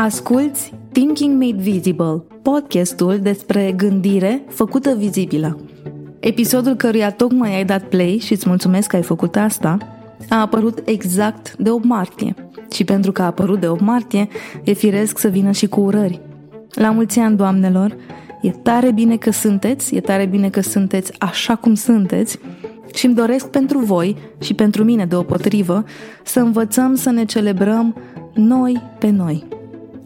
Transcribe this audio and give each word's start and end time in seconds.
Asculți 0.00 0.72
Thinking 0.92 1.42
Made 1.42 1.62
Visible, 1.62 2.22
podcastul 2.42 3.18
despre 3.18 3.72
gândire 3.76 4.42
făcută 4.48 4.94
vizibilă. 4.98 5.60
Episodul 6.20 6.74
căruia 6.74 7.10
tocmai 7.10 7.54
ai 7.54 7.64
dat 7.64 7.82
play 7.82 8.18
și 8.22 8.32
îți 8.32 8.48
mulțumesc 8.48 8.88
că 8.88 8.96
ai 8.96 9.02
făcut 9.02 9.36
asta, 9.36 9.78
a 10.28 10.40
apărut 10.40 10.82
exact 10.84 11.56
de 11.56 11.70
8 11.70 11.84
martie. 11.84 12.34
Și 12.72 12.84
pentru 12.84 13.12
că 13.12 13.22
a 13.22 13.24
apărut 13.24 13.60
de 13.60 13.68
8 13.68 13.80
martie, 13.80 14.28
e 14.64 14.72
firesc 14.72 15.18
să 15.18 15.28
vină 15.28 15.50
și 15.50 15.66
cu 15.66 15.80
urări. 15.80 16.20
La 16.70 16.90
mulți 16.90 17.18
ani, 17.18 17.36
doamnelor, 17.36 17.96
e 18.42 18.50
tare 18.50 18.90
bine 18.90 19.16
că 19.16 19.30
sunteți, 19.30 19.94
e 19.94 20.00
tare 20.00 20.26
bine 20.26 20.50
că 20.50 20.60
sunteți 20.60 21.12
așa 21.18 21.54
cum 21.54 21.74
sunteți 21.74 22.38
și 22.94 23.06
îmi 23.06 23.14
doresc 23.14 23.48
pentru 23.48 23.78
voi 23.78 24.16
și 24.38 24.54
pentru 24.54 24.84
mine 24.84 25.04
deopotrivă 25.04 25.84
să 26.24 26.40
învățăm 26.40 26.94
să 26.94 27.10
ne 27.10 27.24
celebrăm 27.24 27.96
noi 28.34 28.82
pe 28.98 29.10
noi. 29.10 29.58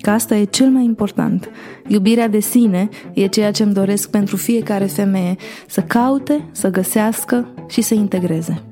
Că 0.04 0.10
asta 0.10 0.34
e 0.36 0.44
cel 0.44 0.68
mai 0.68 0.84
important. 0.84 1.50
Iubirea 1.86 2.28
de 2.28 2.40
sine 2.40 2.88
e 3.12 3.26
ceea 3.26 3.50
ce 3.50 3.62
îmi 3.62 3.72
doresc 3.72 4.10
pentru 4.10 4.36
fiecare 4.36 4.84
femeie, 4.84 5.36
să 5.66 5.80
caute, 5.80 6.44
să 6.52 6.70
găsească 6.70 7.48
și 7.68 7.80
să 7.80 7.94
integreze. 7.94 8.62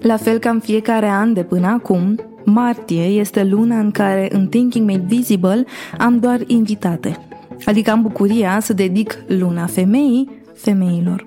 La 0.00 0.16
fel 0.16 0.38
ca 0.38 0.50
în 0.50 0.60
fiecare 0.60 1.06
an 1.06 1.32
de 1.32 1.42
până 1.42 1.66
acum, 1.66 2.20
martie 2.44 3.02
este 3.02 3.44
luna 3.44 3.78
în 3.78 3.90
care 3.90 4.28
în 4.32 4.46
Thinking 4.48 4.90
Made 4.90 5.04
Visible 5.06 5.64
am 5.98 6.18
doar 6.18 6.40
invitate. 6.46 7.16
Adică 7.64 7.90
am 7.90 8.02
bucuria 8.02 8.60
să 8.60 8.72
dedic 8.72 9.24
luna 9.26 9.66
femeii 9.66 10.30
femeilor. 10.54 11.26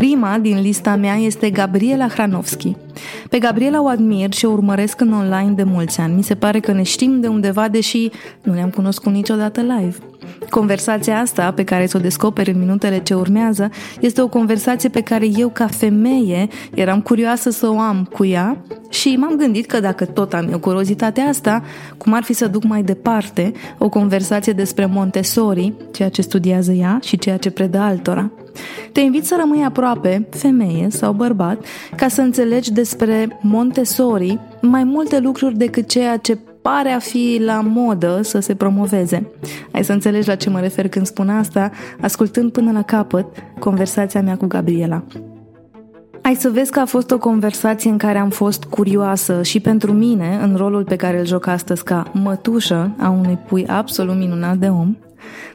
Prima 0.00 0.38
din 0.38 0.60
lista 0.60 0.96
mea 0.96 1.14
este 1.14 1.50
Gabriela 1.50 2.08
Hranovski. 2.08 2.76
Pe 3.30 3.38
Gabriela 3.38 3.82
o 3.82 3.86
admir 3.86 4.32
și 4.32 4.44
o 4.44 4.50
urmăresc 4.50 5.00
în 5.00 5.12
online 5.12 5.50
de 5.50 5.62
mulți 5.62 6.00
ani. 6.00 6.14
Mi 6.14 6.22
se 6.22 6.34
pare 6.34 6.60
că 6.60 6.72
ne 6.72 6.82
știm 6.82 7.20
de 7.20 7.26
undeva, 7.26 7.68
deși 7.68 8.10
nu 8.42 8.52
ne-am 8.52 8.70
cunoscut 8.70 9.12
niciodată 9.12 9.60
live. 9.60 9.96
Conversația 10.50 11.18
asta, 11.18 11.52
pe 11.52 11.64
care 11.64 11.84
ți-o 11.84 11.98
descoperi 11.98 12.50
în 12.50 12.58
minutele 12.58 12.98
ce 12.98 13.14
urmează, 13.14 13.70
este 14.00 14.20
o 14.20 14.28
conversație 14.28 14.88
pe 14.88 15.00
care 15.00 15.26
eu, 15.36 15.48
ca 15.48 15.66
femeie, 15.66 16.48
eram 16.74 17.00
curioasă 17.00 17.50
să 17.50 17.68
o 17.68 17.78
am 17.78 18.08
cu 18.12 18.24
ea 18.24 18.56
și 18.90 19.16
m-am 19.18 19.36
gândit 19.36 19.66
că 19.66 19.80
dacă 19.80 20.04
tot 20.04 20.32
am 20.32 20.48
eu 20.50 20.58
curiozitatea 20.58 21.24
asta, 21.24 21.62
cum 21.98 22.12
ar 22.12 22.22
fi 22.22 22.32
să 22.32 22.46
duc 22.46 22.64
mai 22.64 22.82
departe 22.82 23.52
o 23.78 23.88
conversație 23.88 24.52
despre 24.52 24.86
Montessori, 24.86 25.72
ceea 25.92 26.08
ce 26.08 26.22
studiază 26.22 26.72
ea 26.72 26.98
și 27.02 27.18
ceea 27.18 27.36
ce 27.36 27.50
predă 27.50 27.78
altora. 27.78 28.30
Te 28.92 29.00
invit 29.00 29.26
să 29.26 29.36
rămâi 29.38 29.64
aproape, 29.64 29.89
femeie 30.30 30.86
sau 30.90 31.12
bărbat, 31.12 31.64
ca 31.96 32.08
să 32.08 32.20
înțelegi 32.20 32.72
despre 32.72 33.38
Montessori 33.40 34.38
mai 34.60 34.84
multe 34.84 35.18
lucruri 35.18 35.56
decât 35.56 35.88
ceea 35.88 36.16
ce 36.16 36.38
pare 36.62 36.90
a 36.90 36.98
fi 36.98 37.40
la 37.44 37.60
modă 37.60 38.20
să 38.22 38.40
se 38.40 38.54
promoveze. 38.54 39.30
Ai 39.72 39.84
să 39.84 39.92
înțelegi 39.92 40.28
la 40.28 40.34
ce 40.34 40.50
mă 40.50 40.60
refer 40.60 40.88
când 40.88 41.06
spun 41.06 41.28
asta, 41.28 41.70
ascultând 42.00 42.52
până 42.52 42.72
la 42.72 42.82
capăt 42.82 43.26
conversația 43.58 44.22
mea 44.22 44.36
cu 44.36 44.46
Gabriela. 44.46 45.02
Ai 46.22 46.34
să 46.34 46.50
vezi 46.50 46.70
că 46.70 46.80
a 46.80 46.84
fost 46.84 47.10
o 47.10 47.18
conversație 47.18 47.90
în 47.90 47.98
care 47.98 48.18
am 48.18 48.30
fost 48.30 48.64
curioasă 48.64 49.42
și 49.42 49.60
pentru 49.60 49.92
mine, 49.92 50.38
în 50.42 50.56
rolul 50.56 50.84
pe 50.84 50.96
care 50.96 51.18
îl 51.18 51.26
joc 51.26 51.46
astăzi 51.46 51.84
ca 51.84 52.10
mătușă 52.12 52.94
a 52.98 53.08
unui 53.08 53.38
pui 53.46 53.66
absolut 53.66 54.16
minunat 54.16 54.56
de 54.56 54.66
om, 54.66 54.96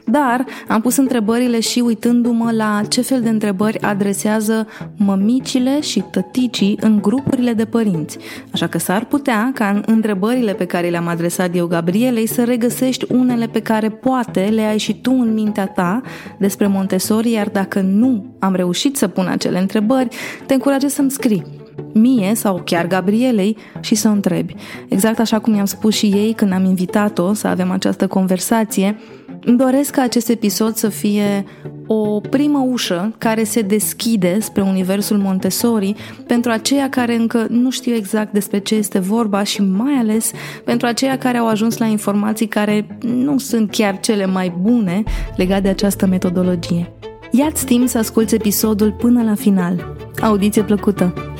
dar 0.04 0.44
am 0.68 0.80
pus 0.80 0.96
întrebările 0.96 1.60
și 1.60 1.80
uitându-mă 1.80 2.50
la 2.52 2.80
ce 2.88 3.00
fel 3.00 3.20
de 3.20 3.28
întrebări 3.28 3.80
adresează 3.80 4.66
mămicile 4.96 5.80
și 5.80 6.04
tăticii 6.10 6.78
în 6.80 7.00
grupurile 7.02 7.52
de 7.52 7.64
părinți. 7.64 8.18
Așa 8.52 8.66
că 8.66 8.78
s-ar 8.78 9.04
putea 9.04 9.50
ca 9.54 9.68
în 9.68 9.82
întrebările 9.86 10.52
pe 10.52 10.64
care 10.64 10.88
le-am 10.88 11.06
adresat 11.06 11.56
eu 11.56 11.66
Gabrielei 11.66 12.26
să 12.26 12.44
regăsești 12.44 13.12
unele 13.12 13.46
pe 13.46 13.60
care 13.60 13.88
poate 13.88 14.40
le 14.40 14.62
ai 14.62 14.78
și 14.78 14.94
tu 15.00 15.10
în 15.10 15.34
mintea 15.34 15.66
ta 15.66 16.00
despre 16.38 16.66
Montessori, 16.66 17.30
iar 17.30 17.48
dacă 17.48 17.80
nu 17.80 18.24
am 18.38 18.54
reușit 18.54 18.96
să 18.96 19.08
pun 19.08 19.26
acele 19.26 19.58
întrebări, 19.58 20.08
te 20.46 20.54
încurajez 20.54 20.92
să-mi 20.92 21.10
scrii 21.10 21.64
mie 21.92 22.34
sau 22.34 22.62
chiar 22.64 22.86
Gabrielei 22.86 23.56
și 23.80 23.94
să 23.94 24.08
o 24.08 24.10
întrebi. 24.10 24.54
Exact 24.88 25.18
așa 25.18 25.38
cum 25.38 25.54
i-am 25.54 25.64
spus 25.64 25.94
și 25.94 26.06
ei 26.06 26.32
când 26.32 26.52
am 26.52 26.64
invitat-o 26.64 27.32
să 27.32 27.46
avem 27.46 27.70
această 27.70 28.06
conversație, 28.06 28.98
îmi 29.44 29.56
doresc 29.56 29.90
ca 29.90 30.02
acest 30.02 30.28
episod 30.28 30.74
să 30.74 30.88
fie 30.88 31.44
o 31.86 32.20
primă 32.20 32.66
ușă 32.70 33.14
care 33.18 33.44
se 33.44 33.60
deschide 33.60 34.40
spre 34.40 34.62
universul 34.62 35.16
Montessori 35.16 35.94
pentru 36.26 36.50
aceia 36.50 36.88
care 36.88 37.14
încă 37.14 37.46
nu 37.50 37.70
știu 37.70 37.94
exact 37.94 38.32
despre 38.32 38.58
ce 38.58 38.74
este 38.74 38.98
vorba 38.98 39.42
și 39.42 39.62
mai 39.62 39.92
ales 39.92 40.30
pentru 40.64 40.86
aceia 40.86 41.18
care 41.18 41.38
au 41.38 41.48
ajuns 41.48 41.76
la 41.78 41.86
informații 41.86 42.46
care 42.46 42.98
nu 43.00 43.38
sunt 43.38 43.70
chiar 43.70 44.00
cele 44.00 44.26
mai 44.26 44.54
bune 44.60 45.02
legate 45.36 45.60
de 45.60 45.68
această 45.68 46.06
metodologie. 46.06 46.92
Ia-ți 47.30 47.64
timp 47.64 47.88
să 47.88 47.98
asculți 47.98 48.34
episodul 48.34 48.92
până 48.92 49.22
la 49.22 49.34
final. 49.34 49.96
Audiție 50.20 50.62
plăcută! 50.62 51.35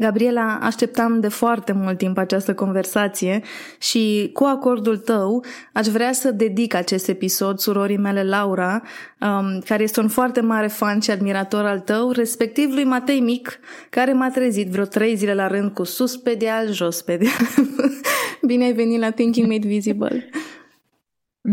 Gabriela, 0.00 0.58
așteptam 0.62 1.20
de 1.20 1.28
foarte 1.28 1.72
mult 1.72 1.98
timp 1.98 2.18
această 2.18 2.54
conversație 2.54 3.42
și 3.78 4.30
cu 4.32 4.44
acordul 4.44 4.96
tău 4.96 5.44
aș 5.72 5.86
vrea 5.86 6.12
să 6.12 6.30
dedic 6.30 6.74
acest 6.74 7.08
episod 7.08 7.58
surorii 7.58 7.96
mele 7.96 8.24
Laura, 8.24 8.82
um, 9.20 9.60
care 9.64 9.82
este 9.82 10.00
un 10.00 10.08
foarte 10.08 10.40
mare 10.40 10.66
fan 10.66 11.00
și 11.00 11.10
admirator 11.10 11.64
al 11.64 11.80
tău, 11.80 12.10
respectiv 12.10 12.72
lui 12.72 12.84
Matei 12.84 13.20
Mic, 13.20 13.58
care 13.90 14.12
m-a 14.12 14.30
trezit 14.30 14.68
vreo 14.68 14.84
trei 14.84 15.16
zile 15.16 15.34
la 15.34 15.46
rând 15.46 15.70
cu 15.70 15.84
sus 15.84 16.16
pe 16.16 16.34
deal, 16.34 16.72
jos 16.72 17.02
pe 17.02 17.16
deal. 17.16 17.66
Bine 18.46 18.64
ai 18.64 18.72
venit 18.72 19.00
la 19.00 19.10
Thinking 19.10 19.46
Made 19.50 19.66
Visible! 19.66 20.30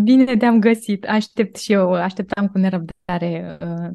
Bine 0.04 0.38
te-am 0.38 0.60
găsit! 0.60 1.06
Aștept 1.06 1.56
și 1.56 1.74
eu, 1.74 1.94
așteptam 1.94 2.48
cu 2.48 2.58
nerăbdare 2.58 3.58
uh, 3.62 3.90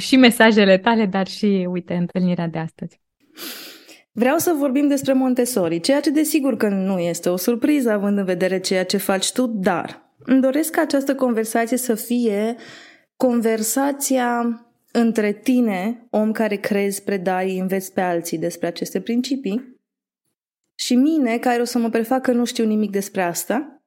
și 0.00 0.16
mesajele 0.16 0.78
tale, 0.78 1.06
dar 1.06 1.26
și, 1.26 1.66
uite, 1.70 1.94
întâlnirea 1.94 2.46
de 2.46 2.58
astăzi. 2.58 3.00
Vreau 4.14 4.38
să 4.38 4.54
vorbim 4.58 4.88
despre 4.88 5.12
Montessori, 5.12 5.80
ceea 5.80 6.00
ce 6.00 6.10
desigur 6.10 6.56
că 6.56 6.68
nu 6.68 6.98
este 6.98 7.28
o 7.28 7.36
surpriză 7.36 7.90
având 7.90 8.18
în 8.18 8.24
vedere 8.24 8.60
ceea 8.60 8.84
ce 8.84 8.96
faci 8.96 9.32
tu, 9.32 9.46
dar 9.46 10.14
îmi 10.24 10.40
doresc 10.40 10.70
ca 10.70 10.80
această 10.80 11.14
conversație 11.14 11.76
să 11.76 11.94
fie 11.94 12.56
conversația 13.16 14.60
între 14.92 15.32
tine, 15.32 16.06
om 16.10 16.32
care 16.32 16.56
crezi, 16.56 17.02
predai, 17.02 17.58
înveți 17.58 17.92
pe 17.92 18.00
alții 18.00 18.38
despre 18.38 18.66
aceste 18.66 19.00
principii, 19.00 19.80
și 20.74 20.94
mine, 20.94 21.38
care 21.38 21.60
o 21.60 21.64
să 21.64 21.78
mă 21.78 21.88
prefac 21.88 22.22
că 22.22 22.32
nu 22.32 22.44
știu 22.44 22.64
nimic 22.64 22.90
despre 22.90 23.22
asta, 23.22 23.82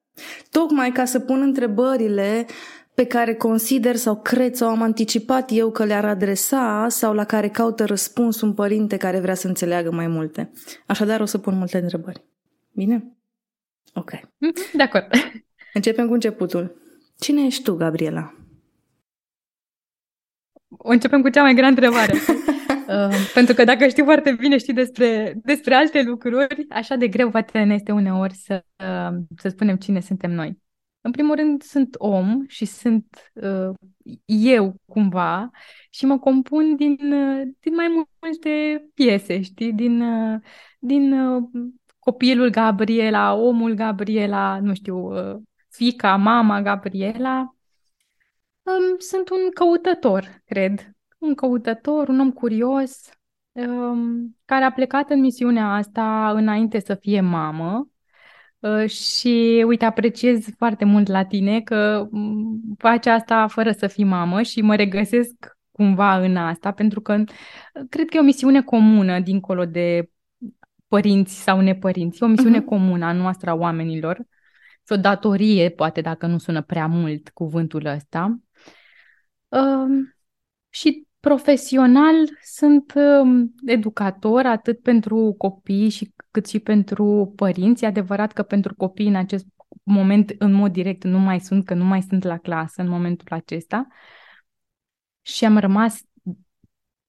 tocmai 0.51 0.91
ca 0.91 1.05
să 1.05 1.19
pun 1.19 1.41
întrebările 1.41 2.45
pe 2.95 3.05
care 3.05 3.33
consider 3.33 3.95
sau 3.95 4.21
cred 4.21 4.55
sau 4.55 4.69
am 4.69 4.81
anticipat 4.81 5.49
eu 5.51 5.71
că 5.71 5.85
le-ar 5.85 6.05
adresa 6.05 6.85
sau 6.89 7.13
la 7.13 7.23
care 7.23 7.49
caută 7.49 7.85
răspuns 7.85 8.41
un 8.41 8.53
părinte 8.53 8.97
care 8.97 9.19
vrea 9.19 9.33
să 9.33 9.47
înțeleagă 9.47 9.91
mai 9.91 10.07
multe. 10.07 10.51
Așadar 10.85 11.19
o 11.19 11.25
să 11.25 11.37
pun 11.37 11.57
multe 11.57 11.77
întrebări. 11.77 12.23
Bine? 12.71 13.17
Ok. 13.93 14.11
De 14.73 14.83
acord. 14.83 15.05
Începem 15.73 16.07
cu 16.07 16.13
începutul. 16.13 16.81
Cine 17.19 17.45
ești 17.45 17.63
tu, 17.63 17.75
Gabriela? 17.75 18.33
O 20.67 20.89
începem 20.89 21.21
cu 21.21 21.29
cea 21.29 21.41
mai 21.41 21.53
grea 21.53 21.67
întrebare. 21.67 22.13
uh, 22.87 23.31
pentru 23.33 23.53
că 23.53 23.63
dacă 23.63 23.87
știi 23.87 24.03
foarte 24.03 24.31
bine, 24.31 24.57
știi 24.57 24.73
despre, 24.73 25.39
despre 25.43 25.75
alte 25.75 26.01
lucruri, 26.01 26.65
așa 26.69 26.95
de 26.95 27.07
greu 27.07 27.29
poate 27.29 27.63
ne 27.63 27.73
este 27.73 27.91
uneori 27.91 28.33
să, 28.33 28.63
uh, 28.79 29.17
să 29.37 29.49
spunem 29.49 29.75
cine 29.75 29.99
suntem 29.99 30.31
noi. 30.31 30.63
În 31.05 31.11
primul 31.11 31.35
rând, 31.35 31.61
sunt 31.61 31.95
om 31.97 32.45
și 32.47 32.65
sunt 32.65 33.31
uh, 33.33 33.69
eu 34.25 34.75
cumva 34.85 35.49
și 35.89 36.05
mă 36.05 36.19
compun 36.19 36.75
din, 36.75 37.13
uh, 37.13 37.47
din 37.59 37.75
mai 37.75 38.07
multe 38.19 38.85
piese, 38.93 39.41
știi? 39.41 39.73
Din, 39.73 40.01
uh, 40.01 40.39
din 40.79 41.13
uh, 41.13 41.43
copilul 41.99 42.49
Gabriela, 42.49 43.33
omul 43.33 43.73
Gabriela, 43.73 44.59
nu 44.59 44.73
știu, 44.73 44.97
uh, 44.97 45.41
fica, 45.69 46.15
mama 46.15 46.61
Gabriela. 46.61 47.55
Um, 48.63 48.97
sunt 48.97 49.29
un 49.29 49.51
căutător, 49.53 50.41
cred. 50.45 50.91
Un 51.17 51.33
căutător, 51.33 52.07
un 52.07 52.19
om 52.19 52.31
curios, 52.31 53.09
um, 53.51 54.37
care 54.45 54.63
a 54.63 54.71
plecat 54.71 55.09
în 55.09 55.19
misiunea 55.19 55.73
asta 55.73 56.31
înainte 56.31 56.79
să 56.79 56.95
fie 56.95 57.21
mamă 57.21 57.77
Uh, 57.77 57.94
și 58.87 59.63
uite, 59.67 59.85
apreciez 59.85 60.45
foarte 60.57 60.85
mult 60.85 61.07
la 61.07 61.25
tine 61.25 61.61
că 61.61 62.07
mm, 62.11 62.61
faci 62.77 63.05
asta 63.05 63.47
fără 63.47 63.71
să 63.71 63.87
fii 63.87 64.03
mamă 64.03 64.41
și 64.41 64.61
mă 64.61 64.75
regăsesc 64.75 65.57
cumva 65.71 66.17
în 66.17 66.37
asta, 66.37 66.71
pentru 66.71 67.01
că 67.01 67.13
uh, 67.13 67.85
cred 67.89 68.09
că 68.09 68.17
e 68.17 68.19
o 68.19 68.23
misiune 68.23 68.61
comună 68.61 69.19
dincolo 69.19 69.65
de 69.65 70.09
părinți 70.87 71.41
sau 71.41 71.59
nepărinți. 71.59 72.23
E 72.23 72.25
o 72.25 72.29
misiune 72.29 72.61
uh-huh. 72.61 72.65
comună 72.65 73.05
a 73.05 73.11
noastră 73.11 73.49
a 73.49 73.53
oamenilor. 73.53 74.17
E 74.87 74.93
o 74.93 74.97
datorie, 74.97 75.69
poate 75.69 76.01
dacă 76.01 76.25
nu 76.25 76.37
sună 76.37 76.61
prea 76.61 76.87
mult 76.87 77.29
cuvântul 77.29 77.85
ăsta. 77.85 78.39
Uh, 79.47 80.07
și 80.69 81.07
profesional 81.19 82.15
sunt 82.43 82.93
uh, 82.95 83.45
educator 83.65 84.45
atât 84.45 84.81
pentru 84.81 85.35
copii 85.37 85.89
și 85.89 86.13
cât 86.35 86.47
și 86.47 86.59
pentru 86.59 87.33
părinți. 87.35 87.83
E 87.83 87.87
adevărat 87.87 88.31
că 88.31 88.43
pentru 88.43 88.75
copii 88.75 89.07
în 89.07 89.15
acest 89.15 89.45
moment, 89.83 90.35
în 90.37 90.51
mod 90.51 90.71
direct, 90.71 91.03
nu 91.03 91.19
mai 91.19 91.39
sunt, 91.39 91.65
că 91.65 91.73
nu 91.73 91.83
mai 91.83 92.01
sunt 92.01 92.23
la 92.23 92.37
clasă 92.37 92.81
în 92.81 92.87
momentul 92.87 93.27
acesta. 93.29 93.87
Și 95.21 95.45
am 95.45 95.57
rămas 95.57 96.01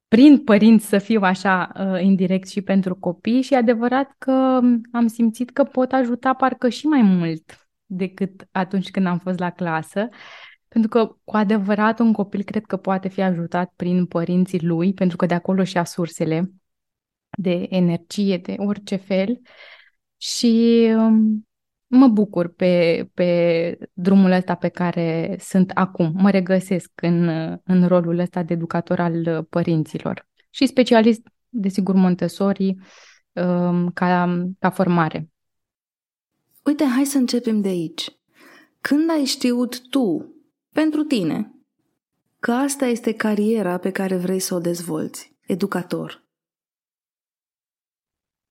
prin 0.07 0.43
părinți 0.43 0.87
să 0.87 0.97
fiu 0.97 1.21
așa 1.21 1.71
uh, 1.75 2.01
indirect 2.01 2.47
și 2.47 2.61
pentru 2.61 2.95
copii 2.95 3.41
și 3.41 3.53
e 3.53 3.57
adevărat 3.57 4.15
că 4.17 4.59
am 4.91 5.07
simțit 5.07 5.49
că 5.51 5.63
pot 5.63 5.91
ajuta 5.91 6.33
parcă 6.33 6.69
și 6.69 6.85
mai 6.85 7.01
mult 7.01 7.69
decât 7.85 8.47
atunci 8.51 8.91
când 8.91 9.05
am 9.05 9.19
fost 9.19 9.39
la 9.39 9.49
clasă. 9.49 10.07
Pentru 10.67 10.89
că, 10.89 11.15
cu 11.23 11.35
adevărat, 11.35 11.99
un 11.99 12.13
copil 12.13 12.43
cred 12.43 12.65
că 12.65 12.77
poate 12.77 13.07
fi 13.07 13.21
ajutat 13.21 13.73
prin 13.75 14.05
părinții 14.05 14.65
lui, 14.65 14.93
pentru 14.93 15.17
că 15.17 15.25
de 15.25 15.33
acolo 15.33 15.63
și-a 15.63 15.83
sursele 15.83 16.51
de 17.37 17.67
energie, 17.69 18.37
de 18.37 18.55
orice 18.57 18.95
fel. 18.95 19.41
Și 20.17 20.85
um, 20.95 21.47
mă 21.87 22.07
bucur 22.07 22.53
pe, 22.53 23.05
pe 23.13 23.77
drumul 23.93 24.31
ăsta 24.31 24.55
pe 24.55 24.69
care 24.69 25.37
sunt 25.39 25.71
acum. 25.73 26.11
Mă 26.15 26.29
regăsesc 26.29 26.91
în, 27.01 27.27
în 27.63 27.87
rolul 27.87 28.19
ăsta 28.19 28.43
de 28.43 28.53
educator 28.53 28.99
al 28.99 29.43
părinților 29.49 30.27
și 30.49 30.65
specialist, 30.65 31.21
desigur, 31.49 31.95
Montessori 31.95 32.75
um, 33.31 33.89
ca, 33.89 34.43
ca 34.59 34.69
formare. 34.69 35.29
Uite, 36.65 36.83
hai 36.83 37.05
să 37.05 37.17
începem 37.17 37.61
de 37.61 37.67
aici. 37.67 38.09
Când 38.81 39.09
ai 39.09 39.25
știut 39.25 39.89
tu, 39.89 40.35
pentru 40.73 41.03
tine, 41.03 41.51
că 42.39 42.51
asta 42.51 42.85
este 42.85 43.13
cariera 43.13 43.77
pe 43.77 43.91
care 43.91 44.17
vrei 44.17 44.39
să 44.39 44.55
o 44.55 44.59
dezvolți, 44.59 45.35
educator? 45.47 46.26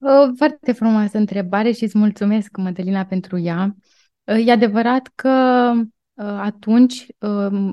O 0.00 0.34
foarte 0.36 0.72
frumoasă 0.72 1.18
întrebare 1.18 1.70
și 1.70 1.84
îți 1.84 1.98
mulțumesc, 1.98 2.56
Mădălina, 2.56 3.04
pentru 3.04 3.38
ea. 3.38 3.74
E 4.24 4.52
adevărat 4.52 5.10
că 5.14 5.28
atunci, 6.22 7.06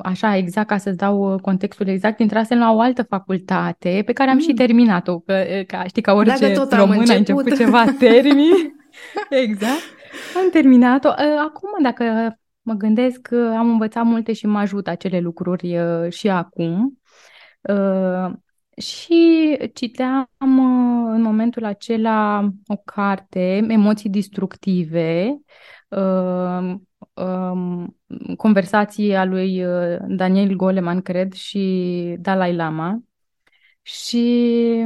așa 0.01 0.35
exact 0.35 0.67
ca 0.67 0.77
să-ți 0.77 0.97
dau 0.97 1.39
contextul 1.41 1.87
exact, 1.87 2.19
intrasem 2.19 2.57
la 2.57 2.71
o 2.71 2.79
altă 2.79 3.03
facultate 3.03 4.01
pe 4.05 4.13
care 4.13 4.29
am 4.29 4.35
mm. 4.35 4.41
și 4.41 4.53
terminat-o, 4.53 5.19
că, 5.19 5.43
ca, 5.67 5.83
știi, 5.83 6.01
ca 6.01 6.13
orice 6.13 6.37
Dacă 6.39 6.59
tot 6.59 6.73
român 6.73 6.97
început. 6.97 7.15
a 7.15 7.17
început 7.17 7.55
ceva 7.55 7.85
termin. 7.99 8.75
exact. 9.29 9.81
Am 10.35 10.49
terminat-o. 10.51 11.09
Acum, 11.39 11.69
dacă 11.83 12.35
mă 12.61 12.73
gândesc, 12.73 13.31
am 13.31 13.69
învățat 13.69 14.03
multe 14.03 14.33
și 14.33 14.45
mă 14.45 14.59
ajută 14.59 14.89
acele 14.89 15.19
lucruri 15.19 15.77
și 16.09 16.29
acum. 16.29 17.01
Și 18.77 19.57
citeam 19.73 20.27
uh, 20.39 21.13
în 21.15 21.21
momentul 21.21 21.65
acela 21.65 22.49
o 22.67 22.75
carte, 22.75 23.65
Emoții 23.67 24.09
distructive, 24.09 25.37
uh, 25.87 26.75
um, 27.13 27.97
conversații 28.37 29.15
a 29.15 29.25
lui 29.25 29.65
uh, 29.65 29.97
Daniel 30.07 30.55
Goleman, 30.55 31.01
cred, 31.01 31.33
și 31.33 32.15
Dalai 32.19 32.55
Lama. 32.55 33.03
Și 33.81 34.85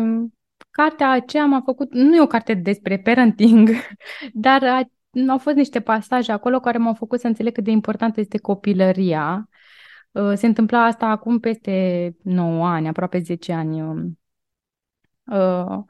cartea 0.71 1.09
aceea 1.11 1.45
m-a 1.45 1.61
făcut, 1.65 1.93
nu 1.93 2.15
e 2.15 2.21
o 2.21 2.27
carte 2.27 2.53
despre 2.53 2.97
parenting, 2.97 3.69
dar 4.33 4.63
a, 4.63 4.81
au 5.27 5.37
fost 5.37 5.55
niște 5.55 5.79
pasaje 5.79 6.31
acolo 6.31 6.59
care 6.59 6.77
m-au 6.77 6.93
făcut 6.93 7.19
să 7.19 7.27
înțeleg 7.27 7.53
cât 7.53 7.63
de 7.63 7.71
importantă 7.71 8.19
este 8.19 8.37
copilăria 8.37 9.49
Uh, 9.49 9.56
se 10.35 10.45
întâmpla 10.45 10.83
asta 10.83 11.05
acum 11.05 11.39
peste 11.39 12.15
9 12.23 12.67
ani, 12.67 12.87
aproape 12.87 13.19
10 13.19 13.53
ani. 13.53 13.81
Um, 13.81 14.19
uh, 15.25 15.83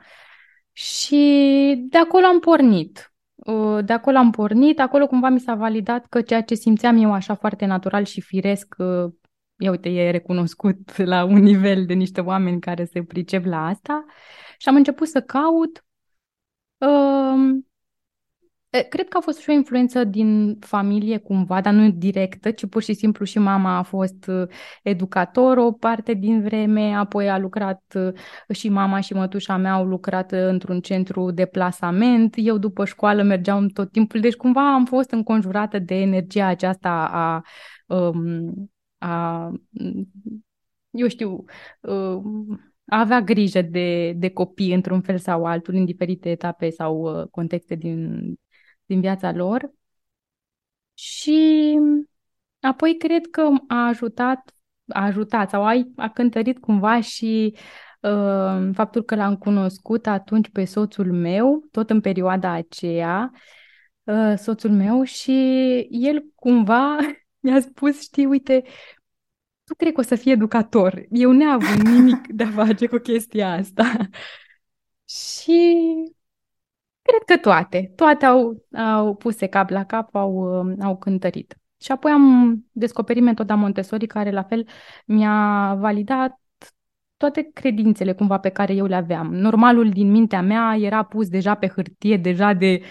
și 0.71 1.85
de 1.89 1.97
acolo 1.97 2.25
am 2.25 2.39
pornit. 2.39 3.13
Uh, 3.35 3.85
de 3.85 3.93
acolo 3.93 4.17
am 4.17 4.31
pornit, 4.31 4.79
acolo 4.79 5.07
cumva 5.07 5.29
mi 5.29 5.39
s-a 5.39 5.55
validat 5.55 6.05
că 6.05 6.21
ceea 6.21 6.43
ce 6.43 6.55
simțeam 6.55 7.03
eu 7.03 7.13
așa 7.13 7.35
foarte 7.35 7.65
natural 7.65 8.03
și 8.03 8.21
firesc, 8.21 8.75
ia 9.57 9.69
uite, 9.69 9.89
e 9.89 10.11
recunoscut 10.11 10.97
la 11.13 11.23
un 11.23 11.39
nivel 11.39 11.85
de 11.85 11.93
niște 11.93 12.21
oameni 12.21 12.59
care 12.59 12.85
se 12.85 13.03
pricep 13.03 13.45
la 13.45 13.65
asta 13.65 14.05
și 14.57 14.69
am 14.69 14.75
început 14.75 15.07
să 15.07 15.21
caut 15.21 15.85
Cred 18.89 19.07
că 19.07 19.17
a 19.17 19.21
fost 19.21 19.39
și 19.39 19.49
o 19.49 19.53
influență 19.53 20.03
din 20.03 20.57
familie 20.59 21.17
cumva, 21.17 21.61
dar 21.61 21.73
nu 21.73 21.89
directă, 21.89 22.51
ci 22.51 22.65
pur 22.65 22.83
și 22.83 22.93
simplu 22.93 23.25
și 23.25 23.39
mama 23.39 23.77
a 23.77 23.81
fost 23.81 24.31
educator 24.83 25.57
o 25.57 25.71
parte 25.71 26.13
din 26.13 26.41
vreme, 26.41 26.93
apoi 26.95 27.29
a 27.29 27.37
lucrat 27.37 27.93
și 28.49 28.69
mama 28.69 28.99
și 28.99 29.13
mătușa 29.13 29.57
mea 29.57 29.73
au 29.73 29.85
lucrat 29.85 30.31
într-un 30.31 30.79
centru 30.79 31.31
de 31.31 31.45
plasament. 31.45 32.33
Eu 32.37 32.57
după 32.57 32.85
școală 32.85 33.23
mergeam 33.23 33.67
tot 33.67 33.91
timpul, 33.91 34.19
deci 34.19 34.35
cumva 34.35 34.73
am 34.73 34.85
fost 34.85 35.11
înconjurată 35.11 35.79
de 35.79 35.95
energia 35.95 36.45
aceasta 36.45 37.09
a, 37.11 37.41
a 38.97 39.51
eu 40.91 41.07
știu, 41.07 41.43
a 42.85 42.99
avea 42.99 43.21
grijă 43.21 43.61
de, 43.61 44.11
de 44.11 44.29
copii 44.29 44.73
într-un 44.73 45.01
fel 45.01 45.17
sau 45.17 45.45
altul, 45.45 45.73
în 45.73 45.85
diferite 45.85 46.29
etape 46.29 46.69
sau 46.69 47.27
contexte 47.31 47.75
din, 47.75 48.33
din 48.87 48.99
viața 49.01 49.31
lor. 49.31 49.71
Și 50.93 51.77
apoi 52.59 52.97
cred 52.97 53.27
că 53.31 53.49
a 53.67 53.87
ajutat, 53.87 54.55
a 54.87 55.03
ajutat 55.03 55.49
sau 55.49 55.65
a, 55.65 55.73
a 55.95 56.09
cântărit 56.09 56.59
cumva 56.59 57.01
și 57.01 57.55
uh, 58.01 58.69
faptul 58.73 59.03
că 59.03 59.15
l-am 59.15 59.37
cunoscut 59.37 60.07
atunci 60.07 60.49
pe 60.49 60.65
soțul 60.65 61.11
meu, 61.11 61.67
tot 61.71 61.89
în 61.89 62.01
perioada 62.01 62.51
aceea, 62.51 63.31
uh, 64.03 64.33
soțul 64.37 64.71
meu 64.71 65.03
și 65.03 65.31
el 65.91 66.25
cumva 66.35 66.97
mi-a 67.39 67.59
spus, 67.59 68.01
știi, 68.01 68.25
uite, 68.25 68.63
tu 69.63 69.75
cred 69.75 69.93
că 69.93 69.99
o 69.99 70.03
să 70.03 70.15
fii 70.15 70.31
educator. 70.31 71.05
Eu 71.09 71.31
neavând 71.31 71.81
nimic 71.87 72.27
de 72.27 72.43
a 72.43 72.49
face 72.51 72.87
cu 72.87 72.97
chestia 72.97 73.51
asta. 73.51 74.09
și 75.19 75.61
Cred 77.07 77.23
că 77.25 77.37
toate. 77.49 77.91
Toate 77.95 78.25
au, 78.25 78.65
au 78.73 79.15
puse 79.15 79.47
cap 79.47 79.69
la 79.69 79.85
cap, 79.85 80.15
au, 80.15 80.59
um, 80.59 80.75
au 80.81 80.97
cântărit. 80.97 81.57
Și 81.81 81.91
apoi 81.91 82.11
am 82.11 82.57
descoperit 82.71 83.23
metoda 83.23 83.55
Montessori, 83.55 84.07
care 84.07 84.31
la 84.31 84.43
fel 84.43 84.67
mi-a 85.05 85.75
validat 85.79 86.39
toate 87.17 87.49
credințele 87.53 88.13
cumva 88.13 88.39
pe 88.39 88.49
care 88.49 88.73
eu 88.73 88.85
le 88.85 88.95
aveam. 88.95 89.33
Normalul 89.33 89.89
din 89.89 90.11
mintea 90.11 90.41
mea 90.41 90.75
era 90.79 91.03
pus 91.03 91.29
deja 91.29 91.55
pe 91.55 91.67
hârtie, 91.67 92.17
deja 92.17 92.53
de 92.53 92.81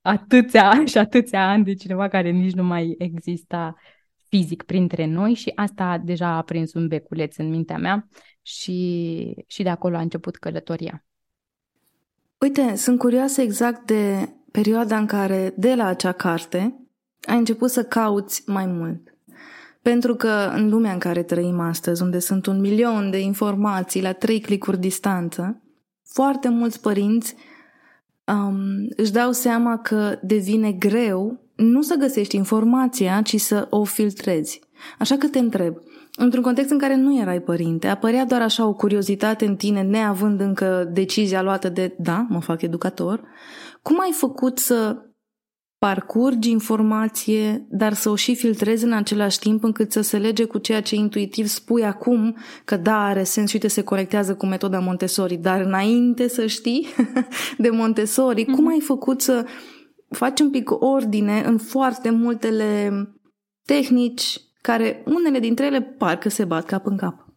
atâția 0.00 0.72
și 0.90 0.98
atâția 0.98 1.48
ani 1.48 1.64
de 1.64 1.74
cineva 1.74 2.08
care 2.08 2.30
nici 2.30 2.54
nu 2.54 2.64
mai 2.64 2.94
exista 2.98 3.74
fizic 4.28 4.62
printre 4.62 5.06
noi 5.06 5.34
și 5.34 5.52
asta 5.54 5.98
deja 5.98 6.28
a 6.28 6.42
prins 6.42 6.74
un 6.74 6.88
beculeț 6.88 7.36
în 7.36 7.48
mintea 7.48 7.78
mea 7.78 8.08
și, 8.42 9.44
și 9.46 9.62
de 9.62 9.68
acolo 9.68 9.96
a 9.96 10.00
început 10.00 10.36
călătoria. 10.36 11.04
Uite, 12.40 12.74
sunt 12.76 12.98
curioasă 12.98 13.40
exact 13.40 13.86
de 13.86 14.28
perioada 14.50 14.98
în 14.98 15.06
care, 15.06 15.54
de 15.56 15.74
la 15.74 15.86
acea 15.86 16.12
carte, 16.12 16.80
ai 17.22 17.36
început 17.36 17.70
să 17.70 17.84
cauți 17.84 18.42
mai 18.46 18.66
mult. 18.66 19.14
Pentru 19.82 20.14
că 20.14 20.52
în 20.54 20.68
lumea 20.68 20.92
în 20.92 20.98
care 20.98 21.22
trăim 21.22 21.60
astăzi, 21.60 22.02
unde 22.02 22.18
sunt 22.18 22.46
un 22.46 22.60
milion 22.60 23.10
de 23.10 23.20
informații 23.20 24.02
la 24.02 24.12
trei 24.12 24.40
clicuri 24.40 24.78
distanță, 24.78 25.62
foarte 26.04 26.48
mulți 26.48 26.80
părinți 26.80 27.34
um, 28.24 28.88
își 28.96 29.12
dau 29.12 29.32
seama 29.32 29.78
că 29.78 30.18
devine 30.22 30.72
greu 30.72 31.40
nu 31.56 31.82
să 31.82 31.94
găsești 31.94 32.36
informația, 32.36 33.22
ci 33.22 33.40
să 33.40 33.66
o 33.70 33.84
filtrezi. 33.84 34.60
Așa 34.98 35.16
că 35.16 35.28
te 35.28 35.38
întreb, 35.38 35.76
într-un 36.16 36.42
context 36.42 36.70
în 36.70 36.78
care 36.78 36.96
nu 36.96 37.20
erai 37.20 37.40
părinte, 37.40 37.86
apărea 37.86 38.24
doar 38.24 38.42
așa 38.42 38.66
o 38.66 38.74
curiozitate 38.74 39.46
în 39.46 39.56
tine, 39.56 39.82
neavând 39.82 40.40
încă 40.40 40.90
decizia 40.92 41.42
luată 41.42 41.68
de, 41.68 41.94
da, 41.98 42.26
mă 42.28 42.40
fac 42.40 42.62
educator, 42.62 43.22
cum 43.82 44.00
ai 44.00 44.12
făcut 44.12 44.58
să 44.58 44.96
parcurgi 45.78 46.50
informație, 46.50 47.66
dar 47.70 47.92
să 47.92 48.10
o 48.10 48.14
și 48.14 48.34
filtrezi 48.34 48.84
în 48.84 48.92
același 48.92 49.38
timp 49.38 49.64
încât 49.64 49.92
să 49.92 50.00
se 50.00 50.18
lege 50.18 50.44
cu 50.44 50.58
ceea 50.58 50.82
ce 50.82 50.94
intuitiv 50.94 51.46
spui 51.46 51.84
acum, 51.84 52.36
că 52.64 52.76
da, 52.76 53.04
are 53.04 53.22
sens 53.22 53.48
și 53.48 53.54
uite, 53.54 53.68
se 53.68 53.82
corectează 53.82 54.34
cu 54.34 54.46
metoda 54.46 54.78
Montessori, 54.78 55.36
dar 55.36 55.60
înainte 55.60 56.28
să 56.28 56.46
știi 56.46 56.86
de 57.58 57.70
Montessori, 57.70 58.42
mm-hmm. 58.42 58.54
cum 58.54 58.64
mhm. 58.64 58.72
ai 58.72 58.80
făcut 58.80 59.20
să 59.20 59.46
faci 60.08 60.40
un 60.40 60.50
pic 60.50 60.70
ordine 60.70 61.42
în 61.46 61.58
foarte 61.58 62.10
multele 62.10 62.92
tehnici 63.62 64.40
care 64.60 65.02
unele 65.06 65.38
dintre 65.38 65.66
ele 65.66 65.82
parcă 65.82 66.28
se 66.28 66.44
bat 66.44 66.64
cap 66.64 66.86
în 66.86 66.96
cap. 66.96 67.28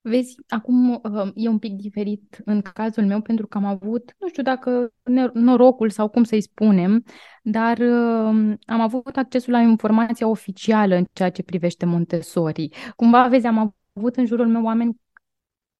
Vezi, 0.00 0.36
acum 0.48 0.90
uh, 0.90 1.30
e 1.34 1.48
un 1.48 1.58
pic 1.58 1.72
diferit 1.72 2.40
în 2.44 2.60
cazul 2.60 3.04
meu 3.06 3.20
pentru 3.20 3.46
că 3.46 3.58
am 3.58 3.64
avut, 3.64 4.14
nu 4.18 4.28
știu 4.28 4.42
dacă 4.42 4.92
norocul 5.32 5.90
sau 5.90 6.08
cum 6.08 6.24
să-i 6.24 6.40
spunem, 6.40 7.04
dar 7.42 7.78
uh, 7.78 8.54
am 8.66 8.80
avut 8.80 9.16
accesul 9.16 9.52
la 9.52 9.60
informația 9.60 10.28
oficială 10.28 10.94
în 10.94 11.04
ceea 11.12 11.30
ce 11.30 11.42
privește 11.42 11.86
Montessori. 11.86 12.68
Cumva, 12.96 13.28
vezi, 13.28 13.46
am 13.46 13.74
avut 13.94 14.16
în 14.16 14.26
jurul 14.26 14.46
meu 14.48 14.64
oameni 14.64 15.00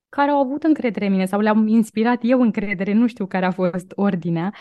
care 0.09 0.31
au 0.31 0.39
avut 0.41 0.63
încredere 0.63 1.07
în 1.07 1.13
mine 1.13 1.25
sau 1.25 1.41
le-am 1.41 1.67
inspirat 1.67 2.19
eu 2.23 2.41
încredere, 2.41 2.93
nu 2.93 3.07
știu 3.07 3.27
care 3.27 3.45
a 3.45 3.51
fost 3.51 3.93
ordinea, 3.95 4.55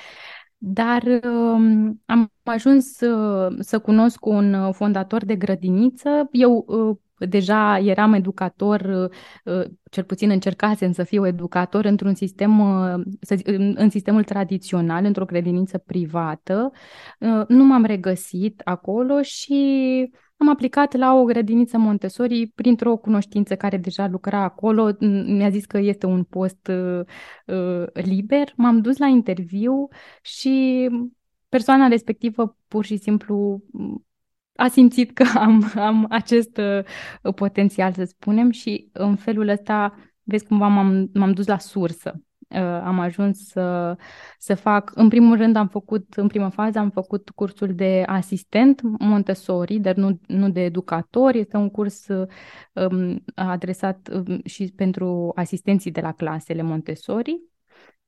dar 0.65 1.03
uh, 1.03 1.91
am 2.05 2.32
ajuns 2.43 3.00
uh, 3.00 3.55
să 3.60 3.79
cunosc 3.79 4.25
un 4.25 4.72
fondator 4.72 5.25
de 5.25 5.36
grădiniță. 5.36 6.27
Eu 6.32 6.65
uh, 6.67 6.98
deja 7.27 7.77
eram 7.77 8.13
educator, 8.13 9.10
uh, 9.43 9.63
cel 9.91 10.03
puțin 10.03 10.29
încercasem 10.29 10.91
să 10.91 11.03
fiu 11.03 11.27
educator 11.27 11.86
într-un 11.86 12.13
sistem, 12.13 12.60
uh, 12.60 13.01
în 13.75 13.89
sistemul 13.89 14.24
tradițional, 14.24 15.05
într-o 15.05 15.25
grădiniță 15.25 15.77
privată. 15.77 16.72
Uh, 17.20 17.48
nu 17.48 17.63
m-am 17.63 17.84
regăsit 17.84 18.62
acolo 18.63 19.22
și 19.22 20.12
am 20.43 20.50
aplicat 20.50 20.95
la 20.95 21.13
o 21.13 21.23
grădiniță 21.23 21.77
Montessori 21.77 22.47
printr-o 22.55 22.97
cunoștință 22.97 23.55
care 23.55 23.77
deja 23.77 24.07
lucra 24.07 24.43
acolo. 24.43 24.91
Mi-a 25.25 25.50
zis 25.50 25.65
că 25.65 25.77
este 25.77 26.05
un 26.05 26.23
post 26.23 26.71
liber. 27.93 28.53
M-am 28.55 28.81
dus 28.81 28.97
la 28.97 29.07
interviu 29.07 29.88
și 30.21 30.88
persoana 31.50 31.88
respectivă 31.88 32.57
pur 32.67 32.85
și 32.85 32.97
simplu 32.97 33.63
a 34.55 34.67
simțit 34.67 35.13
că 35.13 35.25
am, 35.39 35.71
am 35.75 36.05
acest 36.09 36.57
uh, 36.57 37.33
potențial, 37.33 37.93
să 37.93 38.03
spunem, 38.03 38.51
și 38.51 38.89
în 38.91 39.15
felul 39.15 39.47
ăsta, 39.47 39.95
vezi 40.23 40.45
cumva 40.45 40.67
m-am, 40.67 41.09
m-am 41.13 41.31
dus 41.31 41.47
la 41.47 41.57
sursă. 41.57 42.21
Uh, 42.53 42.60
am 42.62 43.00
ajuns 43.00 43.48
să, 43.48 43.98
să 44.38 44.55
fac, 44.55 44.91
în 44.95 45.07
primul 45.07 45.38
rând 45.38 45.55
am 45.55 45.67
făcut, 45.67 46.13
în 46.13 46.27
prima 46.27 46.50
fază 46.50 46.79
am 46.79 46.89
făcut 46.89 47.29
cursul 47.29 47.75
de 47.75 48.03
asistent 48.07 48.81
Montessori, 49.00 49.79
dar 49.79 49.95
nu, 49.95 50.19
nu 50.27 50.50
de 50.50 50.63
educator, 50.63 51.36
este 51.36 51.57
un 51.57 51.69
curs 51.69 52.07
um, 52.07 53.24
adresat 53.36 54.10
um, 54.13 54.41
și 54.43 54.74
pentru 54.75 55.31
asistenții 55.36 55.91
de 55.91 56.01
la 56.01 56.12
clasele 56.12 56.62
Montessori 56.62 57.41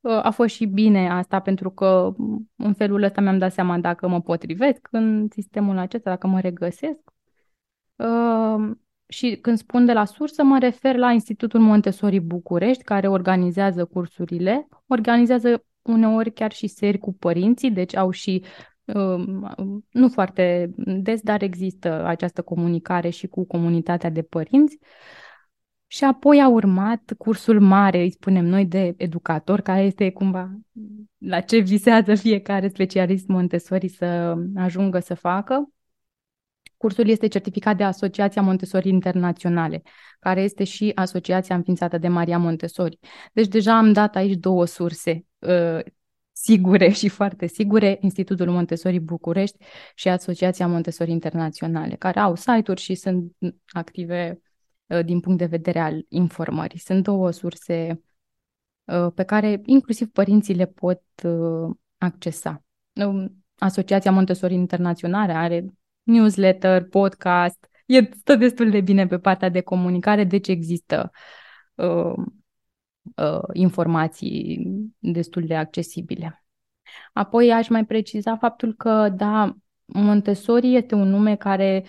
a 0.08 0.30
fost 0.30 0.54
și 0.54 0.66
bine 0.66 1.10
asta 1.10 1.40
pentru 1.40 1.70
că 1.70 2.14
în 2.56 2.72
felul 2.74 3.02
ăsta 3.02 3.20
mi-am 3.20 3.38
dat 3.38 3.52
seama 3.52 3.78
dacă 3.78 4.08
mă 4.08 4.20
potrivesc 4.20 4.88
în 4.90 5.28
sistemul 5.30 5.78
acesta, 5.78 6.10
dacă 6.10 6.26
mă 6.26 6.40
regăsesc. 6.40 7.00
Uh, 7.96 8.70
și 9.08 9.38
când 9.42 9.58
spun 9.58 9.84
de 9.84 9.92
la 9.92 10.04
sursă, 10.04 10.42
mă 10.42 10.58
refer 10.58 10.96
la 10.96 11.12
Institutul 11.12 11.60
Montessori 11.60 12.20
București, 12.20 12.82
care 12.82 13.08
organizează 13.08 13.84
cursurile, 13.84 14.68
organizează 14.86 15.64
uneori 15.82 16.32
chiar 16.32 16.52
și 16.52 16.66
seri 16.66 16.98
cu 16.98 17.12
părinții, 17.12 17.70
deci 17.70 17.96
au 17.96 18.10
și 18.10 18.44
uh, 18.84 19.24
nu 19.90 20.08
foarte 20.08 20.70
des, 20.76 21.20
dar 21.20 21.42
există 21.42 22.04
această 22.04 22.42
comunicare 22.42 23.08
și 23.08 23.26
cu 23.26 23.46
comunitatea 23.46 24.10
de 24.10 24.22
părinți. 24.22 24.78
Și 25.86 26.04
apoi 26.04 26.40
a 26.40 26.48
urmat 26.48 27.12
cursul 27.18 27.60
mare, 27.60 28.00
îi 28.00 28.10
spunem 28.10 28.44
noi, 28.44 28.66
de 28.66 28.94
educator, 28.96 29.60
care 29.60 29.82
este 29.82 30.10
cumva 30.10 30.50
la 31.18 31.40
ce 31.40 31.58
visează 31.58 32.14
fiecare 32.14 32.68
specialist 32.68 33.26
Montessori 33.26 33.88
să 33.88 34.36
ajungă 34.54 34.98
să 34.98 35.14
facă. 35.14 35.70
Cursul 36.76 37.08
este 37.08 37.26
certificat 37.26 37.76
de 37.76 37.84
Asociația 37.84 38.42
Montessori 38.42 38.88
Internaționale, 38.88 39.82
care 40.20 40.42
este 40.42 40.64
și 40.64 40.92
asociația 40.94 41.54
înființată 41.54 41.98
de 41.98 42.08
Maria 42.08 42.38
Montessori. 42.38 42.98
Deci 43.32 43.48
deja 43.48 43.76
am 43.76 43.92
dat 43.92 44.16
aici 44.16 44.36
două 44.38 44.64
surse 44.64 45.24
uh, 45.38 45.80
sigure 46.32 46.88
și 46.88 47.08
foarte 47.08 47.46
sigure, 47.46 47.98
Institutul 48.00 48.50
Montessori 48.50 48.98
București 48.98 49.56
și 49.94 50.08
Asociația 50.08 50.66
Montessori 50.66 51.10
Internaționale, 51.10 51.94
care 51.94 52.20
au 52.20 52.34
site-uri 52.34 52.80
și 52.80 52.94
sunt 52.94 53.32
active 53.66 54.40
Uh, 54.86 55.04
din 55.04 55.20
punct 55.20 55.38
de 55.38 55.46
vedere 55.46 55.78
al 55.80 56.04
informării. 56.08 56.78
Sunt 56.78 57.02
două 57.02 57.30
surse 57.30 58.02
uh, 58.84 59.12
pe 59.14 59.22
care 59.22 59.60
inclusiv 59.64 60.08
părinții 60.08 60.54
le 60.54 60.66
pot 60.66 61.02
uh, 61.24 61.76
accesa. 61.98 62.64
Um, 62.92 63.44
Asociația 63.58 64.10
Montessori 64.10 64.54
Internaționale 64.54 65.32
are 65.32 65.64
newsletter, 66.06 66.84
podcast, 66.84 67.70
e 67.86 68.02
tot 68.02 68.38
destul 68.38 68.70
de 68.70 68.80
bine 68.80 69.06
pe 69.06 69.18
partea 69.18 69.48
de 69.48 69.60
comunicare, 69.60 70.24
deci 70.24 70.48
există 70.48 71.10
uh, 71.74 72.14
uh, 73.16 73.42
informații 73.52 74.66
destul 74.98 75.46
de 75.46 75.56
accesibile. 75.56 76.44
Apoi 77.12 77.52
aș 77.52 77.68
mai 77.68 77.84
preciza 77.84 78.36
faptul 78.36 78.74
că, 78.74 79.08
da, 79.08 79.56
Montessori 79.84 80.74
este 80.74 80.94
un 80.94 81.08
nume 81.08 81.36
care 81.36 81.84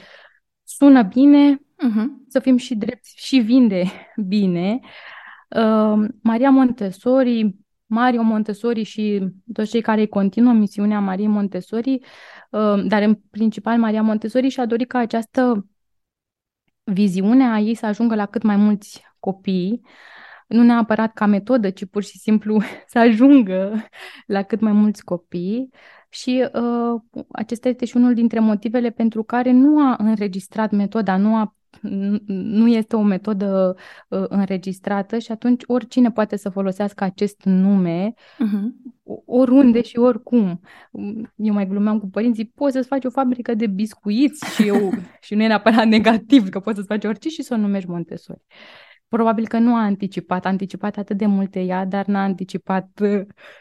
sună 0.63 1.03
bine, 1.03 1.55
uh-huh. 1.55 2.27
să 2.27 2.39
fim 2.39 2.57
și 2.57 2.75
drepți 2.75 3.13
și 3.25 3.37
vinde 3.37 3.83
bine. 4.27 4.79
Uh, 5.49 6.07
Maria 6.21 6.49
Montessori, 6.49 7.55
Mario 7.87 8.21
Montessori 8.21 8.83
și 8.83 9.27
toți 9.53 9.69
cei 9.69 9.81
care 9.81 10.01
îi 10.01 10.07
continuă 10.07 10.53
misiunea 10.53 10.99
Mariei 10.99 11.27
Montessori, 11.27 11.99
uh, 12.51 12.83
dar 12.87 13.01
în 13.01 13.19
principal 13.31 13.79
Maria 13.79 14.01
Montessori 14.01 14.49
și-a 14.49 14.65
dorit 14.65 14.87
ca 14.87 14.97
această 14.97 15.67
viziune 16.83 17.43
a 17.43 17.59
ei 17.59 17.75
să 17.75 17.85
ajungă 17.85 18.15
la 18.15 18.25
cât 18.25 18.41
mai 18.41 18.55
mulți 18.55 19.03
copii, 19.19 19.81
nu 20.47 20.63
neapărat 20.63 21.13
ca 21.13 21.25
metodă, 21.25 21.69
ci 21.69 21.85
pur 21.85 22.03
și 22.03 22.17
simplu 22.17 22.61
să 22.91 22.99
ajungă 22.99 23.87
la 24.25 24.43
cât 24.43 24.59
mai 24.59 24.71
mulți 24.71 25.03
copii. 25.03 25.69
Și 26.09 26.47
uh, 26.53 27.01
acesta 27.31 27.69
este 27.69 27.85
și 27.85 27.97
unul 27.97 28.13
dintre 28.13 28.39
motivele 28.39 28.89
pentru 28.89 29.23
care 29.23 29.51
nu 29.51 29.79
a 29.79 29.95
înregistrat 29.99 30.71
metoda, 30.71 31.17
nu 31.17 31.35
a 31.35 31.56
nu 32.25 32.67
este 32.67 32.95
o 32.95 33.01
metodă 33.01 33.75
uh, 34.07 34.23
înregistrată 34.27 35.17
și 35.17 35.31
atunci 35.31 35.63
oricine 35.65 36.11
poate 36.11 36.35
să 36.35 36.49
folosească 36.49 37.03
acest 37.03 37.41
nume 37.43 38.13
uh-huh. 38.13 38.91
oriunde 39.25 39.81
și 39.81 39.97
oricum. 39.97 40.59
Eu 41.35 41.53
mai 41.53 41.67
glumeam 41.67 41.99
cu 41.99 42.09
părinții, 42.09 42.51
poți 42.55 42.73
să-ți 42.73 42.87
faci 42.87 43.05
o 43.05 43.09
fabrică 43.09 43.53
de 43.53 43.67
biscuiți 43.67 44.53
și 44.55 44.67
eu, 44.67 44.91
și 45.25 45.35
nu 45.35 45.43
e 45.43 45.47
neapărat 45.47 45.85
negativ 45.85 46.49
că 46.49 46.59
poți 46.59 46.75
să-ți 46.75 46.87
faci 46.87 47.03
orice 47.03 47.29
și 47.29 47.41
să 47.41 47.53
o 47.53 47.57
numești 47.57 47.89
Montessori. 47.89 48.41
Probabil 49.07 49.47
că 49.47 49.57
nu 49.57 49.75
a 49.75 49.81
anticipat, 49.81 50.45
a 50.45 50.49
anticipat 50.49 50.97
atât 50.97 51.17
de 51.17 51.25
multe 51.25 51.59
ea, 51.59 51.85
dar 51.85 52.05
n-a 52.05 52.23
anticipat, 52.23 52.89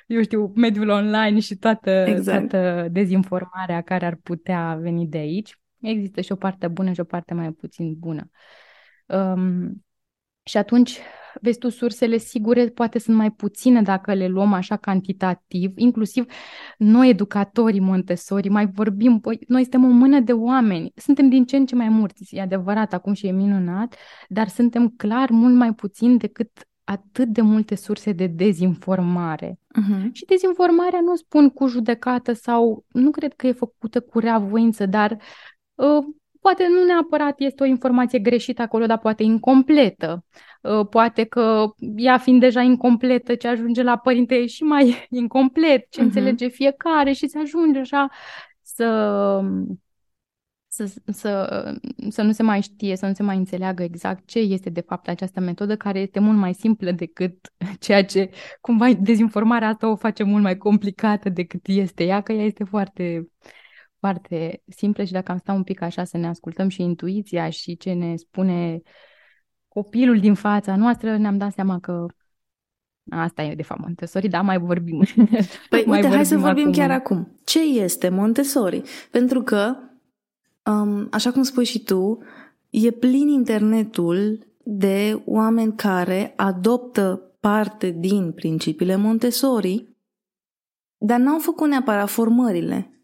eu 0.06 0.22
știu, 0.22 0.52
mediul 0.54 0.88
online 0.88 1.38
și 1.38 1.56
toată, 1.56 1.90
exact. 1.90 2.48
toată 2.48 2.88
dezinformarea 2.90 3.80
care 3.80 4.06
ar 4.06 4.18
putea 4.22 4.78
veni 4.80 5.06
de 5.06 5.18
aici. 5.18 5.58
Există 5.88 6.20
și 6.20 6.32
o 6.32 6.36
parte 6.36 6.68
bună 6.68 6.92
și 6.92 7.00
o 7.00 7.04
parte 7.04 7.34
mai 7.34 7.52
puțin 7.52 7.94
bună. 7.98 8.30
Um, 9.06 9.84
și 10.42 10.56
atunci, 10.56 10.98
vezi 11.40 11.58
tu, 11.58 11.68
sursele 11.68 12.16
sigure 12.16 12.68
poate 12.68 12.98
sunt 12.98 13.16
mai 13.16 13.30
puține 13.30 13.82
dacă 13.82 14.14
le 14.14 14.26
luăm 14.26 14.52
așa 14.52 14.76
cantitativ, 14.76 15.72
inclusiv 15.76 16.24
noi 16.78 17.08
educatorii 17.08 17.80
Montessori 17.80 18.48
mai 18.48 18.66
vorbim, 18.66 19.20
păi, 19.20 19.38
noi 19.48 19.62
suntem 19.62 19.84
o 19.84 19.88
mână 19.88 20.20
de 20.20 20.32
oameni, 20.32 20.92
suntem 20.94 21.28
din 21.28 21.44
ce 21.44 21.56
în 21.56 21.66
ce 21.66 21.74
mai 21.74 21.88
mulți, 21.88 22.36
e 22.36 22.40
adevărat 22.40 22.92
acum 22.92 23.12
și 23.12 23.26
e 23.26 23.30
minunat, 23.30 23.94
dar 24.28 24.48
suntem 24.48 24.88
clar 24.88 25.30
mult 25.30 25.54
mai 25.54 25.74
puțin 25.74 26.16
decât 26.16 26.50
atât 26.84 27.28
de 27.28 27.40
multe 27.40 27.74
surse 27.74 28.12
de 28.12 28.26
dezinformare. 28.26 29.58
Uh-huh. 29.58 30.12
Și 30.12 30.24
dezinformarea 30.24 31.00
nu 31.00 31.16
spun 31.16 31.50
cu 31.50 31.66
judecată 31.66 32.32
sau 32.32 32.84
nu 32.88 33.10
cred 33.10 33.34
că 33.34 33.46
e 33.46 33.52
făcută 33.52 34.00
cu 34.00 34.18
rea 34.18 34.38
voință, 34.38 34.86
dar 34.86 35.12
Uh, 35.12 35.55
poate 36.46 36.66
nu 36.68 36.84
neapărat 36.84 37.40
este 37.40 37.62
o 37.62 37.66
informație 37.66 38.18
greșită 38.18 38.62
acolo, 38.62 38.86
dar 38.86 38.98
poate 38.98 39.22
incompetă. 39.22 40.24
Uh, 40.62 40.86
poate 40.88 41.24
că 41.24 41.74
ea 41.96 42.18
fiind 42.18 42.40
deja 42.40 42.60
incompletă, 42.60 43.34
ce 43.34 43.48
ajunge 43.48 43.82
la 43.82 43.96
părinte 43.98 44.34
e 44.34 44.46
și 44.46 44.62
mai 44.62 45.06
incomplet, 45.10 45.90
ce 45.90 46.00
uh-huh. 46.00 46.02
înțelege 46.02 46.48
fiecare 46.48 47.12
și 47.12 47.28
se 47.28 47.38
ajunge 47.38 47.78
așa 47.78 48.08
să, 48.62 49.40
să, 50.68 50.92
să, 51.06 51.74
să 52.08 52.22
nu 52.22 52.32
se 52.32 52.42
mai 52.42 52.60
știe, 52.60 52.96
să 52.96 53.06
nu 53.06 53.12
se 53.12 53.22
mai 53.22 53.36
înțeleagă 53.36 53.82
exact 53.82 54.26
ce 54.26 54.38
este 54.38 54.70
de 54.70 54.80
fapt 54.80 55.08
această 55.08 55.40
metodă, 55.40 55.76
care 55.76 55.98
este 55.98 56.18
mult 56.18 56.38
mai 56.38 56.54
simplă 56.54 56.90
decât 56.90 57.52
ceea 57.84 58.04
ce, 58.04 58.30
cumva, 58.60 58.92
dezinformarea 58.92 59.68
asta 59.68 59.88
o 59.88 59.96
face 59.96 60.22
mult 60.22 60.42
mai 60.42 60.56
complicată 60.56 61.28
decât 61.28 61.60
este 61.66 62.04
ea, 62.04 62.20
că 62.20 62.32
ea 62.32 62.44
este 62.44 62.64
foarte 62.64 63.28
foarte 63.98 64.62
simple 64.66 65.04
și 65.04 65.12
dacă 65.12 65.32
am 65.32 65.38
stat 65.38 65.56
un 65.56 65.62
pic 65.62 65.80
așa 65.80 66.04
să 66.04 66.16
ne 66.16 66.26
ascultăm 66.26 66.68
și 66.68 66.82
intuiția 66.82 67.50
și 67.50 67.76
ce 67.76 67.92
ne 67.92 68.16
spune 68.16 68.82
copilul 69.68 70.20
din 70.20 70.34
fața 70.34 70.76
noastră, 70.76 71.16
ne-am 71.16 71.38
dat 71.38 71.52
seama 71.52 71.78
că 71.78 72.06
asta 73.10 73.42
e 73.42 73.54
de 73.54 73.62
fapt 73.62 73.80
Montessori, 73.80 74.28
da, 74.28 74.40
mai 74.40 74.58
vorbim. 74.58 75.02
Păi 75.70 75.84
mai 75.86 75.96
uite, 75.96 76.00
vorbim 76.00 76.10
hai 76.10 76.26
să 76.26 76.38
vorbim 76.38 76.62
acum. 76.62 76.72
chiar 76.72 76.90
acum. 76.90 77.40
Ce 77.44 77.60
este 77.60 78.08
Montessori? 78.08 78.82
Pentru 79.10 79.42
că, 79.42 79.76
um, 80.64 81.08
așa 81.10 81.32
cum 81.32 81.42
spui 81.42 81.64
și 81.64 81.82
tu, 81.82 82.18
e 82.70 82.90
plin 82.90 83.28
internetul 83.28 84.46
de 84.62 85.22
oameni 85.24 85.74
care 85.74 86.32
adoptă 86.36 87.20
parte 87.40 87.90
din 87.90 88.32
principiile 88.32 88.96
Montessori, 88.96 89.96
dar 90.96 91.18
n-au 91.18 91.38
făcut 91.38 91.68
neapărat 91.68 92.08
formările. 92.08 92.95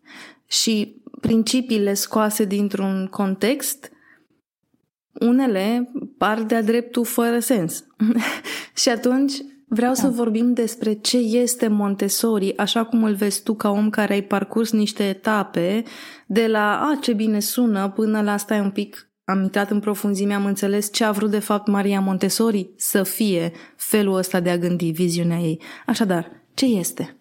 Și 0.53 1.03
principiile 1.21 1.95
scoase 1.95 2.45
dintr-un 2.45 3.07
context, 3.11 3.91
unele 5.13 5.93
par 6.19 6.43
de-a 6.43 6.63
dreptul 6.63 7.05
fără 7.05 7.39
sens. 7.39 7.85
și 8.83 8.89
atunci 8.89 9.33
vreau 9.69 9.93
da. 9.93 10.01
să 10.01 10.09
vorbim 10.09 10.53
despre 10.53 10.93
ce 10.93 11.19
este 11.19 11.69
Montessori, 11.69 12.57
așa 12.57 12.85
cum 12.85 13.05
îl 13.05 13.15
vezi 13.15 13.43
tu 13.43 13.55
ca 13.55 13.71
om 13.71 13.91
care 13.91 14.13
ai 14.13 14.23
parcurs 14.23 14.73
niște 14.73 15.03
etape, 15.03 15.83
de 16.27 16.47
la 16.47 16.81
a, 16.81 16.99
ce 17.01 17.13
bine 17.13 17.41
sună, 17.41 17.89
până 17.89 18.23
la 18.23 18.37
stai 18.37 18.61
un 18.61 18.71
pic, 18.71 19.11
am 19.25 19.43
intrat 19.43 19.71
în 19.71 19.81
profunzime, 19.81 20.35
am 20.35 20.47
înțeles 20.47 20.93
ce 20.93 21.05
a 21.05 21.11
vrut 21.11 21.31
de 21.31 21.39
fapt 21.39 21.67
Maria 21.67 22.01
Montessori 22.01 22.71
să 22.77 23.03
fie 23.03 23.53
felul 23.77 24.17
ăsta 24.17 24.41
de 24.41 24.51
a 24.51 24.59
gândi, 24.59 24.91
viziunea 24.91 25.39
ei. 25.39 25.61
Așadar, 25.87 26.31
ce 26.55 26.67
este? 26.67 27.17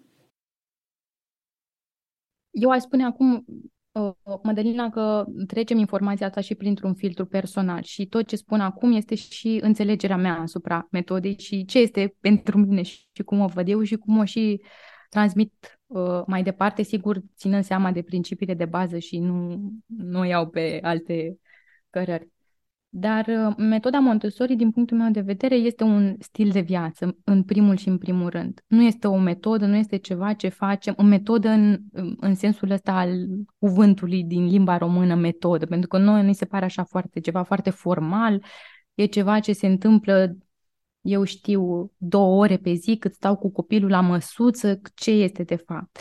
Eu 2.52 2.70
aș 2.70 2.82
spune 2.82 3.04
acum, 3.04 3.46
uh, 3.92 4.12
Mădălina, 4.44 4.90
că 4.90 5.26
trecem 5.48 5.78
informația 5.78 6.26
asta 6.28 6.42
și 6.42 6.56
printr-un 6.56 6.94
filtru 6.94 7.26
personal 7.26 7.82
și 7.84 8.06
tot 8.06 8.28
ce 8.28 8.36
spun 8.36 8.60
acum 8.60 8.92
este 8.92 9.16
și 9.16 9.60
înțelegerea 9.62 10.18
mea 10.18 10.40
asupra 10.40 10.88
metodei 10.92 11.40
și 11.40 11.66
ce 11.66 11.80
este 11.80 12.16
pentru 12.20 12.58
mine 12.58 12.82
și 12.82 13.24
cum 13.26 13.40
o 13.40 13.48
văd 13.48 13.68
eu 13.68 13.84
și 13.84 13.96
cum 13.96 14.18
o 14.18 14.26
și 14.26 14.62
transmit 15.10 15.80
uh, 15.86 16.22
mai 16.26 16.44
departe, 16.44 16.82
sigur, 16.82 17.22
ținând 17.36 17.64
seama 17.64 17.92
de 17.92 18.02
principiile 18.02 18.54
de 18.54 18.66
bază 18.66 18.98
și 18.98 19.20
nu, 19.20 19.72
nu 19.86 20.26
iau 20.26 20.50
pe 20.50 20.80
alte 20.82 21.38
cărări. 21.90 22.30
Dar 22.94 23.28
uh, 23.28 23.56
metoda 23.58 24.00
Montessori, 24.00 24.56
din 24.56 24.72
punctul 24.72 24.98
meu 24.98 25.12
de 25.12 25.22
vedere, 25.22 25.56
este 25.56 25.84
un 25.84 26.16
stil 26.20 26.50
de 26.50 26.60
viață, 26.60 27.18
în 27.24 27.44
primul 27.44 27.76
și 27.76 27.88
în 27.88 27.98
primul 27.98 28.30
rând. 28.30 28.64
Nu 28.68 28.82
este 28.82 29.08
o 29.08 29.18
metodă, 29.18 29.66
nu 29.66 29.76
este 29.76 29.98
ceva 29.98 30.34
ce 30.34 30.48
facem, 30.50 30.94
o 30.98 31.04
metodă 31.04 31.50
în, 31.50 31.80
în 32.20 32.36
sensul 32.36 32.70
ăsta 32.70 32.92
al 32.92 33.28
cuvântului 33.60 34.24
din 34.24 34.46
limba 34.46 34.78
română, 34.78 35.16
metodă, 35.16 35.66
pentru 35.66 35.88
că 35.88 35.98
noi 35.98 36.26
ni 36.26 36.36
se 36.36 36.46
pare 36.46 36.66
așa 36.66 36.84
foarte, 36.84 37.20
ceva 37.20 37.44
foarte 37.44 37.70
formal, 37.70 38.44
e 38.94 39.06
ceva 39.06 39.40
ce 39.40 39.54
se 39.54 39.68
întâmplă, 39.68 40.38
eu 41.02 41.24
știu, 41.24 41.92
două 41.98 42.42
ore 42.42 42.58
pe 42.58 42.74
zi, 42.74 42.98
cât 42.98 43.14
stau 43.14 43.36
cu 43.36 43.52
copilul 43.52 43.90
la 43.90 44.02
măsuță, 44.02 44.82
ce 44.96 45.12
este 45.12 45.44
de 45.44 45.56
fapt. 45.56 46.00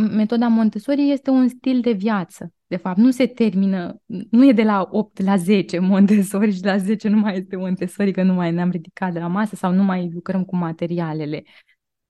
Metoda 0.00 0.48
Montessori 0.48 1.10
este 1.10 1.30
un 1.30 1.48
stil 1.48 1.80
de 1.80 1.92
viață 1.92 2.52
de 2.70 2.76
fapt, 2.76 2.98
nu 2.98 3.10
se 3.10 3.26
termină, 3.26 4.02
nu 4.30 4.48
e 4.48 4.52
de 4.52 4.62
la 4.62 4.88
8 4.90 5.20
la 5.22 5.36
10 5.36 5.78
Montessori 5.78 6.52
și 6.52 6.64
la 6.64 6.76
10 6.76 7.08
nu 7.08 7.18
mai 7.18 7.36
este 7.36 7.56
Montessori, 7.56 8.12
că 8.12 8.22
nu 8.22 8.32
mai 8.32 8.52
ne-am 8.52 8.70
ridicat 8.70 9.12
de 9.12 9.18
la 9.18 9.26
masă 9.26 9.56
sau 9.56 9.72
nu 9.72 9.82
mai 9.82 10.10
lucrăm 10.12 10.44
cu 10.44 10.56
materialele 10.56 11.44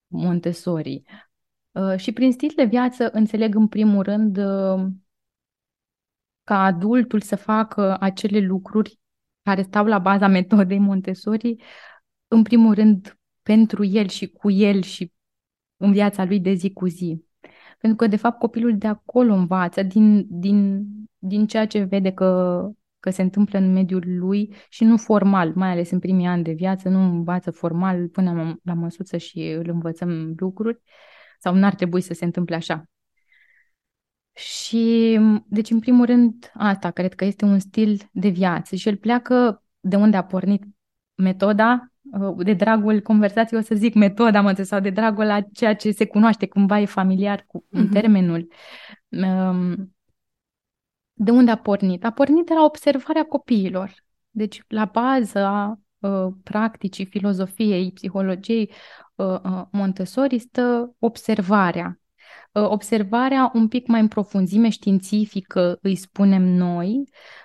Montessori. 0.07 1.03
Uh, 1.71 1.97
și 1.97 2.13
prin 2.13 2.33
stil 2.33 2.53
de 2.57 2.65
viață 2.65 3.11
înțeleg 3.13 3.55
în 3.55 3.69
primul 3.69 4.03
rând 4.03 4.37
uh, 4.37 4.87
ca 6.45 6.63
adultul 6.65 7.21
să 7.21 7.37
facă 7.37 7.97
acele 8.01 8.39
lucruri 8.39 8.99
care 9.43 9.63
stau 9.63 9.87
la 9.87 9.99
baza 9.99 10.27
metodei 10.27 10.79
Montessori, 10.79 11.57
în 12.29 12.43
primul 12.43 12.75
rând 12.75 13.19
pentru 13.43 13.85
el 13.85 14.09
și 14.09 14.29
cu 14.29 14.51
el 14.51 14.83
și 14.83 15.13
în 15.77 15.93
viața 15.93 16.25
lui 16.25 16.41
de 16.41 16.53
zi 16.53 16.73
cu 16.73 16.87
zi. 16.87 17.25
Pentru 17.81 17.99
că, 17.99 18.07
de 18.07 18.17
fapt, 18.17 18.39
copilul 18.39 18.79
de 18.79 18.87
acolo 18.87 19.35
învață, 19.35 19.83
din, 19.83 20.27
din, 20.29 20.87
din 21.19 21.47
ceea 21.47 21.67
ce 21.67 21.83
vede 21.83 22.13
că, 22.13 22.63
că 23.01 23.11
se 23.11 23.23
întâmplă 23.23 23.59
în 23.59 23.73
mediul 23.73 24.03
lui 24.07 24.55
și 24.69 24.85
nu 24.85 24.97
formal, 24.97 25.53
mai 25.55 25.71
ales 25.71 25.91
în 25.91 25.99
primii 25.99 26.27
ani 26.27 26.43
de 26.43 26.53
viață, 26.53 26.89
nu 26.89 26.99
învață 27.03 27.51
formal, 27.51 28.09
până 28.09 28.59
la 28.63 28.75
măsuță 28.75 29.17
și 29.17 29.41
îl 29.41 29.69
învățăm 29.69 30.35
lucruri, 30.37 30.81
sau 31.39 31.55
n-ar 31.55 31.75
trebui 31.75 32.01
să 32.01 32.15
se 32.15 32.25
întâmple 32.25 32.55
așa. 32.55 32.85
Și, 34.33 35.19
deci, 35.47 35.71
în 35.71 35.79
primul 35.79 36.07
rând, 36.07 36.51
asta 36.55 36.91
cred 36.91 37.15
că 37.15 37.25
este 37.25 37.45
un 37.45 37.59
stil 37.59 38.09
de 38.13 38.29
viață 38.29 38.77
și 38.77 38.89
el 38.89 38.97
pleacă 38.97 39.63
de 39.81 39.97
unde 39.97 40.17
a 40.17 40.25
pornit 40.25 40.63
metoda 41.15 41.85
Uh, 41.85 41.90
de 42.37 42.53
dragul 42.53 43.01
conversației, 43.01 43.61
o 43.61 43.63
să 43.63 43.75
zic 43.75 43.95
metoda, 43.95 44.41
mă 44.41 44.53
sau 44.63 44.81
de 44.81 44.91
dragul 44.91 45.25
la 45.25 45.41
ceea 45.41 45.75
ce 45.75 45.91
se 45.91 46.07
cunoaște, 46.07 46.47
cumva 46.47 46.81
e 46.81 46.85
familiar 46.85 47.45
cu 47.47 47.65
uh-huh. 47.65 47.93
termenul. 47.93 48.49
Um, 49.09 49.95
de 51.13 51.31
unde 51.31 51.51
a 51.51 51.57
pornit? 51.57 52.05
A 52.05 52.11
pornit 52.11 52.47
de 52.47 52.55
la 52.55 52.65
observarea 52.65 53.25
copiilor. 53.25 53.95
Deci, 54.31 54.63
la 54.69 54.85
baza 54.85 55.79
uh, 55.99 56.33
practicii, 56.43 57.05
filozofiei, 57.07 57.93
psihologiei 57.93 58.73
uh, 59.15 59.27
uh, 59.27 59.63
Montessori 59.71 60.39
stă 60.39 60.95
observarea. 60.99 62.00
Uh, 62.53 62.69
observarea 62.69 63.51
un 63.55 63.69
pic 63.69 63.87
mai 63.87 64.01
în 64.01 64.09
profunzime 64.09 64.69
științifică, 64.69 65.79
îi 65.83 65.95
spunem 65.95 66.43
noi, 66.43 67.03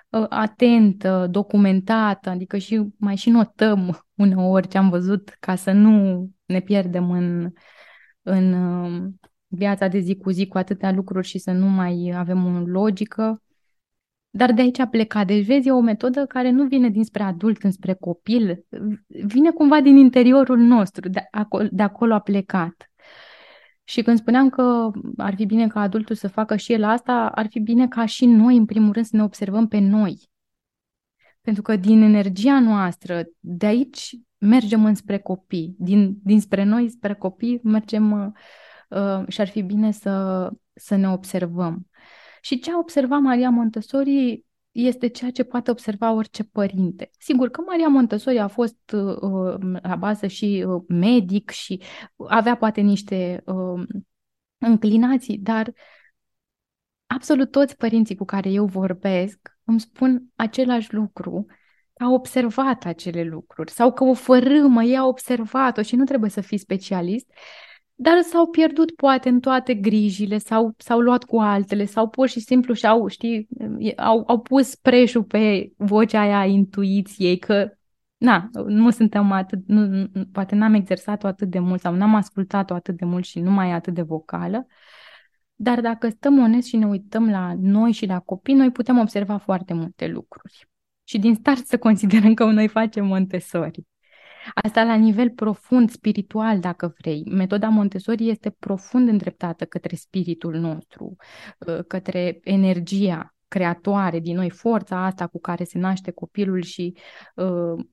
uh, 0.08 0.26
atentă, 0.28 1.26
documentată, 1.30 2.30
adică 2.30 2.58
și 2.58 2.82
mai 2.98 3.16
și 3.16 3.30
notăm 3.30 3.98
uneori 4.14 4.68
ce 4.68 4.78
am 4.78 4.88
văzut 4.88 5.36
ca 5.40 5.54
să 5.54 5.72
nu 5.72 6.26
ne 6.44 6.60
pierdem 6.60 7.10
în, 7.10 7.52
în 8.22 8.52
uh, 8.52 9.08
viața 9.46 9.88
de 9.88 9.98
zi 9.98 10.16
cu 10.16 10.30
zi 10.30 10.46
cu 10.46 10.58
atâtea 10.58 10.92
lucruri 10.92 11.26
și 11.26 11.38
să 11.38 11.50
nu 11.50 11.66
mai 11.66 12.12
avem 12.16 12.44
o 12.44 12.58
logică. 12.58 13.42
Dar 14.30 14.52
de 14.52 14.60
aici 14.60 14.78
a 14.78 14.86
plecat. 14.86 15.26
Deci, 15.26 15.46
vezi, 15.46 15.68
e 15.68 15.72
o 15.72 15.80
metodă 15.80 16.26
care 16.26 16.50
nu 16.50 16.66
vine 16.66 16.88
dinspre 16.88 17.22
adult 17.22 17.62
înspre 17.62 17.94
copil, 17.94 18.64
vine 19.06 19.50
cumva 19.50 19.80
din 19.80 19.96
interiorul 19.96 20.58
nostru, 20.58 21.08
de 21.08 21.26
acolo, 21.30 21.68
de 21.70 21.82
acolo 21.82 22.14
a 22.14 22.20
plecat. 22.20 22.90
Și 23.88 24.02
când 24.02 24.18
spuneam 24.18 24.48
că 24.48 24.90
ar 25.16 25.34
fi 25.34 25.44
bine 25.46 25.68
ca 25.68 25.80
adultul 25.80 26.14
să 26.14 26.28
facă 26.28 26.56
și 26.56 26.72
el 26.72 26.84
asta, 26.84 27.28
ar 27.28 27.46
fi 27.46 27.60
bine 27.60 27.88
ca 27.88 28.06
și 28.06 28.26
noi, 28.26 28.56
în 28.56 28.64
primul 28.64 28.92
rând, 28.92 29.06
să 29.06 29.16
ne 29.16 29.22
observăm 29.22 29.68
pe 29.68 29.78
noi. 29.78 30.30
Pentru 31.40 31.62
că 31.62 31.76
din 31.76 32.02
energia 32.02 32.60
noastră, 32.60 33.24
de 33.40 33.66
aici 33.66 34.16
mergem 34.38 34.84
înspre 34.84 35.18
copii. 35.18 35.74
Din, 35.78 36.18
dinspre 36.22 36.64
noi 36.64 36.88
spre 36.88 37.14
copii 37.14 37.60
mergem 37.62 38.12
uh, 38.12 38.28
uh, 38.88 39.28
și 39.28 39.40
ar 39.40 39.48
fi 39.48 39.62
bine 39.62 39.90
să, 39.90 40.50
să 40.74 40.96
ne 40.96 41.10
observăm. 41.10 41.86
Și 42.40 42.58
ce 42.58 42.72
a 42.72 42.78
observat 42.78 43.20
Maria 43.20 43.50
Montessori 43.50 44.45
este 44.76 45.06
ceea 45.06 45.30
ce 45.30 45.44
poate 45.44 45.70
observa 45.70 46.12
orice 46.12 46.44
părinte. 46.44 47.10
Sigur 47.18 47.48
că 47.48 47.60
Maria 47.60 47.88
Montessori 47.88 48.38
a 48.38 48.48
fost 48.48 48.92
uh, 48.92 49.78
la 49.82 49.96
bază 49.96 50.26
și 50.26 50.64
uh, 50.66 50.82
medic 50.88 51.50
și 51.50 51.82
avea 52.28 52.56
poate 52.56 52.80
niște 52.80 53.42
uh, 53.46 53.86
înclinații, 54.58 55.38
dar 55.38 55.72
absolut 57.06 57.50
toți 57.50 57.76
părinții 57.76 58.16
cu 58.16 58.24
care 58.24 58.50
eu 58.50 58.64
vorbesc 58.64 59.56
îmi 59.64 59.80
spun 59.80 60.22
același 60.34 60.94
lucru, 60.94 61.46
că 61.92 62.04
a 62.04 62.10
observat 62.10 62.84
acele 62.84 63.22
lucruri 63.22 63.70
sau 63.70 63.92
că 63.92 64.04
o 64.04 64.14
fărâmă, 64.14 64.82
ei 64.82 64.96
a 64.96 65.06
observat-o 65.06 65.82
și 65.82 65.96
nu 65.96 66.04
trebuie 66.04 66.30
să 66.30 66.40
fii 66.40 66.58
specialist, 66.58 67.26
dar 67.98 68.20
s-au 68.20 68.46
pierdut 68.46 68.94
poate 68.94 69.28
în 69.28 69.40
toate 69.40 69.74
grijile 69.74 70.38
sau 70.38 70.74
s-au 70.76 71.00
luat 71.00 71.24
cu 71.24 71.38
altele 71.38 71.84
sau 71.84 72.08
pur 72.08 72.28
și 72.28 72.40
simplu 72.40 72.74
și-au, 72.74 73.06
știi, 73.06 73.48
au, 73.96 74.24
au 74.26 74.40
pus 74.40 74.74
preșul 74.74 75.24
pe 75.24 75.72
vocea 75.76 76.20
aia 76.20 76.38
a 76.38 76.44
intuiției 76.44 77.38
că 77.38 77.70
na, 78.16 78.48
nu 78.66 78.90
suntem 78.90 79.32
atât, 79.32 79.66
nu, 79.66 80.08
poate 80.32 80.54
n-am 80.54 80.74
exersat-o 80.74 81.26
atât 81.26 81.48
de 81.50 81.58
mult 81.58 81.80
sau 81.80 81.94
n-am 81.94 82.14
ascultat-o 82.14 82.74
atât 82.74 82.96
de 82.96 83.04
mult 83.04 83.24
și 83.24 83.40
nu 83.40 83.50
mai 83.50 83.68
e 83.68 83.72
atât 83.72 83.94
de 83.94 84.02
vocală, 84.02 84.66
dar 85.54 85.80
dacă 85.80 86.08
stăm 86.08 86.38
onest 86.38 86.66
și 86.66 86.76
ne 86.76 86.86
uităm 86.86 87.30
la 87.30 87.54
noi 87.60 87.92
și 87.92 88.06
la 88.06 88.20
copii, 88.20 88.54
noi 88.54 88.70
putem 88.70 88.98
observa 88.98 89.36
foarte 89.36 89.74
multe 89.74 90.06
lucruri. 90.06 90.68
Și 91.04 91.18
din 91.18 91.34
start 91.34 91.66
să 91.66 91.78
considerăm 91.78 92.34
că 92.34 92.44
noi 92.44 92.68
facem 92.68 93.06
Montessori. 93.06 93.80
Asta 94.54 94.84
la 94.84 94.94
nivel 94.94 95.30
profund, 95.30 95.90
spiritual, 95.90 96.60
dacă 96.60 96.94
vrei. 96.98 97.22
Metoda 97.30 97.68
Montessori 97.68 98.28
este 98.28 98.50
profund 98.50 99.08
îndreptată 99.08 99.64
către 99.64 99.96
spiritul 99.96 100.54
nostru, 100.54 101.16
ă, 101.66 101.82
către 101.82 102.40
energia 102.42 103.34
creatoare 103.48 104.18
din 104.18 104.36
noi, 104.36 104.50
forța 104.50 105.04
asta 105.04 105.26
cu 105.26 105.40
care 105.40 105.64
se 105.64 105.78
naște 105.78 106.10
copilul 106.10 106.62
și 106.62 106.96
uh, 107.34 107.84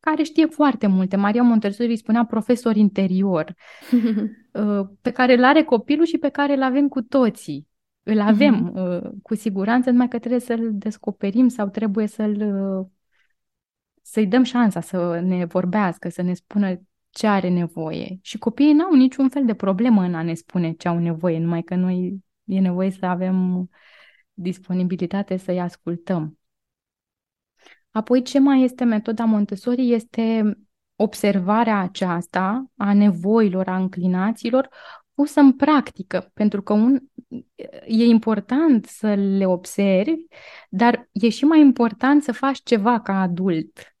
care 0.00 0.22
știe 0.22 0.46
foarte 0.46 0.86
multe. 0.86 1.16
Maria 1.16 1.42
Montessori 1.42 1.88
îi 1.88 1.96
spunea 1.96 2.24
profesor 2.24 2.76
interior, 2.76 3.54
uh, 4.52 4.86
pe 5.00 5.10
care 5.10 5.36
îl 5.36 5.44
are 5.44 5.62
copilul 5.62 6.04
și 6.04 6.18
pe 6.18 6.28
care 6.28 6.54
îl 6.54 6.62
avem 6.62 6.88
cu 6.88 7.02
toții. 7.02 7.68
Îl 8.02 8.20
avem 8.20 8.72
uh, 8.74 9.10
cu 9.22 9.34
siguranță, 9.34 9.90
numai 9.90 10.08
că 10.08 10.18
trebuie 10.18 10.40
să-l 10.40 10.70
descoperim 10.72 11.48
sau 11.48 11.68
trebuie 11.68 12.06
să-l 12.06 12.36
uh, 12.40 12.86
să-i 14.08 14.26
dăm 14.26 14.42
șansa 14.42 14.80
să 14.80 15.20
ne 15.20 15.44
vorbească, 15.44 16.08
să 16.08 16.22
ne 16.22 16.34
spună 16.34 16.80
ce 17.10 17.26
are 17.26 17.48
nevoie. 17.48 18.18
Și 18.22 18.38
copiii 18.38 18.72
n-au 18.72 18.94
niciun 18.94 19.28
fel 19.28 19.44
de 19.44 19.54
problemă 19.54 20.02
în 20.02 20.14
a 20.14 20.22
ne 20.22 20.34
spune 20.34 20.72
ce 20.72 20.88
au 20.88 20.98
nevoie, 20.98 21.38
numai 21.38 21.62
că 21.62 21.74
noi 21.74 22.24
e 22.44 22.60
nevoie 22.60 22.90
să 22.90 23.06
avem 23.06 23.68
disponibilitate 24.32 25.36
să-i 25.36 25.60
ascultăm. 25.60 26.38
Apoi, 27.90 28.22
ce 28.22 28.38
mai 28.38 28.62
este 28.62 28.84
metoda 28.84 29.24
Montessori 29.24 29.92
este 29.92 30.56
observarea 30.96 31.78
aceasta 31.78 32.70
a 32.76 32.92
nevoilor, 32.92 33.68
a 33.68 33.76
înclinațiilor, 33.76 34.68
pusă 35.14 35.40
în 35.40 35.52
practică, 35.52 36.30
pentru 36.34 36.62
că 36.62 36.72
un, 36.72 37.00
e 37.86 38.04
important 38.04 38.84
să 38.84 39.14
le 39.14 39.46
observi, 39.46 40.24
dar 40.70 41.08
e 41.12 41.28
și 41.28 41.44
mai 41.44 41.60
important 41.60 42.22
să 42.22 42.32
faci 42.32 42.60
ceva 42.62 43.00
ca 43.00 43.20
adult. 43.20 43.95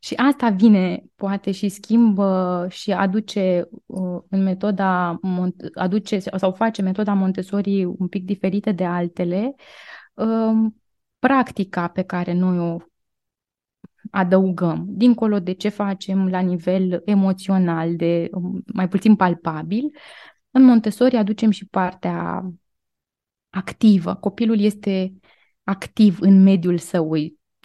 Și 0.00 0.14
asta 0.14 0.48
vine, 0.48 1.02
poate, 1.14 1.50
și 1.50 1.68
schimbă 1.68 2.66
și 2.70 2.92
aduce 2.92 3.68
uh, 3.86 4.22
în 4.28 4.42
metoda, 4.42 5.20
aduce 5.74 6.18
sau 6.18 6.52
face 6.52 6.82
metoda 6.82 7.14
Montessori 7.14 7.84
un 7.84 8.08
pic 8.08 8.24
diferită 8.24 8.72
de 8.72 8.84
altele, 8.84 9.54
uh, 10.14 10.70
practica 11.18 11.88
pe 11.88 12.02
care 12.02 12.32
noi 12.32 12.58
o 12.58 12.76
adăugăm, 14.10 14.84
dincolo 14.88 15.38
de 15.38 15.52
ce 15.52 15.68
facem 15.68 16.28
la 16.28 16.40
nivel 16.40 17.02
emoțional, 17.04 17.96
de 17.96 18.28
um, 18.32 18.62
mai 18.72 18.88
puțin 18.88 19.16
palpabil, 19.16 19.90
în 20.50 20.62
Montessori 20.62 21.16
aducem 21.16 21.50
și 21.50 21.66
partea 21.66 22.50
activă. 23.50 24.14
Copilul 24.14 24.60
este 24.60 25.12
activ 25.64 26.20
în 26.20 26.42
mediul 26.42 26.78
său, 26.78 27.12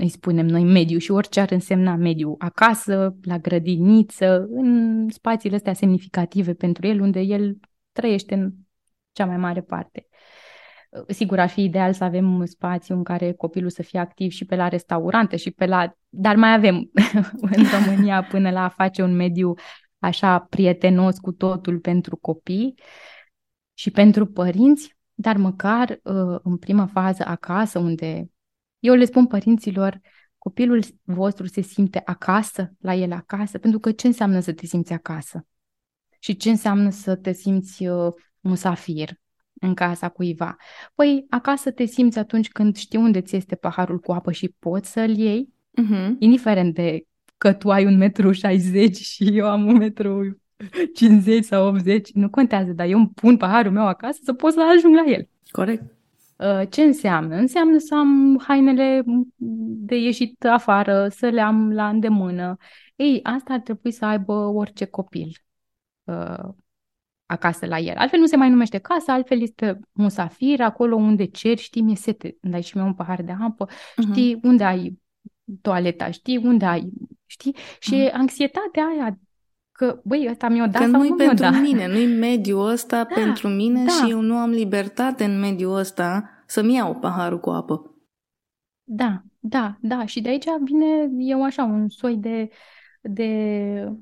îi 0.02 0.10
spunem 0.10 0.46
noi 0.46 0.64
mediu 0.64 0.98
și 0.98 1.12
orice 1.12 1.40
ar 1.40 1.52
însemna 1.52 1.96
mediu, 1.96 2.36
acasă, 2.38 3.16
la 3.24 3.38
grădiniță, 3.38 4.48
în 4.50 5.08
spațiile 5.10 5.56
astea 5.56 5.74
semnificative 5.74 6.54
pentru 6.54 6.88
el, 6.88 7.02
unde 7.02 7.20
el 7.20 7.58
trăiește 7.92 8.34
în 8.34 8.52
cea 9.12 9.26
mai 9.26 9.38
mare 9.38 9.62
parte. 9.62 10.08
Sigur, 11.08 11.40
ar 11.40 11.50
fi 11.50 11.64
ideal 11.64 11.94
să 11.94 12.04
avem 12.04 12.34
un 12.34 12.46
spațiu 12.46 12.96
în 12.96 13.04
care 13.04 13.34
copilul 13.34 13.70
să 13.70 13.84
fie 13.84 14.00
activ 14.00 14.32
și 14.32 14.46
pe 14.46 14.56
la 14.56 14.68
restaurante 14.68 15.36
și 15.36 15.52
pe 15.52 15.66
la... 15.66 15.96
Dar 16.10 16.36
mai 16.36 16.54
avem 16.54 16.92
în 17.56 17.64
România 17.74 18.24
până 18.24 18.52
la 18.52 18.64
a 18.64 18.70
face 18.70 19.04
un 19.04 19.16
mediu 19.16 19.54
așa 20.00 20.40
prietenos 20.40 21.18
cu 21.18 21.32
totul 21.32 21.80
pentru 21.80 22.16
copii 22.16 22.74
și 23.74 23.92
pentru 23.92 24.26
părinți, 24.26 24.98
dar 25.14 25.38
măcar 25.38 25.90
uh, 25.90 26.40
în 26.44 26.58
prima 26.58 26.86
fază 26.86 27.24
acasă, 27.28 27.80
unde 27.80 28.31
eu 28.82 28.96
le 28.96 29.06
spun 29.06 29.28
părinților, 29.28 30.02
copilul 30.38 30.84
vostru 31.04 31.48
se 31.48 31.62
simte 31.62 32.02
acasă, 32.06 32.72
la 32.80 32.94
el 32.94 33.12
acasă, 33.12 33.58
pentru 33.58 33.80
că 33.80 33.92
ce 33.92 34.08
înseamnă 34.08 34.40
să 34.40 34.54
te 34.54 34.66
simți 34.66 34.94
acasă? 34.94 35.46
Și 36.20 36.36
ce 36.36 36.50
înseamnă 36.50 36.90
să 36.90 37.16
te 37.16 37.32
simți 37.32 37.88
uh, 37.88 38.14
musafir 38.40 39.10
în 39.54 39.74
casa 39.74 40.10
cuiva? 40.10 40.56
Păi, 40.96 41.26
acasă 41.30 41.72
te 41.72 41.86
simți 41.86 42.20
atunci 42.20 42.50
când 42.50 42.76
știi 42.76 43.00
unde 43.00 43.22
ți 43.22 43.36
este 43.36 43.56
paharul 43.56 44.00
cu 44.00 44.12
apă 44.12 44.32
și 44.32 44.56
poți 44.60 44.92
să-l 44.92 45.18
iei, 45.18 45.54
uh-huh. 45.82 46.10
indiferent 46.20 46.74
de 46.74 47.06
că 47.38 47.54
tu 47.54 47.72
ai 47.72 47.86
un 47.86 47.98
metru 47.98 48.32
60 48.32 48.96
și 48.96 49.38
eu 49.38 49.50
am 49.50 49.66
un 49.66 49.78
metru 49.78 50.42
50 50.94 51.44
sau 51.44 51.68
80, 51.68 52.12
nu 52.12 52.30
contează, 52.30 52.72
dar 52.72 52.88
eu 52.88 52.98
îmi 52.98 53.10
pun 53.10 53.38
paharul 53.38 53.72
meu 53.72 53.88
acasă 53.88 54.20
să 54.24 54.34
pot 54.34 54.54
să 54.54 54.62
ajung 54.76 54.96
la 54.96 55.12
el. 55.12 55.28
Corect. 55.52 55.84
Uh, 56.42 56.62
ce 56.70 56.82
înseamnă? 56.82 57.36
Înseamnă 57.36 57.78
să 57.78 57.96
am 57.96 58.40
hainele 58.48 59.04
de 59.86 59.96
ieșit 59.96 60.46
afară, 60.46 61.08
să 61.08 61.30
le 61.30 61.42
am 61.42 61.72
la 61.72 61.90
îndemână. 61.90 62.58
Ei, 62.96 63.20
asta 63.24 63.54
ar 63.54 63.60
trebui 63.60 63.92
să 63.92 64.06
aibă 64.06 64.34
orice 64.34 64.86
copil 64.86 65.32
uh, 66.04 66.50
acasă 67.26 67.66
la 67.66 67.80
el. 67.80 67.98
Altfel 67.98 68.20
nu 68.20 68.26
se 68.26 68.36
mai 68.36 68.50
numește 68.50 68.78
casă, 68.78 69.12
altfel 69.12 69.42
este 69.42 69.80
musafir, 69.92 70.62
acolo 70.62 70.96
unde 70.96 71.26
ceri, 71.26 71.62
știi, 71.62 71.82
mi-e 71.82 71.96
sete, 71.96 72.38
îmi 72.42 72.52
dai 72.52 72.62
și 72.62 72.78
mie 72.78 72.86
un 72.86 72.94
pahar 72.94 73.22
de 73.22 73.36
apă, 73.42 73.68
uh-huh. 73.68 74.10
știi 74.10 74.40
unde 74.44 74.64
ai 74.64 75.00
toaleta, 75.62 76.12
știi 76.12 76.38
unde 76.38 76.66
ai, 76.66 76.90
știi? 77.26 77.56
Și 77.80 78.08
uh-huh. 78.08 78.14
anxietatea 78.14 78.86
aia 78.86 79.20
că, 79.82 80.02
băi, 80.04 80.28
ăsta 80.30 80.48
mi-o 80.48 80.66
da 80.66 80.80
că 80.80 80.86
sau 80.86 80.92
nu 80.92 81.00
mi-o 81.08 81.16
pentru 81.16 81.44
da. 81.44 81.50
mine, 81.50 81.88
nu-i 81.88 82.18
mediul 82.18 82.70
ăsta 82.70 82.96
da, 82.96 83.14
pentru 83.14 83.48
mine 83.48 83.84
da. 83.84 83.92
și 83.92 84.12
eu 84.12 84.22
nu 84.22 84.36
am 84.36 84.50
libertate 84.50 85.24
în 85.24 85.40
mediul 85.40 85.76
ăsta 85.76 86.30
să-mi 86.46 86.76
iau 86.76 86.96
paharul 86.96 87.40
cu 87.40 87.50
apă. 87.50 87.96
Da, 88.84 89.24
da, 89.40 89.78
da. 89.80 90.06
Și 90.06 90.22
de 90.22 90.30
aici 90.30 90.46
vine, 90.64 91.10
eu 91.18 91.44
așa, 91.44 91.64
un 91.64 91.90
soi 91.90 92.18
de, 92.18 92.50
de 93.02 93.94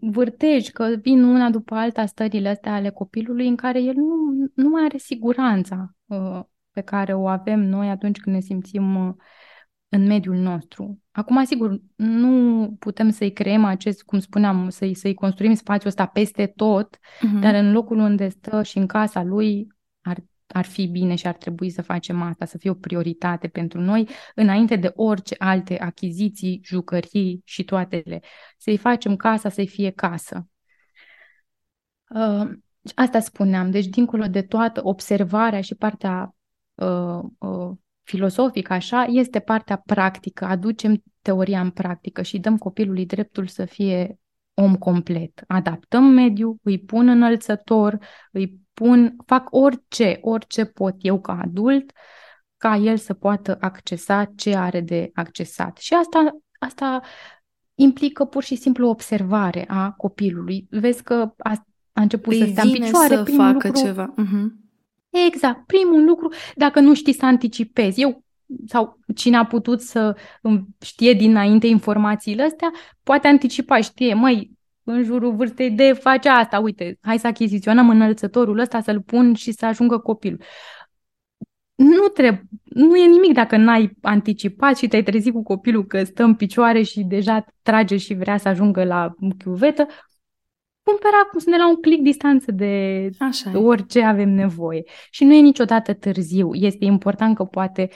vârtej, 0.00 0.68
că 0.68 0.96
vin 1.00 1.22
una 1.22 1.50
după 1.50 1.74
alta 1.74 2.06
stările 2.06 2.48
astea 2.48 2.74
ale 2.74 2.90
copilului 2.90 3.48
în 3.48 3.56
care 3.56 3.80
el 3.82 3.94
nu, 3.94 4.14
nu 4.54 4.68
mai 4.68 4.84
are 4.84 4.96
siguranța 4.96 5.94
uh, 6.06 6.40
pe 6.70 6.80
care 6.80 7.14
o 7.14 7.28
avem 7.28 7.60
noi 7.60 7.88
atunci 7.88 8.20
când 8.20 8.34
ne 8.34 8.40
simțim 8.40 9.06
uh, 9.06 9.14
în 9.88 10.06
mediul 10.06 10.36
nostru. 10.36 11.02
Acum, 11.10 11.44
sigur, 11.44 11.80
nu 11.96 12.76
putem 12.78 13.10
să-i 13.10 13.32
creăm 13.32 13.64
acest, 13.64 14.02
cum 14.02 14.18
spuneam, 14.18 14.68
să-i, 14.68 14.94
să-i 14.94 15.14
construim 15.14 15.54
spațiul 15.54 15.88
ăsta 15.88 16.06
peste 16.06 16.46
tot, 16.46 16.96
uh-huh. 16.96 17.40
dar 17.40 17.54
în 17.54 17.72
locul 17.72 17.98
unde 17.98 18.28
stă 18.28 18.62
și 18.62 18.78
în 18.78 18.86
casa 18.86 19.22
lui 19.22 19.66
ar, 20.00 20.16
ar 20.46 20.64
fi 20.64 20.86
bine 20.86 21.14
și 21.14 21.26
ar 21.26 21.34
trebui 21.34 21.70
să 21.70 21.82
facem 21.82 22.22
asta, 22.22 22.44
să 22.44 22.58
fie 22.58 22.70
o 22.70 22.74
prioritate 22.74 23.48
pentru 23.48 23.80
noi, 23.80 24.08
înainte 24.34 24.76
de 24.76 24.92
orice 24.94 25.34
alte 25.38 25.78
achiziții, 25.78 26.60
jucării 26.64 27.40
și 27.44 27.64
toatele. 27.64 28.20
Să-i 28.58 28.76
facem 28.76 29.16
casa 29.16 29.48
să-i 29.48 29.68
fie 29.68 29.90
casă. 29.90 30.48
Uh, 32.08 32.50
asta 32.94 33.20
spuneam, 33.20 33.70
deci 33.70 33.86
dincolo 33.86 34.26
de 34.26 34.42
toată 34.42 34.80
observarea 34.84 35.60
și 35.60 35.74
partea 35.74 36.34
uh, 36.74 37.20
uh, 37.38 37.76
filosofic 38.06 38.70
așa, 38.70 39.02
este 39.02 39.38
partea 39.38 39.82
practică. 39.86 40.44
Aducem 40.44 41.02
teoria 41.22 41.60
în 41.60 41.70
practică 41.70 42.22
și 42.22 42.38
dăm 42.38 42.58
copilului 42.58 43.06
dreptul 43.06 43.46
să 43.46 43.64
fie 43.64 44.18
om 44.54 44.76
complet. 44.76 45.44
Adaptăm 45.46 46.04
mediul, 46.04 46.56
îi 46.62 46.78
pun 46.78 47.08
înălțător, 47.08 47.98
îi 48.32 48.60
pun, 48.72 49.16
fac 49.26 49.48
orice, 49.50 50.18
orice 50.20 50.64
pot 50.64 50.94
eu 50.98 51.20
ca 51.20 51.38
adult, 51.42 51.92
ca 52.56 52.76
el 52.76 52.96
să 52.96 53.14
poată 53.14 53.56
accesa 53.60 54.32
ce 54.36 54.56
are 54.56 54.80
de 54.80 55.10
accesat. 55.14 55.76
Și 55.76 55.94
asta, 55.94 56.36
asta 56.58 57.00
implică 57.74 58.24
pur 58.24 58.42
și 58.42 58.54
simplu 58.54 58.88
observare 58.88 59.64
a 59.68 59.90
copilului. 59.90 60.66
Vezi 60.70 61.02
că 61.02 61.34
a, 61.38 61.66
a 61.92 62.00
început 62.00 62.32
îi 62.32 62.38
să 62.38 62.46
stea 62.46 62.62
în 62.62 62.70
picioare, 62.70 63.14
să 63.14 63.24
facă 63.24 63.66
lucru, 63.66 63.82
ceva. 63.82 64.14
Uh-huh. 64.14 64.65
Exact. 65.10 65.66
Primul 65.66 66.04
lucru, 66.04 66.32
dacă 66.54 66.80
nu 66.80 66.94
știi 66.94 67.12
să 67.12 67.24
anticipezi, 67.26 68.00
eu 68.00 68.24
sau 68.66 68.98
cine 69.14 69.36
a 69.36 69.44
putut 69.44 69.80
să 69.80 70.16
știe 70.80 71.12
dinainte 71.12 71.66
informațiile 71.66 72.42
astea, 72.42 72.70
poate 73.02 73.28
anticipa, 73.28 73.80
știe, 73.80 74.14
măi, 74.14 74.50
în 74.84 75.02
jurul 75.02 75.34
vârstei 75.34 75.70
de 75.70 75.92
face 75.92 76.28
asta, 76.28 76.58
uite, 76.58 76.98
hai 77.00 77.18
să 77.18 77.26
achiziționăm 77.26 77.88
înălțătorul 77.90 78.58
ăsta, 78.58 78.80
să-l 78.80 79.00
pun 79.00 79.34
și 79.34 79.52
să 79.52 79.66
ajungă 79.66 79.98
copilul. 79.98 80.40
Nu 81.74 82.08
trebuie, 82.14 82.42
nu 82.64 82.96
e 82.96 83.06
nimic 83.06 83.32
dacă 83.32 83.56
n-ai 83.56 83.90
anticipat 84.02 84.76
și 84.76 84.88
te-ai 84.88 85.02
trezit 85.02 85.32
cu 85.32 85.42
copilul 85.42 85.86
că 85.86 86.04
stă 86.04 86.22
în 86.22 86.34
picioare 86.34 86.82
și 86.82 87.00
deja 87.00 87.44
trage 87.62 87.96
și 87.96 88.14
vrea 88.14 88.36
să 88.36 88.48
ajungă 88.48 88.84
la 88.84 89.14
chiuvetă, 89.38 89.86
cumpăra 90.88 91.20
cum 91.30 91.38
sunt 91.38 91.56
la 91.56 91.68
un 91.68 91.80
click 91.80 92.02
distanță 92.02 92.52
de 92.52 93.10
Așa 93.18 93.58
orice 93.58 94.02
avem 94.02 94.30
nevoie. 94.30 94.84
Și 95.10 95.24
nu 95.24 95.34
e 95.34 95.40
niciodată 95.40 95.94
târziu. 95.94 96.54
Este 96.54 96.84
important 96.84 97.36
că 97.36 97.44
poate, 97.44 97.88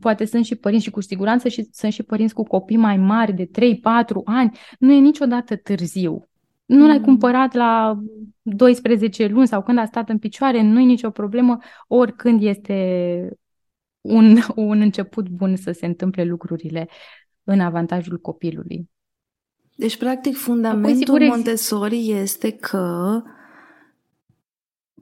poate 0.00 0.24
sunt 0.24 0.44
și 0.44 0.54
părinți 0.54 0.84
și 0.84 0.90
cu 0.90 1.00
siguranță 1.00 1.48
și 1.48 1.68
sunt 1.72 1.92
și 1.92 2.02
părinți 2.02 2.34
cu 2.34 2.42
copii 2.42 2.76
mai 2.76 2.96
mari 2.96 3.32
de 3.32 3.44
3-4 3.44 3.48
ani. 4.24 4.58
Nu 4.78 4.92
e 4.92 4.98
niciodată 4.98 5.56
târziu. 5.56 6.28
Nu 6.64 6.80
mm. 6.80 6.86
l-ai 6.86 7.00
cumpărat 7.00 7.54
la 7.54 7.98
12 8.42 9.26
luni 9.26 9.46
sau 9.46 9.62
când 9.62 9.78
a 9.78 9.84
stat 9.84 10.08
în 10.08 10.18
picioare, 10.18 10.62
nu 10.62 10.80
e 10.80 10.84
nicio 10.84 11.10
problemă, 11.10 11.58
oricând 11.88 12.42
este 12.42 13.28
un, 14.00 14.36
un 14.70 14.80
început 14.80 15.28
bun 15.28 15.56
să 15.56 15.72
se 15.72 15.86
întâmple 15.86 16.24
lucrurile 16.24 16.88
în 17.44 17.60
avantajul 17.60 18.18
copilului. 18.18 18.88
Deci, 19.76 19.96
practic, 19.96 20.36
fundamentul 20.36 21.14
Apoi, 21.14 21.28
Montessori 21.28 22.10
este 22.10 22.50
că 22.50 23.22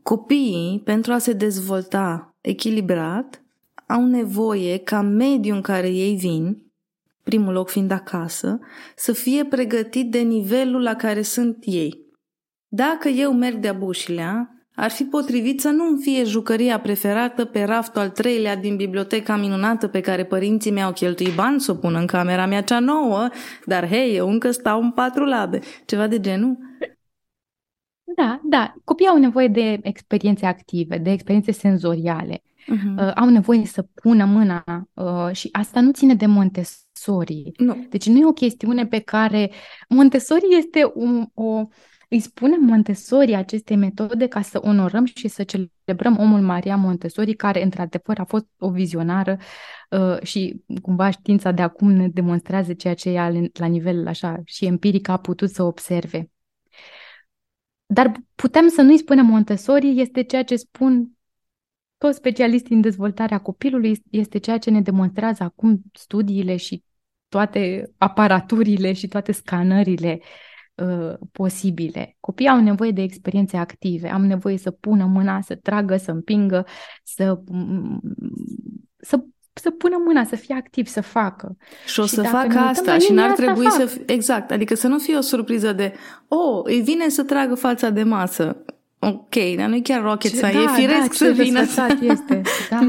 copiii, 0.02 0.80
pentru 0.84 1.12
a 1.12 1.18
se 1.18 1.32
dezvolta 1.32 2.34
echilibrat, 2.40 3.42
au 3.86 4.04
nevoie 4.04 4.78
ca 4.78 5.00
mediul 5.00 5.56
în 5.56 5.62
care 5.62 5.88
ei 5.88 6.16
vin, 6.16 6.64
primul 7.22 7.52
loc 7.52 7.68
fiind 7.68 7.90
acasă, 7.90 8.58
să 8.96 9.12
fie 9.12 9.44
pregătit 9.44 10.10
de 10.10 10.18
nivelul 10.18 10.82
la 10.82 10.94
care 10.94 11.22
sunt 11.22 11.56
ei. 11.64 11.98
Dacă 12.68 13.08
eu 13.08 13.32
merg 13.32 13.58
de-a 13.58 13.72
bușilea, 13.72 14.53
ar 14.74 14.90
fi 14.90 15.04
potrivit 15.04 15.60
să 15.60 15.68
nu 15.68 15.96
fie 16.00 16.24
jucăria 16.24 16.80
preferată 16.80 17.44
pe 17.44 17.62
raftul 17.62 18.00
al 18.00 18.10
treilea 18.10 18.56
din 18.56 18.76
biblioteca 18.76 19.36
minunată 19.36 19.88
pe 19.88 20.00
care 20.00 20.24
părinții 20.24 20.70
mei 20.70 20.82
au 20.82 20.92
cheltuit 20.92 21.34
bani 21.34 21.60
să 21.60 21.70
o 21.70 21.74
pună 21.74 21.98
în 21.98 22.06
camera 22.06 22.46
mea 22.46 22.62
cea 22.62 22.78
nouă, 22.78 23.28
dar 23.64 23.88
hei, 23.88 24.16
eu 24.16 24.28
încă 24.28 24.50
stau 24.50 24.82
în 24.82 24.90
patru 24.90 25.24
labe. 25.24 25.60
Ceva 25.84 26.06
de 26.06 26.20
genul? 26.20 26.58
Da, 28.16 28.40
da. 28.42 28.74
Copiii 28.84 29.08
au 29.08 29.18
nevoie 29.18 29.48
de 29.48 29.78
experiențe 29.82 30.46
active, 30.46 30.98
de 30.98 31.10
experiențe 31.10 31.52
senzoriale. 31.52 32.42
uh-huh. 32.64 33.06
uh, 33.06 33.12
au 33.14 33.28
nevoie 33.28 33.66
să 33.66 33.86
pună 33.94 34.24
mâna 34.24 34.64
uh, 34.94 35.32
și 35.32 35.48
asta 35.52 35.80
nu 35.80 35.90
ține 35.90 36.14
de 36.14 36.26
Montessori. 36.26 37.52
Nu. 37.56 37.86
Deci 37.88 38.06
nu 38.06 38.18
e 38.18 38.26
o 38.26 38.32
chestiune 38.32 38.86
pe 38.86 38.98
care 38.98 39.50
Montessori 39.88 40.44
este 40.58 40.92
un, 40.94 41.26
o 41.34 41.68
îi 42.14 42.20
spunem 42.20 42.60
Montessori 42.60 43.34
aceste 43.34 43.74
metode 43.74 44.26
ca 44.26 44.42
să 44.42 44.60
onorăm 44.62 45.04
și 45.04 45.28
să 45.28 45.44
celebrăm 45.44 46.18
omul 46.18 46.40
Maria 46.40 46.76
Montessori, 46.76 47.34
care 47.34 47.62
într-adevăr 47.62 48.18
a 48.18 48.24
fost 48.24 48.46
o 48.58 48.70
vizionară 48.70 49.38
uh, 49.90 50.22
și 50.22 50.62
cumva 50.82 51.10
știința 51.10 51.50
de 51.50 51.62
acum 51.62 51.90
ne 51.90 52.08
demonstrează 52.08 52.74
ceea 52.74 52.94
ce 52.94 53.10
ea 53.10 53.32
la 53.52 53.66
nivel 53.66 54.06
așa 54.06 54.40
și 54.44 54.64
empiric 54.66 55.08
a 55.08 55.16
putut 55.16 55.50
să 55.50 55.62
observe. 55.62 56.30
Dar 57.86 58.12
putem 58.34 58.68
să 58.68 58.82
nu-i 58.82 58.98
spunem 58.98 59.26
Montessori, 59.26 60.00
este 60.00 60.22
ceea 60.22 60.44
ce 60.44 60.56
spun 60.56 61.10
toți 61.98 62.16
specialiștii 62.16 62.74
în 62.74 62.80
dezvoltarea 62.80 63.38
copilului, 63.38 64.02
este 64.10 64.38
ceea 64.38 64.58
ce 64.58 64.70
ne 64.70 64.80
demonstrează 64.80 65.42
acum 65.42 65.82
studiile 65.92 66.56
și 66.56 66.82
toate 67.28 67.92
aparaturile 67.98 68.92
și 68.92 69.08
toate 69.08 69.32
scanările 69.32 70.18
uh, 70.20 70.52
posibile. 71.32 72.16
Copiii 72.20 72.48
au 72.48 72.60
nevoie 72.60 72.90
de 72.90 73.02
experiențe 73.02 73.56
active, 73.56 74.08
am 74.08 74.26
nevoie 74.26 74.58
să 74.58 74.70
pună 74.70 75.04
mâna, 75.04 75.40
să 75.40 75.54
tragă, 75.54 75.96
să 75.96 76.10
împingă, 76.10 76.66
să, 77.02 77.40
să 78.98 79.24
să 79.56 79.70
pună 79.70 79.96
mâna, 80.06 80.24
să 80.24 80.36
fie 80.36 80.54
activ, 80.54 80.86
să 80.86 81.00
facă. 81.00 81.56
Și 81.86 82.00
o 82.00 82.06
și 82.06 82.14
să 82.14 82.22
facă 82.22 82.58
asta 82.58 82.98
și 82.98 83.12
n-ar 83.12 83.32
trebui 83.32 83.70
să... 83.70 83.86
Fie, 83.86 84.02
exact, 84.06 84.50
adică 84.50 84.74
să 84.74 84.88
nu 84.88 84.98
fie 84.98 85.16
o 85.16 85.20
surpriză 85.20 85.72
de 85.72 85.92
oh, 86.28 86.60
îi 86.64 86.80
vine 86.80 87.08
să 87.08 87.22
tragă 87.22 87.54
fața 87.54 87.90
de 87.90 88.02
masă. 88.02 88.64
Ok, 88.98 89.34
dar 89.56 89.68
nu 89.68 89.74
e 89.74 89.80
chiar 89.80 90.02
rocket 90.02 90.30
science, 90.30 90.64
da, 90.64 90.72
e 90.72 90.80
firesc 90.80 91.18
da, 91.18 91.26
să 91.26 91.30
vină. 91.30 91.60
este, 92.00 92.42
da. 92.70 92.88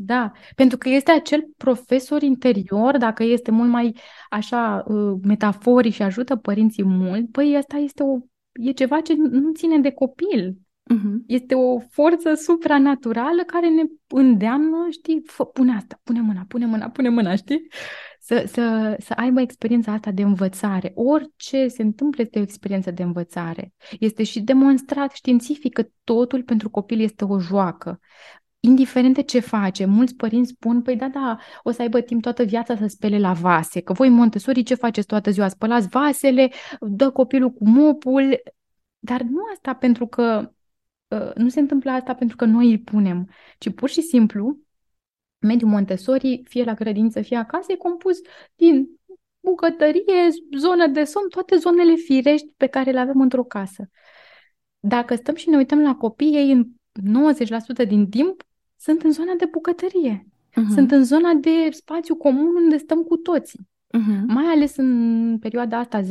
Uh-huh. 0.00 0.06
Da, 0.06 0.32
pentru 0.54 0.78
că 0.78 0.88
este 0.88 1.10
acel 1.10 1.48
profesor 1.56 2.22
interior, 2.22 2.96
dacă 2.96 3.22
este 3.22 3.50
mult 3.50 3.68
mai 3.68 3.96
așa 4.30 4.84
uh, 4.86 5.18
metaforic 5.22 5.92
și 5.92 6.02
ajută 6.02 6.36
părinții 6.36 6.84
mult, 6.84 7.30
păi 7.30 7.56
asta 7.56 7.76
este 7.76 8.02
o, 8.02 8.18
e 8.52 8.70
ceva 8.70 9.00
ce 9.00 9.14
nu 9.16 9.52
ține 9.52 9.78
de 9.78 9.90
copil. 9.90 10.58
Uh-huh. 10.94 11.26
Este 11.26 11.54
o 11.54 11.78
forță 11.78 12.34
supranaturală 12.34 13.42
care 13.46 13.68
ne 13.68 13.82
îndeamnă, 14.08 14.86
știi, 14.90 15.22
fă, 15.24 15.44
pune 15.44 15.74
asta, 15.76 16.00
pune 16.02 16.20
mâna, 16.20 16.44
pune 16.48 16.66
mâna, 16.66 16.88
pune 16.88 17.08
mâna, 17.08 17.34
știi? 17.34 17.66
Să, 18.20 18.44
să, 18.46 18.96
să 18.98 19.12
aibă 19.16 19.40
experiența 19.40 19.92
asta 19.92 20.10
de 20.10 20.22
învățare. 20.22 20.92
Orice 20.94 21.68
se 21.68 21.82
întâmplă 21.82 22.22
este 22.22 22.38
o 22.38 22.42
experiență 22.42 22.90
de 22.90 23.02
învățare. 23.02 23.72
Este 23.98 24.22
și 24.22 24.40
demonstrat 24.40 25.12
științific 25.12 25.72
că 25.72 25.88
totul 26.04 26.42
pentru 26.42 26.70
copil 26.70 27.00
este 27.00 27.24
o 27.24 27.38
joacă 27.38 28.00
indiferent 28.60 29.14
de 29.14 29.22
ce 29.22 29.40
face, 29.40 29.84
mulți 29.84 30.14
părinți 30.14 30.50
spun, 30.50 30.82
păi 30.82 30.96
da, 30.96 31.08
da, 31.08 31.38
o 31.62 31.70
să 31.70 31.82
aibă 31.82 32.00
timp 32.00 32.22
toată 32.22 32.42
viața 32.42 32.76
să 32.76 32.86
spele 32.86 33.18
la 33.18 33.32
vase, 33.32 33.80
că 33.80 33.92
voi 33.92 34.08
Montessori 34.08 34.62
ce 34.62 34.74
faceți 34.74 35.06
toată 35.06 35.30
ziua? 35.30 35.48
Spălați 35.48 35.88
vasele, 35.88 36.50
dă 36.80 37.10
copilul 37.10 37.50
cu 37.50 37.68
mopul, 37.68 38.42
dar 38.98 39.20
nu 39.20 39.40
asta 39.52 39.74
pentru 39.74 40.06
că 40.06 40.50
Uh, 41.10 41.30
nu 41.34 41.48
se 41.48 41.60
întâmplă 41.60 41.90
asta 41.90 42.14
pentru 42.14 42.36
că 42.36 42.44
noi 42.44 42.70
îi 42.70 42.80
punem, 42.80 43.30
ci 43.58 43.74
pur 43.74 43.88
și 43.88 44.00
simplu 44.02 44.58
mediul 45.38 45.70
Montessori, 45.70 46.42
fie 46.44 46.64
la 46.64 46.74
grădință, 46.74 47.22
fie 47.22 47.36
acasă, 47.36 47.72
e 47.72 47.76
compus 47.76 48.18
din 48.56 48.88
bucătărie, 49.40 50.28
zonă 50.56 50.86
de 50.86 51.04
somn, 51.04 51.28
toate 51.28 51.56
zonele 51.56 51.94
firești 51.94 52.48
pe 52.56 52.66
care 52.66 52.90
le 52.90 52.98
avem 52.98 53.20
într-o 53.20 53.44
casă. 53.44 53.90
Dacă 54.78 55.14
stăm 55.14 55.34
și 55.34 55.48
ne 55.48 55.56
uităm 55.56 55.80
la 55.82 55.94
copii, 55.94 56.34
ei 56.34 56.50
în 56.50 56.66
90% 57.84 57.86
din 57.88 58.08
timp 58.08 58.42
sunt 58.80 59.02
în 59.02 59.12
zona 59.12 59.32
de 59.38 59.48
bucătărie. 59.50 60.26
Uh-huh. 60.50 60.74
Sunt 60.74 60.90
în 60.90 61.04
zona 61.04 61.32
de 61.32 61.68
spațiu 61.70 62.14
comun 62.16 62.54
unde 62.56 62.76
stăm 62.76 63.02
cu 63.02 63.16
toții. 63.16 63.68
Uh-huh. 63.98 64.24
Mai 64.26 64.44
ales 64.44 64.76
în 64.76 65.38
perioada 65.40 65.78
asta 65.78 66.02
0-3 66.02 66.06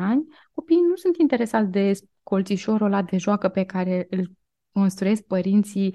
ani, 0.00 0.24
copiii 0.54 0.80
nu 0.88 0.96
sunt 0.96 1.16
interesați 1.16 1.70
de 1.70 1.92
colțișorul 2.22 2.86
ăla 2.86 3.02
de 3.02 3.16
joacă 3.16 3.48
pe 3.48 3.64
care 3.64 4.06
îl 4.10 4.30
construiesc 4.72 5.22
părinții, 5.22 5.94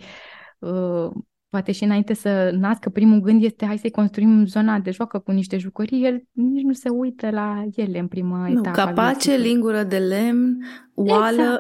uh, 0.60 1.12
poate 1.50 1.72
și 1.72 1.84
înainte 1.84 2.14
să 2.14 2.52
nască, 2.60 2.90
primul 2.90 3.20
gând 3.20 3.44
este 3.44 3.66
hai 3.66 3.78
să-i 3.78 3.92
construim 3.92 4.46
zona 4.46 4.80
de 4.80 4.92
joacă 4.92 5.20
cu 5.20 5.32
niște 5.32 5.58
jucării, 5.58 6.06
el 6.06 6.24
nici 6.32 6.64
nu 6.64 6.74
se 6.74 6.90
uită 6.90 7.30
la 7.30 7.66
ele 7.76 8.00
în 8.00 8.08
prima 8.08 8.48
nu, 8.48 8.60
etapă. 8.60 8.78
Capace, 8.78 9.36
lingură 9.36 9.84
de 9.84 9.98
lemn, 9.98 10.64
oală. 10.94 11.60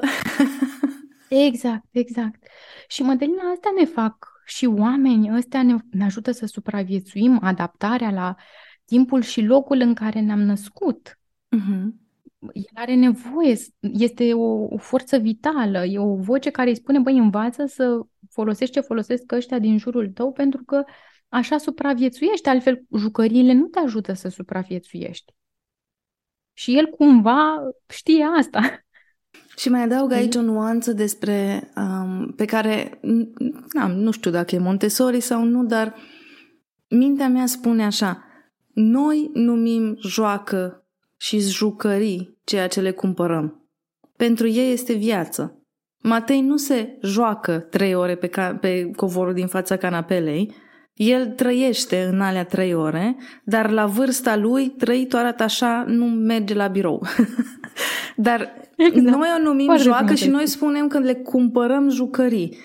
Exact, 1.30 1.30
exact. 1.30 1.86
exact. 1.92 2.44
Și 2.88 3.04
modelina 3.04 3.42
astea 3.54 3.72
ne 3.78 3.86
fac 3.86 4.31
și 4.46 4.66
oamenii 4.66 5.32
ăstea 5.36 5.64
ne, 5.64 5.76
ne 5.92 6.04
ajută 6.04 6.32
să 6.32 6.46
supraviețuim 6.46 7.40
adaptarea 7.42 8.12
la 8.12 8.36
timpul 8.86 9.22
și 9.22 9.42
locul 9.42 9.80
în 9.80 9.94
care 9.94 10.20
ne-am 10.20 10.42
născut. 10.42 11.20
Uh-huh 11.56 12.02
el 12.54 12.64
are 12.74 12.96
nevoie, 12.96 13.58
este 13.80 14.34
o, 14.34 14.66
o 14.70 14.78
forță 14.78 15.18
vitală, 15.18 15.86
e 15.86 16.00
o 16.00 16.16
voce 16.16 16.50
care 16.50 16.70
îi 16.70 16.76
spune, 16.76 17.00
băi, 17.00 17.18
învață 17.18 17.66
să 17.66 18.02
folosești 18.30 18.74
ce 18.74 18.80
folosesc 18.80 19.32
ăștia 19.32 19.60
din 19.60 19.78
jurul 19.78 20.10
tău 20.10 20.32
pentru 20.32 20.64
că 20.64 20.84
așa 21.30 21.58
supraviețuiești, 21.58 22.50
altfel 22.50 22.84
jucăriile 22.98 23.54
nu 23.54 23.68
te 23.68 23.80
ajută 23.80 24.14
să 24.14 24.28
supraviețuiești. 24.28 25.34
Și 26.54 26.78
el 26.78 26.86
cumva 26.86 27.56
știe 27.88 28.24
asta. 28.38 28.60
Și 29.56 29.70
mai 29.70 29.84
adaug 29.84 30.12
aici 30.12 30.36
o 30.36 30.42
nuanță 30.42 30.94
despre 30.94 31.70
um, 31.76 32.34
pe 32.36 32.46
care 32.46 33.00
na, 33.74 33.88
nu 33.88 34.12
știu 34.12 34.32
dacă 34.32 34.56
e 34.56 34.60
Montessori 34.60 35.20
sau 35.20 35.44
nu, 35.44 35.64
dar 35.64 35.96
mintea 36.90 37.30
mea 37.30 37.46
spune 37.46 37.86
așa, 37.86 38.26
noi 38.74 39.30
numim 39.34 39.98
joacă 40.00 40.86
și 41.18 41.40
jucării 41.40 42.40
ceea 42.44 42.68
ce 42.68 42.82
le 42.82 42.92
cumpărăm. 42.92 43.70
Pentru 44.18 44.48
ei 44.48 44.72
este 44.72 44.94
viață. 44.94 45.66
Matei 46.04 46.42
nu 46.42 46.58
se 46.58 46.98
joacă 47.02 47.60
trei 47.60 47.94
ore 47.96 48.16
pe, 48.16 48.28
ca- 48.28 48.56
pe 48.56 48.92
covorul 48.96 49.34
din 49.34 49.48
fața 49.48 49.78
canapelei, 49.78 50.54
el 50.94 51.28
trăiește 51.28 52.04
în 52.04 52.22
alea 52.22 52.46
trei 52.46 52.74
ore, 52.74 53.16
dar 53.44 53.70
la 53.70 53.86
vârsta 53.86 54.36
lui, 54.36 54.70
trăit 54.70 55.14
arată 55.14 55.44
așa, 55.44 55.84
nu 55.88 56.06
merge 56.06 56.54
la 56.54 56.68
birou. 56.68 57.08
dar 58.16 58.54
exact. 58.86 59.18
noi 59.18 59.28
o 59.40 59.44
numim 59.44 59.66
Foarte 59.66 59.84
joacă 59.84 60.14
și 60.14 60.30
noi 60.30 60.48
spunem 60.48 60.88
că 60.88 61.00
le 61.00 61.14
cumpărăm 61.14 61.90
jucării. 61.90 62.58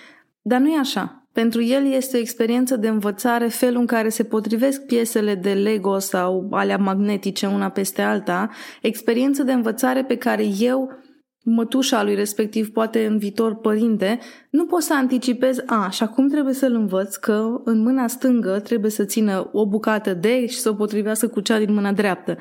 Dar 0.42 0.60
nu 0.60 0.68
e 0.68 0.78
așa. 0.78 1.26
Pentru 1.32 1.62
el 1.62 1.92
este 1.92 2.16
o 2.16 2.20
experiență 2.20 2.76
de 2.76 2.88
învățare, 2.88 3.46
felul 3.46 3.80
în 3.80 3.86
care 3.86 4.08
se 4.08 4.24
potrivesc 4.24 4.86
piesele 4.86 5.34
de 5.34 5.52
Lego 5.52 5.98
sau 5.98 6.48
alea 6.50 6.76
magnetice 6.76 7.46
una 7.46 7.68
peste 7.68 8.02
alta, 8.02 8.50
experiență 8.82 9.42
de 9.42 9.52
învățare 9.52 10.04
pe 10.04 10.16
care 10.16 10.44
eu, 10.58 10.90
mătușa 11.44 12.02
lui 12.02 12.14
respectiv, 12.14 12.70
poate 12.72 13.06
în 13.06 13.18
viitor 13.18 13.54
părinte, 13.54 14.18
nu 14.50 14.66
pot 14.66 14.82
să 14.82 14.94
anticipez, 14.94 15.58
a, 15.66 15.88
și 15.90 16.02
acum 16.02 16.28
trebuie 16.28 16.54
să-l 16.54 16.74
învăț 16.74 17.16
că 17.16 17.60
în 17.64 17.78
mâna 17.78 18.06
stângă 18.06 18.60
trebuie 18.60 18.90
să 18.90 19.04
țină 19.04 19.50
o 19.52 19.66
bucată 19.66 20.14
de 20.14 20.46
și 20.46 20.58
să 20.58 20.68
o 20.68 20.74
potrivească 20.74 21.28
cu 21.28 21.40
cea 21.40 21.58
din 21.58 21.74
mâna 21.74 21.92
dreaptă. 21.92 22.36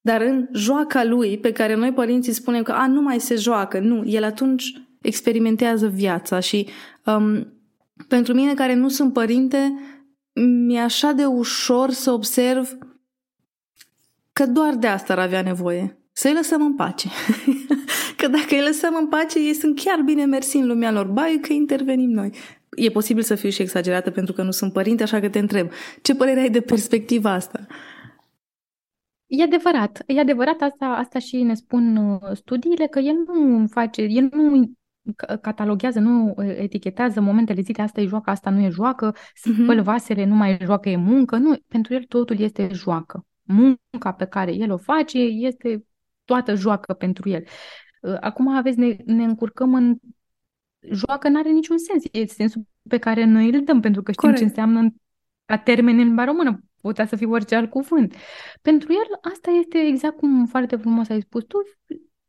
Dar 0.00 0.20
în 0.20 0.48
joaca 0.52 1.04
lui, 1.04 1.38
pe 1.38 1.52
care 1.52 1.74
noi 1.74 1.92
părinții 1.92 2.32
spunem 2.32 2.62
că 2.62 2.72
a, 2.72 2.86
nu 2.86 3.02
mai 3.02 3.20
se 3.20 3.34
joacă, 3.34 3.78
nu, 3.78 4.02
el 4.06 4.24
atunci 4.24 4.82
experimentează 5.00 5.86
viața 5.88 6.40
și 6.40 6.68
um, 7.04 7.52
pentru 8.08 8.34
mine, 8.34 8.54
care 8.54 8.74
nu 8.74 8.88
sunt 8.88 9.12
părinte, 9.12 9.72
mi-e 10.66 10.80
așa 10.80 11.12
de 11.12 11.24
ușor 11.24 11.90
să 11.90 12.10
observ 12.10 12.78
că 14.32 14.46
doar 14.46 14.74
de 14.74 14.86
asta 14.86 15.12
ar 15.12 15.18
avea 15.18 15.42
nevoie. 15.42 15.98
Să-i 16.12 16.32
lăsăm 16.32 16.62
în 16.62 16.74
pace. 16.74 17.08
că 18.16 18.28
dacă 18.28 18.46
îi 18.50 18.62
lăsăm 18.62 18.96
în 19.00 19.06
pace, 19.06 19.38
ei 19.38 19.54
sunt 19.54 19.80
chiar 19.80 20.00
bine 20.04 20.24
mersi 20.24 20.56
în 20.56 20.66
lumea 20.66 20.92
lor. 20.92 21.06
Bai 21.06 21.38
că 21.42 21.52
intervenim 21.52 22.10
noi. 22.10 22.32
E 22.76 22.88
posibil 22.88 23.22
să 23.22 23.34
fiu 23.34 23.48
și 23.48 23.62
exagerată 23.62 24.10
pentru 24.10 24.32
că 24.32 24.42
nu 24.42 24.50
sunt 24.50 24.72
părinte, 24.72 25.02
așa 25.02 25.20
că 25.20 25.28
te 25.28 25.38
întreb. 25.38 25.70
Ce 26.02 26.14
părere 26.14 26.40
ai 26.40 26.50
de 26.50 26.60
perspectiva 26.60 27.32
asta? 27.32 27.66
E 29.30 29.42
adevărat, 29.42 30.02
e 30.06 30.20
adevărat 30.20 30.60
asta, 30.60 30.86
asta 30.86 31.18
și 31.18 31.42
ne 31.42 31.54
spun 31.54 31.96
uh, 31.96 32.18
studiile, 32.32 32.86
că 32.86 32.98
el 32.98 33.14
nu 33.26 33.66
face, 33.66 34.02
el 34.02 34.28
nu 34.32 34.70
cataloghează, 35.40 36.00
nu 36.00 36.34
etichetează 36.42 37.20
momentele 37.20 37.60
zile, 37.60 37.82
asta 37.82 38.00
e 38.00 38.06
joacă, 38.06 38.30
asta 38.30 38.50
nu 38.50 38.60
e 38.60 38.68
joacă, 38.68 39.14
spăl 39.34 39.80
uh-huh. 39.80 39.84
vasele, 39.84 40.24
nu 40.24 40.34
mai 40.34 40.52
e 40.52 40.64
joacă, 40.64 40.88
e 40.88 40.96
muncă. 40.96 41.36
Nu, 41.36 41.56
pentru 41.66 41.94
el 41.94 42.02
totul 42.02 42.38
este 42.38 42.68
joacă. 42.72 43.26
Munca 43.42 44.12
pe 44.12 44.24
care 44.24 44.54
el 44.54 44.70
o 44.70 44.76
face 44.76 45.18
este 45.18 45.84
toată 46.24 46.54
joacă 46.54 46.92
pentru 46.92 47.28
el. 47.28 47.44
Uh, 48.00 48.16
acum 48.20 48.48
aveți, 48.48 48.78
ne, 48.78 48.96
ne 49.04 49.24
încurcăm 49.24 49.74
în 49.74 49.96
joacă 50.90 51.28
nu 51.28 51.38
are 51.38 51.50
niciun 51.50 51.78
sens. 51.78 52.04
E 52.12 52.26
sensul 52.26 52.62
pe 52.88 52.98
care 52.98 53.24
noi 53.24 53.50
îl 53.50 53.64
dăm, 53.64 53.80
pentru 53.80 54.02
că 54.02 54.12
știm 54.12 54.30
Corect. 54.30 54.38
ce 54.38 54.48
înseamnă 54.48 54.94
ca 55.44 55.58
termen 55.58 55.98
în 55.98 56.04
limba 56.04 56.24
română. 56.24 56.60
Putea 56.80 57.06
să 57.06 57.16
fie 57.16 57.26
orice 57.26 57.54
alt 57.54 57.70
cuvânt. 57.70 58.14
Pentru 58.62 58.92
el, 58.92 59.32
asta 59.32 59.50
este 59.50 59.78
exact 59.78 60.16
cum 60.16 60.46
foarte 60.46 60.76
frumos 60.76 61.08
ai 61.08 61.20
spus 61.20 61.44
tu, 61.44 61.58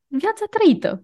viața 0.08 0.46
trăită 0.50 1.04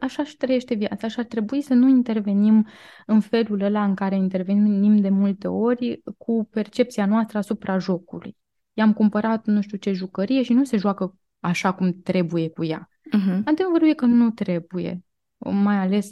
așa 0.00 0.24
și 0.24 0.36
trăiește 0.36 0.74
viața, 0.74 1.06
așa 1.06 1.20
ar 1.20 1.26
trebui 1.26 1.60
să 1.60 1.74
nu 1.74 1.88
intervenim 1.88 2.66
în 3.06 3.20
felul 3.20 3.60
ăla 3.60 3.84
în 3.84 3.94
care 3.94 4.16
intervenim 4.16 4.96
de 4.96 5.08
multe 5.08 5.48
ori 5.48 6.02
cu 6.18 6.48
percepția 6.50 7.06
noastră 7.06 7.38
asupra 7.38 7.78
jocului. 7.78 8.36
I-am 8.72 8.92
cumpărat 8.92 9.46
nu 9.46 9.60
știu 9.60 9.76
ce 9.76 9.92
jucărie 9.92 10.42
și 10.42 10.52
nu 10.52 10.64
se 10.64 10.76
joacă 10.76 11.14
așa 11.40 11.72
cum 11.72 12.00
trebuie 12.02 12.48
cu 12.48 12.64
ea. 12.64 12.88
Uh-huh. 13.06 13.42
Adevărul 13.44 13.88
e 13.88 13.94
că 13.94 14.04
nu 14.04 14.30
trebuie, 14.30 15.04
mai 15.38 15.76
ales 15.76 16.10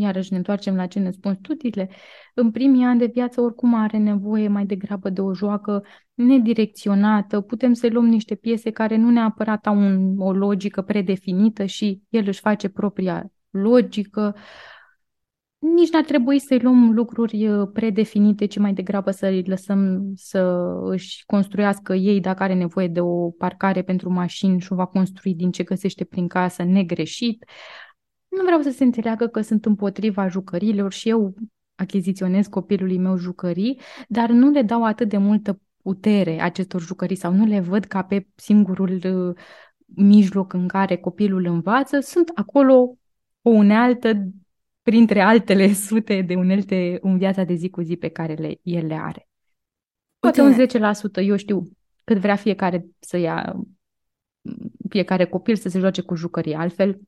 iarăși 0.00 0.30
ne 0.30 0.36
întoarcem 0.36 0.74
la 0.74 0.86
ce 0.86 0.98
ne 0.98 1.10
spun 1.10 1.34
studiile, 1.34 1.90
în 2.34 2.50
primii 2.50 2.84
ani 2.84 2.98
de 2.98 3.10
viață 3.12 3.40
oricum 3.40 3.74
are 3.74 3.98
nevoie 3.98 4.48
mai 4.48 4.66
degrabă 4.66 5.10
de 5.10 5.20
o 5.20 5.34
joacă 5.34 5.82
nedirecționată, 6.14 7.40
putem 7.40 7.72
să 7.72 7.88
luăm 7.90 8.06
niște 8.06 8.34
piese 8.34 8.70
care 8.70 8.96
nu 8.96 9.10
neapărat 9.10 9.66
au 9.66 9.76
un, 9.76 10.14
o 10.18 10.32
logică 10.32 10.82
predefinită 10.82 11.64
și 11.64 12.02
el 12.08 12.24
își 12.26 12.40
face 12.40 12.68
propria 12.68 13.30
logică. 13.50 14.34
Nici 15.58 15.90
n-ar 15.90 16.04
trebui 16.04 16.38
să-i 16.38 16.58
luăm 16.58 16.92
lucruri 16.92 17.48
uh, 17.48 17.68
predefinite, 17.72 18.46
ci 18.46 18.58
mai 18.58 18.72
degrabă 18.72 19.10
să 19.10 19.26
îi 19.26 19.42
lăsăm 19.42 20.12
să 20.14 20.72
își 20.82 21.24
construiască 21.26 21.94
ei 21.94 22.20
dacă 22.20 22.42
are 22.42 22.54
nevoie 22.54 22.88
de 22.88 23.00
o 23.00 23.30
parcare 23.30 23.82
pentru 23.82 24.10
mașini 24.10 24.60
și 24.60 24.72
o 24.72 24.74
va 24.74 24.86
construi 24.86 25.34
din 25.34 25.50
ce 25.50 25.62
găsește 25.62 26.04
prin 26.04 26.28
casă 26.28 26.62
negreșit. 26.62 27.44
Nu 28.28 28.42
vreau 28.42 28.60
să 28.60 28.70
se 28.70 28.84
înțeleagă 28.84 29.26
că 29.26 29.40
sunt 29.40 29.64
împotriva 29.64 30.28
jucăriilor 30.28 30.92
și 30.92 31.08
eu 31.08 31.34
achiziționez 31.74 32.46
copilului 32.46 32.98
meu 32.98 33.16
jucării, 33.16 33.80
dar 34.08 34.30
nu 34.30 34.50
le 34.50 34.62
dau 34.62 34.84
atât 34.84 35.08
de 35.08 35.16
multă 35.16 35.60
putere 35.82 36.40
acestor 36.40 36.80
jucării 36.80 37.16
sau 37.16 37.32
nu 37.32 37.44
le 37.44 37.60
văd 37.60 37.84
ca 37.84 38.02
pe 38.02 38.26
singurul 38.34 39.00
uh, 39.04 39.36
mijloc 39.86 40.52
în 40.52 40.68
care 40.68 40.96
copilul 40.96 41.44
învață, 41.44 42.00
sunt 42.00 42.30
acolo 42.34 42.96
o 43.42 43.50
unealtă 43.50 44.28
printre 44.82 45.20
altele 45.20 45.72
sute 45.88 46.22
de 46.22 46.34
unelte 46.34 46.98
în 47.00 47.18
viața 47.18 47.44
de 47.44 47.54
zi 47.54 47.70
cu 47.70 47.80
zi 47.80 47.96
pe 47.96 48.08
care 48.08 48.34
le, 48.34 48.58
el 48.62 48.86
le 48.86 48.94
are. 48.94 49.28
Poate 50.18 50.40
un 50.40 50.52
10%, 50.52 51.22
eu 51.22 51.36
știu 51.36 51.68
cât 52.04 52.18
vrea 52.18 52.36
fiecare 52.36 52.86
să 52.98 53.16
ia 53.16 53.56
fiecare 54.88 55.26
copil 55.26 55.56
să 55.56 55.68
se 55.68 55.78
joace 55.78 56.02
cu 56.02 56.14
jucării, 56.14 56.54
altfel 56.54 57.00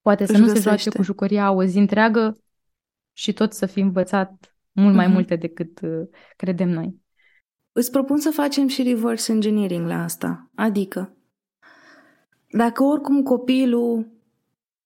poate 0.00 0.26
să 0.26 0.32
nu 0.32 0.38
găsește. 0.38 0.60
se 0.62 0.68
joace 0.68 0.90
cu 0.90 1.02
jucăria 1.02 1.52
o 1.52 1.64
zi 1.64 1.78
întreagă 1.78 2.36
și 3.12 3.32
tot 3.32 3.52
să 3.52 3.66
fi 3.66 3.80
învățat 3.80 4.54
mult 4.72 4.94
mai 4.94 5.06
uh-huh. 5.06 5.12
multe 5.12 5.36
decât 5.36 5.80
uh, 5.82 6.08
credem 6.36 6.68
noi. 6.68 7.00
Îți 7.72 7.90
propun 7.90 8.18
să 8.18 8.30
facem 8.30 8.66
și 8.66 8.82
reverse 8.82 9.32
engineering 9.32 9.86
la 9.86 10.02
asta. 10.02 10.50
Adică, 10.54 11.16
dacă 12.50 12.82
oricum 12.82 13.22
copilul 13.22 14.12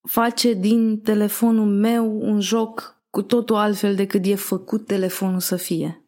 face 0.09 0.53
din 0.53 1.01
telefonul 1.01 1.67
meu 1.67 2.21
un 2.21 2.41
joc 2.41 3.03
cu 3.11 3.23
totul 3.23 3.57
altfel 3.57 3.95
decât 3.95 4.25
e 4.25 4.35
făcut 4.35 4.87
telefonul 4.87 5.41
să 5.41 5.57
fie. 5.57 6.05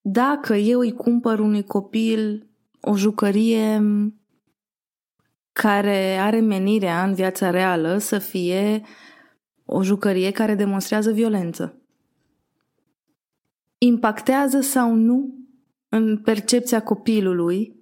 Dacă 0.00 0.54
eu 0.54 0.78
îi 0.78 0.92
cumpăr 0.92 1.38
unui 1.38 1.64
copil 1.64 2.46
o 2.80 2.96
jucărie 2.96 3.82
care 5.52 6.16
are 6.16 6.40
menirea 6.40 7.04
în 7.04 7.14
viața 7.14 7.50
reală 7.50 7.98
să 7.98 8.18
fie 8.18 8.82
o 9.64 9.82
jucărie 9.82 10.30
care 10.30 10.54
demonstrează 10.54 11.10
violență. 11.10 11.76
Impactează 13.78 14.60
sau 14.60 14.94
nu 14.94 15.34
în 15.88 16.18
percepția 16.18 16.82
copilului 16.82 17.81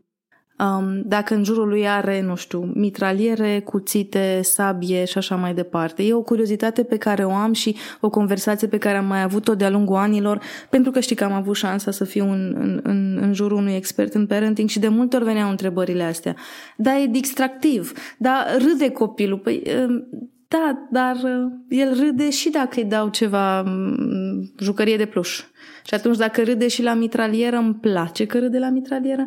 um, 0.61 1.03
dacă 1.05 1.35
în 1.35 1.45
jurul 1.45 1.69
lui 1.69 1.89
are, 1.89 2.23
nu 2.23 2.37
știu, 2.37 2.73
mitraliere, 2.75 3.61
cuțite, 3.61 4.41
sabie 4.43 5.05
și 5.05 5.19
așa 5.19 5.37
mai 5.37 5.55
departe. 5.55 6.03
E 6.03 6.15
o 6.15 6.23
curiozitate 6.23 6.83
pe 6.83 6.97
care 6.97 7.25
o 7.25 7.33
am 7.33 7.53
și 7.53 7.77
o 8.01 8.11
conversație 8.11 8.69
pe 8.69 8.79
care 8.79 8.97
am 8.97 9.07
mai 9.07 9.23
avut-o 9.23 9.55
de-a 9.55 9.71
lungul 9.71 9.97
anilor, 9.97 10.41
pentru 10.71 10.91
că 10.91 11.01
știi 11.01 11.17
că 11.17 11.25
am 11.25 11.33
avut 11.33 11.57
șansa 11.57 11.91
să 11.91 12.05
fiu 12.05 12.31
în, 12.31 12.55
în, 12.59 12.81
în, 12.83 13.19
în 13.21 13.33
jurul 13.33 13.57
unui 13.57 13.75
expert 13.75 14.15
în 14.15 14.27
parenting 14.27 14.69
și 14.69 14.79
de 14.79 14.89
multe 14.89 15.17
ori 15.17 15.25
veneau 15.25 15.51
întrebările 15.51 16.03
astea. 16.03 16.37
Da, 16.77 16.99
e 16.99 17.07
distractiv, 17.07 17.93
da, 18.19 18.45
râde 18.59 18.91
copilul. 18.91 19.39
Păi, 19.39 19.63
um, 19.87 20.09
da, 20.49 20.89
dar 20.91 21.17
uh, 21.17 21.53
el 21.69 21.95
râde 22.01 22.31
și 22.31 22.51
dacă 22.51 22.81
îi 22.81 22.85
dau 22.85 23.09
ceva 23.09 23.61
um, 23.61 24.53
jucărie 24.59 24.97
de 24.97 25.07
pluș. 25.07 25.43
Și 25.85 25.95
atunci 25.95 26.17
dacă 26.17 26.43
râde 26.43 26.69
și 26.69 26.83
la 26.83 26.95
mitralieră, 26.95 27.57
îmi 27.57 27.75
place 27.75 28.27
că 28.27 28.39
râde 28.39 28.59
la 28.59 28.69
mitralieră, 28.69 29.27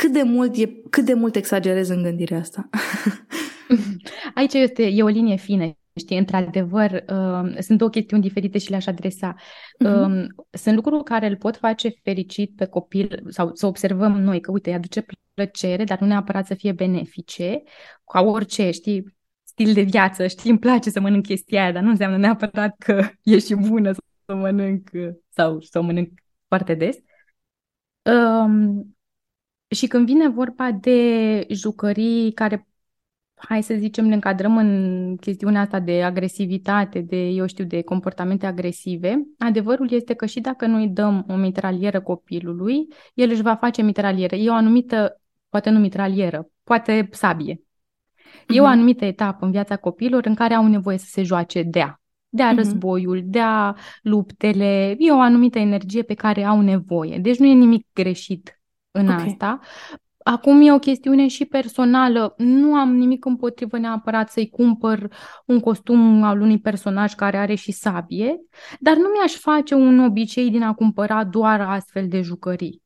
cât 0.00 0.12
de 0.12 0.22
mult, 0.22 0.56
e, 0.56 0.66
cât 0.90 1.04
de 1.04 1.14
mult 1.14 1.36
exagerez 1.36 1.88
în 1.88 2.02
gândirea 2.02 2.38
asta. 2.38 2.68
Aici 4.34 4.52
este, 4.52 4.82
e 4.82 5.02
o 5.02 5.06
linie 5.06 5.36
fină. 5.36 5.74
Știi, 5.96 6.18
într-adevăr, 6.18 6.90
uh, 6.90 7.58
sunt 7.58 7.78
două 7.78 7.90
chestiuni 7.90 8.22
diferite 8.22 8.58
și 8.58 8.70
le-aș 8.70 8.86
adresa. 8.86 9.34
Uh-huh. 9.34 10.06
Uh, 10.06 10.26
sunt 10.50 10.74
lucruri 10.74 11.04
care 11.04 11.26
îl 11.26 11.36
pot 11.36 11.56
face 11.56 11.88
fericit 12.02 12.56
pe 12.56 12.66
copil 12.66 13.22
sau 13.28 13.50
să 13.54 13.66
observăm 13.66 14.20
noi 14.20 14.40
că, 14.40 14.50
uite, 14.50 14.68
îi 14.68 14.76
aduce 14.76 15.04
plăcere, 15.34 15.84
dar 15.84 15.98
nu 15.98 16.06
neapărat 16.06 16.46
să 16.46 16.54
fie 16.54 16.72
benefice, 16.72 17.62
ca 18.12 18.20
orice, 18.20 18.70
știi, 18.70 19.16
stil 19.42 19.72
de 19.72 19.82
viață, 19.82 20.26
știi, 20.26 20.50
îmi 20.50 20.58
place 20.58 20.90
să 20.90 21.00
mănânc 21.00 21.26
chestia 21.26 21.62
aia, 21.62 21.72
dar 21.72 21.82
nu 21.82 21.90
înseamnă 21.90 22.16
neapărat 22.16 22.74
că 22.78 23.08
e 23.22 23.38
și 23.38 23.54
bună 23.54 23.92
să 23.92 24.00
o 24.26 24.36
mănânc 24.36 24.90
sau 25.28 25.60
să 25.60 25.78
o 25.78 25.82
mănânc 25.82 26.08
foarte 26.48 26.74
des. 26.74 26.96
Um, 28.02 28.94
și 29.70 29.86
când 29.86 30.06
vine 30.06 30.28
vorba 30.28 30.72
de 30.72 31.46
jucării 31.50 32.32
care, 32.32 32.66
hai 33.34 33.62
să 33.62 33.74
zicem, 33.74 34.06
ne 34.06 34.14
încadrăm 34.14 34.56
în 34.56 35.16
chestiunea 35.16 35.60
asta 35.60 35.80
de 35.80 36.02
agresivitate, 36.02 37.00
de, 37.00 37.16
eu 37.16 37.46
știu, 37.46 37.64
de 37.64 37.82
comportamente 37.82 38.46
agresive, 38.46 39.22
adevărul 39.38 39.92
este 39.92 40.14
că 40.14 40.26
și 40.26 40.40
dacă 40.40 40.66
noi 40.66 40.88
dăm 40.88 41.24
o 41.28 41.34
mitralieră 41.34 42.00
copilului, 42.00 42.88
el 43.14 43.30
își 43.30 43.42
va 43.42 43.54
face 43.54 43.82
mitralieră. 43.82 44.36
E 44.36 44.50
o 44.50 44.54
anumită, 44.54 45.20
poate 45.48 45.70
nu 45.70 45.78
mitralieră, 45.78 46.50
poate 46.64 47.08
sabie. 47.10 47.54
Uh-huh. 47.54 48.54
E 48.54 48.60
o 48.60 48.62
mhm. 48.62 48.72
anumită 48.72 49.04
etapă 49.04 49.44
în 49.44 49.50
viața 49.50 49.76
copilor 49.76 50.26
în 50.26 50.34
care 50.34 50.54
au 50.54 50.66
nevoie 50.66 50.98
să 50.98 51.06
se 51.08 51.22
joace 51.22 51.62
dea 51.62 51.94
de-a 52.32 52.52
uh-huh. 52.52 52.56
războiul, 52.56 53.22
de-a 53.24 53.76
luptele, 54.02 54.94
e 54.98 55.12
o 55.12 55.20
anumită 55.20 55.58
energie 55.58 56.02
pe 56.02 56.14
care 56.14 56.44
au 56.44 56.60
nevoie. 56.60 57.18
Deci 57.18 57.38
nu 57.38 57.46
e 57.46 57.52
nimic 57.52 57.86
greșit 57.92 58.59
în 58.90 59.08
okay. 59.08 59.26
asta. 59.26 59.60
Acum 60.22 60.60
e 60.60 60.72
o 60.72 60.78
chestiune 60.78 61.28
și 61.28 61.44
personală. 61.44 62.34
Nu 62.36 62.74
am 62.74 62.96
nimic 62.96 63.24
împotrivă 63.24 63.78
neapărat 63.78 64.30
să-i 64.30 64.48
cumpăr 64.48 65.12
un 65.46 65.60
costum 65.60 66.22
al 66.22 66.40
unui 66.40 66.58
personaj 66.58 67.14
care 67.14 67.36
are 67.36 67.54
și 67.54 67.72
sabie, 67.72 68.40
dar 68.80 68.96
nu 68.96 69.08
mi-aș 69.14 69.32
face 69.32 69.74
un 69.74 69.98
obicei 69.98 70.50
din 70.50 70.62
a 70.62 70.74
cumpăra 70.74 71.24
doar 71.24 71.60
astfel 71.60 72.08
de 72.08 72.20
jucării. 72.20 72.82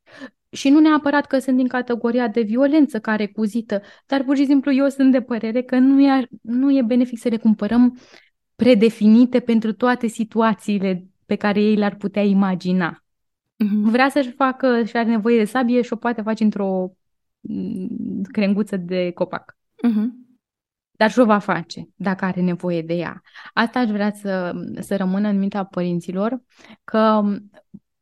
Și 0.51 0.69
nu 0.69 0.79
neapărat 0.79 1.27
că 1.27 1.39
sunt 1.39 1.57
din 1.57 1.69
categoria 1.69 2.29
de 2.29 2.41
violență 2.41 3.01
care 3.01 3.27
cuzită, 3.27 3.81
dar 4.07 4.23
pur 4.23 4.37
și 4.37 4.47
simplu 4.47 4.73
eu 4.73 4.89
sunt 4.89 5.13
de 5.13 5.21
părere 5.21 5.63
că 5.63 5.79
nu 5.79 6.01
e, 6.01 6.29
nu 6.43 6.77
e 6.77 6.83
benefic 6.83 7.19
să 7.19 7.29
le 7.29 7.37
cumpărăm 7.37 7.99
predefinite 8.57 9.41
pentru 9.41 9.73
toate 9.73 10.07
situațiile 10.07 11.07
pe 11.27 11.35
care 11.35 11.61
ei 11.61 11.77
le-ar 11.77 11.95
putea 11.95 12.23
imagina. 12.23 13.04
Uh-huh. 13.65 13.91
Vrea 13.91 14.09
să-și 14.09 14.31
facă 14.31 14.85
și 14.85 14.97
are 14.97 15.09
nevoie 15.09 15.39
de 15.39 15.45
sabie 15.45 15.83
și 15.83 15.93
o 15.93 15.97
poate 15.97 16.23
face 16.23 16.45
într-o 16.45 16.91
mm, 17.41 18.23
crenguță 18.23 18.77
de 18.77 19.11
copac. 19.11 19.57
Uh-huh. 19.57 20.23
Dar 20.97 21.11
și 21.11 21.19
o 21.19 21.25
va 21.25 21.39
face 21.39 21.89
dacă 21.95 22.25
are 22.25 22.41
nevoie 22.41 22.83
de 22.83 22.95
ea. 22.95 23.23
Asta 23.53 23.79
aș 23.79 23.89
vrea 23.89 24.13
să, 24.13 24.53
să 24.81 24.97
rămână 24.97 25.29
în 25.29 25.39
mintea 25.39 25.65
părinților, 25.65 26.43
că 26.85 27.23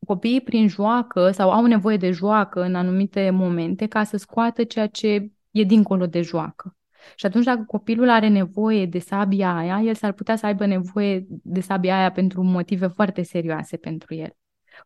copiii 0.07 0.41
prin 0.41 0.69
joacă 0.69 1.31
sau 1.31 1.51
au 1.51 1.67
nevoie 1.67 1.97
de 1.97 2.11
joacă 2.11 2.63
în 2.63 2.75
anumite 2.75 3.31
momente 3.31 3.87
ca 3.87 4.05
să 4.05 4.17
scoată 4.17 4.65
ceea 4.65 4.87
ce 4.87 5.31
e 5.51 5.63
dincolo 5.63 6.07
de 6.07 6.23
joacă. 6.23 6.77
Și 7.17 7.27
atunci 7.27 7.45
dacă 7.45 7.65
copilul 7.67 8.09
are 8.09 8.29
nevoie 8.29 8.87
de 8.87 8.99
sabia 8.99 9.57
aia, 9.57 9.81
el 9.81 9.95
s-ar 9.95 10.13
putea 10.13 10.37
să 10.37 10.47
aibă 10.47 10.67
nevoie 10.67 11.27
de 11.29 11.61
sabia 11.61 11.99
aia 11.99 12.13
pentru 12.13 12.43
motive 12.43 12.87
foarte 12.87 13.23
serioase 13.23 13.77
pentru 13.77 14.15
el. 14.15 14.37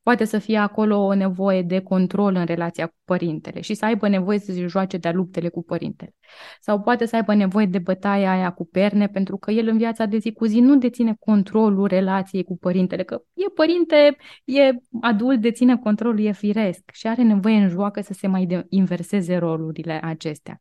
Poate 0.03 0.25
să 0.25 0.39
fie 0.39 0.57
acolo 0.57 0.97
o 0.97 1.15
nevoie 1.15 1.63
de 1.63 1.81
control 1.81 2.35
în 2.35 2.45
relația 2.45 2.87
cu 2.87 2.95
părintele 3.05 3.61
și 3.61 3.75
să 3.75 3.85
aibă 3.85 4.09
nevoie 4.09 4.39
să 4.39 4.53
se 4.53 4.67
joace 4.67 4.97
de-a 4.97 5.13
luptele 5.13 5.49
cu 5.49 5.63
părintele. 5.63 6.15
Sau 6.61 6.81
poate 6.81 7.07
să 7.07 7.17
aibă 7.17 7.35
nevoie 7.35 7.67
de 7.67 7.79
bătaia 7.79 8.31
aia 8.31 8.51
cu 8.51 8.65
perne, 8.65 9.07
pentru 9.07 9.37
că 9.37 9.51
el 9.51 9.69
în 9.69 9.79
viața 9.79 10.05
de 10.05 10.19
zi 10.19 10.33
cu 10.33 10.45
zi 10.45 10.61
nu 10.61 10.77
deține 10.77 11.17
controlul 11.19 11.87
relației 11.87 12.45
cu 12.45 12.59
părintele, 12.59 13.03
că 13.03 13.23
e 13.35 13.45
părinte, 13.55 14.17
e 14.45 14.71
adult, 15.01 15.41
deține 15.41 15.77
controlul, 15.77 16.21
e 16.21 16.33
firesc 16.33 16.91
și 16.93 17.07
are 17.07 17.23
nevoie 17.23 17.57
în 17.57 17.69
joacă 17.69 18.01
să 18.01 18.13
se 18.13 18.27
mai 18.27 18.65
inverseze 18.69 19.37
rolurile 19.37 20.01
acestea. 20.03 20.59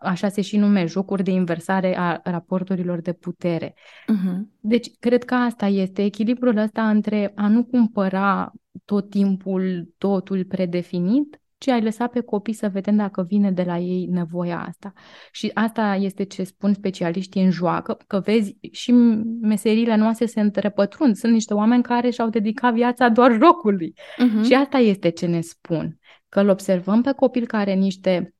Așa 0.00 0.28
se 0.28 0.40
și 0.40 0.56
numește, 0.56 0.88
jocuri 0.88 1.22
de 1.22 1.30
inversare 1.30 1.98
a 1.98 2.20
raporturilor 2.24 3.00
de 3.00 3.12
putere. 3.12 3.74
Uh-huh. 3.74 4.38
Deci, 4.60 4.90
cred 4.98 5.24
că 5.24 5.34
asta 5.34 5.66
este 5.66 6.04
echilibrul 6.04 6.56
ăsta 6.56 6.88
între 6.88 7.32
a 7.34 7.48
nu 7.48 7.64
cumpăra 7.64 8.52
tot 8.84 9.10
timpul 9.10 9.94
totul 9.98 10.44
predefinit, 10.44 11.40
ci 11.58 11.68
ai 11.68 11.82
lăsat 11.82 12.10
pe 12.10 12.20
copii 12.20 12.52
să 12.52 12.68
vedem 12.68 12.96
dacă 12.96 13.22
vine 13.22 13.50
de 13.50 13.62
la 13.62 13.78
ei 13.78 14.06
nevoia 14.10 14.64
asta. 14.68 14.92
Și 15.32 15.50
asta 15.54 15.96
este 16.00 16.24
ce 16.24 16.44
spun 16.44 16.72
specialiștii 16.72 17.44
în 17.44 17.50
joacă, 17.50 17.98
că 18.06 18.20
vezi 18.20 18.56
și 18.70 18.92
meserile 19.40 19.96
noastre 19.96 20.26
se 20.26 20.40
întrepătrund. 20.40 21.16
Sunt 21.16 21.32
niște 21.32 21.54
oameni 21.54 21.82
care 21.82 22.10
și-au 22.10 22.28
dedicat 22.28 22.74
viața 22.74 23.08
doar 23.08 23.32
jocului. 23.32 23.94
Uh-huh. 23.94 24.44
Și 24.44 24.54
asta 24.54 24.78
este 24.78 25.08
ce 25.08 25.26
ne 25.26 25.40
spun, 25.40 25.98
că 26.28 26.40
îl 26.40 26.48
observăm 26.48 27.02
pe 27.02 27.12
copil 27.12 27.46
care 27.46 27.70
are 27.70 27.80
niște 27.80 28.34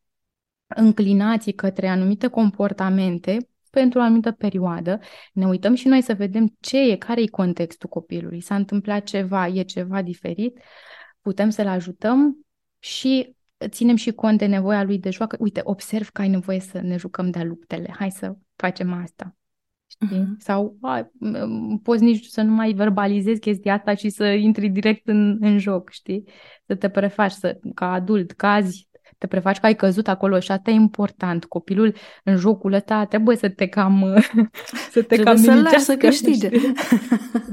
înclinații 0.75 1.53
către 1.53 1.89
anumite 1.89 2.27
comportamente 2.27 3.37
pentru 3.71 3.99
o 3.99 4.03
anumită 4.03 4.31
perioadă, 4.31 5.01
ne 5.33 5.47
uităm 5.47 5.75
și 5.75 5.89
noi 5.89 6.03
să 6.03 6.15
vedem 6.15 6.57
ce 6.61 6.91
e, 6.91 6.97
care 6.97 7.21
e 7.21 7.27
contextul 7.27 7.89
copilului. 7.89 8.41
S-a 8.41 8.55
întâmplat 8.55 9.03
ceva, 9.03 9.47
e 9.47 9.63
ceva 9.63 10.03
diferit, 10.03 10.59
putem 11.21 11.51
să-l 11.51 11.67
ajutăm 11.67 12.47
și 12.79 13.37
ținem 13.69 13.97
și 13.97 14.13
cont 14.13 14.39
de 14.39 14.47
nevoia 14.47 14.83
lui 14.83 14.99
de 14.99 15.11
joacă. 15.11 15.37
Uite, 15.41 15.61
observ 15.65 16.09
că 16.09 16.21
ai 16.21 16.29
nevoie 16.29 16.61
să 16.61 16.81
ne 16.81 16.97
jucăm 16.97 17.31
de 17.31 17.43
luptele, 17.43 17.95
hai 17.99 18.11
să 18.11 18.37
facem 18.57 18.93
asta. 18.93 19.37
Știi? 19.87 20.21
Uh-huh. 20.21 20.39
Sau 20.39 20.77
a, 20.81 21.11
poți 21.83 22.03
nici 22.03 22.27
să 22.27 22.43
nu 22.43 22.55
mai 22.55 22.73
verbalizezi 22.73 23.41
chestia 23.41 23.75
asta 23.75 23.95
și 23.95 24.09
să 24.09 24.25
intri 24.25 24.69
direct 24.69 25.09
în, 25.09 25.37
în 25.41 25.59
joc, 25.59 25.91
știi? 25.91 26.25
Să 26.67 26.75
te 26.75 26.89
prefaci 26.89 27.33
să, 27.33 27.59
ca 27.75 27.93
adult, 27.93 28.33
cazi, 28.33 28.89
te 29.19 29.27
prefaci 29.27 29.59
că 29.59 29.67
ai 29.67 29.75
căzut 29.75 30.09
acolo 30.09 30.41
și 30.41 30.51
asta 30.51 30.71
e 30.71 30.75
important. 30.75 31.45
Copilul 31.45 31.95
în 32.25 32.37
jocul 32.37 32.73
ăsta 32.73 33.05
trebuie 33.05 33.37
să 33.37 33.49
te 33.49 33.67
cam 33.67 34.05
să 34.93 35.03
te 35.03 35.03
trebuie 35.03 35.25
cam 35.25 35.37
să 35.37 35.61
lași 35.61 35.79
să 35.79 35.97
câștige. 35.97 36.49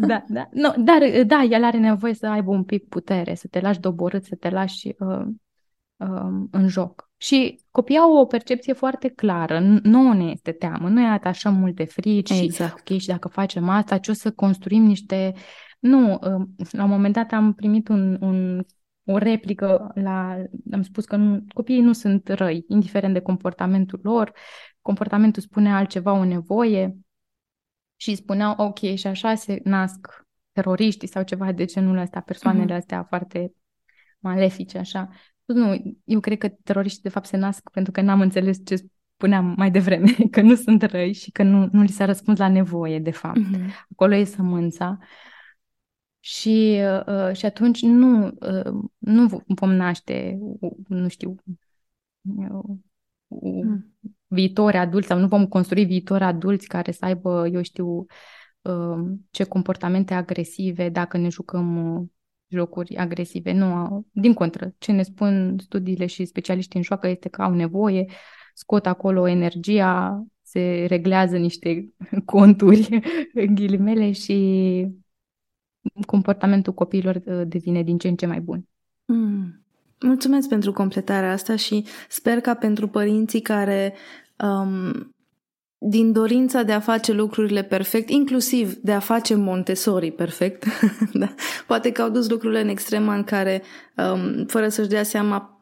da, 0.07 0.23
da. 0.27 0.49
No, 0.51 0.69
dar 0.77 1.01
da, 1.25 1.43
el 1.49 1.63
are 1.63 1.77
nevoie 1.77 2.13
să 2.13 2.27
aibă 2.27 2.51
un 2.51 2.63
pic 2.63 2.87
putere, 2.87 3.35
să 3.35 3.47
te 3.49 3.59
lași 3.59 3.79
doborât, 3.79 4.23
să 4.23 4.35
te 4.35 4.49
lași 4.49 4.87
uh, 4.99 5.25
uh, 5.97 6.47
în 6.51 6.67
joc. 6.67 7.09
Și 7.17 7.59
copiii 7.71 7.97
au 7.97 8.17
o 8.17 8.25
percepție 8.25 8.73
foarte 8.73 9.07
clară. 9.07 9.59
Nu 9.83 10.13
ne 10.13 10.23
este 10.23 10.51
teamă, 10.51 10.89
noi 10.89 11.05
atașăm 11.05 11.53
multe 11.53 11.83
frici 11.83 12.29
exact. 12.29 12.77
și, 12.77 12.93
ok, 12.93 12.99
și 12.99 13.07
dacă 13.07 13.27
facem 13.27 13.69
asta, 13.69 13.97
ce 13.97 14.11
o 14.11 14.13
să 14.13 14.31
construim 14.31 14.83
niște... 14.83 15.33
Nu, 15.79 16.11
uh, 16.13 16.67
la 16.71 16.83
un 16.83 16.89
moment 16.89 17.13
dat 17.13 17.31
am 17.31 17.53
primit 17.53 17.87
un, 17.87 18.17
un 18.21 18.63
o 19.11 19.17
replică 19.17 19.91
la, 19.93 20.37
am 20.71 20.81
spus 20.81 21.05
că 21.05 21.15
nu, 21.15 21.43
copiii 21.53 21.81
nu 21.81 21.93
sunt 21.93 22.27
răi, 22.27 22.65
indiferent 22.67 23.13
de 23.13 23.19
comportamentul 23.19 23.99
lor, 24.03 24.31
comportamentul 24.81 25.41
spune 25.41 25.73
altceva, 25.73 26.11
o 26.13 26.23
nevoie 26.23 26.97
și 27.95 28.15
spuneau, 28.15 28.53
ok, 28.57 28.77
și 28.77 29.07
așa 29.07 29.35
se 29.35 29.61
nasc 29.63 30.27
teroriștii 30.51 31.07
sau 31.07 31.23
ceva 31.23 31.51
de 31.51 31.65
genul 31.65 31.97
ăsta, 31.97 32.19
persoanele 32.19 32.73
mm-hmm. 32.73 32.77
astea 32.77 33.03
foarte 33.03 33.53
malefice, 34.19 34.77
așa. 34.77 35.09
Nu, 35.45 35.97
eu 36.03 36.19
cred 36.19 36.37
că 36.37 36.47
teroriștii 36.63 37.03
de 37.03 37.09
fapt 37.09 37.25
se 37.25 37.37
nasc 37.37 37.69
pentru 37.69 37.91
că 37.91 38.01
n-am 38.01 38.21
înțeles 38.21 38.57
ce 38.65 38.75
spuneam 39.13 39.53
mai 39.57 39.71
devreme, 39.71 40.11
că 40.31 40.41
nu 40.41 40.55
sunt 40.55 40.81
răi 40.81 41.13
și 41.13 41.31
că 41.31 41.43
nu, 41.43 41.69
nu 41.71 41.81
li 41.81 41.87
s-a 41.87 42.05
răspuns 42.05 42.37
la 42.37 42.49
nevoie, 42.49 42.99
de 42.99 43.11
fapt. 43.11 43.39
Mm-hmm. 43.39 43.87
Acolo 43.91 44.15
e 44.15 44.23
sămânța. 44.23 44.97
Și, 46.19 46.79
uh, 47.05 47.35
și 47.35 47.45
atunci 47.45 47.81
nu, 47.81 48.25
uh, 48.27 48.89
nu 48.97 49.43
vom 49.47 49.71
naște, 49.71 50.39
nu 50.87 51.07
știu, 51.07 51.35
hmm. 52.21 53.95
viitori 54.27 54.77
adulți 54.77 55.07
sau 55.07 55.19
nu 55.19 55.27
vom 55.27 55.47
construi 55.47 55.85
viitori 55.85 56.23
adulți 56.23 56.67
care 56.67 56.91
să 56.91 57.05
aibă, 57.05 57.47
eu 57.47 57.61
știu, 57.61 58.05
uh, 58.61 59.11
ce 59.31 59.43
comportamente 59.43 60.13
agresive 60.13 60.89
dacă 60.89 61.17
ne 61.17 61.29
jucăm 61.29 61.95
uh, 61.95 62.07
jocuri 62.47 62.95
agresive. 62.95 63.51
Nu, 63.51 64.05
din 64.11 64.33
contră, 64.33 64.73
ce 64.77 64.91
ne 64.91 65.03
spun 65.03 65.57
studiile 65.59 66.05
și 66.05 66.25
specialiștii 66.25 66.77
în 66.77 66.85
joacă 66.85 67.07
este 67.07 67.29
că 67.29 67.41
au 67.41 67.53
nevoie, 67.53 68.05
scot 68.53 68.85
acolo 68.85 69.27
energia, 69.27 70.23
se 70.41 70.85
reglează 70.87 71.37
niște 71.37 71.93
conturi, 72.25 72.99
ghilimele, 73.55 74.11
și 74.11 74.87
comportamentul 76.05 76.73
copiilor 76.73 77.21
uh, 77.25 77.41
devine 77.47 77.83
din 77.83 77.97
ce 77.97 78.07
în 78.07 78.15
ce 78.15 78.25
mai 78.25 78.39
bun. 78.39 78.67
Mm. 79.05 79.63
Mulțumesc 79.99 80.49
pentru 80.49 80.73
completarea 80.73 81.31
asta 81.31 81.55
și 81.55 81.85
sper 82.09 82.41
ca 82.41 82.53
pentru 82.53 82.87
părinții 82.87 83.41
care 83.41 83.93
um, 84.37 85.13
din 85.77 86.11
dorința 86.11 86.63
de 86.63 86.71
a 86.71 86.79
face 86.79 87.11
lucrurile 87.11 87.63
perfect, 87.63 88.09
inclusiv 88.09 88.73
de 88.73 88.91
a 88.91 88.99
face 88.99 89.35
Montessori 89.35 90.11
perfect, 90.11 90.65
da, 91.13 91.33
poate 91.67 91.91
că 91.91 92.01
au 92.01 92.09
dus 92.09 92.29
lucrurile 92.29 92.61
în 92.61 92.67
extrema 92.67 93.15
în 93.15 93.23
care, 93.23 93.61
um, 94.13 94.45
fără 94.45 94.69
să-și 94.69 94.89
dea 94.89 95.03
seama, 95.03 95.59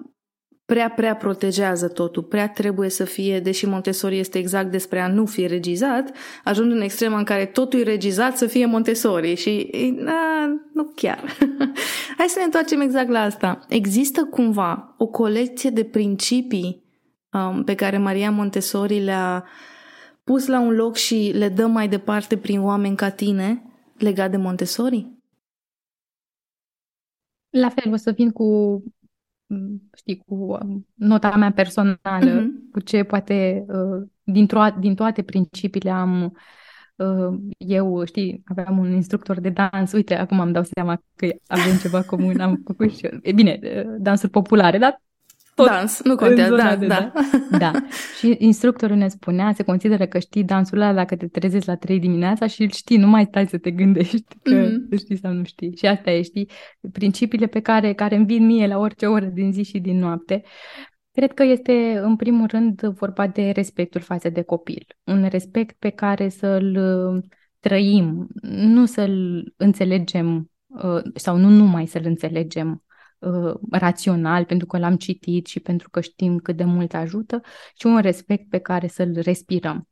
prea, 0.67 0.89
prea 0.89 1.15
protejează 1.15 1.87
totul, 1.87 2.23
prea 2.23 2.49
trebuie 2.49 2.89
să 2.89 3.03
fie, 3.03 3.39
deși 3.39 3.65
Montessori 3.65 4.17
este 4.17 4.37
exact 4.37 4.71
despre 4.71 4.99
a 4.99 5.07
nu 5.07 5.25
fi 5.25 5.47
regizat, 5.47 6.15
ajung 6.43 6.71
în 6.71 6.81
extrema 6.81 7.17
în 7.17 7.23
care 7.23 7.45
totul 7.45 7.79
e 7.79 7.83
regizat 7.83 8.37
să 8.37 8.47
fie 8.47 8.65
Montessori 8.65 9.35
și 9.35 9.69
na, 9.95 10.45
nu 10.73 10.91
chiar. 10.95 11.37
Hai 12.17 12.27
să 12.27 12.37
ne 12.37 12.43
întoarcem 12.43 12.81
exact 12.81 13.09
la 13.09 13.19
asta. 13.19 13.65
Există 13.69 14.23
cumva 14.23 14.95
o 14.97 15.07
colecție 15.07 15.69
de 15.69 15.83
principii 15.83 16.83
um, 17.31 17.63
pe 17.63 17.75
care 17.75 17.97
Maria 17.97 18.31
Montessori 18.31 18.99
le-a 18.99 19.45
pus 20.23 20.47
la 20.47 20.59
un 20.59 20.73
loc 20.73 20.95
și 20.95 21.31
le 21.35 21.49
dă 21.49 21.65
mai 21.65 21.87
departe 21.87 22.37
prin 22.37 22.61
oameni 22.61 22.95
ca 22.95 23.09
tine 23.09 23.63
legat 23.97 24.31
de 24.31 24.37
Montessori? 24.37 25.11
La 27.49 27.69
fel, 27.69 27.93
o 27.93 27.95
să 27.95 28.11
vin 28.11 28.31
cu 28.31 28.83
știi, 29.95 30.23
cu 30.25 30.35
um, 30.35 30.87
nota 30.93 31.35
mea 31.35 31.51
personală, 31.51 31.97
uh-huh. 32.41 32.71
cu 32.71 32.79
ce 32.79 33.03
poate 33.03 33.65
uh, 33.67 34.07
din, 34.23 34.47
to- 34.47 34.79
din 34.79 34.95
toate 34.95 35.21
principiile 35.21 35.89
am 35.89 36.37
uh, 36.95 37.39
eu, 37.57 38.05
știi, 38.05 38.43
aveam 38.45 38.77
un 38.77 38.91
instructor 38.91 39.39
de 39.39 39.49
dans, 39.49 39.91
uite, 39.91 40.15
acum 40.15 40.39
am 40.39 40.51
dau 40.51 40.63
seama 40.63 41.01
că 41.15 41.27
avem 41.47 41.77
ceva 41.77 42.03
comun, 42.03 42.39
am 42.39 42.61
făcut 42.65 42.91
și 42.91 43.05
eu. 43.05 43.19
E 43.21 43.31
bine, 43.31 43.59
uh, 43.63 43.95
dansuri 43.99 44.31
populare, 44.31 44.77
dar 44.77 45.01
tot 45.57 45.67
dans, 45.67 46.01
nu 46.03 46.15
contează, 46.15 46.55
da, 46.55 46.75
de, 46.75 46.87
da. 46.87 47.11
Da. 47.49 47.57
da. 47.63 47.71
Și 48.17 48.35
instructorul 48.39 48.95
ne 48.95 49.07
spunea, 49.07 49.53
se 49.53 49.63
consideră 49.63 50.05
că 50.05 50.19
știi 50.19 50.43
dansul 50.43 50.77
ăla 50.77 50.93
dacă 50.93 51.15
te 51.15 51.27
trezești 51.27 51.67
la 51.67 51.75
3 51.75 51.99
dimineața 51.99 52.47
și 52.47 52.61
îl 52.61 52.69
știi, 52.69 52.97
nu 52.97 53.07
mai 53.07 53.25
stai 53.25 53.47
să 53.47 53.57
te 53.57 53.71
gândești 53.71 54.23
că 54.43 54.67
mm-hmm. 54.67 54.97
știi 54.97 55.17
sau 55.17 55.31
nu 55.31 55.43
știi. 55.43 55.75
Și 55.75 55.85
asta 55.85 56.11
e, 56.11 56.21
știi, 56.21 56.49
principiile 56.91 57.45
pe 57.45 57.59
care, 57.59 57.93
care 57.93 58.15
îmi 58.15 58.25
vin 58.25 58.45
mie 58.45 58.67
la 58.67 58.77
orice 58.77 59.05
oră 59.05 59.25
din 59.25 59.51
zi 59.51 59.63
și 59.63 59.79
din 59.79 59.99
noapte. 59.99 60.43
Cred 61.11 61.33
că 61.33 61.43
este, 61.43 61.99
în 62.03 62.15
primul 62.15 62.47
rând, 62.47 62.81
vorba 62.81 63.27
de 63.27 63.49
respectul 63.49 64.01
față 64.01 64.29
de 64.29 64.41
copil. 64.41 64.85
Un 65.03 65.27
respect 65.29 65.75
pe 65.79 65.89
care 65.89 66.29
să-l 66.29 66.75
uh, 66.75 67.23
trăim, 67.59 68.27
nu 68.41 68.85
să-l 68.85 69.43
înțelegem 69.55 70.51
uh, 70.67 71.01
sau 71.13 71.37
nu 71.37 71.49
numai 71.49 71.87
să-l 71.87 72.05
înțelegem 72.05 72.83
uh, 73.19 73.53
rațional, 73.71 74.45
pentru 74.45 74.67
că 74.67 74.77
l-am 74.77 74.95
citit 74.95 75.45
și 75.45 75.59
pentru 75.59 75.89
că 75.89 76.01
știm 76.01 76.37
cât 76.37 76.57
de 76.57 76.63
mult 76.63 76.93
ajută, 76.93 77.41
și 77.75 77.85
un 77.85 77.99
respect 77.99 78.49
pe 78.49 78.57
care 78.57 78.87
să-l 78.87 79.19
respirăm 79.21 79.87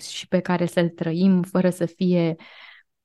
și 0.00 0.28
pe 0.28 0.40
care 0.40 0.66
să-l 0.66 0.88
trăim 0.88 1.42
fără 1.42 1.70
să 1.70 1.86
fie, 1.86 2.36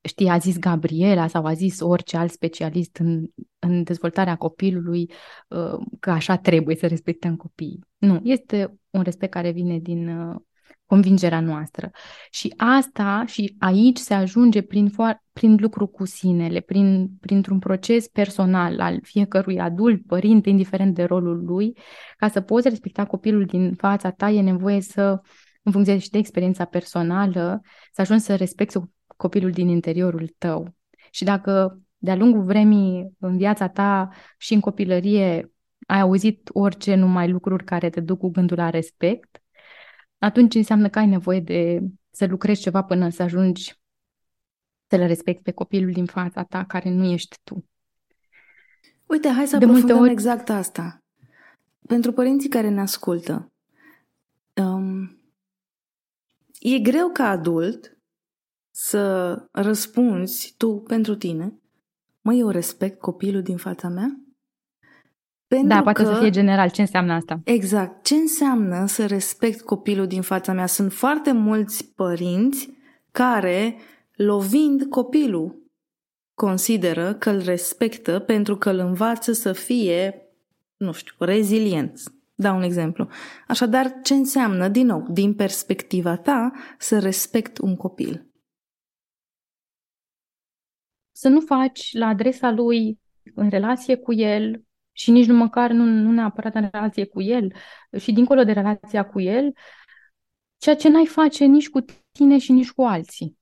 știi, 0.00 0.28
a 0.28 0.38
zis 0.38 0.58
Gabriela 0.58 1.26
sau 1.26 1.44
a 1.44 1.52
zis 1.52 1.80
orice 1.80 2.16
alt 2.16 2.30
specialist 2.30 2.96
în, 2.96 3.26
în 3.58 3.82
dezvoltarea 3.82 4.36
copilului 4.36 5.10
uh, 5.48 5.86
că 6.00 6.10
așa 6.10 6.36
trebuie 6.36 6.76
să 6.76 6.86
respectăm 6.86 7.36
copiii. 7.36 7.84
Nu, 7.98 8.20
este 8.22 8.78
un 8.90 9.02
respect 9.02 9.32
care 9.32 9.50
vine 9.50 9.78
din 9.78 10.08
uh, 10.08 10.36
convingerea 10.88 11.40
noastră. 11.40 11.90
Și 12.30 12.54
asta 12.56 13.24
și 13.26 13.54
aici 13.58 13.98
se 13.98 14.14
ajunge 14.14 14.62
prin, 14.62 14.92
prin 15.32 15.56
lucru 15.60 15.86
cu 15.86 16.04
sinele, 16.04 16.60
prin, 16.60 17.10
printr-un 17.20 17.58
proces 17.58 18.08
personal 18.08 18.80
al 18.80 18.98
fiecărui 19.02 19.60
adult, 19.60 20.06
părinte, 20.06 20.48
indiferent 20.48 20.94
de 20.94 21.04
rolul 21.04 21.44
lui, 21.44 21.78
ca 22.16 22.28
să 22.28 22.40
poți 22.40 22.68
respecta 22.68 23.04
copilul 23.04 23.44
din 23.44 23.74
fața 23.74 24.10
ta, 24.10 24.30
e 24.30 24.40
nevoie 24.40 24.80
să, 24.80 25.20
în 25.62 25.72
funcție 25.72 25.98
și 25.98 26.10
de 26.10 26.18
experiența 26.18 26.64
personală, 26.64 27.60
să 27.92 28.00
ajungi 28.00 28.24
să 28.24 28.36
respecti 28.36 28.78
copilul 29.16 29.50
din 29.50 29.68
interiorul 29.68 30.34
tău. 30.38 30.74
Și 31.10 31.24
dacă 31.24 31.80
de-a 31.96 32.16
lungul 32.16 32.42
vremii 32.42 33.16
în 33.18 33.36
viața 33.36 33.68
ta 33.68 34.08
și 34.38 34.54
în 34.54 34.60
copilărie 34.60 35.52
ai 35.86 36.00
auzit 36.00 36.50
orice 36.52 36.94
numai 36.94 37.28
lucruri 37.28 37.64
care 37.64 37.90
te 37.90 38.00
duc 38.00 38.18
cu 38.18 38.28
gândul 38.28 38.56
la 38.56 38.70
respect, 38.70 39.42
atunci 40.18 40.54
înseamnă 40.54 40.88
că 40.88 40.98
ai 40.98 41.06
nevoie 41.06 41.40
de 41.40 41.80
să 42.10 42.26
lucrezi 42.26 42.60
ceva 42.60 42.82
până 42.82 43.08
să 43.08 43.22
ajungi 43.22 43.78
să 44.86 44.96
le 44.96 45.06
respecti 45.06 45.42
pe 45.42 45.50
copilul 45.52 45.92
din 45.92 46.06
fața 46.06 46.42
ta, 46.42 46.64
care 46.64 46.90
nu 46.90 47.04
ești 47.04 47.36
tu. 47.44 47.64
Uite, 49.06 49.28
hai 49.28 49.46
să 49.46 49.56
de 49.56 49.64
multe 49.64 49.92
ori... 49.92 50.10
exact 50.10 50.48
asta. 50.48 51.02
Pentru 51.86 52.12
părinții 52.12 52.48
care 52.48 52.68
ne 52.68 52.80
ascultă, 52.80 53.52
um, 54.54 55.20
e 56.58 56.78
greu 56.78 57.08
ca 57.08 57.28
adult 57.28 57.98
să 58.70 59.34
răspunzi 59.52 60.54
tu 60.56 60.80
pentru 60.80 61.16
tine, 61.16 61.58
mă, 62.20 62.34
eu 62.34 62.48
respect 62.48 63.00
copilul 63.00 63.42
din 63.42 63.56
fața 63.56 63.88
mea? 63.88 64.20
Pentru 65.48 65.68
da, 65.68 65.82
poate 65.82 66.02
că, 66.02 66.12
să 66.12 66.20
fie 66.20 66.30
general. 66.30 66.70
Ce 66.70 66.80
înseamnă 66.80 67.12
asta? 67.12 67.40
Exact. 67.44 68.04
Ce 68.04 68.14
înseamnă 68.14 68.86
să 68.86 69.06
respect 69.06 69.60
copilul 69.60 70.06
din 70.06 70.22
fața 70.22 70.52
mea? 70.52 70.66
Sunt 70.66 70.92
foarte 70.92 71.32
mulți 71.32 71.92
părinți 71.94 72.70
care, 73.10 73.76
lovind 74.12 74.82
copilul, 74.82 75.62
consideră 76.34 77.14
că 77.14 77.30
îl 77.30 77.42
respectă 77.42 78.18
pentru 78.18 78.56
că 78.56 78.70
îl 78.70 78.78
învață 78.78 79.32
să 79.32 79.52
fie, 79.52 80.28
nu 80.76 80.92
știu, 80.92 81.14
rezilient. 81.18 82.02
Dau 82.34 82.56
un 82.56 82.62
exemplu. 82.62 83.08
Așadar, 83.48 84.00
ce 84.02 84.14
înseamnă, 84.14 84.68
din 84.68 84.86
nou, 84.86 85.06
din 85.10 85.34
perspectiva 85.34 86.16
ta, 86.16 86.52
să 86.78 86.98
respect 86.98 87.58
un 87.58 87.76
copil? 87.76 88.26
Să 91.12 91.28
nu 91.28 91.40
faci 91.40 91.92
la 91.92 92.06
adresa 92.06 92.50
lui, 92.50 93.00
în 93.34 93.48
relație 93.48 93.96
cu 93.96 94.12
el, 94.12 94.62
și 94.98 95.10
nici 95.10 95.26
nu 95.26 95.34
măcar 95.34 95.70
nu, 95.70 95.84
nu 95.84 96.10
neapărat 96.10 96.54
în 96.54 96.68
relație 96.72 97.04
cu 97.04 97.22
el, 97.22 97.52
și 97.98 98.12
dincolo 98.12 98.44
de 98.44 98.52
relația 98.52 99.06
cu 99.06 99.20
el, 99.20 99.52
ceea 100.56 100.76
ce 100.76 100.88
n-ai 100.88 101.06
face 101.06 101.44
nici 101.44 101.68
cu 101.68 101.84
tine 102.12 102.38
și 102.38 102.52
nici 102.52 102.70
cu 102.70 102.82
alții. 102.82 103.38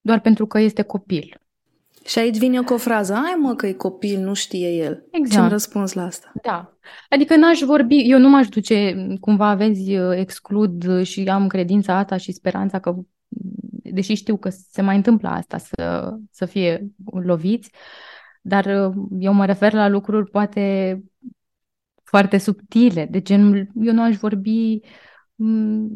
Doar 0.00 0.20
pentru 0.20 0.46
că 0.46 0.58
este 0.58 0.82
copil. 0.82 1.40
Și 2.04 2.18
aici 2.18 2.36
vine 2.36 2.54
eu 2.54 2.64
cu 2.64 2.72
o 2.72 2.76
frază, 2.76 3.14
ai 3.14 3.34
mă 3.38 3.54
că 3.54 3.66
e 3.66 3.72
copil, 3.72 4.20
nu 4.20 4.34
știe 4.34 4.68
el. 4.68 5.06
Exact. 5.10 5.32
Ce-mi 5.32 5.48
răspuns 5.48 5.92
la 5.92 6.02
asta? 6.02 6.32
Da. 6.42 6.78
Adică 7.08 7.36
n-aș 7.36 7.60
vorbi, 7.60 8.10
eu 8.10 8.18
nu 8.18 8.28
m-aș 8.28 8.48
duce, 8.48 9.06
cumva 9.20 9.54
vezi, 9.54 9.92
exclud 9.92 11.02
și 11.02 11.24
am 11.24 11.46
credința 11.46 11.96
asta 11.96 12.16
și 12.16 12.32
speranța 12.32 12.78
că, 12.78 12.94
deși 13.82 14.14
știu 14.14 14.36
că 14.36 14.48
se 14.48 14.82
mai 14.82 14.96
întâmplă 14.96 15.28
asta, 15.28 15.58
să, 15.58 16.14
să 16.30 16.44
fie 16.44 16.86
loviți, 17.04 17.70
dar 18.46 18.66
eu 19.18 19.32
mă 19.32 19.46
refer 19.46 19.72
la 19.72 19.88
lucruri 19.88 20.30
poate 20.30 21.02
foarte 22.02 22.38
subtile, 22.38 23.06
de 23.10 23.20
genul, 23.20 23.68
eu 23.74 23.92
nu 23.92 24.02
aș 24.02 24.16
vorbi 24.16 24.80
uh, 24.80 24.90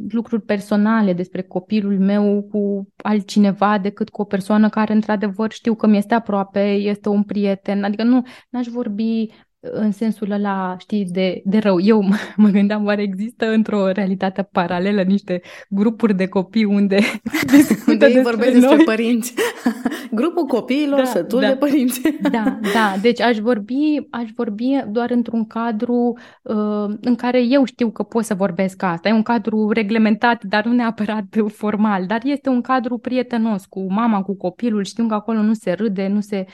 lucruri 0.08 0.42
personale 0.42 1.12
despre 1.12 1.42
copilul 1.42 1.98
meu 1.98 2.42
cu 2.42 2.88
altcineva 2.96 3.78
decât 3.78 4.08
cu 4.08 4.20
o 4.20 4.24
persoană 4.24 4.68
care 4.68 4.92
într-adevăr 4.92 5.52
știu 5.52 5.74
că 5.74 5.86
mi 5.86 5.96
este 5.96 6.14
aproape, 6.14 6.72
este 6.72 7.08
un 7.08 7.22
prieten. 7.22 7.84
Adică 7.84 8.02
nu, 8.02 8.22
n-aș 8.48 8.66
vorbi 8.66 9.26
în 9.60 9.92
sensul 9.92 10.30
ăla, 10.30 10.76
știi, 10.78 11.04
de, 11.04 11.40
de 11.44 11.58
rău. 11.58 11.80
Eu 11.80 12.00
mă, 12.00 12.16
mă 12.36 12.48
gândeam, 12.48 12.84
oare 12.84 13.02
există 13.02 13.46
într-o 13.46 13.90
realitate 13.90 14.48
paralelă 14.52 15.02
niște 15.02 15.40
grupuri 15.68 16.14
de 16.14 16.28
copii 16.28 16.64
unde 16.64 16.98
unde 17.86 18.06
ei 18.06 18.22
vorbesc 18.22 18.52
despre 18.52 18.76
noi? 18.76 18.84
părinți. 18.84 19.34
Grupul 20.10 20.44
copiilor 20.44 20.98
da, 20.98 21.04
sătul 21.04 21.40
da, 21.40 21.48
de 21.48 21.56
părinți. 21.56 22.00
da, 22.22 22.58
da. 22.74 22.94
Deci 23.00 23.20
aș 23.20 23.38
vorbi, 23.38 24.06
aș 24.10 24.30
vorbi 24.36 24.80
doar 24.90 25.10
într-un 25.10 25.46
cadru 25.46 26.18
uh, 26.42 26.96
în 27.00 27.14
care 27.16 27.42
eu 27.44 27.64
știu 27.64 27.90
că 27.90 28.02
pot 28.02 28.24
să 28.24 28.34
vorbesc 28.34 28.82
asta. 28.82 29.08
E 29.08 29.12
un 29.12 29.22
cadru 29.22 29.70
reglementat, 29.70 30.44
dar 30.44 30.64
nu 30.64 30.72
neapărat 30.72 31.24
formal, 31.46 32.06
dar 32.06 32.20
este 32.24 32.48
un 32.48 32.60
cadru 32.60 32.98
prietenos 32.98 33.66
cu 33.66 33.92
mama, 33.92 34.22
cu 34.22 34.36
copilul. 34.36 34.84
Știu 34.84 35.06
că 35.06 35.14
acolo 35.14 35.42
nu 35.42 35.52
se 35.52 35.72
râde, 35.72 36.06
nu 36.06 36.20
se... 36.20 36.44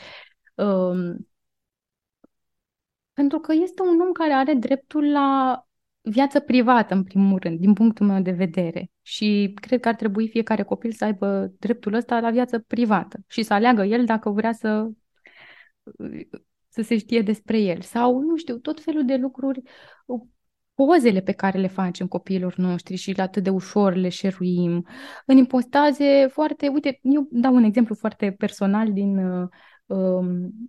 Uh, 0.54 1.14
pentru 3.14 3.38
că 3.38 3.52
este 3.52 3.82
un 3.82 4.00
om 4.00 4.12
care 4.12 4.32
are 4.32 4.54
dreptul 4.54 5.10
la 5.10 5.58
viață 6.00 6.40
privată, 6.40 6.94
în 6.94 7.04
primul 7.04 7.38
rând, 7.38 7.58
din 7.58 7.72
punctul 7.72 8.06
meu 8.06 8.22
de 8.22 8.30
vedere. 8.30 8.90
Și 9.02 9.52
cred 9.60 9.80
că 9.80 9.88
ar 9.88 9.94
trebui 9.94 10.28
fiecare 10.28 10.62
copil 10.62 10.92
să 10.92 11.04
aibă 11.04 11.52
dreptul 11.58 11.94
ăsta 11.94 12.20
la 12.20 12.30
viață 12.30 12.58
privată 12.58 13.18
și 13.26 13.42
să 13.42 13.54
aleagă 13.54 13.84
el 13.84 14.04
dacă 14.04 14.30
vrea 14.30 14.52
să, 14.52 14.90
să 16.68 16.82
se 16.82 16.98
știe 16.98 17.20
despre 17.20 17.58
el. 17.58 17.80
Sau, 17.80 18.20
nu 18.20 18.36
știu, 18.36 18.58
tot 18.58 18.80
felul 18.80 19.04
de 19.04 19.16
lucruri, 19.16 19.62
pozele 20.74 21.20
pe 21.20 21.32
care 21.32 21.58
le 21.58 21.66
facem 21.66 22.06
copiilor 22.06 22.56
noștri 22.56 22.96
și 22.96 23.14
atât 23.16 23.42
de 23.42 23.50
ușor 23.50 23.94
le 23.94 24.08
șeruim, 24.08 24.86
în 25.26 25.36
impostaze 25.36 26.26
foarte... 26.30 26.68
Uite, 26.68 26.98
eu 27.02 27.28
dau 27.30 27.54
un 27.54 27.64
exemplu 27.64 27.94
foarte 27.94 28.32
personal 28.32 28.92
din 28.92 29.18
uh, 29.18 29.48
Um, 29.48 29.50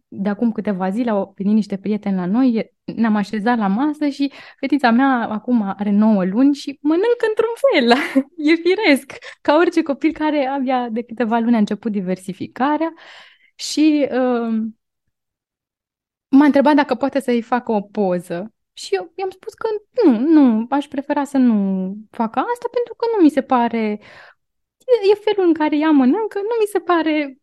de 0.07 0.29
acum 0.29 0.51
câteva 0.51 0.89
zile 0.89 1.09
au 1.09 1.33
venit 1.35 1.53
niște 1.53 1.77
prieteni 1.77 2.15
la 2.15 2.25
noi, 2.25 2.71
ne-am 2.83 3.15
așezat 3.15 3.57
la 3.57 3.67
masă 3.67 4.07
și 4.07 4.31
fetița 4.59 4.91
mea 4.91 5.27
acum 5.29 5.61
are 5.61 5.91
9 5.91 6.25
luni 6.25 6.53
și 6.53 6.77
mănâncă 6.81 7.25
într-un 7.27 7.53
fel. 7.71 7.91
e 8.51 8.55
firesc, 8.55 9.13
ca 9.41 9.55
orice 9.55 9.81
copil 9.81 10.11
care 10.11 10.45
abia 10.45 10.89
de 10.89 11.01
câteva 11.01 11.39
luni 11.39 11.55
a 11.55 11.57
început 11.57 11.91
diversificarea 11.91 12.93
și 13.55 14.07
uh, 14.11 14.63
m-a 16.27 16.45
întrebat 16.45 16.75
dacă 16.75 16.95
poate 16.95 17.19
să-i 17.19 17.41
facă 17.41 17.71
o 17.71 17.81
poză. 17.81 18.53
Și 18.73 18.95
eu 18.95 19.11
i-am 19.15 19.29
spus 19.29 19.53
că 19.53 19.67
nu, 20.03 20.19
nu, 20.19 20.65
aș 20.69 20.87
prefera 20.87 21.23
să 21.23 21.37
nu 21.37 21.53
facă 22.11 22.39
asta 22.39 22.67
pentru 22.71 22.93
că 22.95 23.05
nu 23.15 23.23
mi 23.23 23.29
se 23.29 23.41
pare 23.41 23.99
e 25.11 25.15
felul 25.15 25.47
în 25.47 25.53
care 25.53 25.77
ea 25.77 25.89
mănâncă, 25.89 26.37
nu 26.37 26.55
mi 26.59 26.65
se 26.71 26.79
pare 26.79 27.37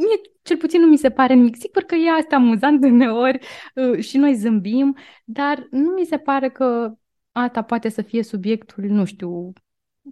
mie 0.00 0.20
cel 0.42 0.56
puțin 0.56 0.80
nu 0.80 0.86
mi 0.86 0.96
se 0.96 1.10
pare 1.10 1.34
nimic. 1.34 1.56
Sigur 1.56 1.82
că 1.82 1.94
e 1.94 2.10
asta 2.10 2.36
amuzant 2.36 2.84
uneori 2.92 3.38
uh, 3.74 3.98
și 3.98 4.16
noi 4.16 4.34
zâmbim, 4.34 4.96
dar 5.24 5.66
nu 5.70 5.90
mi 5.90 6.04
se 6.04 6.18
pare 6.18 6.50
că 6.50 6.94
asta 7.32 7.62
poate 7.62 7.88
să 7.88 8.02
fie 8.02 8.22
subiectul, 8.22 8.84
nu 8.84 9.04
știu, 9.04 9.52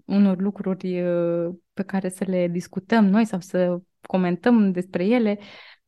unor 0.05 0.41
lucruri 0.41 1.03
uh, 1.03 1.55
pe 1.73 1.83
care 1.83 2.09
să 2.09 2.25
le 2.27 2.49
discutăm 2.49 3.07
noi 3.07 3.25
sau 3.25 3.41
să 3.41 3.79
comentăm 4.01 4.73
despre 4.73 5.05
ele, 5.05 5.39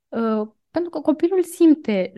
uh, 0.09 0.49
pentru 0.71 0.91
că 0.91 1.01
copilul 1.01 1.43
simte 1.43 2.13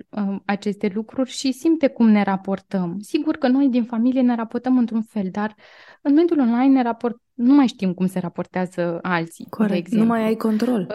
aceste 0.44 0.90
lucruri 0.94 1.30
și 1.30 1.52
simte 1.52 1.88
cum 1.88 2.08
ne 2.08 2.22
raportăm. 2.22 2.98
Sigur 3.00 3.36
că 3.36 3.48
noi 3.48 3.68
din 3.68 3.84
familie 3.84 4.20
ne 4.20 4.34
raportăm 4.34 4.78
într-un 4.78 5.02
fel, 5.02 5.28
dar 5.30 5.54
în 6.02 6.14
mediul 6.14 6.38
online 6.38 6.66
ne 6.66 6.82
raport... 6.82 7.16
nu 7.32 7.54
mai 7.54 7.66
știm 7.66 7.94
cum 7.94 8.06
se 8.06 8.18
raportează 8.18 8.98
alții. 9.02 9.46
Corect, 9.50 9.90
nu 9.90 10.04
mai 10.04 10.22
ai 10.22 10.34
control. 10.34 10.86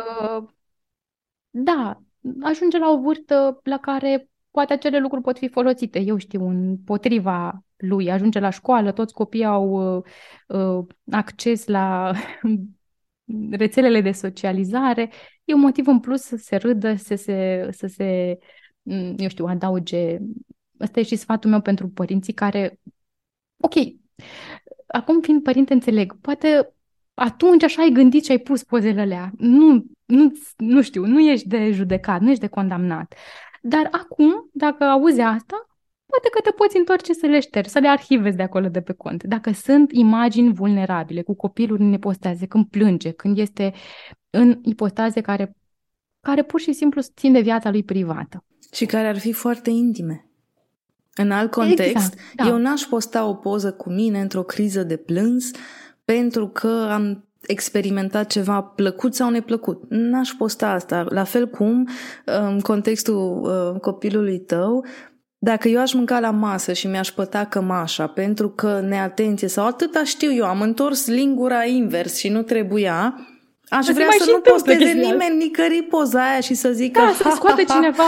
Uh, 1.57 1.63
da, 1.63 2.01
ajunge 2.41 2.77
la 2.77 2.89
o 2.89 3.01
vârstă 3.01 3.59
la 3.63 3.77
care 3.77 4.29
poate 4.51 4.73
acele 4.73 4.99
lucruri 4.99 5.23
pot 5.23 5.37
fi 5.37 5.49
folosite, 5.49 5.99
eu 5.99 6.17
știu, 6.17 6.47
împotriva 6.47 7.63
lui. 7.77 8.11
Ajunge 8.11 8.39
la 8.39 8.49
școală, 8.49 8.91
toți 8.91 9.13
copiii 9.13 9.45
au 9.45 9.95
uh, 9.97 10.03
uh 10.47 10.85
acces 11.11 11.67
la 11.67 12.13
rețelele 13.51 14.01
de 14.01 14.11
socializare. 14.11 15.11
E 15.43 15.53
un 15.53 15.59
motiv 15.59 15.87
în 15.87 15.99
plus 15.99 16.21
să 16.21 16.35
se 16.35 16.55
râdă, 16.55 16.95
să 16.95 17.15
se, 17.15 17.67
să 17.71 17.87
se 17.87 18.37
mm, 18.81 19.15
eu 19.17 19.29
știu, 19.29 19.45
adauge. 19.45 20.17
Asta 20.79 20.99
e 20.99 21.03
și 21.03 21.15
sfatul 21.15 21.49
meu 21.49 21.61
pentru 21.61 21.89
părinții 21.89 22.33
care, 22.33 22.79
ok, 23.57 23.73
acum 24.87 25.21
fiind 25.21 25.43
părinte 25.43 25.73
înțeleg, 25.73 26.17
poate 26.21 26.73
atunci 27.13 27.63
așa 27.63 27.81
ai 27.81 27.91
gândit 27.91 28.25
și 28.25 28.31
ai 28.31 28.37
pus 28.37 28.63
pozele 28.63 29.01
alea. 29.01 29.31
Nu, 29.37 29.85
nu, 30.07 30.31
nu 30.57 30.81
știu, 30.81 31.05
nu 31.05 31.19
ești 31.19 31.47
de 31.47 31.71
judecat, 31.71 32.21
nu 32.21 32.29
ești 32.29 32.41
de 32.41 32.47
condamnat. 32.47 33.13
Dar 33.61 33.87
acum, 33.91 34.49
dacă 34.53 34.83
auzi 34.83 35.21
asta, 35.21 35.67
poate 36.05 36.29
că 36.31 36.41
te 36.43 36.51
poți 36.51 36.77
întoarce 36.77 37.13
să 37.13 37.25
le 37.25 37.39
ștergi, 37.39 37.69
să 37.69 37.79
le 37.79 37.87
arhivezi 37.87 38.35
de 38.35 38.43
acolo 38.43 38.67
de 38.67 38.81
pe 38.81 38.93
cont. 38.93 39.23
Dacă 39.23 39.51
sunt 39.51 39.91
imagini 39.91 40.53
vulnerabile 40.53 41.21
cu 41.21 41.35
copilul 41.35 41.77
în 41.79 41.93
ipostaze, 41.93 42.45
când 42.45 42.65
plânge, 42.65 43.11
când 43.11 43.37
este 43.37 43.73
în 44.29 44.59
ipostaze 44.63 45.21
care, 45.21 45.55
care 46.21 46.43
pur 46.43 46.59
și 46.59 46.73
simplu 46.73 47.01
țin 47.01 47.31
de 47.31 47.39
viața 47.41 47.71
lui 47.71 47.83
privată. 47.83 48.43
Și 48.73 48.85
care 48.85 49.07
ar 49.07 49.17
fi 49.17 49.31
foarte 49.31 49.69
intime. 49.69 50.29
În 51.15 51.31
alt 51.31 51.51
context, 51.51 51.89
exact, 51.89 52.17
da. 52.35 52.47
eu 52.47 52.57
n-aș 52.57 52.81
posta 52.81 53.25
o 53.25 53.33
poză 53.33 53.73
cu 53.73 53.89
mine 53.89 54.21
într-o 54.21 54.43
criză 54.43 54.83
de 54.83 54.97
plâns 54.97 55.51
pentru 56.05 56.47
că 56.47 56.87
am 56.91 57.26
experimentat 57.41 58.27
ceva 58.27 58.61
plăcut 58.61 59.15
sau 59.15 59.29
neplăcut. 59.29 59.83
N-aș 59.89 60.29
posta 60.29 60.69
asta. 60.69 61.05
La 61.09 61.23
fel 61.23 61.47
cum, 61.47 61.87
în 62.25 62.59
contextul 62.59 63.41
uh, 63.41 63.79
copilului 63.79 64.39
tău, 64.39 64.85
dacă 65.37 65.67
eu 65.67 65.81
aș 65.81 65.93
mânca 65.93 66.19
la 66.19 66.31
masă 66.31 66.73
și 66.73 66.87
mi-aș 66.87 67.11
păta 67.11 67.45
cămașa 67.45 68.07
pentru 68.07 68.49
că 68.49 68.79
neatenție 68.79 69.47
sau 69.47 69.65
atâta 69.65 70.03
știu 70.03 70.33
eu, 70.33 70.45
am 70.45 70.61
întors 70.61 71.07
lingura 71.07 71.63
invers 71.63 72.17
și 72.17 72.29
nu 72.29 72.41
trebuia, 72.41 73.27
Aș 73.69 73.85
vrea 73.85 74.07
să 74.19 74.31
nu 74.31 74.39
posteze 74.39 74.91
nimeni 74.91 75.37
nicări 75.37 75.81
poza 75.81 76.29
aia 76.29 76.39
și 76.39 76.53
să 76.53 76.71
zică... 76.71 76.99
Da, 76.99 77.13
să 77.15 77.31
scoate 77.35 77.63
cineva 77.63 78.03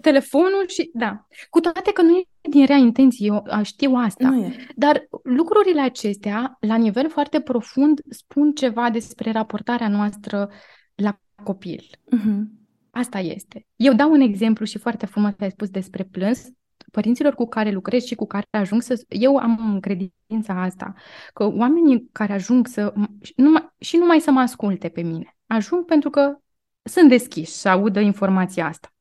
telefonul 0.00 0.64
și... 0.66 0.90
Da. 0.92 1.26
Cu 1.50 1.60
toate 1.60 1.92
că 1.92 2.02
nu 2.02 2.16
e 2.16 2.24
din 2.50 2.66
rea 2.66 2.76
intenție, 2.76 3.26
eu 3.26 3.42
știu 3.62 3.94
asta. 3.94 4.28
Nu 4.28 4.44
e. 4.44 4.56
Dar 4.76 5.08
lucrurile 5.22 5.80
acestea, 5.80 6.56
la 6.60 6.76
nivel 6.76 7.08
foarte 7.08 7.40
profund, 7.40 8.00
spun 8.08 8.52
ceva 8.52 8.90
despre 8.90 9.30
raportarea 9.30 9.88
noastră 9.88 10.50
la 10.94 11.18
copil. 11.42 11.82
Uh-huh. 12.16 12.62
Asta 12.90 13.18
este. 13.18 13.66
Eu 13.76 13.92
dau 13.92 14.10
un 14.10 14.20
exemplu 14.20 14.64
și 14.64 14.78
foarte 14.78 15.06
frumos 15.06 15.32
ai 15.38 15.50
spus 15.50 15.70
despre 15.70 16.04
plâns 16.04 16.48
părinților 16.90 17.34
cu 17.34 17.46
care 17.46 17.70
lucrez 17.70 18.04
și 18.04 18.14
cu 18.14 18.26
care 18.26 18.46
ajung 18.50 18.82
să... 18.82 19.04
Eu 19.08 19.36
am 19.36 19.78
credința 19.80 20.62
asta, 20.62 20.92
că 21.32 21.44
oamenii 21.44 22.08
care 22.12 22.32
ajung 22.32 22.66
să... 22.66 22.92
Numai, 23.36 23.72
și 23.78 23.96
numai 23.96 24.20
să 24.20 24.30
mă 24.30 24.40
asculte 24.40 24.88
pe 24.88 25.02
mine. 25.02 25.36
Ajung 25.46 25.84
pentru 25.84 26.10
că 26.10 26.38
sunt 26.82 27.08
deschiși 27.08 27.50
să 27.50 27.68
audă 27.68 28.00
informația 28.00 28.66
asta. 28.66 28.93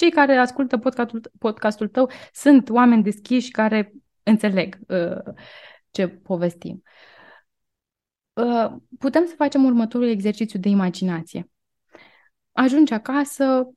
Cei 0.00 0.10
care 0.10 0.36
ascultă 0.36 0.78
podcastul, 0.78 1.20
podcastul 1.38 1.88
tău 1.88 2.10
sunt 2.32 2.70
oameni 2.70 3.02
deschiși 3.02 3.50
care 3.50 3.92
înțeleg 4.22 4.78
uh, 4.88 5.34
ce 5.90 6.08
povestim. 6.08 6.82
Uh, 8.32 8.72
putem 8.98 9.26
să 9.26 9.34
facem 9.36 9.64
următorul 9.64 10.08
exercițiu 10.08 10.58
de 10.58 10.68
imaginație. 10.68 11.50
Ajungi 12.52 12.92
acasă 12.92 13.70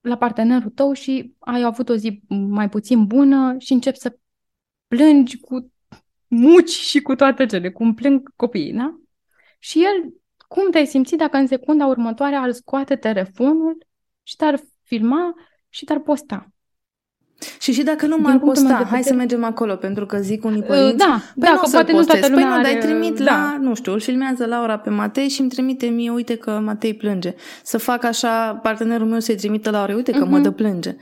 la 0.00 0.16
partenerul 0.16 0.70
tău 0.70 0.92
și 0.92 1.34
ai 1.38 1.62
avut 1.62 1.88
o 1.88 1.96
zi 1.96 2.20
mai 2.28 2.68
puțin 2.68 3.06
bună 3.06 3.54
și 3.58 3.72
începi 3.72 3.98
să 3.98 4.18
plângi 4.86 5.40
cu 5.40 5.72
muci 6.26 6.70
și 6.70 7.00
cu 7.00 7.14
toate 7.14 7.46
cele, 7.46 7.70
cum 7.70 7.94
plâng 7.94 8.32
copiii, 8.36 8.72
da? 8.72 9.00
Și 9.58 9.84
el, 9.84 10.14
cum 10.48 10.70
te-ai 10.70 10.86
simțit 10.86 11.18
dacă 11.18 11.36
în 11.36 11.46
secunda 11.46 11.86
următoare 11.86 12.34
ar 12.34 12.52
scoate 12.52 12.96
telefonul 12.96 13.86
și 14.22 14.36
te-ar 14.36 14.60
filma 14.86 15.34
și 15.68 15.84
te-ar 15.84 15.98
posta? 15.98 16.50
Și 17.60 17.72
și 17.72 17.82
dacă 17.82 18.06
nu 18.06 18.16
mai 18.18 18.38
posta, 18.38 18.86
hai 18.90 19.02
să 19.02 19.14
mergem 19.14 19.44
acolo, 19.44 19.76
pentru 19.76 20.06
că 20.06 20.18
zic 20.18 20.44
unii 20.44 20.60
uh, 20.60 20.66
părinți, 20.66 20.96
da, 20.96 21.20
păi 21.34 21.48
da, 21.48 21.50
nu 21.50 21.58
că 21.58 21.66
să 21.66 21.72
poate 21.72 21.92
nu 21.92 22.04
toată 22.04 22.20
păi 22.20 22.30
lumea 22.30 22.56
nu, 22.56 22.62
dar 22.62 22.70
are... 22.70 22.78
trimit 22.78 23.18
da. 23.18 23.24
la, 23.24 23.58
nu 23.60 23.74
știu, 23.74 23.92
îl 23.92 24.00
filmează 24.00 24.46
Laura 24.46 24.78
pe 24.78 24.90
Matei 24.90 25.28
și 25.28 25.40
îmi 25.40 25.50
trimite 25.50 25.86
mie, 25.86 26.10
uite 26.10 26.36
că 26.36 26.50
Matei 26.50 26.94
plânge. 26.94 27.34
Să 27.62 27.78
fac 27.78 28.04
așa, 28.04 28.54
partenerul 28.54 29.06
meu 29.06 29.20
să-i 29.20 29.36
trimită 29.36 29.70
Laura, 29.70 29.94
uite 29.94 30.12
că 30.12 30.24
uh-huh. 30.24 30.28
mă 30.28 30.34
mhm. 30.34 30.42
dă 30.42 30.50
plânge. 30.50 30.96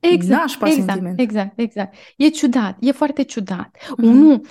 Exact, 0.00 0.40
Nașpa 0.40 0.66
exact, 0.66 0.86
sentiment. 0.86 1.20
exact, 1.20 1.58
exact. 1.58 1.94
E 2.16 2.28
ciudat, 2.28 2.76
e 2.80 2.92
foarte 2.92 3.22
ciudat. 3.22 3.76
Mhm. 3.96 4.06
Nu, 4.06 4.42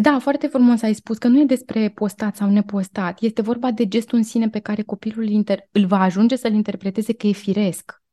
da, 0.00 0.18
foarte 0.18 0.46
frumos 0.46 0.82
ai 0.82 0.94
spus 0.94 1.18
că 1.18 1.28
nu 1.28 1.40
e 1.40 1.44
despre 1.44 1.92
postat 1.94 2.36
sau 2.36 2.50
nepostat. 2.50 3.18
Este 3.20 3.42
vorba 3.42 3.70
de 3.70 3.88
gestul 3.88 4.18
în 4.18 4.24
sine 4.24 4.48
pe 4.48 4.58
care 4.58 4.82
copilul 4.82 5.26
inter- 5.26 5.70
îl 5.72 5.86
va 5.86 6.00
ajunge 6.00 6.36
să-l 6.36 6.52
interpreteze 6.52 7.12
că 7.12 7.26
e 7.26 7.32
firesc. 7.32 8.04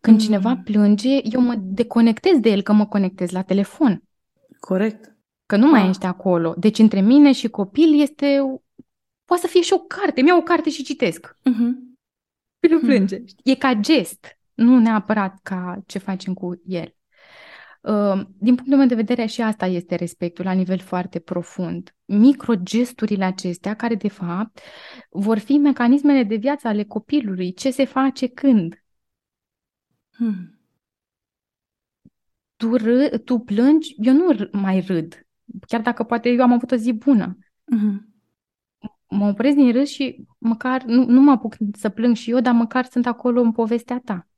Când 0.00 0.16
Mm. 0.16 0.22
cineva 0.22 0.60
plânge, 0.64 1.08
eu 1.22 1.40
mă 1.40 1.54
deconectez 1.58 2.38
de 2.38 2.50
el, 2.50 2.62
că 2.62 2.72
mă 2.72 2.86
conectez 2.86 3.30
la 3.30 3.42
telefon, 3.42 4.02
Corect. 4.60 5.16
că 5.46 5.56
nu 5.56 5.66
mai 5.70 5.82
Ah. 5.82 5.88
ești 5.88 6.04
acolo. 6.06 6.54
Deci 6.58 6.78
între 6.78 7.00
mine 7.00 7.32
și 7.32 7.48
copil 7.48 8.00
este, 8.00 8.38
poate 9.24 9.42
să 9.42 9.48
fie 9.48 9.60
și 9.62 9.72
o 9.72 9.78
carte. 9.78 10.20
Mi-au 10.22 10.38
o 10.38 10.42
carte 10.42 10.70
și 10.70 10.82
citesc. 10.84 11.36
Mhm. 11.44 11.98
Copilul 12.60 12.80
Hmm. 12.80 12.88
plânge. 12.88 13.24
E 13.44 13.54
ca 13.54 13.74
gest, 13.74 14.26
nu 14.54 14.78
neapărat 14.78 15.38
ca 15.42 15.82
ce 15.86 15.98
facem 15.98 16.34
cu 16.34 16.60
el. 16.66 16.94
Uh, 17.80 18.22
Din 18.38 18.54
punctul 18.54 18.76
meu 18.78 18.86
de 18.86 18.94
vedere, 18.94 19.26
și 19.26 19.42
asta 19.42 19.66
este 19.66 19.94
respectul 19.94 20.44
la 20.44 20.52
nivel 20.52 20.78
foarte 20.78 21.18
profund. 21.18 21.94
Microgesturile 22.04 23.24
acestea, 23.24 23.74
care 23.74 23.94
de 23.94 24.08
fapt 24.08 24.60
vor 25.10 25.38
fi 25.38 25.58
mecanismele 25.58 26.22
de 26.22 26.36
viață 26.36 26.68
ale 26.68 26.84
copilului, 26.84 27.52
ce 27.52 27.70
se 27.70 27.84
face 27.84 28.26
când. 28.26 28.84
Hmm. 30.16 30.58
Tu, 32.56 32.76
râ, 32.76 33.18
tu 33.24 33.38
plângi, 33.38 33.94
eu 33.98 34.14
nu 34.14 34.34
r- 34.34 34.50
mai 34.50 34.80
râd, 34.80 35.26
chiar 35.66 35.80
dacă 35.80 36.02
poate 36.02 36.28
eu 36.28 36.42
am 36.42 36.52
avut 36.52 36.70
o 36.70 36.76
zi 36.76 36.92
bună. 36.92 37.38
Mhm. 37.64 38.14
Mă 39.08 39.28
opresc 39.28 39.56
din 39.56 39.72
râs 39.72 39.88
și 39.88 40.26
măcar 40.38 40.82
nu, 40.82 41.04
nu 41.04 41.20
mă 41.20 41.30
apuc 41.30 41.54
să 41.72 41.88
plâng 41.88 42.16
și 42.16 42.30
eu, 42.30 42.40
dar 42.40 42.54
măcar 42.54 42.84
sunt 42.84 43.06
acolo 43.06 43.40
în 43.40 43.52
povestea 43.52 44.00
ta. 44.04 44.28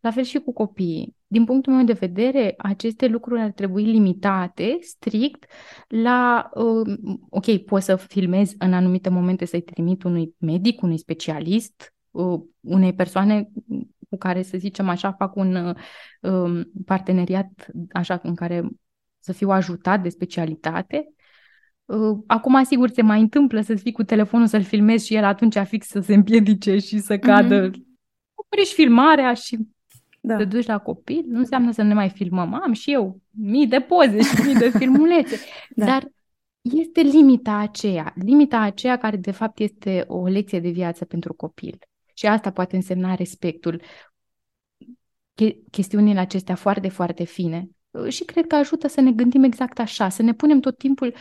La 0.00 0.10
fel 0.10 0.22
și 0.22 0.38
cu 0.38 0.52
copiii. 0.52 1.16
Din 1.26 1.44
punctul 1.44 1.72
meu 1.72 1.84
de 1.84 1.92
vedere, 1.92 2.54
aceste 2.58 3.06
lucruri 3.06 3.40
ar 3.40 3.50
trebui 3.50 3.84
limitate 3.84 4.78
strict 4.80 5.44
la, 5.88 6.50
uh, 6.54 6.98
ok, 7.28 7.56
poți 7.56 7.84
să 7.84 7.96
filmezi 7.96 8.54
în 8.58 8.72
anumite 8.72 9.08
momente 9.08 9.44
să-i 9.44 9.62
trimit 9.62 10.02
unui 10.02 10.34
medic, 10.38 10.82
unui 10.82 10.98
specialist, 10.98 11.94
uh, 12.10 12.40
unei 12.60 12.94
persoane 12.94 13.50
cu 14.14 14.20
care, 14.20 14.42
să 14.42 14.58
zicem 14.58 14.88
așa, 14.88 15.12
fac 15.12 15.36
un 15.36 15.54
uh, 15.54 15.74
um, 16.20 16.70
parteneriat 16.86 17.66
așa 17.92 18.20
în 18.22 18.34
care 18.34 18.68
să 19.18 19.32
fiu 19.32 19.50
ajutat 19.50 20.02
de 20.02 20.08
specialitate. 20.08 21.08
Uh, 21.84 22.18
Acum, 22.26 22.64
sigur, 22.64 22.88
se 22.88 23.02
mai 23.02 23.20
întâmplă 23.20 23.60
să 23.60 23.74
fii 23.74 23.92
cu 23.92 24.02
telefonul 24.02 24.46
să-l 24.46 24.62
filmezi 24.62 25.06
și 25.06 25.14
el 25.14 25.24
atunci 25.24 25.58
fix 25.58 25.86
să 25.86 26.00
se 26.00 26.14
împiedice 26.14 26.78
și 26.78 26.98
să 26.98 27.18
cadă. 27.18 27.70
Oprești 28.34 28.74
filmarea 28.74 29.34
și 29.34 29.58
Da. 30.20 30.36
te 30.36 30.44
duci 30.44 30.66
la 30.66 30.78
copil, 30.78 31.24
nu 31.26 31.38
înseamnă 31.38 31.72
să 31.72 31.82
nu 31.82 31.88
ne 31.88 31.94
mai 31.94 32.08
filmăm. 32.08 32.54
Am 32.54 32.72
și 32.72 32.92
eu 32.92 33.20
mii 33.30 33.66
de 33.66 33.80
poze 33.80 34.20
și 34.20 34.42
mii 34.44 34.54
de 34.54 34.70
filmulețe. 34.78 35.36
Da. 35.76 35.86
Dar 35.86 36.12
este 36.60 37.00
limita 37.00 37.56
aceea, 37.56 38.12
limita 38.16 38.60
aceea 38.60 38.96
care 38.96 39.16
de 39.16 39.30
fapt 39.30 39.58
este 39.58 40.04
o 40.06 40.26
lecție 40.26 40.60
de 40.60 40.70
viață 40.70 41.04
pentru 41.04 41.34
copil. 41.34 41.78
Și 42.14 42.26
asta 42.26 42.50
poate 42.50 42.76
însemna 42.76 43.14
respectul. 43.14 43.82
Che- 45.34 45.56
chestiunile 45.70 46.20
acestea 46.20 46.54
foarte, 46.54 46.88
foarte 46.88 47.24
fine. 47.24 47.68
Și 48.08 48.24
cred 48.24 48.46
că 48.46 48.54
ajută 48.54 48.88
să 48.88 49.00
ne 49.00 49.12
gândim 49.12 49.42
exact 49.42 49.78
așa, 49.78 50.08
să 50.08 50.22
ne 50.22 50.34
punem 50.34 50.60
tot 50.60 50.78
timpul 50.78 51.14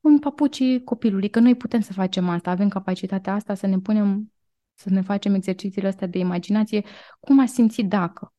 în 0.00 0.18
papucii 0.18 0.84
copilului, 0.84 1.30
că 1.30 1.40
noi 1.40 1.54
putem 1.54 1.80
să 1.80 1.92
facem 1.92 2.28
asta, 2.28 2.50
avem 2.50 2.68
capacitatea 2.68 3.32
asta 3.34 3.54
să 3.54 3.66
ne 3.66 3.78
punem, 3.78 4.32
să 4.74 4.90
ne 4.90 5.00
facem 5.00 5.34
exercițiile 5.34 5.88
astea 5.88 6.06
de 6.06 6.18
imaginație, 6.18 6.84
cum 7.20 7.40
aș 7.40 7.48
simți 7.48 7.82
dacă. 7.82 8.32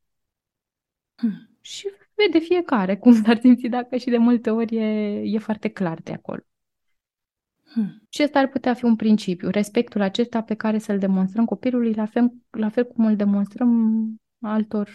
Hmm. 1.15 1.49
Și 1.61 1.89
vede 2.15 2.39
fiecare 2.45 2.97
cum 2.97 3.13
s-ar 3.23 3.39
simți 3.39 3.67
dacă 3.67 3.97
și 3.97 4.09
de 4.09 4.17
multe 4.17 4.49
ori 4.49 4.75
e, 4.75 5.21
e 5.23 5.37
foarte 5.37 5.67
clar 5.69 5.99
de 6.03 6.13
acolo. 6.13 6.43
Hmm. 7.73 8.01
Și 8.09 8.23
ăsta 8.23 8.39
ar 8.39 8.47
putea 8.47 8.73
fi 8.73 8.85
un 8.85 8.95
principiu, 8.95 9.49
respectul 9.49 10.01
acesta 10.01 10.41
pe 10.41 10.53
care 10.53 10.77
să-l 10.77 10.99
demonstrăm 10.99 11.45
copilului, 11.45 11.93
la 11.93 12.05
fel, 12.05 12.33
la 12.49 12.69
fel 12.69 12.85
cum 12.85 13.05
îl 13.05 13.15
demonstrăm 13.15 13.71
altor 14.41 14.89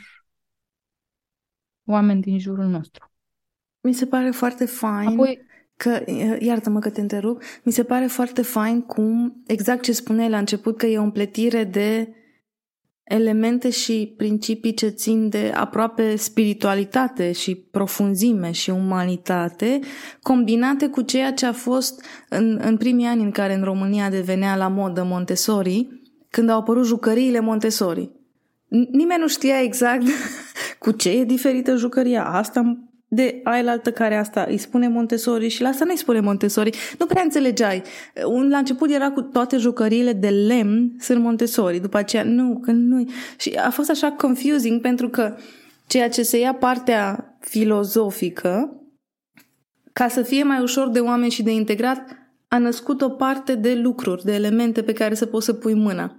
oameni 1.84 2.20
din 2.20 2.38
jurul 2.38 2.64
nostru. 2.64 3.12
Mi 3.80 3.94
se 3.94 4.06
pare 4.06 4.30
foarte 4.30 4.64
fain 4.64 5.08
Apoi, 5.08 5.40
că, 5.76 6.04
iartă-mă 6.38 6.78
că 6.78 6.90
te 6.90 7.00
întrerup, 7.00 7.42
mi 7.64 7.72
se 7.72 7.84
pare 7.84 8.06
foarte 8.06 8.42
fain 8.42 8.82
cum, 8.82 9.42
exact 9.46 9.82
ce 9.82 9.92
spuneai 9.92 10.28
la 10.28 10.38
început, 10.38 10.78
că 10.78 10.86
e 10.86 10.98
o 10.98 11.02
împletire 11.02 11.64
de 11.64 12.14
elemente 13.04 13.70
și 13.70 14.14
principii 14.16 14.74
ce 14.74 14.88
țin 14.88 15.28
de 15.28 15.52
aproape 15.54 16.16
spiritualitate 16.16 17.32
și 17.32 17.54
profunzime 17.54 18.50
și 18.50 18.70
umanitate, 18.70 19.80
combinate 20.22 20.88
cu 20.88 21.02
ceea 21.02 21.32
ce 21.32 21.46
a 21.46 21.52
fost 21.52 22.04
în, 22.28 22.60
în 22.62 22.76
primii 22.76 23.06
ani 23.06 23.22
în 23.22 23.30
care 23.30 23.54
în 23.54 23.62
România 23.62 24.10
devenea 24.10 24.56
la 24.56 24.68
modă 24.68 25.04
Montessori, 25.04 25.88
când 26.30 26.48
au 26.48 26.58
apărut 26.58 26.86
jucăriile 26.86 27.40
Montessori. 27.40 28.10
N- 28.66 28.90
Nimeni 28.90 29.20
nu 29.20 29.28
știa 29.28 29.60
exact 29.62 30.04
cu 30.78 30.90
ce 30.90 31.10
e 31.10 31.24
diferită 31.24 31.76
jucăria 31.76 32.24
asta 32.24 32.78
de 33.14 33.40
ailaltă 33.44 33.92
care 33.92 34.16
asta 34.16 34.46
îi 34.48 34.58
spune 34.58 34.88
Montessori 34.88 35.48
și 35.48 35.62
la 35.62 35.68
asta 35.68 35.84
nu-i 35.84 35.96
spune 35.96 36.20
Montessori. 36.20 36.78
Nu 36.98 37.06
prea 37.06 37.22
înțelegeai. 37.22 37.82
Un, 38.26 38.48
la 38.48 38.58
început 38.58 38.90
era 38.90 39.10
cu 39.10 39.20
toate 39.20 39.56
jucăriile 39.56 40.12
de 40.12 40.28
lemn 40.28 40.96
sunt 40.98 41.22
Montessori, 41.22 41.78
după 41.78 41.96
aceea 41.96 42.22
nu, 42.22 42.60
că 42.64 42.70
nu 42.70 43.08
Și 43.36 43.50
a 43.50 43.70
fost 43.70 43.90
așa 43.90 44.10
confusing 44.12 44.80
pentru 44.80 45.08
că 45.08 45.36
ceea 45.86 46.08
ce 46.08 46.22
se 46.22 46.38
ia 46.38 46.54
partea 46.54 47.36
filozofică 47.40 48.78
ca 49.92 50.08
să 50.08 50.22
fie 50.22 50.42
mai 50.42 50.60
ușor 50.60 50.88
de 50.88 51.00
oameni 51.00 51.30
și 51.30 51.42
de 51.42 51.52
integrat, 51.52 52.16
a 52.48 52.58
născut 52.58 53.00
o 53.00 53.08
parte 53.08 53.54
de 53.54 53.74
lucruri, 53.74 54.24
de 54.24 54.34
elemente 54.34 54.82
pe 54.82 54.92
care 54.92 55.14
să 55.14 55.26
poți 55.26 55.44
să 55.44 55.52
pui 55.52 55.74
mâna. 55.74 56.18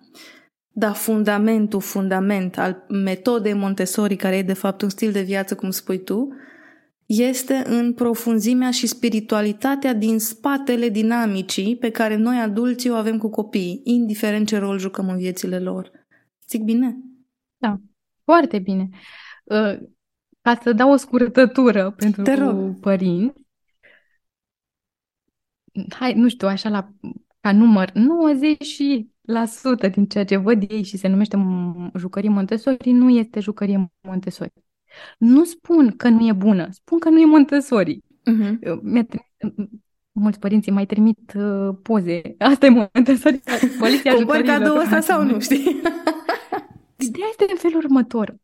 Dar 0.72 0.94
fundamentul, 0.94 1.80
fundament 1.80 2.58
al 2.58 2.86
metodei 2.90 3.54
Montessori, 3.54 4.16
care 4.16 4.36
e 4.36 4.42
de 4.42 4.54
fapt 4.54 4.82
un 4.82 4.90
stil 4.90 5.12
de 5.12 5.22
viață, 5.22 5.56
cum 5.56 5.70
spui 5.70 6.04
tu, 6.04 6.28
este 7.06 7.64
în 7.66 7.94
profunzimea 7.94 8.72
și 8.72 8.88
spiritualitatea 8.88 9.94
din 9.94 10.20
spatele 10.20 10.90
dinamicii 10.90 11.78
pe 11.78 11.90
care 11.90 12.16
noi 12.16 12.38
adulții 12.38 12.90
o 12.90 12.96
avem 12.96 13.18
cu 13.18 13.30
copiii, 13.30 13.82
indiferent 13.84 14.48
ce 14.48 14.58
rol 14.58 14.78
jucăm 14.80 15.10
în 15.10 15.18
viețile 15.18 15.60
lor. 15.60 15.92
Zic 16.48 16.62
bine? 16.62 16.98
da, 17.58 17.80
foarte 18.24 18.60
bine. 18.60 18.90
Uh, 19.44 19.78
Ca 20.42 20.60
să 20.64 20.74
dau 20.74 20.92
o 20.92 20.96
scurtătură 20.96 21.92
pentru 21.92 22.22
Te 22.22 22.34
rog. 22.34 22.80
părinți, 22.80 23.40
hai, 25.90 26.14
nu 26.14 26.28
știu, 26.30 26.48
așa 26.48 26.70
la, 26.70 26.90
ca 27.40 27.52
număr, 27.52 27.92
90% 27.92 27.94
din 29.92 30.06
ceea 30.06 30.26
ce 30.26 30.36
văd 30.38 30.72
ei 30.72 30.84
și 30.84 30.98
se 30.98 31.08
numește 31.08 31.38
m- 31.38 31.92
jucărie 31.98 32.30
Montessori 32.30 32.92
nu 32.92 33.10
este 33.10 33.40
jucărie 33.40 33.92
Montessori. 34.02 34.52
Nu 35.18 35.44
spun 35.44 35.96
că 35.98 36.10
nu 36.10 36.28
e 36.28 36.34
bună, 36.34 36.68
spun 36.72 37.00
că 37.00 37.10
nu 37.10 37.20
e 37.20 37.26
Montessori. 37.26 38.00
Uh-huh. 38.00 38.58
Eu- 38.62 38.80
Mi-a 38.84 39.06
trimis, 39.06 39.70
mulți 40.12 40.40
părinți 40.40 40.68
îmi 40.70 40.78
mai 40.78 40.86
trimit 40.86 41.34
uh, 41.36 41.76
poze. 41.84 42.22
Asta 42.38 42.66
e 42.66 42.70
Montessori, 42.94 43.42
poliția 43.80 44.14
Cumpăr 44.16 44.36
jucăriilor. 44.36 44.58
cadou 44.58 44.78
ăsta 44.78 45.00
sau 45.00 45.24
nu, 45.24 45.40
știi? 45.40 45.64
Ideea 47.08 47.28
este 47.30 47.46
în 47.50 47.58
felul 47.58 47.78
următor. 47.78 48.36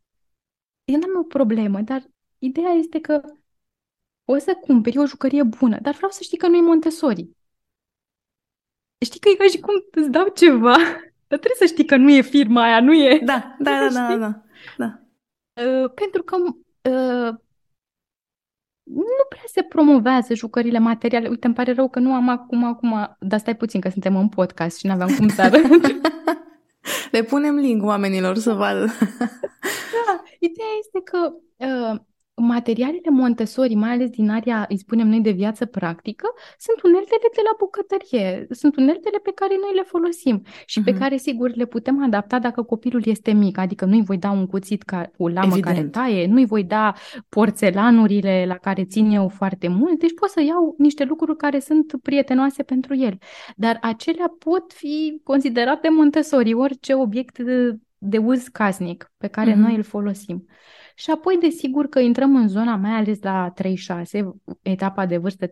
Eu 0.84 0.98
n-am 0.98 1.18
o 1.20 1.22
problemă, 1.22 1.80
dar 1.80 2.02
ideea 2.38 2.70
este 2.70 3.00
că 3.00 3.20
poți 4.24 4.44
să 4.44 4.54
cumperi 4.60 4.98
o 4.98 5.06
jucărie 5.06 5.42
bună, 5.42 5.78
dar 5.82 5.94
vreau 5.94 6.10
să 6.10 6.18
știi 6.22 6.38
că 6.38 6.48
nu 6.48 6.56
e 6.56 6.60
Montessori. 6.60 7.28
Știi 9.04 9.20
că 9.20 9.28
e 9.28 9.34
ca 9.36 9.44
și 9.44 9.58
cum 9.60 9.74
îți 9.90 10.10
dau 10.10 10.28
ceva, 10.28 10.76
dar 11.28 11.38
trebuie 11.38 11.54
să 11.58 11.64
știi 11.64 11.84
că 11.84 11.96
nu 11.96 12.10
e 12.10 12.20
firma 12.20 12.62
aia, 12.62 12.80
nu 12.80 12.94
e. 12.94 13.20
Da, 13.24 13.56
da, 13.58 13.70
da, 13.70 13.88
da, 14.08 14.16
da, 14.16 14.42
da. 14.76 15.01
Uh, 15.54 15.90
pentru 15.94 16.22
că 16.22 16.36
uh, 16.36 17.34
nu 18.82 19.24
prea 19.28 19.42
se 19.46 19.62
promovează 19.62 20.34
jucările 20.34 20.78
materiale. 20.78 21.28
Uite, 21.28 21.46
îmi 21.46 21.54
pare 21.54 21.72
rău 21.72 21.88
că 21.88 21.98
nu 21.98 22.14
am 22.14 22.28
acum, 22.28 22.64
acum, 22.64 23.16
dar 23.20 23.38
stai 23.38 23.56
puțin 23.56 23.80
că 23.80 23.88
suntem 23.88 24.16
în 24.16 24.28
podcast 24.28 24.78
și 24.78 24.86
nu 24.86 24.92
aveam 24.92 25.14
cum 25.16 25.28
să 25.28 25.42
arăt. 25.42 25.62
Le 27.10 27.22
punem 27.22 27.54
link 27.54 27.84
oamenilor 27.84 28.36
să 28.36 28.52
vadă. 28.52 28.84
da, 30.06 30.22
ideea 30.38 30.68
este 30.78 31.00
că 31.04 31.32
uh, 31.56 32.00
materialele 32.42 33.10
Montessori, 33.10 33.74
mai 33.74 33.90
ales 33.90 34.10
din 34.10 34.30
area, 34.30 34.66
îi 34.68 34.78
spunem 34.78 35.08
noi, 35.08 35.20
de 35.20 35.30
viață 35.30 35.66
practică, 35.66 36.26
sunt 36.58 36.82
uneltele 36.82 37.28
de 37.34 37.40
la 37.44 37.56
bucătărie, 37.58 38.46
sunt 38.50 38.76
uneltele 38.76 39.18
pe 39.22 39.32
care 39.34 39.54
noi 39.60 39.74
le 39.74 39.82
folosim 39.82 40.42
și 40.66 40.80
uh-huh. 40.80 40.84
pe 40.84 40.90
mhm. 40.90 41.00
care, 41.00 41.16
sigur, 41.16 41.50
le 41.54 41.64
putem 41.64 42.02
adapta 42.02 42.38
dacă 42.38 42.62
copilul 42.62 43.02
este 43.04 43.32
mic, 43.32 43.58
adică 43.58 43.84
nu-i 43.84 44.02
voi 44.02 44.18
da 44.18 44.30
un 44.30 44.46
cuțit 44.46 44.82
ca 44.82 45.10
o 45.16 45.28
lamă 45.28 45.52
Evident. 45.52 45.64
care 45.76 45.86
taie, 45.88 46.26
nu-i 46.26 46.46
voi 46.46 46.64
da 46.64 46.92
porțelanurile 47.28 48.44
la 48.46 48.54
care 48.56 48.84
țin 48.84 49.10
eu 49.10 49.28
foarte 49.28 49.68
mult, 49.68 49.98
deci 49.98 50.14
pot 50.14 50.28
să 50.28 50.42
iau 50.42 50.74
niște 50.78 51.04
lucruri 51.04 51.36
care 51.36 51.58
sunt 51.58 51.92
prietenoase 52.02 52.62
pentru 52.62 52.94
el. 52.94 53.18
Dar 53.56 53.78
acelea 53.80 54.34
pot 54.38 54.72
fi 54.72 55.20
considerate 55.24 55.88
Montessori, 55.90 56.54
orice 56.54 56.94
obiect 56.94 57.38
de, 57.38 57.76
de 57.98 58.18
uz 58.18 58.48
casnic 58.48 59.12
pe 59.18 59.26
care 59.26 59.52
uh-huh. 59.52 59.56
noi 59.56 59.74
îl 59.74 59.82
folosim. 59.82 60.46
Și 60.94 61.10
apoi, 61.10 61.38
desigur, 61.40 61.86
că 61.86 61.98
intrăm 61.98 62.36
în 62.36 62.48
zona, 62.48 62.76
mai 62.76 62.90
ales 62.90 63.22
la 63.22 63.52
3-6, 63.52 63.64
etapa 64.62 65.06
de 65.06 65.16
vârstă 65.16 65.46
3-6 65.46 65.50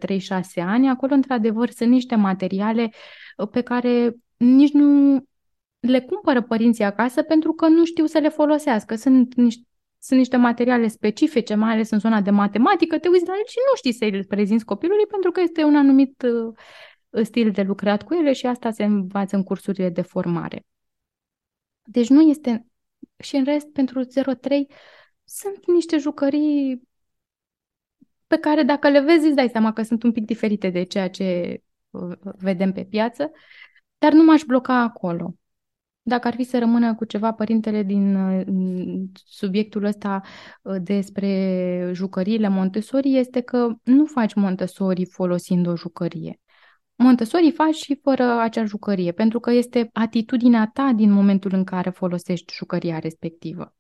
ani, 0.55 0.89
acolo, 0.89 1.15
într-adevăr, 1.15 1.71
sunt 1.71 1.91
niște 1.91 2.15
materiale 2.15 2.91
uh, 3.37 3.49
pe 3.49 3.61
care 3.61 4.15
nici 4.37 4.73
nu 4.73 5.19
le 5.81 6.01
cumpără 6.01 6.43
părinții 6.43 6.85
acasă 6.85 7.23
pentru 7.23 7.53
că 7.53 7.69
nu 7.69 7.85
știu 7.85 8.07
să 8.07 8.19
le 8.19 8.29
folosească. 8.29 8.95
Sunt 8.95 9.35
niște 9.35 9.65
sunt 10.03 10.19
niște 10.19 10.37
materiale 10.37 10.89
specifice, 10.89 11.55
mai 11.55 11.73
ales 11.73 11.91
în 11.91 11.99
zona 11.99 12.21
de 12.21 12.31
matematică, 12.31 12.99
te 12.99 13.09
uiți 13.09 13.27
la 13.27 13.33
el 13.33 13.45
și 13.47 13.57
nu 13.71 13.77
știi 13.77 13.93
să 13.93 14.05
îl 14.05 14.25
prezinți 14.25 14.65
copilului 14.65 15.07
pentru 15.07 15.31
că 15.31 15.41
este 15.41 15.65
un 15.65 15.77
anumit 15.77 16.23
uh, 16.23 16.55
stil 17.25 17.51
de 17.51 17.63
lucrat 17.63 18.03
cu 18.03 18.15
ele 18.15 18.33
și 18.33 18.47
asta 18.47 18.71
se 18.71 18.85
învață 18.85 19.37
în 19.37 19.43
cursurile 19.43 19.89
de 19.89 20.03
formare. 20.03 20.65
Deci 21.83 22.09
nu 22.09 22.21
este... 22.21 22.65
Și 23.17 23.37
în 23.37 23.45
rest, 23.45 23.67
pentru 23.67 24.03
0-3, 24.05 24.07
sunt 25.31 25.67
niște 25.67 25.99
jucării 25.99 26.83
pe 28.27 28.37
care 28.39 28.63
dacă 28.63 28.89
le 28.89 29.01
vezi 29.01 29.27
îți 29.27 29.35
dai 29.35 29.49
seama 29.49 29.73
că 29.73 29.83
sunt 29.83 30.03
un 30.03 30.13
pic 30.13 30.25
diferite 30.25 30.71
de 30.71 30.83
ceea 30.83 31.11
ce 31.11 31.59
uh, 31.91 32.17
vedem 32.23 32.73
pe 32.73 32.85
piață, 32.85 33.31
dar 33.99 34.13
nu 34.13 34.25
m-aș 34.25 34.43
bloca 34.43 34.75
acolo. 34.75 35.35
Dacă 36.03 36.27
ar 36.27 36.35
fi 36.35 36.43
să 36.43 36.59
rămână 36.59 36.95
cu 36.95 37.05
ceva 37.05 37.33
părintele 37.33 37.83
din 37.83 38.15
uh, 38.15 39.09
subiectul 39.25 39.85
ăsta 39.85 40.21
uh, 40.63 40.77
despre 40.83 41.91
jucăriile 41.93 42.49
Montessori, 42.49 43.17
este 43.17 43.41
că 43.41 43.69
nu 43.83 44.05
faci 44.07 44.35
Montessori 44.35 45.05
folosind 45.05 45.67
o 45.67 45.77
jucărie. 45.77 46.41
Montessori 46.95 47.53
faci 47.53 47.75
și 47.75 47.99
fără 48.03 48.41
acea 48.41 48.65
jucărie, 48.65 49.13
pentru 49.13 49.41
că 49.41 49.51
este 49.51 49.91
atitudinea 49.93 50.71
ta 50.73 50.93
din 50.95 51.11
momentul 51.11 51.53
în 51.55 51.65
care 51.65 51.91
folosești 51.91 52.55
jucăria 52.55 52.99
respectivă. 52.99 53.75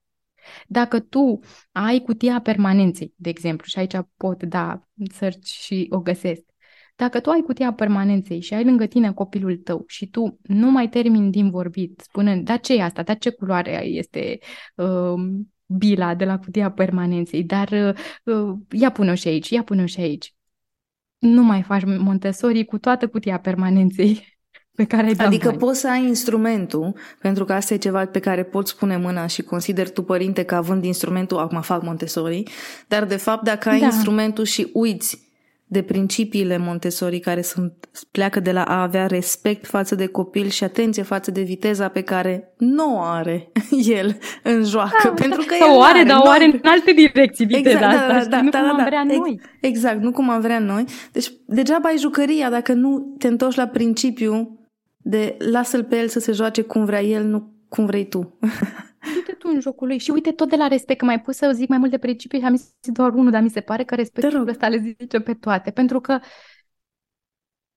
Dacă 0.66 1.00
tu 1.00 1.40
ai 1.72 2.00
cutia 2.00 2.40
permanenței, 2.40 3.14
de 3.16 3.28
exemplu, 3.28 3.66
și 3.66 3.78
aici 3.78 3.96
pot 4.16 4.42
da 4.42 4.88
search 5.12 5.46
și 5.46 5.86
o 5.90 6.00
găsesc, 6.00 6.42
dacă 7.00 7.20
tu 7.20 7.30
ai 7.30 7.40
cutia 7.40 7.72
permanenței 7.72 8.40
și 8.40 8.54
ai 8.54 8.64
lângă 8.64 8.86
tine 8.86 9.12
copilul 9.12 9.56
tău 9.56 9.84
și 9.86 10.06
tu 10.06 10.38
nu 10.42 10.70
mai 10.70 10.88
termini 10.88 11.30
din 11.30 11.50
vorbit 11.50 12.00
spunând, 12.00 12.44
da 12.44 12.56
ce 12.56 12.74
e 12.74 12.82
asta, 12.82 13.02
da 13.02 13.14
ce 13.14 13.30
culoare 13.30 13.84
este 13.84 14.38
uh, 14.74 15.14
bila 15.66 16.14
de 16.14 16.24
la 16.24 16.38
cutia 16.38 16.70
permanenței, 16.70 17.44
dar 17.44 17.96
uh, 18.24 18.52
ia 18.70 18.90
pune-o 18.90 19.14
și 19.14 19.28
aici, 19.28 19.50
ia 19.50 19.62
pune-o 19.62 19.86
și 19.86 20.00
aici. 20.00 20.34
Nu 21.18 21.42
mai 21.42 21.62
faci 21.62 21.84
Montessori 21.84 22.64
cu 22.64 22.78
toată 22.78 23.08
cutia 23.08 23.40
permanenței 23.40 24.29
pe 24.80 24.86
care 24.86 25.06
ai 25.06 25.14
Adică 25.18 25.46
bani. 25.48 25.58
poți 25.58 25.80
să 25.80 25.88
ai 25.88 26.06
instrumentul, 26.06 26.94
pentru 27.18 27.44
că 27.44 27.52
asta 27.52 27.74
e 27.74 27.76
ceva 27.76 28.06
pe 28.06 28.18
care 28.18 28.42
poți 28.42 28.76
pune 28.76 28.96
mâna 28.96 29.26
și 29.26 29.42
consider 29.42 29.90
tu, 29.90 30.02
părinte, 30.02 30.42
că 30.42 30.54
având 30.54 30.84
instrumentul, 30.84 31.38
acum 31.38 31.60
fac 31.60 31.82
Montessori, 31.82 32.42
dar 32.88 33.04
de 33.04 33.16
fapt 33.16 33.44
dacă 33.44 33.68
ai 33.68 33.78
da. 33.78 33.84
instrumentul 33.84 34.44
și 34.44 34.70
uiți 34.72 35.28
de 35.66 35.82
principiile 35.82 36.58
Montessori 36.58 37.18
care 37.18 37.42
sunt, 37.42 37.72
pleacă 38.10 38.40
de 38.40 38.52
la 38.52 38.62
a 38.62 38.82
avea 38.82 39.06
respect 39.06 39.66
față 39.66 39.94
de 39.94 40.06
copil 40.06 40.48
și 40.48 40.64
atenție 40.64 41.02
față 41.02 41.30
de 41.30 41.42
viteza 41.42 41.88
pe 41.88 42.00
care 42.00 42.54
nu 42.58 42.96
o 42.96 43.00
are 43.00 43.52
el 44.00 44.18
în 44.42 44.64
joacă. 44.64 45.00
Da, 45.04 45.10
pentru 45.10 45.44
că 45.46 45.54
el 45.60 45.76
o 45.76 45.82
are, 45.82 46.02
dar 46.02 46.20
o 46.24 46.28
are 46.28 46.44
în 46.44 46.60
alte 46.62 46.92
direcții 46.92 47.46
viteza 47.46 47.70
exact, 47.70 48.10
asta, 48.10 48.12
da, 48.12 48.18
da, 48.18 48.26
da, 48.28 48.40
nu 48.42 48.50
da, 48.50 48.58
cum 48.58 48.66
da, 48.66 48.72
am 48.72 48.76
da, 48.76 48.84
vrea 48.84 49.04
noi. 49.04 49.40
Exact, 49.60 50.02
nu 50.02 50.10
cum 50.10 50.30
am 50.30 50.40
vrea 50.40 50.58
noi. 50.58 50.84
Deci 51.12 51.32
degeaba 51.46 51.88
ai 51.88 51.98
jucăria 51.98 52.50
dacă 52.50 52.72
nu 52.72 53.14
te 53.18 53.26
întorci 53.26 53.56
la 53.56 53.66
principiu 53.66 54.59
de 55.02 55.36
lasă-l 55.38 55.84
pe 55.84 55.98
el 55.98 56.08
să 56.08 56.18
se 56.18 56.32
joace 56.32 56.62
cum 56.62 56.84
vrea 56.84 57.02
el, 57.02 57.24
nu 57.24 57.52
cum 57.68 57.86
vrei 57.86 58.08
tu. 58.08 58.18
Uite 59.16 59.32
tu 59.32 59.50
în 59.52 59.60
jocul 59.60 59.86
lui 59.86 59.98
și 59.98 60.10
uite 60.10 60.32
tot 60.32 60.48
de 60.48 60.56
la 60.56 60.66
respect, 60.66 60.98
că 60.98 61.04
mai 61.04 61.20
pus 61.20 61.36
să 61.36 61.52
zic 61.54 61.68
mai 61.68 61.78
multe 61.78 61.98
principii 61.98 62.38
și 62.38 62.44
am 62.44 62.56
zis 62.56 62.74
doar 62.82 63.12
unul, 63.12 63.30
dar 63.30 63.42
mi 63.42 63.50
se 63.50 63.60
pare 63.60 63.84
că 63.84 63.94
respectul 63.94 64.48
ăsta 64.48 64.68
le 64.68 64.78
zice 64.78 65.20
pe 65.20 65.34
toate, 65.34 65.70
pentru 65.70 66.00
că 66.00 66.18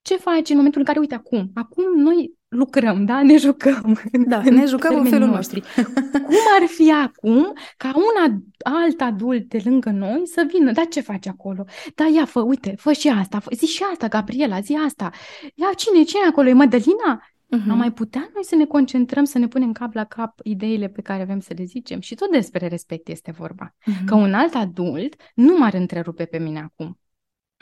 ce 0.01 0.17
faci 0.17 0.49
în 0.49 0.55
momentul 0.55 0.80
în 0.80 0.86
care, 0.86 0.99
uite, 0.99 1.15
acum, 1.15 1.51
acum 1.53 1.99
noi 2.01 2.38
lucrăm, 2.53 3.05
da? 3.05 3.23
Ne 3.23 3.37
jucăm. 3.37 3.99
Da, 4.27 4.41
ne 4.41 4.65
jucăm 4.65 4.95
în 4.95 5.05
felul 5.05 5.27
nostru. 5.27 5.59
Cum 6.27 6.45
ar 6.61 6.67
fi 6.67 6.91
acum 6.91 7.53
ca 7.77 7.91
un 7.95 8.41
alt 8.57 9.01
adult 9.01 9.49
de 9.49 9.61
lângă 9.63 9.89
noi 9.89 10.21
să 10.25 10.47
vină? 10.51 10.71
Da, 10.71 10.83
ce 10.83 11.01
faci 11.01 11.27
acolo? 11.27 11.65
Da, 11.95 12.05
ia, 12.05 12.25
fă, 12.25 12.39
uite, 12.39 12.75
fă 12.77 12.91
și 12.91 13.07
asta, 13.09 13.39
fă, 13.39 13.49
zi 13.55 13.65
și 13.65 13.83
asta, 13.91 14.07
Gabriela, 14.07 14.59
zi 14.59 14.77
asta. 14.85 15.09
Ia, 15.55 15.69
cine, 15.75 16.03
cine 16.03 16.21
acolo? 16.29 16.47
E 16.47 16.53
Mădălina? 16.53 17.27
Uh-huh. 17.57 17.69
Am 17.69 17.77
mai 17.77 17.91
putea 17.91 18.29
noi 18.33 18.43
să 18.43 18.55
ne 18.55 18.65
concentrăm, 18.65 19.23
să 19.23 19.37
ne 19.37 19.47
punem 19.47 19.71
cap 19.71 19.93
la 19.93 20.03
cap 20.03 20.39
ideile 20.43 20.87
pe 20.87 21.01
care 21.01 21.21
avem 21.21 21.39
să 21.39 21.53
le 21.57 21.63
zicem? 21.63 21.99
Și 21.99 22.15
tot 22.15 22.31
despre 22.31 22.67
respect 22.67 23.07
este 23.07 23.31
vorba. 23.31 23.75
Uh-huh. 23.75 24.05
Că 24.05 24.15
un 24.15 24.33
alt 24.33 24.53
adult 24.53 25.15
nu 25.35 25.57
m-ar 25.57 25.73
întrerupe 25.73 26.25
pe 26.25 26.37
mine 26.37 26.59
acum. 26.59 26.99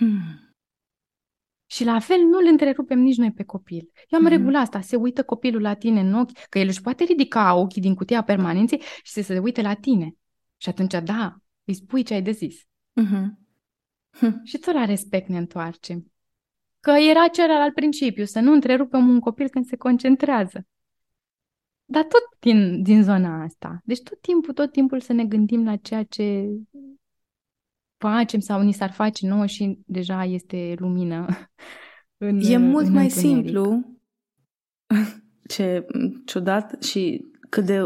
Uh-huh. 0.04 0.51
Și 1.72 1.84
la 1.84 2.00
fel 2.00 2.20
nu 2.20 2.40
le 2.40 2.50
întrerupem 2.50 3.00
nici 3.00 3.18
noi 3.18 3.32
pe 3.32 3.44
copil. 3.44 3.92
Eu 4.08 4.20
am 4.20 4.26
mm-hmm. 4.26 4.30
regula 4.30 4.60
asta, 4.60 4.82
se 4.82 4.96
uită 4.96 5.24
copilul 5.24 5.62
la 5.62 5.74
tine 5.74 6.00
în 6.00 6.14
ochi, 6.14 6.48
că 6.50 6.60
el 6.60 6.68
își 6.68 6.82
poate 6.82 7.04
ridica 7.04 7.56
ochii 7.56 7.82
din 7.82 7.96
cutia 7.96 8.24
permanenței 8.24 8.82
și 9.04 9.12
să 9.12 9.22
se 9.22 9.40
uite 9.40 9.62
la 9.62 9.74
tine. 9.74 10.16
Și 10.58 10.70
atunci, 10.70 10.96
da, 11.04 11.36
îi 11.64 11.74
spui 11.74 12.04
ce 12.04 12.14
ai 12.14 12.22
de 12.22 12.32
zis. 12.32 12.62
Mm-hmm. 13.02 13.26
Hm. 14.10 14.44
Și 14.44 14.58
tot 14.58 14.74
la 14.74 14.86
respect 14.86 15.28
ne 15.28 15.38
întoarcem. 15.38 16.12
Că 16.80 16.92
era 16.92 17.28
celălalt 17.28 17.74
principiu, 17.74 18.26
să 18.26 18.40
nu 18.40 18.52
întrerupem 18.52 19.10
un 19.10 19.20
copil 19.20 19.50
când 19.50 19.66
se 19.66 19.76
concentrează. 19.76 20.68
Dar 21.86 22.04
tot 22.04 22.40
din, 22.40 22.84
din 22.84 23.04
zona 23.04 23.44
asta. 23.44 23.82
Deci 23.84 24.02
tot 24.02 24.22
timpul, 24.22 24.54
tot 24.54 24.72
timpul 24.72 25.00
să 25.00 25.14
ne 25.14 25.26
gândim 25.26 25.64
la 25.66 25.76
ceea 25.76 26.04
ce 26.04 26.48
facem 28.02 28.40
sau 28.40 28.62
ni 28.62 28.72
s-ar 28.72 28.92
face 28.92 29.28
nouă 29.28 29.46
și 29.46 29.80
deja 29.86 30.24
este 30.24 30.76
lumină. 30.78 31.26
În, 32.24 32.40
e 32.40 32.58
mult 32.58 32.86
în 32.86 32.94
mai 32.94 33.04
întuneric. 33.04 33.46
simplu 33.46 33.84
ce 35.54 35.86
ciudat 36.26 36.84
și 36.84 37.26
cât 37.50 37.66
de, 37.66 37.80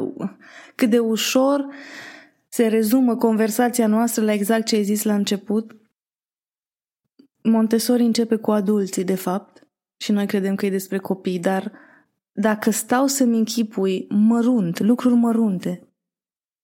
cât 0.75 0.89
de 0.89 0.99
ușor 0.99 1.65
se 2.47 2.67
rezumă 2.67 3.15
conversația 3.15 3.87
noastră 3.87 4.23
la 4.23 4.33
exact 4.33 4.65
ce 4.65 4.75
ai 4.75 4.83
zis 4.83 5.03
la 5.03 5.15
început. 5.15 5.75
Montessori 7.43 8.03
începe 8.03 8.35
cu 8.35 8.51
adulții, 8.51 9.03
de 9.03 9.15
fapt, 9.15 9.67
și 9.97 10.11
noi 10.11 10.25
credem 10.25 10.55
că 10.55 10.65
e 10.65 10.69
despre 10.69 10.97
copii, 10.97 11.39
dar 11.39 11.71
dacă 12.31 12.69
stau 12.69 13.07
să-mi 13.07 13.37
închipui 13.37 14.05
mărunt, 14.09 14.79
lucruri 14.79 15.15
mărunte, 15.15 15.84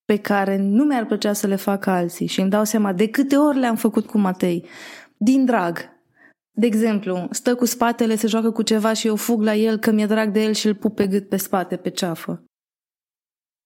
pe 0.06 0.18
care 0.18 0.58
nu 0.58 0.84
mi-ar 0.84 1.06
plăcea 1.06 1.34
să 1.34 1.47
le 1.47 1.56
fac 1.56 1.86
alții 1.86 2.28
și 2.28 2.41
îmi 2.41 2.49
dau 2.49 2.64
seama 2.64 2.93
de 2.93 3.10
câte 3.10 3.36
ori 3.36 3.58
le-am 3.58 3.76
făcut 3.76 4.06
cu 4.06 4.18
Matei, 4.18 4.66
din 5.18 5.45
drag. 5.45 5.99
De 6.52 6.66
exemplu, 6.66 7.28
stă 7.32 7.56
cu 7.56 7.66
spatele, 7.66 8.16
se 8.16 8.28
joacă 8.28 8.52
cu 8.52 8.62
ceva 8.62 8.93
și 8.93 9.08
eu 9.08 9.16
fug 9.16 9.41
la 9.41 9.56
el 9.56 9.78
că 9.78 9.91
mi-e 9.91 10.06
drag 10.06 10.32
de 10.32 10.43
el 10.43 10.54
și 10.54 10.68
îl 10.68 10.76
pup 10.76 10.95
pe 10.95 11.08
gât 11.08 11.30
pe 11.30 11.38
spate, 11.38 11.76
pe 11.76 11.89
ceafă. 11.89 12.43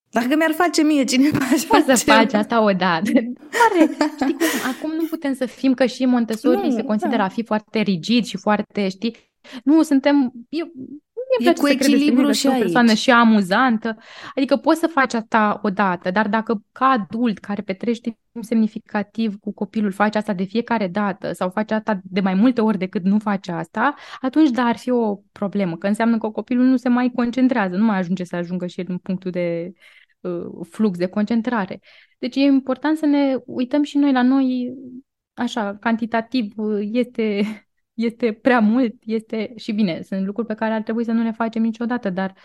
Dacă 0.10 0.36
mi-ar 0.36 0.52
face 0.52 0.84
mie 0.84 1.04
cineva 1.04 1.38
așa 1.52 1.66
Poți 1.68 1.86
să 1.86 2.12
faci 2.12 2.34
asta 2.34 2.64
odată. 2.64 3.12
Pare, 3.12 3.98
știi 4.16 4.34
cum, 4.34 4.72
acum 4.76 4.92
nu 4.92 5.06
putem 5.10 5.34
să 5.34 5.46
fim 5.46 5.74
că 5.74 5.86
și 5.86 6.06
Montessori 6.06 6.68
nu, 6.68 6.70
se 6.70 6.84
consideră 6.84 7.18
da. 7.18 7.24
a 7.24 7.28
fi 7.28 7.44
foarte 7.44 7.80
rigid 7.80 8.26
și 8.26 8.38
foarte, 8.38 8.90
știi, 8.90 9.16
nu, 9.64 9.82
suntem, 9.82 10.32
eu 10.50 10.72
e 11.40 11.54
cu 11.54 11.68
echilibru 11.68 12.32
și 12.32 12.48
aici. 12.48 12.56
o 12.56 12.60
persoană 12.60 12.94
și 12.94 13.12
amuzantă. 13.12 13.98
Adică 14.36 14.58
poți 14.58 14.80
să 14.80 14.88
faci 14.88 15.14
asta 15.14 15.60
odată, 15.64 16.12
dar 16.12 16.28
dacă 16.28 16.64
ca 16.72 16.86
adult 16.86 17.38
care 17.38 17.62
petrește 17.62 18.18
timp 18.32 18.44
semnificativ 18.44 19.40
cu 19.40 19.54
copilul 19.54 19.92
faci 19.92 20.16
asta 20.16 20.34
de 20.34 20.44
fiecare 20.44 20.88
dată 20.88 21.32
sau 21.32 21.50
faci 21.50 21.72
asta 21.72 22.00
de 22.04 22.20
mai 22.20 22.34
multe 22.34 22.62
ori 22.62 22.78
decât 22.78 23.04
nu 23.04 23.20
face 23.20 23.52
asta, 23.52 23.96
atunci 24.22 24.50
da, 24.50 24.64
ar 24.64 24.78
fi 24.78 24.90
o 24.90 25.16
problemă, 25.32 25.78
că 25.78 25.88
înseamnă 25.88 26.18
că 26.18 26.30
copilul 26.30 26.66
nu 26.66 26.78
se 26.78 26.90
mai 26.90 27.12
concentrează, 27.16 27.76
nu 27.76 27.86
mai 27.86 27.98
ajunge 27.98 28.24
să 28.24 28.36
ajungă 28.36 28.68
și 28.68 28.80
el 28.80 28.86
în 28.90 28.98
punctul 28.98 29.32
de 29.32 29.72
uh, 30.20 30.68
flux 30.70 30.98
de 30.98 31.08
concentrare. 31.08 31.80
Deci 32.18 32.36
e 32.36 32.40
important 32.40 32.98
să 32.98 33.06
ne 33.06 33.36
uităm 33.46 33.84
și 33.84 33.98
noi 33.98 34.12
la 34.12 34.22
noi, 34.22 34.74
așa, 35.34 35.78
cantitativ, 35.80 36.54
uh, 36.56 36.90
este, 36.92 37.42
este 37.96 38.34
prea 38.34 38.60
mult, 38.60 38.96
este 39.04 39.54
și 39.56 39.72
bine, 39.72 40.02
sunt 40.02 40.26
lucruri 40.26 40.48
pe 40.48 40.54
care 40.54 40.74
ar 40.74 40.82
trebui 40.82 41.06
să 41.06 41.12
nu 41.12 41.24
le 41.24 41.32
facem 41.32 41.62
niciodată, 41.62 42.10
dar 42.10 42.36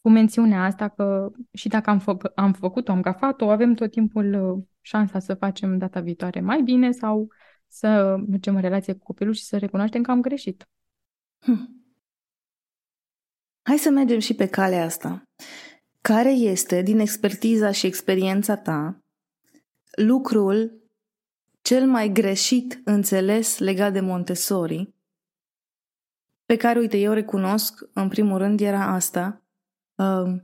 cu 0.00 0.08
mențiunea 0.08 0.64
asta 0.64 0.88
că 0.88 1.30
și 1.52 1.68
dacă 1.68 1.90
am, 1.90 1.98
fă, 1.98 2.16
am 2.34 2.52
făcut-o, 2.52 2.92
am 2.92 3.00
gafat-o, 3.00 3.50
avem 3.50 3.74
tot 3.74 3.90
timpul 3.90 4.34
uh, 4.34 4.64
șansa 4.80 5.18
să 5.18 5.34
facem 5.34 5.78
data 5.78 6.00
viitoare 6.00 6.40
mai 6.40 6.62
bine 6.62 6.90
sau 6.90 7.28
să 7.68 8.16
mergem 8.28 8.54
în 8.54 8.60
relație 8.60 8.92
cu 8.92 9.02
copilul 9.02 9.34
și 9.34 9.44
să 9.44 9.58
recunoaștem 9.58 10.02
că 10.02 10.10
am 10.10 10.20
greșit. 10.20 10.68
Hm. 11.38 11.84
Hai 13.62 13.76
să 13.76 13.90
mergem 13.90 14.18
și 14.18 14.34
pe 14.34 14.46
calea 14.46 14.84
asta. 14.84 15.22
Care 16.00 16.30
este, 16.30 16.82
din 16.82 16.98
expertiza 16.98 17.70
și 17.70 17.86
experiența 17.86 18.56
ta, 18.56 19.00
lucrul 19.96 20.79
cel 21.70 21.86
mai 21.86 22.08
greșit 22.08 22.80
înțeles 22.84 23.58
legat 23.58 23.92
de 23.92 24.00
Montessori, 24.00 24.94
pe 26.46 26.56
care, 26.56 26.78
uite, 26.78 26.98
eu 26.98 27.12
recunosc, 27.12 27.88
în 27.92 28.08
primul 28.08 28.38
rând, 28.38 28.60
era 28.60 28.86
asta, 28.86 29.42
uh, 29.94 30.34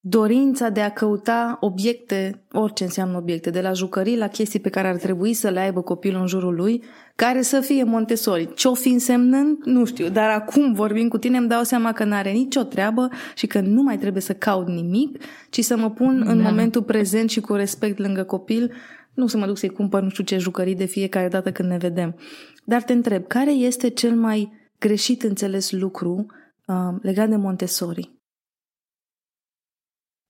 dorința 0.00 0.68
de 0.68 0.80
a 0.80 0.92
căuta 0.92 1.56
obiecte, 1.60 2.44
orice 2.52 2.84
înseamnă 2.84 3.16
obiecte, 3.16 3.50
de 3.50 3.60
la 3.60 3.72
jucării 3.72 4.16
la 4.16 4.28
chestii 4.28 4.60
pe 4.60 4.68
care 4.68 4.88
ar 4.88 4.96
trebui 4.96 5.32
să 5.32 5.48
le 5.48 5.60
aibă 5.60 5.82
copilul 5.82 6.20
în 6.20 6.26
jurul 6.26 6.54
lui, 6.54 6.82
care 7.16 7.42
să 7.42 7.60
fie 7.60 7.84
Montessori. 7.84 8.54
Ce-o 8.54 8.74
fi 8.74 8.88
însemnând, 8.88 9.58
nu 9.64 9.84
știu, 9.84 10.08
dar 10.08 10.30
acum 10.30 10.72
vorbim 10.72 11.08
cu 11.08 11.18
tine 11.18 11.36
îmi 11.36 11.48
dau 11.48 11.62
seama 11.62 11.92
că 11.92 12.04
n-are 12.04 12.30
nicio 12.30 12.62
treabă 12.62 13.08
și 13.34 13.46
că 13.46 13.60
nu 13.60 13.82
mai 13.82 13.98
trebuie 13.98 14.22
să 14.22 14.34
caut 14.34 14.68
nimic, 14.68 15.22
ci 15.50 15.60
să 15.60 15.76
mă 15.76 15.90
pun 15.90 16.22
da. 16.24 16.30
în 16.30 16.40
momentul 16.40 16.82
prezent 16.82 17.30
și 17.30 17.40
cu 17.40 17.54
respect 17.54 17.98
lângă 17.98 18.22
copil, 18.22 18.72
nu 19.14 19.26
să 19.26 19.36
mă 19.36 19.46
duc 19.46 19.56
să-i 19.56 19.68
cumpăr 19.68 20.02
nu 20.02 20.08
știu 20.08 20.24
ce 20.24 20.38
jucării 20.38 20.74
de 20.74 20.84
fiecare 20.84 21.28
dată 21.28 21.52
când 21.52 21.68
ne 21.68 21.76
vedem. 21.76 22.18
Dar 22.64 22.82
te 22.82 22.92
întreb, 22.92 23.26
care 23.26 23.50
este 23.50 23.90
cel 23.90 24.14
mai 24.14 24.52
greșit 24.78 25.22
înțeles 25.22 25.70
lucru 25.70 26.26
uh, 26.66 26.94
legat 27.02 27.28
de 27.28 27.36
Montessori? 27.36 28.12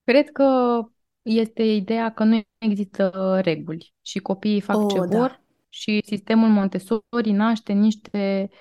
Cred 0.04 0.30
că 0.30 0.80
este 1.22 1.62
ideea 1.62 2.12
că 2.12 2.24
nu 2.24 2.40
există 2.58 3.38
reguli 3.42 3.94
și 4.02 4.18
copiii 4.18 4.60
fac 4.60 4.76
oh, 4.76 4.92
ce 4.92 4.98
da. 4.98 5.18
vor 5.18 5.42
și 5.68 6.00
sistemul 6.06 6.48
Montessori 6.48 7.30
naște 7.30 7.72
niște 7.72 8.48
uh, 8.50 8.56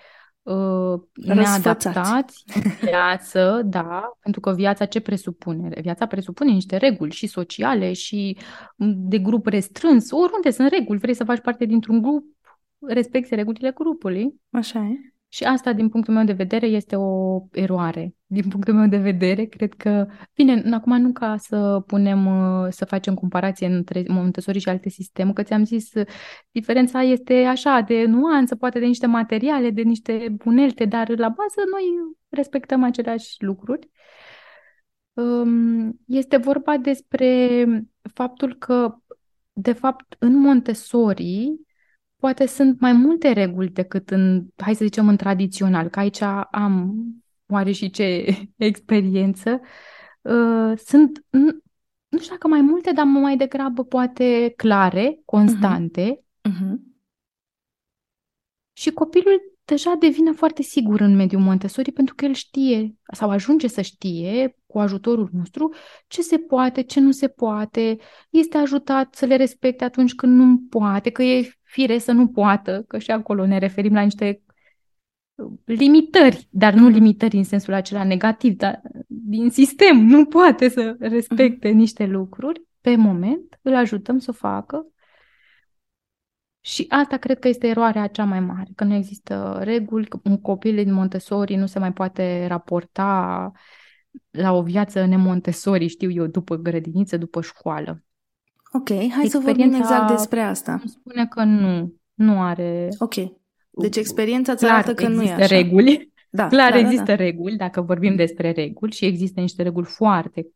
neadaptați 1.13 2.43
în 2.55 2.71
viață, 2.89 3.61
da, 3.65 4.17
pentru 4.19 4.41
că 4.41 4.53
viața 4.53 4.85
ce 4.85 4.99
presupune? 4.99 5.69
Viața 5.81 6.05
presupune 6.05 6.51
niște 6.51 6.77
reguli 6.77 7.11
și 7.11 7.27
sociale 7.27 7.93
și 7.93 8.37
de 8.77 9.17
grup 9.17 9.45
restrâns. 9.45 10.11
Oriunde 10.11 10.49
sunt 10.49 10.69
reguli, 10.69 10.99
vrei 10.99 11.13
să 11.13 11.23
faci 11.23 11.39
parte 11.39 11.65
dintr-un 11.65 12.01
grup, 12.01 12.25
respecti 12.79 13.35
regulile 13.35 13.71
grupului. 13.71 14.41
Așa 14.51 14.79
e. 14.79 15.12
Și 15.33 15.43
asta, 15.43 15.73
din 15.73 15.89
punctul 15.89 16.13
meu 16.13 16.23
de 16.23 16.33
vedere, 16.33 16.65
este 16.65 16.95
o 16.95 17.41
eroare. 17.51 18.15
Din 18.25 18.47
punctul 18.47 18.73
meu 18.73 18.87
de 18.87 18.97
vedere, 18.97 19.45
cred 19.45 19.73
că, 19.73 20.07
bine, 20.35 20.63
acum 20.71 21.01
nu 21.01 21.11
ca 21.11 21.37
să 21.37 21.83
punem, 21.87 22.25
uh, 22.25 22.67
să 22.69 22.85
facem 22.85 23.13
comparație 23.13 23.67
între 23.67 24.03
Montessori 24.07 24.59
și 24.59 24.69
alte 24.69 24.89
sisteme, 24.89 25.33
că 25.33 25.43
ți-am 25.43 25.65
zis, 25.65 25.91
diferența 26.51 27.01
este 27.01 27.33
așa, 27.33 27.79
de 27.87 28.05
nuanță, 28.05 28.55
poate 28.55 28.79
de 28.79 28.85
niște 28.85 29.05
materiale, 29.05 29.69
de 29.69 29.81
niște 29.81 30.35
unelte, 30.45 30.85
dar 30.85 31.09
la 31.09 31.29
bază 31.29 31.61
noi 31.71 32.15
respectăm 32.29 32.83
aceleași 32.83 33.43
lucruri. 33.43 33.89
Um, 35.13 35.99
este 36.07 36.37
vorba 36.37 36.77
despre 36.77 37.65
faptul 38.13 38.55
că, 38.55 38.95
de 39.53 39.73
fapt, 39.73 40.15
în 40.19 40.35
Montessori, 40.39 41.55
poate 42.23 42.45
sunt 42.45 42.79
mai 42.79 42.93
multe 42.93 43.31
reguli 43.31 43.69
decât 43.69 44.09
în, 44.09 44.45
hai 44.57 44.75
să 44.75 44.83
zicem, 44.83 45.07
în 45.07 45.17
tradițional, 45.17 45.87
că 45.87 45.99
aici 45.99 46.21
am 46.51 46.95
oare 47.47 47.71
și 47.71 47.89
ce 47.89 48.25
experiență. 48.57 49.61
Uh, 50.21 50.77
sunt, 50.77 51.25
nu 52.07 52.19
știu 52.19 52.31
dacă 52.31 52.47
mai 52.47 52.61
multe, 52.61 52.91
dar 52.91 53.05
mai 53.05 53.37
degrabă 53.37 53.83
poate 53.83 54.53
clare, 54.55 55.19
constante. 55.25 56.23
Uh-huh. 56.49 56.51
Uh-huh. 56.51 56.75
Și 58.73 58.91
copilul 58.91 59.41
deja 59.65 59.95
devine 59.99 60.31
foarte 60.31 60.61
sigur 60.61 60.99
în 60.99 61.15
mediul 61.15 61.41
Montessori 61.41 61.91
pentru 61.91 62.15
că 62.15 62.25
el 62.25 62.33
știe 62.33 62.95
sau 63.13 63.29
ajunge 63.29 63.67
să 63.67 63.81
știe 63.81 64.57
cu 64.65 64.79
ajutorul 64.79 65.29
nostru 65.33 65.73
ce 66.07 66.21
se 66.21 66.37
poate, 66.37 66.81
ce 66.81 66.99
nu 66.99 67.11
se 67.11 67.27
poate, 67.27 67.97
este 68.29 68.57
ajutat 68.57 69.15
să 69.15 69.25
le 69.25 69.35
respecte 69.35 69.83
atunci 69.83 70.15
când 70.15 70.37
nu 70.37 70.59
poate, 70.69 71.09
că 71.09 71.23
e 71.23 71.51
fire 71.73 71.97
să 71.97 72.11
nu 72.11 72.27
poată, 72.27 72.83
că 72.87 72.97
și 72.97 73.11
acolo 73.11 73.45
ne 73.45 73.57
referim 73.57 73.93
la 73.93 74.01
niște 74.01 74.41
limitări, 75.65 76.47
dar 76.49 76.73
nu 76.73 76.87
limitări 76.87 77.37
în 77.37 77.43
sensul 77.43 77.73
acela 77.73 78.03
negativ, 78.03 78.55
dar 78.55 78.81
din 79.07 79.49
sistem 79.49 79.97
nu 79.97 80.25
poate 80.25 80.69
să 80.69 80.95
respecte 80.99 81.69
niște 81.69 82.05
lucruri, 82.05 82.61
pe 82.81 82.95
moment 82.95 83.59
îl 83.61 83.75
ajutăm 83.75 84.19
să 84.19 84.29
o 84.29 84.33
facă 84.33 84.87
și 86.65 86.85
asta 86.89 87.17
cred 87.17 87.39
că 87.39 87.47
este 87.47 87.67
eroarea 87.67 88.07
cea 88.07 88.23
mai 88.23 88.39
mare, 88.39 88.69
că 88.75 88.83
nu 88.83 88.93
există 88.93 89.59
reguli, 89.61 90.07
că 90.07 90.19
un 90.23 90.41
copil 90.41 90.75
din 90.75 90.93
Montessori 90.93 91.55
nu 91.55 91.65
se 91.65 91.79
mai 91.79 91.93
poate 91.93 92.45
raporta 92.47 93.51
la 94.29 94.51
o 94.51 94.61
viață 94.61 95.05
nemontessori, 95.05 95.87
știu 95.87 96.11
eu, 96.11 96.25
după 96.25 96.55
grădiniță, 96.55 97.17
după 97.17 97.41
școală. 97.41 98.03
Ok, 98.73 98.89
hai 98.89 99.27
să 99.27 99.39
vorbim 99.39 99.73
exact 99.73 100.11
despre 100.11 100.39
asta. 100.39 100.81
Spune 100.85 101.27
că 101.27 101.43
nu, 101.43 101.95
nu 102.13 102.41
are... 102.41 102.89
Ok, 102.97 103.13
deci 103.69 103.95
experiența 103.95 104.51
îți 104.51 104.65
arată 104.65 104.93
că 104.93 105.07
nu 105.07 105.23
e 105.23 105.31
așa. 105.31 105.45
reguli. 105.45 106.11
Da, 106.29 106.47
Clar 106.47 106.71
da, 106.71 106.77
există 106.77 107.03
da, 107.03 107.15
da. 107.15 107.23
reguli, 107.23 107.55
dacă 107.55 107.81
vorbim 107.81 108.15
despre 108.15 108.51
reguli 108.51 108.91
și 108.91 109.05
există 109.05 109.39
niște 109.39 109.63
reguli 109.63 109.85
foarte 109.85 110.47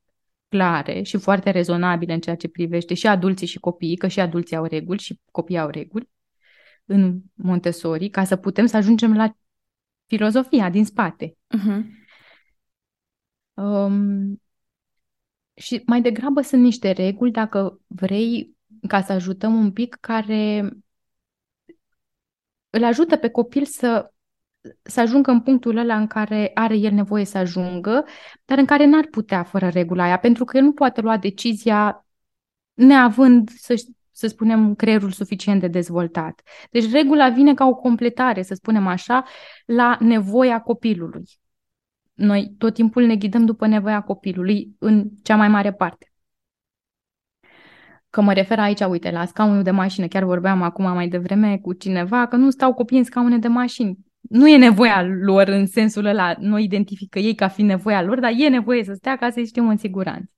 clare 0.48 1.02
și 1.02 1.18
foarte 1.18 1.50
rezonabile 1.50 2.14
în 2.14 2.20
ceea 2.20 2.36
ce 2.36 2.48
privește 2.48 2.94
și 2.94 3.08
adulții 3.08 3.48
și 3.48 3.60
copiii, 3.60 3.96
că 3.96 4.08
și 4.08 4.20
adulții 4.20 4.56
au 4.56 4.66
reguli 4.66 5.00
și 5.00 5.20
copiii 5.32 5.60
au 5.60 5.70
reguli 5.70 6.10
în 6.86 7.20
Montessori, 7.34 8.10
ca 8.10 8.24
să 8.24 8.36
putem 8.36 8.66
să 8.66 8.78
ajungem 8.78 9.16
la 9.16 9.38
filozofia 10.06 10.70
din 10.70 10.86
spate. 10.86 11.38
Uh-huh. 11.58 11.82
Um, 13.54 14.42
și 15.58 15.82
mai 15.86 16.02
degrabă 16.02 16.42
sunt 16.42 16.62
niște 16.62 16.92
reguli, 16.92 17.32
dacă 17.32 17.82
vrei, 17.88 18.56
ca 18.88 19.02
să 19.02 19.12
ajutăm 19.12 19.56
un 19.56 19.72
pic, 19.72 19.98
care 20.02 20.70
îl 22.70 22.84
ajută 22.84 23.16
pe 23.16 23.30
copil 23.30 23.66
să 23.66 24.12
să 24.84 25.00
ajungă 25.00 25.32
în 25.32 25.42
punctul 25.42 25.78
ăla 25.78 25.98
în 25.98 26.08
care 26.08 26.52
are 26.54 26.76
el 26.76 26.92
nevoie 26.92 27.26
să 27.26 27.38
ajungă, 27.38 28.06
dar 28.46 28.58
în 28.58 28.66
care 28.66 28.86
n-ar 28.86 29.08
putea 29.12 29.44
fără 29.44 29.68
regula 29.68 30.04
aia, 30.04 30.18
pentru 30.18 30.46
că 30.46 30.58
el 30.58 30.64
nu 30.64 30.72
poate 30.74 31.02
lua 31.02 31.18
decizia 31.18 32.06
neavând, 32.74 33.50
să, 33.50 33.84
să 34.12 34.28
spunem, 34.28 34.76
creierul 34.76 35.12
suficient 35.12 35.62
de 35.62 35.68
dezvoltat. 35.68 36.42
Deci 36.72 36.92
regula 36.92 37.30
vine 37.30 37.54
ca 37.54 37.66
o 37.66 37.76
completare, 37.76 38.42
să 38.42 38.54
spunem 38.54 38.88
așa, 38.88 39.24
la 39.66 39.98
nevoia 40.00 40.62
copilului. 40.62 41.24
Noi 42.18 42.56
tot 42.58 42.74
timpul 42.74 43.04
ne 43.04 43.16
ghidăm 43.16 43.46
după 43.46 43.68
nevoia 43.68 44.02
copilului 44.02 44.76
în 44.80 45.10
cea 45.24 45.36
mai 45.36 45.48
mare 45.48 45.74
parte. 45.74 46.12
Că 48.10 48.22
mă 48.22 48.34
refer 48.34 48.60
aici, 48.60 48.80
uite, 48.80 49.12
la 49.12 49.26
scaunul 49.26 49.64
de 49.64 49.72
mașină. 49.72 50.08
Chiar 50.08 50.24
vorbeam 50.24 50.62
acum 50.62 50.86
mai 50.94 51.08
devreme 51.08 51.58
cu 51.58 51.74
cineva 51.74 52.28
că 52.28 52.36
nu 52.36 52.50
stau 52.50 52.74
copii 52.74 52.98
în 52.98 53.04
scaune 53.04 53.38
de 53.38 53.48
mașini 53.48 54.08
nu 54.30 54.48
e 54.48 54.58
nevoia 54.58 55.04
lor 55.04 55.48
în 55.48 55.66
sensul 55.66 56.06
ăla, 56.06 56.36
nu 56.40 56.58
identifică 56.58 57.20
ei 57.20 57.36
ca 57.36 57.48
fiind 57.48 57.70
nevoia 57.70 58.02
lor, 58.02 58.20
dar 58.20 58.32
e 58.38 58.48
nevoie 58.48 58.84
să 58.84 58.94
stea 58.94 59.16
ca 59.16 59.30
să-i 59.30 59.46
știm 59.46 59.68
în 59.68 59.78
siguranță. 59.78 60.32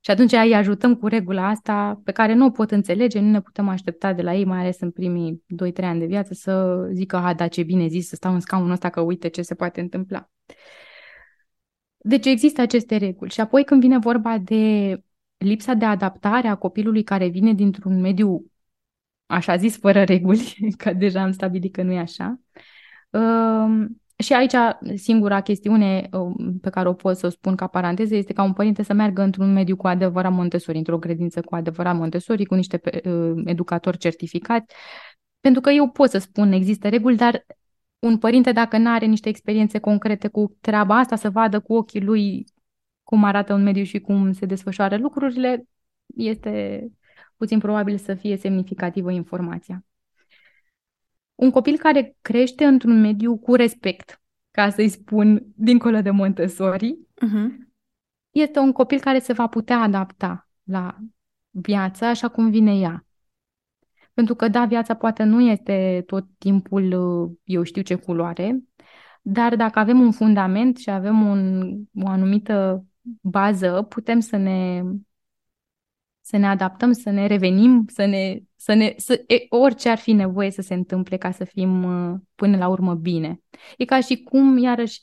Și 0.00 0.10
atunci 0.10 0.32
îi 0.32 0.54
ajutăm 0.54 0.94
cu 0.94 1.06
regula 1.06 1.48
asta 1.48 2.00
pe 2.04 2.12
care 2.12 2.34
nu 2.34 2.44
o 2.44 2.50
pot 2.50 2.70
înțelege, 2.70 3.20
nu 3.20 3.30
ne 3.30 3.40
putem 3.40 3.68
aștepta 3.68 4.12
de 4.12 4.22
la 4.22 4.34
ei, 4.34 4.44
mai 4.44 4.58
ales 4.58 4.80
în 4.80 4.90
primii 4.90 5.42
2-3 5.82 5.84
ani 5.84 5.98
de 5.98 6.06
viață, 6.06 6.34
să 6.34 6.84
zică, 6.92 7.16
a, 7.16 7.34
da, 7.34 7.48
ce 7.48 7.62
bine 7.62 7.86
zis, 7.86 8.08
să 8.08 8.14
stau 8.14 8.34
în 8.34 8.40
scaunul 8.40 8.70
ăsta, 8.70 8.88
că 8.88 9.00
uite 9.00 9.28
ce 9.28 9.42
se 9.42 9.54
poate 9.54 9.80
întâmpla. 9.80 10.30
Deci 12.08 12.26
există 12.26 12.60
aceste 12.60 12.96
reguli. 12.96 13.30
Și 13.30 13.40
apoi 13.40 13.64
când 13.64 13.80
vine 13.80 13.98
vorba 13.98 14.38
de 14.38 14.94
lipsa 15.36 15.74
de 15.74 15.84
adaptare 15.84 16.48
a 16.48 16.54
copilului 16.54 17.02
care 17.02 17.28
vine 17.28 17.52
dintr-un 17.52 18.00
mediu, 18.00 18.50
așa 19.26 19.56
zis, 19.56 19.78
fără 19.78 20.02
reguli, 20.04 20.56
că 20.82 20.92
deja 20.92 21.22
am 21.22 21.32
stabilit 21.32 21.72
că 21.72 21.82
nu 21.82 21.92
e 21.92 21.98
așa, 21.98 22.40
și 24.18 24.32
aici 24.32 24.54
singura 24.94 25.40
chestiune 25.40 26.08
um, 26.12 26.58
pe 26.60 26.70
care 26.70 26.88
o 26.88 26.92
pot 26.92 27.16
să 27.16 27.26
o 27.26 27.30
spun 27.30 27.56
ca 27.56 27.66
paranteză 27.66 28.14
este 28.14 28.32
ca 28.32 28.42
un 28.42 28.52
părinte 28.52 28.82
să 28.82 28.92
meargă 28.92 29.22
într-un 29.22 29.52
mediu 29.52 29.76
cu 29.76 29.86
adevărat 29.86 30.32
Montessori, 30.32 30.78
într-o 30.78 30.98
credință 30.98 31.40
cu 31.40 31.54
adevărat 31.54 31.96
Montessori, 31.96 32.44
cu 32.44 32.54
niște 32.54 32.80
uh, 33.04 33.42
educatori 33.44 33.98
certificați, 33.98 34.74
pentru 35.40 35.60
că 35.60 35.70
eu 35.70 35.88
pot 35.90 36.10
să 36.10 36.18
spun 36.18 36.52
există 36.52 36.88
reguli, 36.88 37.16
dar 37.16 37.46
un 37.98 38.18
părinte 38.18 38.52
dacă 38.52 38.78
nu 38.78 38.90
are 38.90 39.06
niște 39.06 39.28
experiențe 39.28 39.78
concrete 39.78 40.28
cu 40.28 40.56
treaba 40.60 40.98
asta, 40.98 41.16
să 41.16 41.30
vadă 41.30 41.60
cu 41.60 41.74
ochii 41.74 42.00
lui 42.00 42.44
cum 43.02 43.24
arată 43.24 43.54
un 43.54 43.62
mediu 43.62 43.82
și 43.82 44.00
cum 44.00 44.32
se 44.32 44.46
desfășoară 44.46 44.96
lucrurile, 44.96 45.68
este 46.16 46.86
puțin 47.36 47.58
probabil 47.58 47.96
să 47.96 48.14
fie 48.14 48.36
semnificativă 48.36 49.10
informația. 49.10 49.84
Un 51.34 51.50
copil 51.50 51.78
care 51.78 52.16
crește 52.20 52.64
într-un 52.64 53.00
mediu 53.00 53.38
cu 53.38 53.54
respect, 53.54 54.20
ca 54.50 54.70
să-i 54.70 54.88
spun 54.88 55.46
dincolo 55.54 56.00
de 56.00 56.10
Montessori, 56.10 56.98
uh-huh. 56.98 57.68
este 58.30 58.58
un 58.58 58.72
copil 58.72 59.00
care 59.00 59.18
se 59.18 59.32
va 59.32 59.46
putea 59.46 59.80
adapta 59.80 60.48
la 60.62 60.96
viața 61.50 62.08
așa 62.08 62.28
cum 62.28 62.50
vine 62.50 62.78
ea. 62.78 63.06
Pentru 64.18 64.36
că, 64.36 64.48
da, 64.48 64.64
viața 64.64 64.94
poate 64.94 65.22
nu 65.22 65.40
este 65.40 66.02
tot 66.06 66.26
timpul, 66.38 66.92
eu 67.44 67.62
știu 67.62 67.82
ce 67.82 67.94
culoare, 67.94 68.62
dar 69.22 69.56
dacă 69.56 69.78
avem 69.78 70.00
un 70.00 70.12
fundament 70.12 70.76
și 70.76 70.90
avem 70.90 71.26
un, 71.26 71.72
o 71.94 72.08
anumită 72.08 72.84
bază, 73.20 73.86
putem 73.88 74.20
să 74.20 74.36
ne 74.36 74.82
să 76.20 76.36
ne 76.36 76.46
adaptăm, 76.46 76.92
să 76.92 77.10
ne 77.10 77.26
revenim, 77.26 77.84
să 77.88 78.04
ne, 78.04 78.38
să 78.56 78.74
ne 78.74 78.94
să, 78.96 79.24
e, 79.26 79.46
orice 79.48 79.88
ar 79.88 79.98
fi 79.98 80.12
nevoie 80.12 80.50
să 80.50 80.62
se 80.62 80.74
întâmple 80.74 81.16
ca 81.16 81.30
să 81.30 81.44
fim 81.44 81.82
uh, 81.82 82.18
până 82.34 82.56
la 82.56 82.68
urmă 82.68 82.94
bine. 82.94 83.40
E 83.76 83.84
ca 83.84 84.00
și 84.00 84.22
cum, 84.22 84.56
iarăși, 84.56 85.00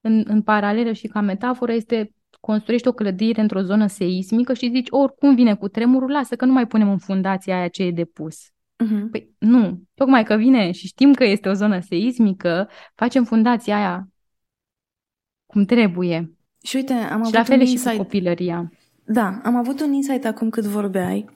în, 0.00 0.24
în 0.26 0.42
paralelă 0.42 0.92
și 0.92 1.06
ca 1.06 1.20
metaforă, 1.20 1.72
este 1.72 2.12
construiești 2.40 2.88
o 2.88 2.92
clădire 2.92 3.40
într-o 3.40 3.62
zonă 3.62 3.86
seismică 3.86 4.54
și 4.54 4.70
zici, 4.70 4.86
oricum 4.90 5.34
vine 5.34 5.54
cu 5.54 5.68
tremurul, 5.68 6.10
lasă 6.10 6.36
că 6.36 6.44
nu 6.44 6.52
mai 6.52 6.66
punem 6.66 6.90
în 6.90 6.98
fundația 6.98 7.56
aia 7.56 7.68
ce 7.68 7.82
e 7.82 7.90
depus. 7.90 8.36
Uh-huh. 8.84 9.10
Păi 9.10 9.34
nu, 9.38 9.82
tocmai 9.94 10.24
că 10.24 10.34
vine 10.34 10.70
și 10.70 10.86
știm 10.86 11.12
că 11.12 11.24
este 11.24 11.48
o 11.48 11.52
zonă 11.52 11.80
seismică, 11.80 12.68
facem 12.94 13.24
fundația 13.24 13.76
aia 13.76 14.08
cum 15.46 15.64
trebuie. 15.64 16.36
Și 16.62 16.76
uite, 16.76 16.92
am 16.92 16.98
și 17.00 17.12
avut 17.12 17.32
la 17.32 17.42
fel 17.42 17.58
un 17.58 17.64
și 17.64 17.72
insight. 17.72 17.96
cu 17.96 18.02
copilăria. 18.02 18.72
Da, 19.04 19.40
am 19.42 19.56
avut 19.56 19.80
un 19.80 19.92
insight 19.92 20.24
acum 20.24 20.50
cât 20.50 20.64
vorbeai. 20.64 21.30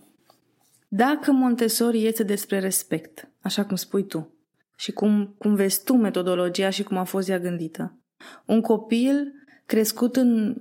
Dacă 0.89 1.33
Montessori 1.33 2.07
este 2.07 2.23
despre 2.23 2.59
respect, 2.59 3.31
așa 3.41 3.65
cum 3.65 3.77
spui 3.77 4.07
tu, 4.07 4.35
și 4.77 4.93
cum, 4.93 5.35
cum 5.39 5.55
vezi 5.55 5.85
tu 5.85 5.95
metodologia 5.95 6.71
și 6.71 6.83
cum 6.83 6.97
a 6.97 7.05
fost 7.05 7.29
ea 7.29 7.39
gândită, 7.39 7.99
un 8.47 8.61
copil 8.61 9.33
crescut 9.67 10.17
în 10.17 10.57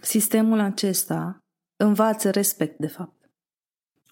sistemul 0.00 0.60
acesta 0.60 1.38
învață 1.76 2.30
respect, 2.30 2.78
de 2.78 2.86
fapt. 2.86 3.30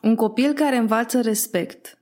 Un 0.02 0.14
copil 0.14 0.52
care 0.52 0.76
învață 0.76 1.20
respect 1.20 1.98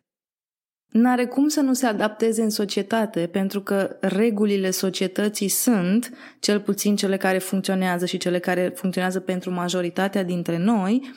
n-are 0.93 1.27
cum 1.27 1.49
să 1.49 1.61
nu 1.61 1.73
se 1.73 1.87
adapteze 1.87 2.43
în 2.43 2.51
societate, 2.51 3.27
pentru 3.27 3.61
că 3.63 3.97
regulile 4.01 4.71
societății 4.71 5.49
sunt, 5.49 6.11
cel 6.41 6.61
puțin 6.61 6.97
cele 6.97 7.17
care 7.17 7.39
funcționează 7.39 8.07
și 8.07 8.17
cele 8.17 8.39
care 8.39 8.73
funcționează 8.75 9.21
pentru 9.21 9.51
majoritatea 9.51 10.23
dintre 10.23 10.59
noi, 10.59 11.11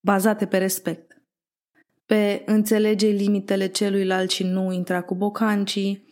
bazate 0.00 0.46
pe 0.46 0.58
respect. 0.58 1.22
Pe 2.06 2.42
înțelege 2.46 3.06
limitele 3.06 3.66
celuilalt 3.66 4.30
și 4.30 4.42
nu 4.42 4.72
intra 4.72 5.02
cu 5.02 5.14
bocancii, 5.14 6.10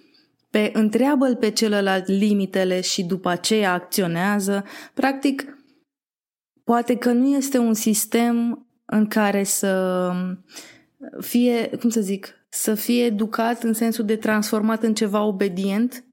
pe 0.51 0.70
întreabă-l 0.72 1.36
pe 1.36 1.51
celălalt 1.51 2.07
limitele 2.07 2.80
și 2.80 3.03
după 3.03 3.28
aceea 3.28 3.72
acționează. 3.72 4.64
Practic, 4.95 5.60
poate 6.71 6.97
că 6.97 7.12
nu 7.12 7.37
este 7.37 7.59
un 7.59 7.75
sistem 7.75 8.66
în 8.85 9.07
care 9.07 9.43
să 9.43 10.12
fie, 11.21 11.71
cum 11.81 11.91
să 11.91 12.01
zic, 12.01 12.35
să 12.49 12.75
fie 12.75 13.05
educat 13.05 13.62
în 13.62 13.73
sensul 13.73 14.05
de 14.05 14.16
transformat 14.16 14.83
în 14.83 14.95
ceva 14.95 15.23
obedient, 15.23 16.05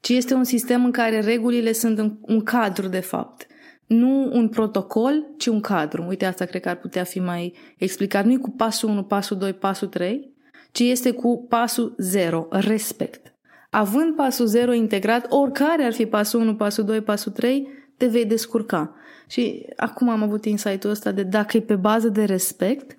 ci 0.00 0.08
este 0.08 0.34
un 0.34 0.44
sistem 0.44 0.84
în 0.84 0.90
care 0.90 1.20
regulile 1.20 1.72
sunt 1.72 2.18
un 2.20 2.42
cadru, 2.42 2.88
de 2.88 3.00
fapt. 3.00 3.46
Nu 3.86 4.30
un 4.32 4.48
protocol, 4.48 5.34
ci 5.36 5.46
un 5.46 5.60
cadru. 5.60 6.04
Uite, 6.08 6.24
asta 6.24 6.44
cred 6.44 6.62
că 6.62 6.68
ar 6.68 6.78
putea 6.78 7.04
fi 7.04 7.20
mai 7.20 7.54
explicat. 7.78 8.24
Nu 8.24 8.32
e 8.32 8.36
cu 8.36 8.50
pasul 8.50 8.88
1, 8.88 9.02
pasul 9.02 9.36
2, 9.36 9.52
pasul 9.52 9.88
3, 9.88 10.34
ci 10.72 10.80
este 10.80 11.10
cu 11.10 11.46
pasul 11.48 11.94
0, 11.98 12.46
respect. 12.50 13.34
Având 13.70 14.14
pasul 14.14 14.46
0 14.46 14.72
integrat, 14.72 15.26
oricare 15.28 15.84
ar 15.84 15.92
fi 15.92 16.06
pasul 16.06 16.40
1, 16.40 16.54
pasul 16.54 16.84
2, 16.84 17.00
pasul 17.00 17.32
3, 17.32 17.68
te 17.96 18.06
vei 18.06 18.26
descurca. 18.26 18.94
Și 19.30 19.66
acum 19.76 20.08
am 20.08 20.22
avut 20.22 20.44
insight-ul 20.44 20.90
ăsta 20.90 21.12
de 21.12 21.22
dacă 21.22 21.56
e 21.56 21.60
pe 21.60 21.76
bază 21.76 22.08
de 22.08 22.24
respect, 22.24 22.98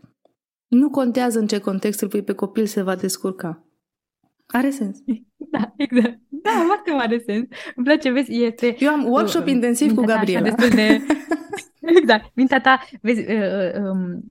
nu 0.67 0.89
contează 0.89 1.39
în 1.39 1.47
ce 1.47 1.59
context 1.59 2.01
îl 2.01 2.07
pui 2.07 2.23
pe 2.23 2.33
copil, 2.33 2.65
se 2.65 2.81
va 2.81 2.95
descurca. 2.95 3.63
Are 4.45 4.69
sens. 4.69 4.97
Da, 5.35 5.73
exact. 5.77 6.19
Da, 6.27 6.49
foarte 6.65 6.91
mare 6.91 7.23
sens. 7.25 7.47
Îmi 7.75 7.85
place, 7.85 8.11
vezi, 8.11 8.43
este... 8.43 8.75
Eu 8.79 8.89
am 8.89 9.05
workshop 9.05 9.45
uh, 9.45 9.51
intensiv 9.51 9.95
cu 9.95 10.03
Gabriela. 10.03 10.41
Destul 10.41 10.69
de... 10.69 11.01
exact. 11.99 12.31
Mintea 12.33 12.61
ta, 12.61 12.79
vezi, 13.01 13.31
uh, 13.31 13.89
um, 13.89 14.23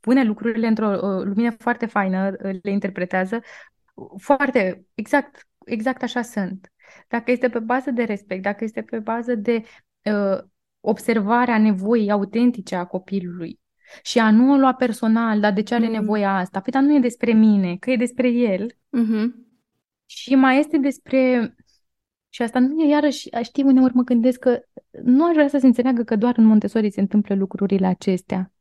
pune 0.00 0.24
lucrurile 0.24 0.66
într-o 0.66 0.88
uh, 0.88 1.24
lumină 1.24 1.54
foarte 1.58 1.86
faină, 1.86 2.30
le 2.40 2.70
interpretează 2.70 3.40
foarte, 4.16 4.86
exact, 4.94 5.48
exact 5.64 6.02
așa 6.02 6.22
sunt. 6.22 6.72
Dacă 7.08 7.30
este 7.30 7.48
pe 7.48 7.58
bază 7.58 7.90
de 7.90 8.02
respect, 8.02 8.42
dacă 8.42 8.64
este 8.64 8.82
pe 8.82 8.98
bază 8.98 9.34
de 9.34 9.62
uh, 10.02 10.38
observarea 10.80 11.58
nevoii 11.58 12.10
autentice 12.10 12.74
a 12.74 12.84
copilului, 12.84 13.60
și 14.02 14.18
a 14.18 14.30
nu 14.30 14.52
o 14.52 14.56
lua 14.56 14.74
personal, 14.74 15.40
dar 15.40 15.52
de 15.52 15.62
ce 15.62 15.74
are 15.74 15.86
mm. 15.86 15.92
nevoia 15.92 16.36
asta? 16.36 16.60
Păi, 16.60 16.72
dar 16.72 16.82
nu 16.82 16.94
e 16.94 16.98
despre 16.98 17.32
mine, 17.32 17.76
că 17.76 17.90
e 17.90 17.96
despre 17.96 18.28
el. 18.28 18.72
Mm-hmm. 18.72 19.26
Și 20.06 20.34
mai 20.34 20.58
este 20.58 20.78
despre... 20.78 21.54
Și 22.28 22.42
asta 22.42 22.58
nu 22.58 22.82
e 22.82 22.88
iarăși, 22.88 23.28
știi, 23.42 23.62
uneori 23.62 23.94
mă 23.94 24.02
gândesc 24.02 24.38
că 24.38 24.60
nu 25.02 25.24
aș 25.24 25.32
vrea 25.32 25.48
să 25.48 25.58
se 25.58 25.66
înțeleagă 25.66 26.02
că 26.02 26.16
doar 26.16 26.34
în 26.36 26.44
Montessori 26.44 26.90
se 26.90 27.00
întâmplă 27.00 27.34
lucrurile 27.34 27.86
acestea. 27.86 28.52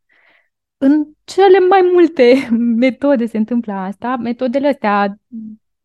În 0.78 1.06
cele 1.24 1.60
mai 1.60 1.90
multe 1.94 2.48
metode 2.86 3.26
se 3.26 3.38
întâmplă 3.38 3.74
asta, 3.74 4.16
metodele 4.16 4.68
astea 4.68 5.20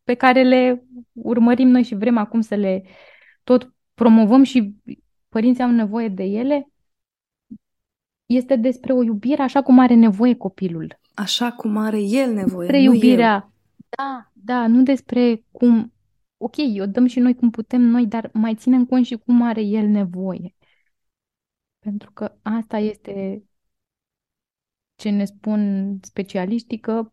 pe 0.05 0.15
care 0.15 0.43
le 0.43 0.85
urmărim 1.13 1.69
noi 1.69 1.83
și 1.83 1.95
vrem 1.95 2.17
acum 2.17 2.41
să 2.41 2.55
le 2.55 2.85
tot 3.45 3.75
promovăm 3.95 4.43
și 4.43 4.75
părinții 5.33 5.63
au 5.63 5.71
nevoie 5.71 6.09
de 6.09 6.23
ele, 6.23 6.73
este 8.27 8.57
despre 8.57 8.93
o 8.93 9.03
iubire 9.03 9.43
așa 9.43 9.63
cum 9.63 9.79
are 9.79 9.95
nevoie 9.95 10.35
copilul. 10.35 11.01
Așa 11.15 11.53
cum 11.53 11.77
are 11.77 12.01
el 12.01 12.33
nevoie, 12.33 12.69
Despre 12.69 12.85
nu 12.85 12.93
iubirea. 12.93 13.35
Eu. 13.35 13.53
Da, 13.89 14.31
da, 14.33 14.67
nu 14.67 14.83
despre 14.83 15.45
cum... 15.51 15.93
Ok, 16.37 16.55
o 16.81 16.87
dăm 16.87 17.07
și 17.07 17.19
noi 17.19 17.35
cum 17.35 17.51
putem 17.51 17.81
noi, 17.81 18.07
dar 18.07 18.31
mai 18.33 18.55
ținem 18.55 18.87
cont 18.87 19.07
și 19.07 19.17
cum 19.17 19.43
are 19.43 19.61
el 19.61 19.87
nevoie. 19.87 20.55
Pentru 21.79 22.11
că 22.13 22.39
asta 22.43 22.79
este 22.79 23.45
ce 24.95 25.11
ne 25.11 25.25
spun 25.25 25.99
specialiștii 26.03 26.79
că 26.79 27.13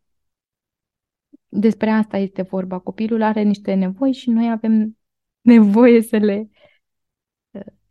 despre 1.47 1.89
asta 1.89 2.17
este 2.17 2.41
vorba. 2.41 2.79
Copilul 2.79 3.21
are 3.21 3.41
niște 3.41 3.73
nevoi 3.73 4.11
și 4.11 4.29
noi 4.29 4.51
avem 4.51 4.97
nevoie 5.41 6.01
să 6.01 6.17
le, 6.17 6.49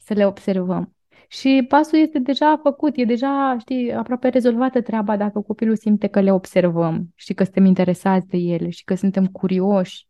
să 0.09 0.14
le 0.14 0.26
observăm. 0.26 0.92
Și 1.28 1.64
pasul 1.68 1.98
este 1.98 2.18
deja 2.18 2.61
făcut, 2.62 2.96
e 2.96 3.04
deja, 3.04 3.56
știi, 3.61 3.92
aproape 3.92 4.28
rezolvată 4.28 4.82
treaba 4.82 5.16
dacă 5.16 5.40
copilul 5.40 5.76
simte 5.76 6.06
că 6.06 6.20
le 6.20 6.32
observăm, 6.32 7.12
și 7.14 7.34
că 7.34 7.44
suntem 7.44 7.64
interesați 7.64 8.26
de 8.26 8.36
ele 8.36 8.70
și 8.70 8.84
că 8.84 8.94
suntem 8.94 9.26
curioși 9.26 10.06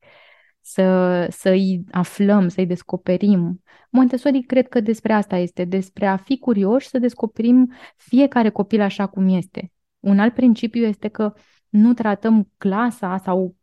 să, 0.61 1.27
să-i 1.31 1.85
aflăm, 1.91 2.49
să-i 2.49 2.67
descoperim. 2.67 3.63
Montessori 3.91 4.43
cred 4.43 4.69
că 4.69 4.81
despre 4.81 5.13
asta 5.13 5.37
este, 5.37 5.65
despre 5.65 6.07
a 6.07 6.17
fi 6.17 6.39
curioși 6.39 6.89
să 6.89 6.99
descoperim 6.99 7.73
fiecare 7.97 8.51
copil 8.51 8.81
așa 8.81 9.07
cum 9.07 9.29
este. 9.29 9.73
Un 10.01 10.19
alt 10.19 10.35
principiu 10.35 10.85
este 10.85 11.09
că 11.09 11.33
nu 11.69 11.93
tratăm 11.93 12.51
clasa 12.59 13.17
sau 13.17 13.57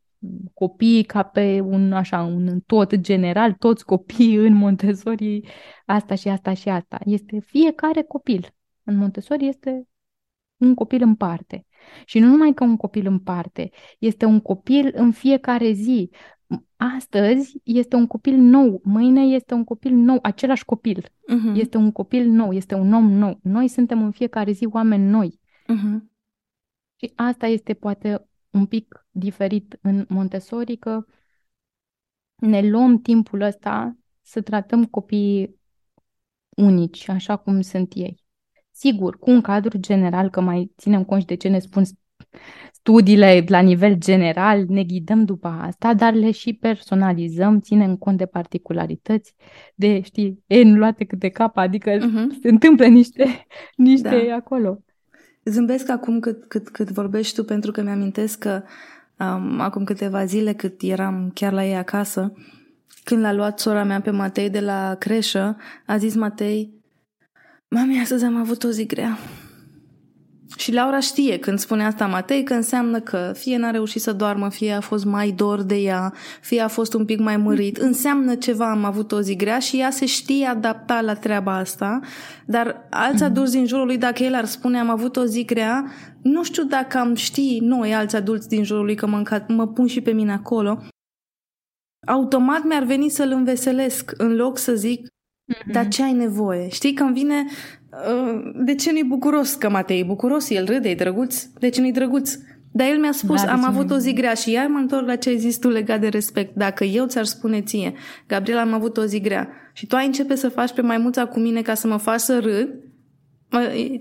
copiii 0.53 1.03
ca 1.03 1.23
pe 1.23 1.59
un 1.59 1.93
așa, 1.93 2.21
un 2.21 2.59
tot 2.65 2.95
general, 2.95 3.53
toți 3.53 3.85
copiii 3.85 4.35
în 4.35 4.53
Montessori, 4.53 5.41
asta 5.85 6.15
și 6.15 6.27
asta 6.27 6.53
și 6.53 6.69
asta. 6.69 6.99
Este 7.05 7.39
fiecare 7.39 8.01
copil. 8.01 8.49
În 8.83 8.97
Montessori 8.97 9.47
este 9.47 9.87
un 10.57 10.73
copil 10.73 11.01
în 11.01 11.15
parte. 11.15 11.65
Și 12.05 12.19
nu 12.19 12.27
numai 12.27 12.53
că 12.53 12.63
un 12.63 12.77
copil 12.77 13.07
în 13.07 13.19
parte, 13.19 13.69
este 13.99 14.25
un 14.25 14.39
copil 14.39 14.91
în 14.93 15.11
fiecare 15.11 15.71
zi. 15.71 16.09
Astăzi 16.75 17.61
este 17.63 17.95
un 17.95 18.07
copil 18.07 18.35
nou, 18.35 18.81
mâine 18.83 19.21
este 19.21 19.53
un 19.53 19.63
copil 19.63 19.93
nou, 19.93 20.19
același 20.21 20.65
copil. 20.65 21.03
Uh-huh. 21.03 21.55
Este 21.55 21.77
un 21.77 21.91
copil 21.91 22.29
nou, 22.29 22.51
este 22.51 22.75
un 22.75 22.93
om 22.93 23.11
nou. 23.11 23.39
Noi 23.41 23.67
suntem 23.67 24.03
în 24.03 24.11
fiecare 24.11 24.51
zi 24.51 24.65
oameni 24.65 25.09
noi. 25.09 25.39
Uh-huh. 25.63 25.99
Și 26.95 27.11
asta 27.15 27.47
este 27.47 27.73
poate 27.73 28.27
un 28.55 28.65
pic 28.65 29.07
diferit 29.11 29.77
în 29.81 30.05
Montessori, 30.09 30.77
că 30.77 31.05
ne 32.35 32.69
luăm 32.69 33.01
timpul 33.01 33.41
ăsta 33.41 33.97
să 34.21 34.41
tratăm 34.41 34.85
copiii 34.85 35.59
unici, 36.55 37.09
așa 37.09 37.35
cum 37.35 37.61
sunt 37.61 37.93
ei. 37.95 38.23
Sigur, 38.71 39.17
cu 39.19 39.29
un 39.29 39.41
cadru 39.41 39.77
general, 39.77 40.29
că 40.29 40.41
mai 40.41 40.71
ținem 40.77 41.03
cont 41.03 41.25
de 41.25 41.35
ce 41.35 41.47
ne 41.47 41.59
spun 41.59 41.83
studiile 42.71 43.43
la 43.47 43.59
nivel 43.59 43.95
general, 43.95 44.65
ne 44.67 44.83
ghidăm 44.83 45.25
după 45.25 45.47
asta, 45.47 45.93
dar 45.93 46.13
le 46.13 46.31
și 46.31 46.53
personalizăm, 46.53 47.59
ținem 47.59 47.97
cont 47.97 48.17
de 48.17 48.25
particularități, 48.25 49.35
de, 49.75 50.01
știi, 50.01 50.43
N 50.47 50.77
luate 50.77 51.05
câte 51.05 51.29
cap, 51.29 51.57
adică 51.57 51.97
uh-huh. 51.97 52.41
se 52.41 52.49
întâmplă 52.49 52.85
niște, 52.85 53.45
niște 53.75 54.25
da. 54.27 54.35
acolo. 54.35 54.84
Zâmbesc 55.45 55.89
acum 55.89 56.19
cât, 56.19 56.45
cât, 56.47 56.69
cât 56.69 56.89
vorbești 56.89 57.35
tu, 57.35 57.43
pentru 57.43 57.71
că 57.71 57.81
mi-amintesc 57.81 58.39
că 58.39 58.63
um, 59.19 59.59
acum 59.59 59.83
câteva 59.83 60.25
zile, 60.25 60.53
cât 60.53 60.81
eram 60.81 61.31
chiar 61.33 61.53
la 61.53 61.65
ei 61.65 61.75
acasă, 61.75 62.33
când 63.03 63.21
l-a 63.21 63.33
luat 63.33 63.59
sora 63.59 63.83
mea 63.83 64.01
pe 64.01 64.11
Matei 64.11 64.49
de 64.49 64.59
la 64.59 64.95
creșă, 64.99 65.57
a 65.85 65.97
zis 65.97 66.15
Matei, 66.15 66.73
Mami, 67.67 67.99
astăzi 67.99 68.23
am 68.23 68.35
avut 68.35 68.63
o 68.63 68.69
zi 68.69 68.85
grea. 68.85 69.17
Și 70.57 70.73
Laura 70.73 70.99
știe 70.99 71.39
când 71.39 71.59
spune 71.59 71.85
asta 71.85 72.05
Matei 72.05 72.43
că 72.43 72.53
înseamnă 72.53 72.99
că 72.99 73.31
fie 73.35 73.57
n-a 73.57 73.71
reușit 73.71 74.01
să 74.01 74.13
doarmă, 74.13 74.49
fie 74.49 74.71
a 74.71 74.79
fost 74.79 75.05
mai 75.05 75.31
dor 75.31 75.61
de 75.61 75.75
ea, 75.75 76.13
fie 76.41 76.61
a 76.61 76.67
fost 76.67 76.93
un 76.93 77.05
pic 77.05 77.19
mai 77.19 77.37
mărit. 77.37 77.77
Înseamnă 77.77 78.35
ceva, 78.35 78.71
am 78.71 78.83
avut 78.83 79.11
o 79.11 79.21
zi 79.21 79.35
grea 79.35 79.59
și 79.59 79.79
ea 79.79 79.89
se 79.89 80.05
știe 80.05 80.45
adapta 80.45 81.01
la 81.01 81.13
treaba 81.13 81.55
asta, 81.57 81.99
dar 82.45 82.87
alți 82.89 83.23
mm-hmm. 83.23 83.25
adulți 83.25 83.51
din 83.51 83.65
jurul 83.65 83.85
lui, 83.85 83.97
dacă 83.97 84.23
el 84.23 84.33
ar 84.33 84.45
spune 84.45 84.79
am 84.79 84.89
avut 84.89 85.15
o 85.15 85.25
zi 85.25 85.45
grea, 85.45 85.91
nu 86.21 86.43
știu 86.43 86.63
dacă 86.63 86.97
am 86.97 87.15
ști 87.15 87.59
noi, 87.61 87.95
alți 87.95 88.15
adulți 88.15 88.47
din 88.47 88.63
jurul 88.63 88.85
lui, 88.85 88.95
că 88.95 89.07
mă, 89.07 89.43
mă 89.47 89.67
pun 89.67 89.87
și 89.87 90.01
pe 90.01 90.11
mine 90.11 90.31
acolo, 90.31 90.81
automat 92.07 92.63
mi-ar 92.63 92.83
veni 92.83 93.09
să-l 93.09 93.31
înveselesc 93.31 94.11
în 94.17 94.35
loc 94.35 94.57
să 94.57 94.75
zic 94.75 95.07
Mm-hmm. 95.53 95.71
Dar 95.71 95.87
ce 95.87 96.03
ai 96.03 96.13
nevoie? 96.13 96.69
Știi, 96.69 96.93
când 96.93 97.13
vine 97.13 97.45
Uh, 97.84 97.84
de 98.55 98.75
ce 98.75 98.91
nu-i 98.91 99.03
bucuros 99.03 99.53
că 99.53 99.69
Matei 99.69 99.99
e 99.99 100.03
bucuros? 100.03 100.49
El 100.49 100.65
râde, 100.65 100.89
e 100.89 100.95
drăguț. 100.95 101.43
De 101.59 101.69
ce 101.69 101.81
nu-i 101.81 101.91
drăguț? 101.91 102.37
Dar 102.71 102.87
el 102.87 102.99
mi-a 102.99 103.11
spus, 103.11 103.43
da, 103.43 103.51
am 103.51 103.65
avut 103.65 103.91
o 103.91 103.97
zi 103.97 104.13
grea 104.13 104.33
și 104.33 104.51
iar 104.51 104.67
mă 104.67 104.77
întorc 104.77 105.05
la 105.05 105.15
ce 105.15 105.29
ai 105.29 105.37
zis 105.37 105.57
tu 105.57 105.69
legat 105.69 105.99
de 105.99 106.07
respect. 106.07 106.55
Dacă 106.55 106.83
eu 106.83 107.05
ți-ar 107.05 107.25
spune 107.25 107.61
ție, 107.61 107.93
Gabriela, 108.27 108.61
am 108.61 108.73
avut 108.73 108.97
o 108.97 109.05
zi 109.05 109.21
grea 109.21 109.49
și 109.73 109.87
tu 109.87 109.95
ai 109.95 110.05
începe 110.05 110.35
să 110.35 110.49
faci 110.49 110.73
pe 110.73 110.81
maimuța 110.81 111.25
cu 111.25 111.39
mine 111.39 111.61
ca 111.61 111.73
să 111.73 111.87
mă 111.87 111.97
faci 111.97 112.19
să 112.19 112.39
râd, 112.39 112.69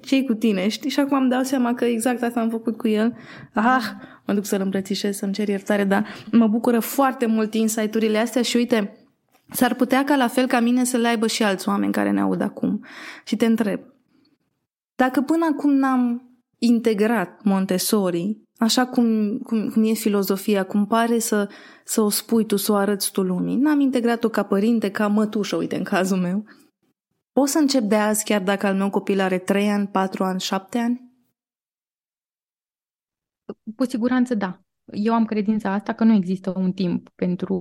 ce 0.00 0.24
cu 0.24 0.34
tine, 0.34 0.68
știi? 0.68 0.90
Și 0.90 1.00
acum 1.00 1.18
îmi 1.18 1.30
dau 1.30 1.42
seama 1.42 1.74
că 1.74 1.84
exact 1.84 2.22
asta 2.22 2.40
am 2.40 2.48
făcut 2.48 2.76
cu 2.76 2.88
el. 2.88 3.16
Ah, 3.52 3.84
mă 4.26 4.34
duc 4.34 4.44
să-l 4.44 4.60
îmbrățișez, 4.60 5.16
să-mi 5.16 5.32
cer 5.32 5.48
iertare, 5.48 5.84
dar 5.84 6.06
mă 6.30 6.46
bucură 6.46 6.78
foarte 6.78 7.26
mult 7.26 7.54
insight-urile 7.54 8.18
astea 8.18 8.42
și 8.42 8.56
uite, 8.56 8.96
S-ar 9.54 9.74
putea 9.74 10.04
ca 10.04 10.16
la 10.16 10.28
fel 10.28 10.46
ca 10.46 10.60
mine 10.60 10.84
să 10.84 10.96
le 10.96 11.08
aibă 11.08 11.26
și 11.26 11.42
alți 11.42 11.68
oameni 11.68 11.92
care 11.92 12.10
ne 12.10 12.20
aud 12.20 12.40
acum. 12.40 12.84
Și 13.24 13.36
te 13.36 13.46
întreb, 13.46 13.80
dacă 14.94 15.20
până 15.20 15.46
acum 15.52 15.70
n-am 15.70 16.28
integrat 16.58 17.42
Montessori, 17.42 18.38
așa 18.58 18.86
cum, 18.86 19.38
cum, 19.38 19.68
cum 19.68 19.84
e 19.84 19.92
filozofia, 19.92 20.64
cum 20.64 20.86
pare 20.86 21.18
să, 21.18 21.48
să 21.84 22.00
o 22.00 22.08
spui 22.08 22.46
tu, 22.46 22.56
să 22.56 22.72
o 22.72 22.74
arăți 22.74 23.12
tu 23.12 23.22
lumii, 23.22 23.56
n-am 23.56 23.80
integrat-o 23.80 24.28
ca 24.28 24.42
părinte, 24.42 24.90
ca 24.90 25.06
mătușă, 25.06 25.56
uite, 25.56 25.76
în 25.76 25.84
cazul 25.84 26.18
meu, 26.18 26.44
pot 27.32 27.48
să 27.48 27.58
încep 27.58 27.82
de 27.82 27.96
azi 27.96 28.24
chiar 28.24 28.42
dacă 28.42 28.66
al 28.66 28.74
meu 28.74 28.90
copil 28.90 29.20
are 29.20 29.38
3 29.38 29.70
ani, 29.70 29.86
4 29.86 30.24
ani, 30.24 30.40
7 30.40 30.78
ani? 30.78 31.12
Cu 33.76 33.84
siguranță 33.84 34.34
da. 34.34 34.60
Eu 34.92 35.14
am 35.14 35.24
credința 35.24 35.72
asta 35.72 35.92
că 35.92 36.04
nu 36.04 36.12
există 36.12 36.52
un 36.56 36.72
timp 36.72 37.08
pentru 37.14 37.56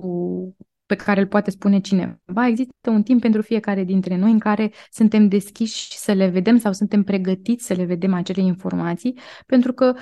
pe 0.86 0.94
care 0.94 1.20
îl 1.20 1.26
poate 1.26 1.50
spune 1.50 1.80
cineva. 1.80 2.46
Există 2.46 2.90
un 2.90 3.02
timp 3.02 3.20
pentru 3.20 3.42
fiecare 3.42 3.84
dintre 3.84 4.16
noi 4.16 4.30
în 4.30 4.38
care 4.38 4.72
suntem 4.90 5.28
deschiși 5.28 5.96
să 5.96 6.12
le 6.12 6.28
vedem 6.28 6.58
sau 6.58 6.72
suntem 6.72 7.02
pregătiți 7.02 7.66
să 7.66 7.74
le 7.74 7.84
vedem 7.84 8.14
acele 8.14 8.42
informații, 8.42 9.18
pentru 9.46 9.72
că 9.72 9.94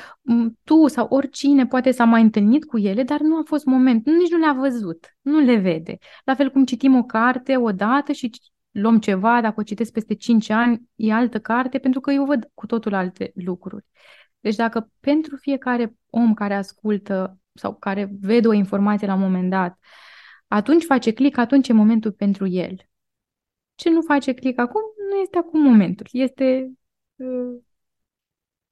tu 0.65 0.87
sau 0.87 1.07
oricine 1.11 1.67
poate 1.67 1.91
s-a 1.91 2.05
mai 2.05 2.23
întâlnit 2.23 2.65
cu 2.65 2.79
ele, 2.79 3.03
dar 3.03 3.21
nu 3.21 3.37
a 3.37 3.43
fost 3.45 3.65
moment, 3.65 4.07
nici 4.07 4.31
nu 4.31 4.39
le-a 4.39 4.53
văzut, 4.53 5.17
nu 5.21 5.39
le 5.39 5.57
vede. 5.57 5.99
La 6.25 6.35
fel 6.35 6.51
cum 6.51 6.65
citim 6.65 6.97
o 6.97 7.03
carte 7.03 7.57
odată 7.57 8.13
și 8.13 8.31
luăm 8.71 8.99
ceva, 8.99 9.41
dacă 9.41 9.55
o 9.61 9.63
citesc 9.63 9.93
peste 9.93 10.15
5 10.15 10.51
ani, 10.51 10.83
e 10.95 11.13
altă 11.13 11.41
carte, 11.41 11.79
pentru 11.79 12.01
că 12.01 12.11
eu 12.11 12.25
văd 12.25 12.51
cu 12.55 12.67
totul 12.67 12.95
alte 12.95 13.33
lucruri. 13.35 13.85
Deci 14.41 14.57
dacă 14.57 14.91
pentru 15.01 15.37
fiecare 15.37 15.95
om 16.11 16.35
care 16.35 16.55
ascultă 16.55 17.39
sau 17.55 17.75
care 17.75 18.13
vede 18.21 18.49
o 18.49 18.53
informație 18.53 19.07
la 19.07 19.15
un 19.15 19.21
moment 19.21 19.51
dat, 19.51 19.79
atunci 20.53 20.85
face 20.85 21.13
click, 21.13 21.39
atunci 21.39 21.69
e 21.69 21.73
momentul 21.73 22.13
pentru 22.13 22.47
el. 22.47 22.77
Ce 23.75 23.91
nu 23.91 24.01
face 24.01 24.33
click 24.33 24.59
acum, 24.59 24.81
nu 25.11 25.21
este 25.21 25.39
acum 25.39 25.63
momentul. 25.63 26.07
Este 26.13 26.73
uh, 27.17 27.61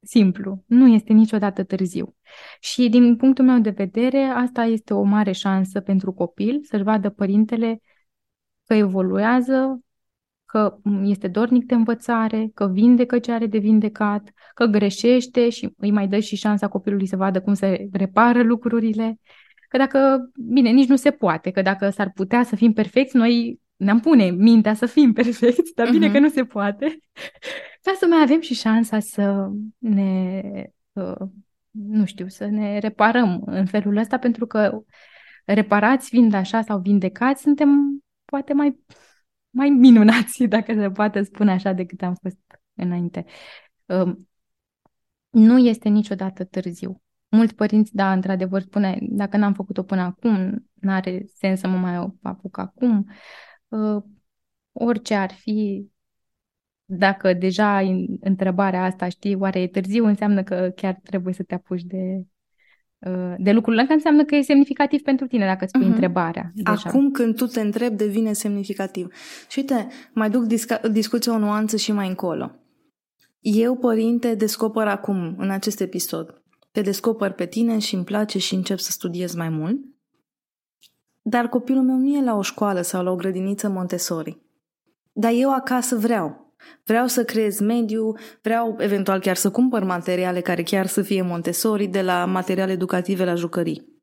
simplu. 0.01 0.63
Nu 0.65 0.87
este 0.87 1.13
niciodată 1.13 1.63
târziu. 1.63 2.15
Și 2.59 2.89
din 2.89 3.15
punctul 3.15 3.45
meu 3.45 3.59
de 3.59 3.69
vedere, 3.69 4.23
asta 4.23 4.63
este 4.63 4.93
o 4.93 5.01
mare 5.01 5.31
șansă 5.31 5.79
pentru 5.79 6.13
copil 6.13 6.59
să-și 6.63 6.83
vadă 6.83 7.09
părintele 7.09 7.81
că 8.65 8.73
evoluează, 8.73 9.81
că 10.45 10.77
este 11.03 11.27
dornic 11.27 11.65
de 11.65 11.73
învățare, 11.73 12.51
că 12.53 12.67
vindecă 12.67 13.19
ce 13.19 13.31
are 13.31 13.45
de 13.45 13.57
vindecat, 13.57 14.31
că 14.53 14.65
greșește 14.65 15.49
și 15.49 15.73
îi 15.77 15.91
mai 15.91 16.07
dă 16.07 16.19
și 16.19 16.35
șansa 16.35 16.67
copilului 16.67 17.07
să 17.07 17.15
vadă 17.15 17.41
cum 17.41 17.53
se 17.53 17.89
repară 17.91 18.43
lucrurile 18.43 19.19
Că 19.71 19.77
dacă, 19.77 20.29
bine, 20.35 20.69
nici 20.69 20.87
nu 20.87 20.95
se 20.95 21.11
poate, 21.11 21.51
că 21.51 21.61
dacă 21.61 21.89
s-ar 21.89 22.11
putea 22.11 22.43
să 22.43 22.55
fim 22.55 22.73
perfecți, 22.73 23.15
noi 23.15 23.59
ne-am 23.75 23.99
pune 23.99 24.29
mintea 24.29 24.73
să 24.73 24.85
fim 24.85 25.13
perfecți, 25.21 25.73
dar 25.75 25.89
bine 25.89 26.09
uh-huh. 26.09 26.11
că 26.11 26.19
nu 26.19 26.29
se 26.29 26.45
poate, 26.45 26.99
ca 27.81 27.93
să 27.99 28.05
mai 28.05 28.21
avem 28.21 28.41
și 28.41 28.53
șansa 28.53 28.99
să 28.99 29.49
ne, 29.77 30.41
uh, 30.91 31.27
nu 31.69 32.05
știu, 32.05 32.27
să 32.27 32.45
ne 32.45 32.79
reparăm 32.79 33.41
în 33.45 33.65
felul 33.65 33.97
ăsta, 33.97 34.17
pentru 34.17 34.45
că 34.45 34.83
reparați 35.45 36.09
fiind 36.09 36.33
așa 36.33 36.61
sau 36.61 36.79
vindecați, 36.79 37.41
suntem 37.41 37.69
poate 38.25 38.53
mai, 38.53 38.79
mai 39.49 39.69
minunați, 39.69 40.43
dacă 40.55 40.73
se 40.73 40.91
poate 40.91 41.23
spune 41.23 41.51
așa, 41.51 41.73
decât 41.73 42.01
am 42.01 42.15
fost 42.21 42.37
înainte. 42.73 43.25
Uh, 43.85 44.15
nu 45.29 45.57
este 45.57 45.89
niciodată 45.89 46.43
târziu 46.43 47.01
mulți 47.31 47.55
părinți, 47.55 47.95
da, 47.95 48.11
într-adevăr, 48.11 48.61
spune, 48.61 48.97
dacă 49.01 49.37
n-am 49.37 49.53
făcut-o 49.53 49.83
până 49.83 50.01
acum, 50.01 50.65
n-are 50.73 51.25
sens 51.25 51.59
să 51.59 51.67
mă 51.67 51.77
mai 51.77 52.11
apuc 52.21 52.57
acum. 52.57 53.05
Uh, 53.67 54.03
orice 54.71 55.13
ar 55.13 55.31
fi, 55.31 55.87
dacă 56.85 57.33
deja 57.33 57.75
ai 57.75 58.17
întrebarea 58.19 58.83
asta, 58.83 59.09
știi, 59.09 59.35
oare 59.35 59.61
e 59.61 59.67
târziu, 59.67 60.05
înseamnă 60.05 60.43
că 60.43 60.71
chiar 60.75 60.99
trebuie 61.03 61.33
să 61.33 61.43
te 61.43 61.53
apuci 61.53 61.81
de, 61.81 62.25
uh, 62.99 63.35
de 63.37 63.51
lucrurile 63.51 63.85
că 63.85 63.93
înseamnă 63.93 64.23
că 64.23 64.35
e 64.35 64.41
semnificativ 64.41 65.01
pentru 65.01 65.27
tine 65.27 65.45
dacă 65.45 65.63
îți 65.63 65.71
pui 65.71 65.83
uh-huh. 65.85 65.93
întrebarea. 65.93 66.51
Deja. 66.53 66.89
Acum 66.89 67.11
când 67.11 67.35
tu 67.35 67.45
te 67.45 67.61
întrebi, 67.61 67.95
devine 67.95 68.33
semnificativ. 68.33 69.07
Și 69.49 69.59
uite, 69.59 69.87
mai 70.13 70.29
duc 70.29 70.45
disca- 70.45 70.91
discuția 70.91 71.33
o 71.33 71.37
nuanță 71.37 71.77
și 71.77 71.91
mai 71.91 72.07
încolo. 72.07 72.55
Eu, 73.39 73.77
părinte, 73.77 74.35
descoper 74.35 74.87
acum, 74.87 75.35
în 75.37 75.49
acest 75.49 75.81
episod, 75.81 76.40
te 76.71 76.81
descoper 76.81 77.31
pe 77.31 77.45
tine 77.45 77.79
și 77.79 77.95
îmi 77.95 78.03
place 78.03 78.39
și 78.39 78.55
încep 78.55 78.79
să 78.79 78.91
studiez 78.91 79.33
mai 79.33 79.49
mult. 79.49 79.79
Dar 81.21 81.47
copilul 81.47 81.83
meu 81.83 81.95
nu 81.95 82.17
e 82.17 82.23
la 82.23 82.35
o 82.35 82.41
școală 82.41 82.81
sau 82.81 83.03
la 83.03 83.11
o 83.11 83.15
grădiniță 83.15 83.69
Montessori. 83.69 84.41
Dar 85.11 85.31
eu 85.35 85.53
acasă 85.53 85.95
vreau. 85.95 86.53
Vreau 86.83 87.07
să 87.07 87.23
creez 87.23 87.59
mediu, 87.59 88.13
vreau 88.41 88.75
eventual 88.79 89.19
chiar 89.19 89.35
să 89.35 89.51
cumpăr 89.51 89.83
materiale 89.83 90.41
care 90.41 90.63
chiar 90.63 90.85
să 90.85 91.01
fie 91.01 91.21
Montessori, 91.21 91.87
de 91.87 92.01
la 92.01 92.25
materiale 92.25 92.71
educative 92.71 93.25
la 93.25 93.35
jucării. 93.35 94.01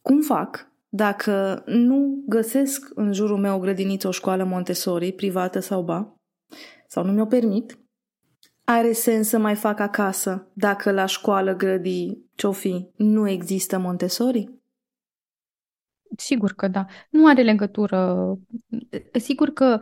Cum 0.00 0.20
fac 0.20 0.70
dacă 0.88 1.62
nu 1.66 2.24
găsesc 2.26 2.90
în 2.94 3.12
jurul 3.12 3.38
meu 3.38 3.56
o 3.56 3.58
grădiniță, 3.58 4.08
o 4.08 4.10
școală 4.10 4.44
Montessori, 4.44 5.12
privată 5.12 5.60
sau 5.60 5.82
ba, 5.82 6.14
sau 6.88 7.04
nu 7.04 7.12
mi-o 7.12 7.26
permit, 7.26 7.78
are 8.70 8.92
sens 8.92 9.28
să 9.28 9.38
mai 9.38 9.54
fac 9.54 9.80
acasă 9.80 10.50
dacă 10.52 10.90
la 10.90 11.06
școală, 11.06 11.54
grădii, 11.56 12.30
ce-o 12.34 12.52
fi, 12.52 12.88
nu 12.96 13.28
există 13.28 13.78
Montessori? 13.78 14.50
Sigur 16.16 16.52
că 16.52 16.68
da. 16.68 16.86
Nu 17.10 17.26
are 17.26 17.42
legătură. 17.42 18.38
Sigur 19.12 19.52
că 19.52 19.80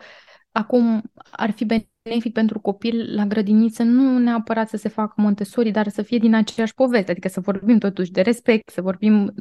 acum 0.53 1.03
ar 1.31 1.51
fi 1.51 1.65
benefic 1.65 2.33
pentru 2.33 2.61
copil 2.61 3.15
la 3.15 3.25
grădiniță 3.25 3.83
nu 3.83 4.19
neapărat 4.19 4.69
să 4.69 4.77
se 4.77 4.89
facă 4.89 5.15
Montessori, 5.17 5.71
dar 5.71 5.89
să 5.89 6.03
fie 6.03 6.19
din 6.19 6.35
aceeași 6.35 6.75
poveste, 6.75 7.11
adică 7.11 7.29
să 7.29 7.41
vorbim 7.41 7.79
totuși 7.79 8.11
de 8.11 8.21
respect, 8.21 8.69
să 8.69 8.83
vorbim 8.83 9.35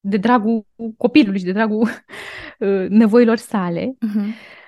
de 0.00 0.16
dragul 0.16 0.66
copilului 0.96 1.38
și 1.38 1.44
de 1.44 1.52
dragul 1.52 1.88
uh, 2.58 2.88
nevoilor 2.88 3.36
sale. 3.36 3.96
Uh-huh. 3.96 4.60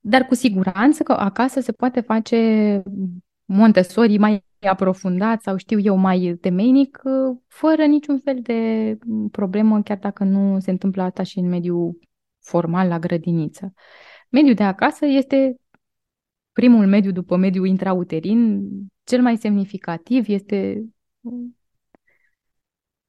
Dar 0.00 0.26
cu 0.26 0.34
siguranță 0.34 1.02
că 1.02 1.12
acasă 1.12 1.60
se 1.60 1.72
poate 1.72 2.00
face 2.00 2.82
Montessori 3.54 4.18
mai 4.18 4.44
aprofundat 4.60 5.42
sau 5.42 5.56
știu 5.56 5.78
eu 5.78 5.96
mai 5.96 6.38
temeinic, 6.40 7.00
uh, 7.04 7.36
fără 7.48 7.84
niciun 7.84 8.18
fel 8.18 8.38
de 8.42 8.98
problemă, 9.30 9.82
chiar 9.82 9.98
dacă 9.98 10.24
nu 10.24 10.60
se 10.60 10.70
întâmplă 10.70 11.02
asta 11.02 11.22
și 11.22 11.38
în 11.38 11.48
mediul 11.48 11.98
formal 12.40 12.88
la 12.88 12.98
grădiniță. 12.98 13.72
Mediul 14.28 14.54
de 14.54 14.62
acasă 14.62 15.06
este 15.06 15.56
primul 16.52 16.86
mediu 16.86 17.10
după 17.10 17.36
mediul 17.36 17.66
intrauterin, 17.66 18.68
cel 19.04 19.22
mai 19.22 19.36
semnificativ, 19.36 20.28
este 20.28 20.84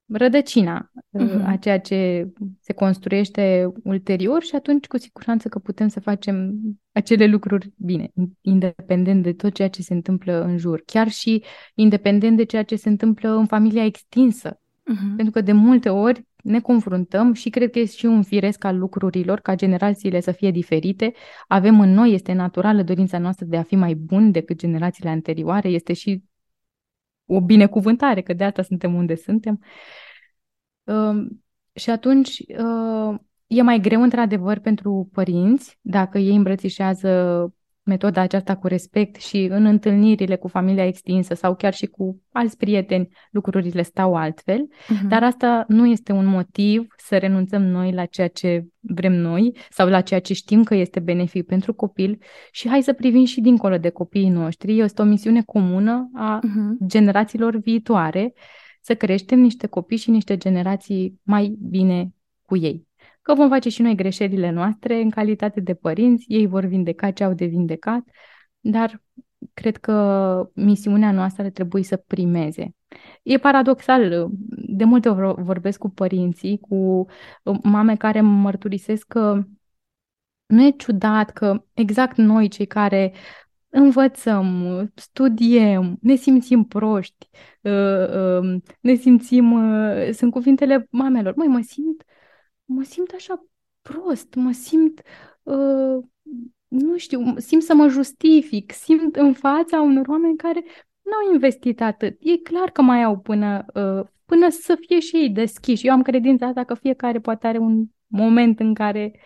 rădăcina 0.06 0.90
uh-huh. 1.18 1.44
a 1.44 1.56
ceea 1.56 1.80
ce 1.80 2.28
se 2.60 2.72
construiește 2.72 3.72
ulterior 3.82 4.42
și 4.42 4.54
atunci 4.54 4.86
cu 4.86 4.98
siguranță 4.98 5.48
că 5.48 5.58
putem 5.58 5.88
să 5.88 6.00
facem 6.00 6.60
acele 6.92 7.26
lucruri 7.26 7.72
bine, 7.76 8.10
independent 8.40 9.22
de 9.22 9.32
tot 9.32 9.54
ceea 9.54 9.68
ce 9.68 9.82
se 9.82 9.94
întâmplă 9.94 10.42
în 10.42 10.56
jur, 10.56 10.82
chiar 10.86 11.08
și 11.08 11.42
independent 11.74 12.36
de 12.36 12.44
ceea 12.44 12.62
ce 12.62 12.76
se 12.76 12.88
întâmplă 12.88 13.30
în 13.30 13.46
familia 13.46 13.84
extinsă. 13.84 14.58
Uh-huh. 14.92 15.16
Pentru 15.16 15.30
că 15.30 15.40
de 15.40 15.52
multe 15.52 15.88
ori 15.88 16.26
ne 16.42 16.60
confruntăm 16.60 17.32
și 17.32 17.50
cred 17.50 17.70
că 17.70 17.78
este 17.78 17.96
și 17.96 18.06
un 18.06 18.22
firesc 18.22 18.64
al 18.64 18.78
lucrurilor, 18.78 19.40
ca 19.40 19.54
generațiile 19.54 20.20
să 20.20 20.32
fie 20.32 20.50
diferite. 20.50 21.12
Avem 21.46 21.80
în 21.80 21.90
noi, 21.90 22.12
este 22.12 22.32
naturală 22.32 22.82
dorința 22.82 23.18
noastră 23.18 23.46
de 23.46 23.56
a 23.56 23.62
fi 23.62 23.76
mai 23.76 23.94
buni 23.94 24.32
decât 24.32 24.58
generațiile 24.58 25.10
anterioare, 25.10 25.68
este 25.68 25.92
și 25.92 26.22
o 27.26 27.40
binecuvântare, 27.40 28.22
că 28.22 28.32
de 28.32 28.44
asta 28.44 28.62
suntem 28.62 28.94
unde 28.94 29.14
suntem. 29.14 29.60
Uh, 30.84 31.26
și 31.74 31.90
atunci 31.90 32.38
uh, 32.38 33.18
e 33.46 33.62
mai 33.62 33.80
greu, 33.80 34.02
într-adevăr, 34.02 34.58
pentru 34.58 35.08
părinți, 35.12 35.78
dacă 35.80 36.18
ei 36.18 36.36
îmbrățișează 36.36 37.54
metoda 37.84 38.20
aceasta 38.20 38.56
cu 38.56 38.66
respect 38.66 39.20
și 39.20 39.46
în 39.50 39.64
întâlnirile 39.64 40.36
cu 40.36 40.48
familia 40.48 40.86
extinsă 40.86 41.34
sau 41.34 41.54
chiar 41.54 41.74
și 41.74 41.86
cu 41.86 42.22
alți 42.32 42.56
prieteni, 42.56 43.08
lucrurile 43.30 43.82
stau 43.82 44.14
altfel, 44.14 44.68
uh-huh. 44.68 45.08
dar 45.08 45.22
asta 45.22 45.64
nu 45.68 45.86
este 45.86 46.12
un 46.12 46.26
motiv 46.26 46.86
să 46.96 47.16
renunțăm 47.16 47.62
noi 47.62 47.92
la 47.92 48.04
ceea 48.04 48.28
ce 48.28 48.64
vrem 48.80 49.12
noi 49.12 49.56
sau 49.70 49.88
la 49.88 50.00
ceea 50.00 50.20
ce 50.20 50.34
știm 50.34 50.62
că 50.62 50.74
este 50.74 51.00
benefic 51.00 51.46
pentru 51.46 51.74
copil 51.74 52.18
și 52.50 52.68
hai 52.68 52.82
să 52.82 52.92
privim 52.92 53.24
și 53.24 53.40
dincolo 53.40 53.78
de 53.78 53.90
copiii 53.90 54.28
noștri. 54.28 54.78
Este 54.78 55.02
o 55.02 55.04
misiune 55.04 55.42
comună 55.42 56.10
a 56.14 56.38
uh-huh. 56.38 56.86
generațiilor 56.86 57.56
viitoare 57.56 58.32
să 58.80 58.94
creștem 58.94 59.38
niște 59.38 59.66
copii 59.66 59.96
și 59.96 60.10
niște 60.10 60.36
generații 60.36 61.20
mai 61.22 61.56
bine 61.60 62.14
cu 62.46 62.56
ei 62.56 62.86
că 63.24 63.34
vom 63.34 63.48
face 63.48 63.68
și 63.68 63.82
noi 63.82 63.94
greșelile 63.94 64.50
noastre 64.50 65.00
în 65.00 65.10
calitate 65.10 65.60
de 65.60 65.74
părinți, 65.74 66.24
ei 66.28 66.46
vor 66.46 66.64
vindeca 66.64 67.10
ce 67.10 67.24
au 67.24 67.32
de 67.32 67.44
vindecat, 67.44 68.02
dar 68.60 69.02
cred 69.54 69.76
că 69.76 70.50
misiunea 70.54 71.12
noastră 71.12 71.42
ar 71.44 71.50
trebui 71.50 71.82
să 71.82 71.96
primeze. 71.96 72.74
E 73.22 73.38
paradoxal, 73.38 74.28
de 74.66 74.84
multe 74.84 75.08
ori 75.08 75.42
vorbesc 75.42 75.78
cu 75.78 75.88
părinții, 75.90 76.58
cu 76.58 77.06
mame 77.62 77.96
care 77.96 78.20
mă 78.20 78.40
mărturisesc 78.40 79.06
că 79.06 79.42
nu 80.46 80.66
e 80.66 80.70
ciudat 80.70 81.30
că 81.30 81.64
exact 81.72 82.16
noi, 82.16 82.48
cei 82.48 82.66
care 82.66 83.12
învățăm, 83.68 84.92
studiem, 84.94 85.96
ne 86.00 86.14
simțim 86.14 86.64
proști, 86.64 87.28
uh, 87.60 88.40
um, 88.40 88.62
ne 88.80 88.94
simțim, 88.94 89.52
uh, 89.52 90.10
sunt 90.12 90.32
cuvintele 90.32 90.86
mamelor, 90.90 91.34
măi, 91.34 91.46
mă 91.46 91.60
simt 91.60 92.04
mă 92.64 92.82
simt 92.82 93.12
așa 93.14 93.46
prost, 93.82 94.34
mă 94.34 94.52
simt, 94.52 95.02
uh, 95.42 96.04
nu 96.68 96.96
știu, 96.96 97.38
simt 97.38 97.62
să 97.62 97.74
mă 97.74 97.88
justific, 97.88 98.72
simt 98.72 99.16
în 99.16 99.32
fața 99.32 99.80
unor 99.80 100.06
oameni 100.08 100.36
care 100.36 100.64
nu 101.02 101.12
au 101.12 101.32
investit 101.32 101.80
atât. 101.80 102.16
E 102.20 102.36
clar 102.36 102.70
că 102.70 102.82
mai 102.82 103.02
au 103.02 103.18
până, 103.18 103.64
uh, 103.74 104.06
până 104.24 104.48
să 104.48 104.76
fie 104.86 105.00
și 105.00 105.16
ei 105.16 105.30
deschiși. 105.30 105.86
Eu 105.86 105.92
am 105.92 106.02
credința 106.02 106.46
asta 106.46 106.64
că 106.64 106.74
fiecare 106.74 107.20
poate 107.20 107.46
are 107.46 107.58
un 107.58 107.84
moment 108.06 108.60
în 108.60 108.74
care 108.74 109.20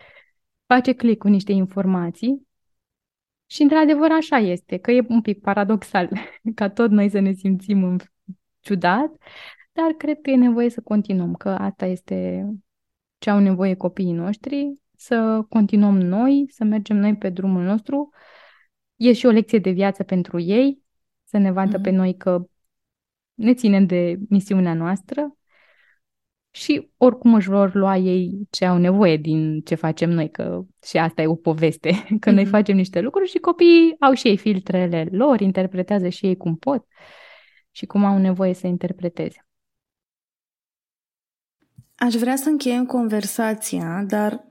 face 0.65 0.93
click 0.93 1.19
cu 1.19 1.27
niște 1.27 1.51
informații 1.51 2.47
și 3.45 3.61
într-adevăr 3.61 4.11
așa 4.11 4.37
este, 4.37 4.77
că 4.77 4.91
e 4.91 5.05
un 5.07 5.21
pic 5.21 5.41
paradoxal 5.41 6.09
ca 6.55 6.69
tot 6.69 6.91
noi 6.91 7.09
să 7.09 7.19
ne 7.19 7.31
simțim 7.31 7.83
în 7.83 7.97
ciudat, 8.59 9.11
dar 9.71 9.91
cred 9.91 10.21
că 10.21 10.29
e 10.29 10.35
nevoie 10.35 10.69
să 10.69 10.81
continuăm, 10.81 11.33
că 11.33 11.49
asta 11.49 11.85
este 11.85 12.49
ce 13.19 13.29
au 13.29 13.39
nevoie 13.39 13.73
copiii 13.75 14.11
noștri, 14.11 14.73
să 14.95 15.45
continuăm 15.49 15.97
noi, 15.97 16.45
să 16.49 16.63
mergem 16.63 16.97
noi 16.97 17.15
pe 17.15 17.29
drumul 17.29 17.63
nostru. 17.63 18.09
E 18.95 19.13
și 19.13 19.25
o 19.25 19.29
lecție 19.29 19.59
de 19.59 19.69
viață 19.69 20.03
pentru 20.03 20.39
ei, 20.39 20.81
să 21.23 21.37
ne 21.37 21.51
vadă 21.51 21.77
mm-hmm. 21.77 21.81
pe 21.81 21.89
noi 21.89 22.17
că 22.17 22.45
ne 23.33 23.53
ținem 23.53 23.85
de 23.85 24.19
misiunea 24.29 24.73
noastră 24.73 25.33
și 26.51 26.91
oricum 26.97 27.33
își 27.33 27.49
vor 27.49 27.73
lua 27.73 27.97
ei 27.97 28.47
ce 28.49 28.65
au 28.65 28.77
nevoie 28.77 29.17
din 29.17 29.61
ce 29.61 29.75
facem 29.75 30.09
noi, 30.09 30.29
că 30.29 30.61
și 30.85 30.97
asta 30.97 31.21
e 31.21 31.27
o 31.27 31.35
poveste, 31.35 31.91
că 32.19 32.29
mm-hmm. 32.29 32.33
noi 32.33 32.45
facem 32.45 32.75
niște 32.75 32.99
lucruri 33.01 33.29
și 33.29 33.37
copiii 33.37 33.95
au 33.99 34.13
și 34.13 34.27
ei 34.27 34.37
filtrele 34.37 35.07
lor, 35.11 35.41
interpretează 35.41 36.09
și 36.09 36.25
ei 36.25 36.37
cum 36.37 36.55
pot 36.55 36.85
și 37.71 37.85
cum 37.85 38.05
au 38.05 38.17
nevoie 38.17 38.53
să 38.53 38.67
interpreteze. 38.67 39.48
Aș 41.99 42.13
vrea 42.13 42.35
să 42.35 42.49
încheiem 42.49 42.85
conversația, 42.85 44.03
dar 44.07 44.43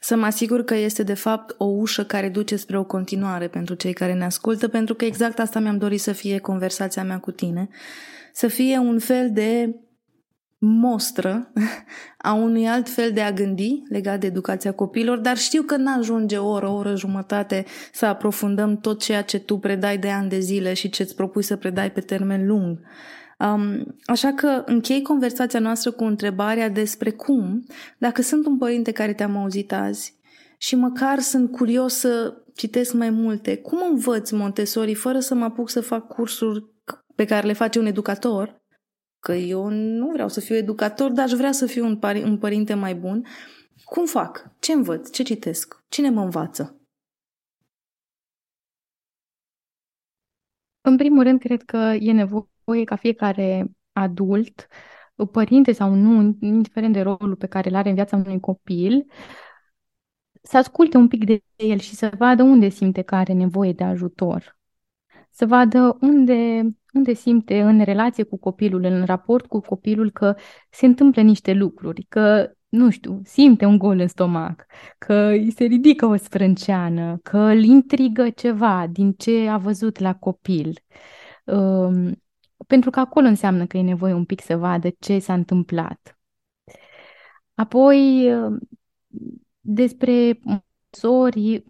să 0.00 0.16
mă 0.16 0.24
asigur 0.24 0.64
că 0.64 0.74
este 0.74 1.02
de 1.02 1.14
fapt 1.14 1.54
o 1.58 1.64
ușă 1.64 2.04
care 2.04 2.28
duce 2.28 2.56
spre 2.56 2.78
o 2.78 2.84
continuare 2.84 3.48
pentru 3.48 3.74
cei 3.74 3.92
care 3.92 4.14
ne 4.14 4.24
ascultă, 4.24 4.68
pentru 4.68 4.94
că 4.94 5.04
exact 5.04 5.38
asta 5.38 5.58
mi-am 5.58 5.78
dorit 5.78 6.00
să 6.00 6.12
fie 6.12 6.38
conversația 6.38 7.04
mea 7.04 7.18
cu 7.18 7.30
tine. 7.30 7.68
Să 8.32 8.46
fie 8.46 8.78
un 8.78 8.98
fel 8.98 9.30
de 9.32 9.74
mostră 10.58 11.52
a 12.18 12.32
unui 12.32 12.68
alt 12.68 12.88
fel 12.88 13.12
de 13.12 13.20
a 13.20 13.32
gândi 13.32 13.82
legat 13.88 14.20
de 14.20 14.26
educația 14.26 14.72
copiilor, 14.72 15.18
dar 15.18 15.36
știu 15.36 15.62
că 15.62 15.76
n-ajunge 15.76 16.36
o 16.36 16.48
oră, 16.48 16.68
o 16.68 16.74
oră 16.74 16.94
jumătate 16.96 17.64
să 17.92 18.06
aprofundăm 18.06 18.76
tot 18.76 19.02
ceea 19.02 19.22
ce 19.22 19.38
tu 19.38 19.58
predai 19.58 19.98
de 19.98 20.10
ani 20.10 20.28
de 20.28 20.38
zile 20.38 20.74
și 20.74 20.88
ce 20.88 21.02
îți 21.02 21.14
propui 21.14 21.42
să 21.42 21.56
predai 21.56 21.90
pe 21.90 22.00
termen 22.00 22.46
lung. 22.46 22.78
Um, 23.38 23.96
așa 24.04 24.32
că 24.32 24.62
închei 24.66 25.02
conversația 25.02 25.60
noastră 25.60 25.90
cu 25.90 26.04
întrebarea 26.04 26.68
despre 26.68 27.10
cum, 27.10 27.66
dacă 27.98 28.22
sunt 28.22 28.46
un 28.46 28.58
părinte 28.58 28.92
care 28.92 29.14
te-am 29.14 29.36
auzit 29.36 29.72
azi 29.72 30.20
și 30.58 30.76
măcar 30.76 31.18
sunt 31.18 31.50
curios 31.50 31.94
să 31.94 32.42
citesc 32.54 32.92
mai 32.92 33.10
multe, 33.10 33.56
cum 33.56 33.78
învăț 33.90 34.30
Montessori 34.30 34.94
fără 34.94 35.18
să 35.18 35.34
mă 35.34 35.44
apuc 35.44 35.70
să 35.70 35.80
fac 35.80 36.06
cursuri 36.06 36.64
pe 37.14 37.24
care 37.24 37.46
le 37.46 37.52
face 37.52 37.78
un 37.78 37.86
educator? 37.86 38.62
Că 39.20 39.32
eu 39.32 39.68
nu 39.68 40.10
vreau 40.10 40.28
să 40.28 40.40
fiu 40.40 40.54
educator, 40.54 41.10
dar 41.10 41.24
aș 41.24 41.32
vrea 41.32 41.52
să 41.52 41.66
fiu 41.66 41.84
un, 41.84 41.98
pari- 41.98 42.22
un 42.22 42.38
părinte 42.38 42.74
mai 42.74 42.94
bun. 42.94 43.26
Cum 43.84 44.06
fac? 44.06 44.50
Ce 44.58 44.72
învăț? 44.72 45.10
Ce 45.10 45.22
citesc? 45.22 45.84
Cine 45.88 46.10
mă 46.10 46.22
învață? 46.22 46.78
În 50.80 50.96
primul 50.96 51.22
rând, 51.22 51.40
cred 51.40 51.62
că 51.62 51.96
e 52.00 52.12
nevoie 52.12 52.53
nevoie 52.64 52.84
ca 52.84 52.96
fiecare 52.96 53.66
adult, 53.92 54.66
părinte 55.30 55.72
sau 55.72 55.94
nu, 55.94 56.36
indiferent 56.40 56.92
de 56.92 57.00
rolul 57.00 57.36
pe 57.36 57.46
care 57.46 57.68
îl 57.68 57.74
are 57.74 57.88
în 57.88 57.94
viața 57.94 58.16
unui 58.16 58.40
copil, 58.40 59.06
să 60.42 60.56
asculte 60.56 60.96
un 60.96 61.08
pic 61.08 61.24
de 61.24 61.42
el 61.56 61.78
și 61.78 61.94
să 61.94 62.12
vadă 62.18 62.42
unde 62.42 62.68
simte 62.68 63.02
că 63.02 63.14
are 63.14 63.32
nevoie 63.32 63.72
de 63.72 63.84
ajutor. 63.84 64.58
Să 65.30 65.46
vadă 65.46 65.96
unde, 66.00 66.62
unde 66.92 67.12
simte 67.12 67.60
în 67.60 67.84
relație 67.84 68.24
cu 68.24 68.38
copilul, 68.38 68.84
în 68.84 69.04
raport 69.04 69.46
cu 69.46 69.60
copilul, 69.60 70.10
că 70.10 70.34
se 70.70 70.86
întâmplă 70.86 71.22
niște 71.22 71.52
lucruri, 71.52 72.06
că, 72.08 72.50
nu 72.68 72.90
știu, 72.90 73.20
simte 73.24 73.64
un 73.64 73.78
gol 73.78 73.98
în 73.98 74.08
stomac, 74.08 74.66
că 74.98 75.14
îi 75.14 75.50
se 75.50 75.64
ridică 75.64 76.06
o 76.06 76.16
sprânceană, 76.16 77.18
că 77.22 77.38
îl 77.38 77.62
intrigă 77.62 78.30
ceva 78.30 78.86
din 78.90 79.12
ce 79.12 79.48
a 79.48 79.58
văzut 79.58 79.98
la 79.98 80.14
copil. 80.14 80.80
Um, 81.44 82.23
pentru 82.66 82.90
că 82.90 83.00
acolo 83.00 83.26
înseamnă 83.26 83.66
că 83.66 83.76
e 83.76 83.82
nevoie 83.82 84.12
un 84.12 84.24
pic 84.24 84.40
să 84.40 84.56
vadă 84.56 84.88
ce 84.98 85.18
s-a 85.18 85.34
întâmplat. 85.34 86.18
Apoi, 87.54 88.30
despre 89.60 90.38
Montessori, 90.94 91.64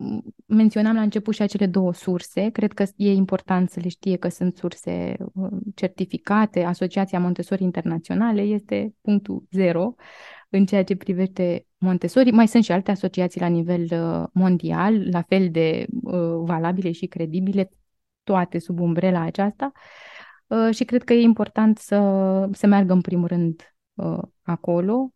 menționam 0.47 0.95
la 0.95 1.01
început 1.01 1.35
și 1.35 1.43
acele 1.43 1.67
două 1.67 1.93
surse. 1.93 2.49
Cred 2.49 2.73
că 2.73 2.85
e 2.97 3.13
important 3.13 3.71
să 3.71 3.81
le 3.83 3.89
știe 3.89 4.17
că 4.17 4.29
sunt 4.29 4.57
surse 4.57 5.17
uh, 5.35 5.51
certificate. 5.75 6.63
Asociația 6.63 7.21
Montessori 7.21 7.63
Internaționale 7.63 8.41
este 8.41 8.95
punctul 9.01 9.45
zero 9.51 9.95
în 10.49 10.67
ceea 10.67 10.85
ce 10.85 10.97
privește 10.97 11.67
Montessori. 11.79 12.31
Mai 12.31 12.49
sunt 12.49 12.65
și 12.65 12.73
alte 12.73 12.91
asociații 12.91 13.41
la 13.41 13.47
nivel 13.47 13.83
uh, 13.83 14.27
mondial, 14.33 15.09
la 15.11 15.23
fel 15.23 15.49
de 15.51 15.87
uh, 16.03 16.13
valabile 16.45 16.93
și 16.93 17.07
credibile, 17.07 17.71
toate 18.23 18.59
sub 18.59 18.81
umbrela 18.81 19.21
aceasta. 19.21 19.73
Uh, 19.75 20.14
și 20.71 20.85
cred 20.85 21.03
că 21.03 21.13
e 21.13 21.21
important 21.23 21.79
să 21.79 21.99
se 22.53 22.67
meargă 22.67 22.93
în 22.93 23.01
primul 23.01 23.27
rând 23.27 23.75
uh, 23.95 24.19
acolo, 24.43 25.13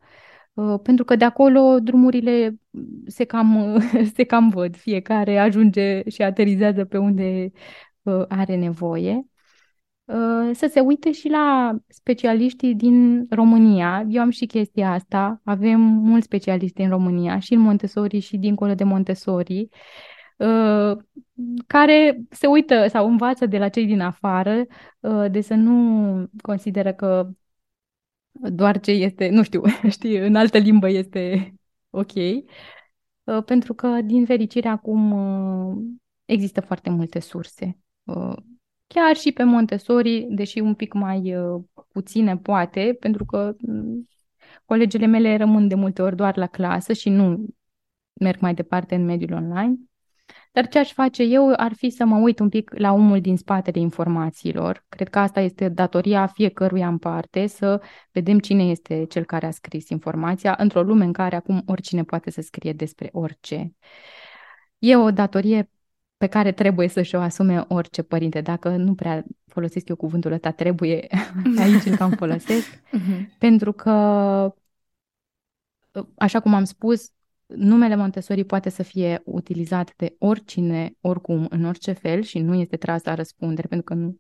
uh, 0.53 0.81
pentru 0.83 1.05
că 1.05 1.17
de 1.17 1.25
acolo 1.25 1.79
drumurile 1.79 2.59
se 3.07 3.25
cam, 3.25 3.79
se 4.17 4.25
cam 4.25 4.49
văd, 4.49 4.77
fiecare 4.77 5.39
ajunge 5.39 6.09
și 6.09 6.23
aterizează 6.23 6.85
pe 6.85 6.99
unde 6.99 7.51
are 8.29 8.57
nevoie. 8.57 9.27
Să 10.53 10.67
se 10.71 10.81
uite 10.81 11.13
și 11.13 11.29
la 11.29 11.77
specialiștii 11.89 12.75
din 12.75 13.27
România. 13.31 14.05
Eu 14.09 14.23
am 14.23 14.31
și 14.31 14.47
chestia 14.47 14.93
asta. 14.93 15.41
Avem 15.45 15.81
mulți 15.81 16.25
specialiști 16.25 16.81
în 16.81 16.89
România, 16.89 17.39
și 17.39 17.55
în 17.55 17.61
Montessori 17.61 18.19
și 18.19 18.37
dincolo 18.37 18.75
de 18.75 18.85
Montessori. 18.85 19.61
uh, 19.61 19.69
care 21.66 22.20
se 22.31 22.47
uită 22.47 22.86
sau 22.89 23.06
învață 23.06 23.47
de 23.47 23.59
la 23.59 23.69
cei 23.69 23.86
din 23.86 24.01
afară, 24.01 24.65
uh, 25.01 25.31
de 25.31 25.40
să 25.40 25.55
nu 25.55 26.27
consideră 26.43 26.93
că 26.93 27.28
doar 28.31 28.81
ce 28.81 28.90
este, 28.90 29.28
nu 29.28 29.43
știu, 29.43 29.62
știi, 29.90 30.16
în 30.16 30.35
altă 30.35 30.59
limbă 30.59 30.89
este 30.89 31.55
ok, 31.90 32.12
uh, 32.15 33.44
pentru 33.44 33.74
că, 33.74 34.01
din 34.05 34.24
fericire, 34.24 34.69
acum 34.69 35.10
uh, 35.10 35.77
există 36.24 36.60
foarte 36.60 36.90
multe 36.90 37.19
surse. 37.19 37.78
Uh, 38.05 38.36
chiar 38.86 39.16
și 39.16 39.32
pe 39.32 39.43
Montessori, 39.43 40.27
deși 40.31 40.59
un 40.59 40.74
pic 40.74 40.93
mai 40.93 41.35
puține, 41.93 42.36
poate, 42.36 42.97
pentru 43.01 43.24
că 43.24 43.55
mm, 43.59 44.09
colegele 44.65 45.06
mele 45.06 45.36
rămân 45.36 45.69
de 45.69 45.74
multe 45.74 46.02
ori 46.02 46.16
doar 46.16 46.36
la 46.36 46.47
clasă 46.47 46.93
și 46.93 47.09
nu 47.09 47.47
merg 48.20 48.40
mai 48.40 48.55
departe 48.55 48.94
în 48.94 49.05
mediul 49.05 49.32
online. 49.32 49.78
Dar 50.53 50.69
ce 50.69 50.79
aș 50.79 50.93
face 50.93 51.23
eu 51.23 51.53
ar 51.57 51.73
fi 51.73 51.91
să 51.91 52.05
mă 52.05 52.16
uit 52.16 52.39
un 52.39 52.49
pic 52.49 52.70
la 52.75 52.93
omul 52.93 53.20
din 53.20 53.37
spatele 53.37 53.81
informațiilor. 53.81 54.85
Cred 54.89 55.09
că 55.09 55.19
asta 55.19 55.41
este 55.41 55.69
datoria 55.69 56.27
fiecăruia 56.27 56.89
în 56.89 56.99
parte, 56.99 57.47
să 57.47 57.81
vedem 58.12 58.39
cine 58.39 58.62
este 58.62 59.05
cel 59.09 59.25
care 59.25 59.47
a 59.47 59.51
scris 59.51 59.89
informația 59.89 60.55
într-o 60.59 60.83
lume 60.83 61.05
în 61.05 61.12
care 61.12 61.37
acum 61.37 61.62
oricine 61.66 62.05
poate 62.05 62.31
să 62.31 62.41
scrie 62.41 62.73
despre 62.73 63.09
orice. 63.12 63.73
E 64.79 64.97
o 64.97 65.11
datorie 65.11 65.70
pe 66.16 66.27
care 66.27 66.53
trebuie 66.53 66.89
să-și 66.89 67.15
o 67.15 67.20
asume 67.20 67.65
orice 67.69 68.03
părinte. 68.03 68.41
Dacă 68.41 68.69
nu 68.69 68.95
prea 68.95 69.25
folosesc 69.47 69.89
eu 69.89 69.97
cuvântul 69.97 70.33
ăsta, 70.33 70.51
trebuie 70.51 71.07
aici 71.62 71.85
îl 71.85 71.97
cam 71.97 72.11
folosesc, 72.11 72.77
uh-huh. 72.77 73.29
pentru 73.39 73.73
că, 73.73 73.91
așa 76.16 76.41
cum 76.41 76.55
am 76.55 76.65
spus, 76.65 77.11
numele 77.49 77.95
Montessori 77.95 78.45
poate 78.45 78.69
să 78.69 78.83
fie 78.83 79.20
utilizat 79.25 79.93
de 79.97 80.15
oricine, 80.19 80.93
oricum, 81.01 81.47
în 81.51 81.65
orice 81.65 81.93
fel 81.93 82.23
și 82.23 82.39
nu 82.39 82.55
este 82.55 82.77
tras 82.77 83.05
la 83.05 83.15
răspundere 83.15 83.69
pentru 83.69 83.95
că 83.95 83.95
nu 83.95 84.19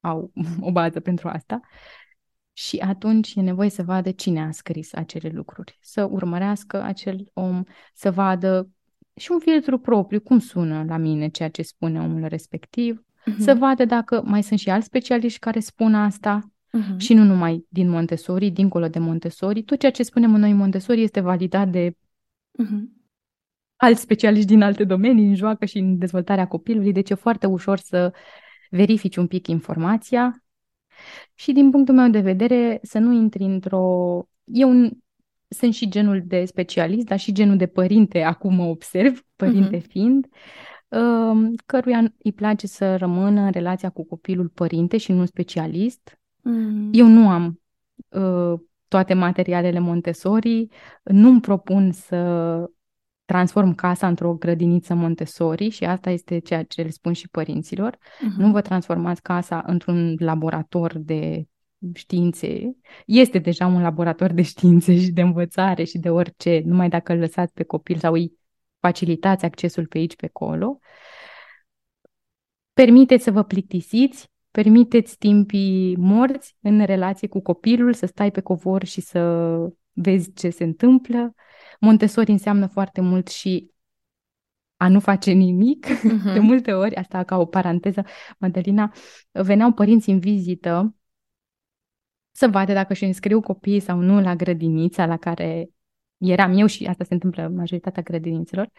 au 0.00 0.32
o 0.60 0.72
bază 0.72 1.00
pentru 1.00 1.28
asta. 1.28 1.60
Și 2.52 2.78
atunci 2.78 3.34
e 3.34 3.40
nevoie 3.40 3.70
să 3.70 3.82
vadă 3.82 4.10
cine 4.10 4.42
a 4.42 4.50
scris 4.50 4.92
acele 4.92 5.28
lucruri, 5.28 5.78
să 5.80 6.04
urmărească 6.04 6.82
acel 6.82 7.30
om, 7.32 7.62
să 7.94 8.10
vadă 8.10 8.70
și 9.16 9.32
un 9.32 9.38
filtru 9.38 9.78
propriu, 9.78 10.20
cum 10.20 10.38
sună 10.38 10.84
la 10.88 10.96
mine 10.96 11.28
ceea 11.28 11.48
ce 11.48 11.62
spune 11.62 12.00
omul 12.00 12.24
respectiv, 12.28 13.00
uh-huh. 13.00 13.38
să 13.38 13.54
vadă 13.54 13.84
dacă 13.84 14.22
mai 14.24 14.42
sunt 14.42 14.58
și 14.58 14.70
alți 14.70 14.86
specialiști 14.86 15.38
care 15.38 15.60
spun 15.60 15.94
asta 15.94 16.40
uh-huh. 16.78 16.96
și 16.96 17.14
nu 17.14 17.24
numai 17.24 17.66
din 17.68 17.88
Montessori, 17.88 18.50
dincolo 18.50 18.88
de 18.88 18.98
Montessori. 18.98 19.62
Tot 19.62 19.78
ceea 19.78 19.92
ce 19.92 20.02
spunem 20.02 20.30
noi 20.30 20.50
în 20.50 20.56
Montessori 20.56 21.02
este 21.02 21.20
validat 21.20 21.68
de 21.68 21.96
uh-huh. 22.62 22.84
alți 23.76 24.00
specialiști 24.00 24.46
din 24.46 24.62
alte 24.62 24.84
domenii, 24.84 25.26
în 25.26 25.34
joacă 25.34 25.64
și 25.64 25.78
în 25.78 25.98
dezvoltarea 25.98 26.46
copilului, 26.46 26.92
deci 26.92 27.10
e 27.10 27.14
foarte 27.14 27.46
ușor 27.46 27.78
să 27.78 28.12
verifici 28.70 29.16
un 29.16 29.26
pic 29.26 29.46
informația 29.46 30.44
și 31.34 31.52
din 31.52 31.70
punctul 31.70 31.94
meu 31.94 32.08
de 32.08 32.20
vedere 32.20 32.78
să 32.82 32.98
nu 32.98 33.12
intri 33.12 33.42
într-o... 33.42 34.28
Eu 34.44 34.88
sunt 35.48 35.74
și 35.74 35.88
genul 35.88 36.22
de 36.24 36.44
specialist, 36.44 37.06
dar 37.06 37.18
și 37.18 37.32
genul 37.32 37.56
de 37.56 37.66
părinte, 37.66 38.22
acum 38.22 38.54
mă 38.54 38.64
observ, 38.64 39.24
părinte 39.36 39.78
uh-huh. 39.78 39.86
fiind, 39.88 40.26
um, 40.88 41.54
căruia 41.66 42.14
îi 42.22 42.32
place 42.32 42.66
să 42.66 42.96
rămână 42.96 43.40
în 43.40 43.50
relația 43.50 43.90
cu 43.90 44.04
copilul 44.04 44.48
părinte 44.48 44.96
și 44.96 45.12
nu 45.12 45.24
specialist. 45.24 46.10
Uh-huh. 46.10 46.90
Eu 46.92 47.06
nu 47.06 47.28
am 47.28 47.60
uh, 48.08 48.60
toate 48.88 49.14
materialele 49.14 49.78
Montessori. 49.78 50.68
Nu-mi 51.02 51.40
propun 51.40 51.92
să 51.92 52.70
transform 53.24 53.74
casa 53.74 54.06
într-o 54.06 54.34
grădiniță 54.34 54.94
Montessori 54.94 55.68
și 55.68 55.84
asta 55.84 56.10
este 56.10 56.38
ceea 56.38 56.62
ce 56.62 56.82
le 56.82 56.90
spun 56.90 57.12
și 57.12 57.28
părinților. 57.28 57.96
Uh-huh. 57.96 58.36
Nu 58.36 58.50
vă 58.50 58.60
transformați 58.60 59.22
casa 59.22 59.62
într-un 59.66 60.14
laborator 60.18 60.98
de 60.98 61.46
științe. 61.94 62.76
Este 63.06 63.38
deja 63.38 63.66
un 63.66 63.82
laborator 63.82 64.32
de 64.32 64.42
științe 64.42 64.98
și 64.98 65.10
de 65.10 65.20
învățare 65.20 65.84
și 65.84 65.98
de 65.98 66.10
orice, 66.10 66.62
numai 66.64 66.88
dacă 66.88 67.12
îl 67.12 67.18
lăsați 67.18 67.52
pe 67.52 67.62
copil 67.62 67.96
sau 67.96 68.12
îi 68.12 68.32
facilitați 68.78 69.44
accesul 69.44 69.86
pe 69.86 69.98
aici, 69.98 70.16
pe 70.16 70.26
acolo. 70.26 70.78
Permiteți 72.72 73.24
să 73.24 73.30
vă 73.30 73.42
plictisiți, 73.42 74.30
permiteți 74.56 75.18
timpii 75.18 75.96
morți 75.96 76.56
în 76.60 76.84
relație 76.84 77.28
cu 77.28 77.40
copilul, 77.40 77.94
să 77.94 78.06
stai 78.06 78.30
pe 78.30 78.40
covor 78.40 78.84
și 78.84 79.00
să 79.00 79.20
vezi 79.92 80.32
ce 80.32 80.50
se 80.50 80.64
întâmplă. 80.64 81.34
Montessori 81.80 82.30
înseamnă 82.30 82.66
foarte 82.66 83.00
mult 83.00 83.28
și 83.28 83.70
a 84.76 84.88
nu 84.88 85.00
face 85.00 85.30
nimic. 85.30 85.86
Uh-huh. 85.86 86.32
De 86.32 86.38
multe 86.38 86.72
ori, 86.72 86.94
asta 86.94 87.24
ca 87.24 87.36
o 87.36 87.44
paranteză, 87.46 88.04
Madalina, 88.38 88.92
veneau 89.30 89.72
părinți 89.72 90.10
în 90.10 90.18
vizită 90.18 90.94
să 92.30 92.48
vadă 92.48 92.72
dacă 92.72 92.92
își 92.92 93.04
înscriu 93.04 93.40
copiii 93.40 93.80
sau 93.80 93.98
nu 93.98 94.20
la 94.20 94.36
grădinița 94.36 95.06
la 95.06 95.16
care 95.16 95.70
eram 96.16 96.58
eu 96.58 96.66
și 96.66 96.86
asta 96.86 97.04
se 97.04 97.14
întâmplă 97.14 97.48
majoritatea 97.48 98.02
grădinițelor, 98.02 98.70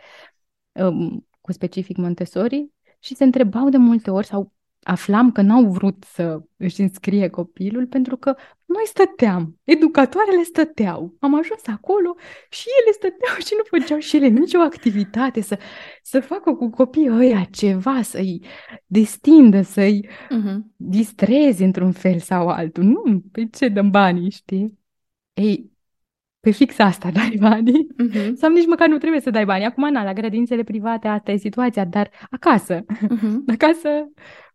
um, 0.72 1.28
cu 1.42 1.52
specific 1.52 1.98
Montessori, 1.98 2.70
și 3.00 3.16
se 3.16 3.24
întrebau 3.24 3.70
de 3.70 3.78
multe 3.78 4.12
ori 4.12 4.26
sau 4.26 4.56
aflam 4.88 5.32
că 5.32 5.42
n-au 5.42 5.66
vrut 5.66 6.04
să 6.04 6.42
își 6.58 6.82
înscrie 6.82 7.28
copilul 7.30 7.88
pentru 7.88 8.18
că 8.18 8.36
noi 8.66 8.84
stăteam, 8.86 9.60
educatoarele 9.64 10.44
stăteau. 10.44 11.16
Am 11.20 11.36
ajuns 11.36 11.68
acolo 11.68 12.16
și 12.50 12.68
ele 12.82 12.92
stăteau 12.92 13.36
și 13.46 13.54
nu 13.58 13.80
făceau 13.80 14.00
și 14.00 14.16
ele 14.16 14.28
nicio 14.28 14.60
activitate 14.60 15.42
să, 15.42 15.60
să 16.02 16.20
facă 16.20 16.54
cu 16.54 16.70
copiii 16.70 17.10
ăia 17.10 17.48
ceva, 17.52 18.02
să-i 18.02 18.42
destindă, 18.86 19.62
să-i 19.62 20.08
uh-huh. 20.10 20.58
distreze 20.76 21.64
într-un 21.64 21.92
fel 21.92 22.20
sau 22.20 22.48
altul. 22.48 22.84
Nu, 22.84 23.24
pe 23.32 23.48
ce 23.52 23.68
dăm 23.68 23.90
banii, 23.90 24.32
știi? 24.32 24.80
Ei, 25.34 25.72
pe 26.40 26.52
fix 26.52 26.80
asta 26.80 27.12
dai 27.20 27.38
banii. 27.40 27.88
Uh-huh. 28.04 28.34
Sau 28.34 28.52
nici 28.52 28.68
măcar 28.68 28.88
nu 28.88 28.98
trebuie 28.98 29.22
să 29.22 29.30
dai 29.30 29.46
bani. 29.46 29.66
Acum, 29.66 29.92
na, 29.92 30.04
la 30.04 30.14
grădințele 30.14 30.64
private 30.64 31.08
asta 31.08 31.32
e 31.32 31.38
situația, 31.38 31.86
dar 31.86 32.10
acasă. 32.30 32.86
Uh-huh. 32.86 33.54
Acasă 33.54 33.90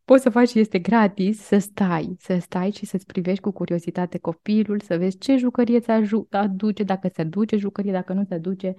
poți 0.04 0.22
să 0.22 0.30
faci 0.30 0.54
este 0.54 0.78
gratis, 0.78 1.40
să 1.40 1.58
stai, 1.58 2.16
să 2.18 2.38
stai 2.38 2.70
și 2.70 2.86
să-ți 2.86 3.06
privești 3.06 3.40
cu 3.40 3.50
curiozitate 3.50 4.18
copilul, 4.18 4.80
să 4.80 4.98
vezi 4.98 5.18
ce 5.18 5.36
jucărie 5.36 5.80
ți 5.80 5.90
aduce, 6.30 6.82
dacă 6.82 7.08
ți 7.08 7.20
aduce 7.20 7.56
jucărie, 7.56 7.92
dacă 7.92 8.12
nu 8.12 8.24
ți 8.24 8.32
aduce 8.32 8.74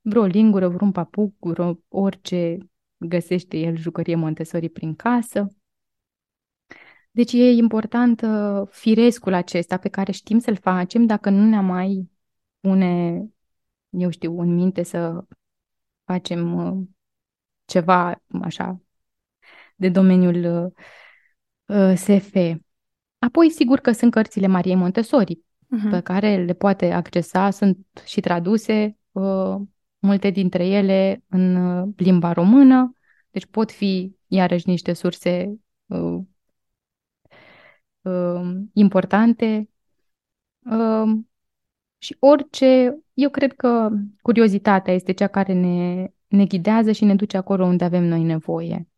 vreo 0.00 0.24
lingură, 0.24 0.68
vreun 0.68 0.92
papuc, 0.92 1.34
vreo 1.38 1.78
orice 1.88 2.58
găsește 2.96 3.56
el 3.58 3.76
jucărie 3.76 4.14
Montessori 4.14 4.68
prin 4.68 4.94
casă. 4.94 5.46
Deci 7.10 7.32
e 7.32 7.50
important 7.50 8.20
uh, 8.20 8.68
firescul 8.70 9.32
acesta 9.32 9.76
pe 9.76 9.88
care 9.88 10.12
știm 10.12 10.38
să-l 10.38 10.56
facem 10.56 11.06
dacă 11.06 11.30
nu 11.30 11.48
ne 11.48 11.60
mai 11.60 12.10
pune, 12.60 13.22
eu 13.90 14.10
știu, 14.10 14.40
în 14.40 14.54
minte 14.54 14.82
să 14.82 15.24
facem 16.04 16.54
uh, 16.54 16.86
ceva 17.64 18.22
așa 18.42 18.80
de 19.78 19.88
domeniul 19.88 20.72
uh, 21.66 21.92
SF. 21.94 22.34
Apoi, 23.18 23.50
sigur 23.50 23.78
că 23.78 23.92
sunt 23.92 24.10
cărțile 24.10 24.46
Mariei 24.46 24.74
Montessori, 24.74 25.34
uh-huh. 25.34 25.90
pe 25.90 26.00
care 26.00 26.44
le 26.44 26.52
poate 26.52 26.92
accesa, 26.92 27.50
sunt 27.50 27.78
și 28.04 28.20
traduse, 28.20 28.98
uh, 29.12 29.56
multe 29.98 30.30
dintre 30.30 30.66
ele 30.66 31.24
în 31.28 31.56
uh, 31.56 31.88
limba 31.96 32.32
română, 32.32 32.92
deci 33.30 33.46
pot 33.46 33.72
fi 33.72 34.16
iarăși 34.26 34.68
niște 34.68 34.92
surse 34.92 35.60
uh, 35.86 36.18
uh, 38.02 38.56
importante. 38.72 39.68
Uh, 40.58 41.18
și 41.98 42.16
orice, 42.18 42.98
eu 43.14 43.30
cred 43.30 43.52
că 43.52 43.90
curiozitatea 44.22 44.94
este 44.94 45.12
cea 45.12 45.26
care 45.26 45.52
ne, 45.52 46.06
ne 46.26 46.44
ghidează 46.44 46.92
și 46.92 47.04
ne 47.04 47.14
duce 47.14 47.36
acolo 47.36 47.64
unde 47.64 47.84
avem 47.84 48.04
noi 48.04 48.22
nevoie. 48.22 48.88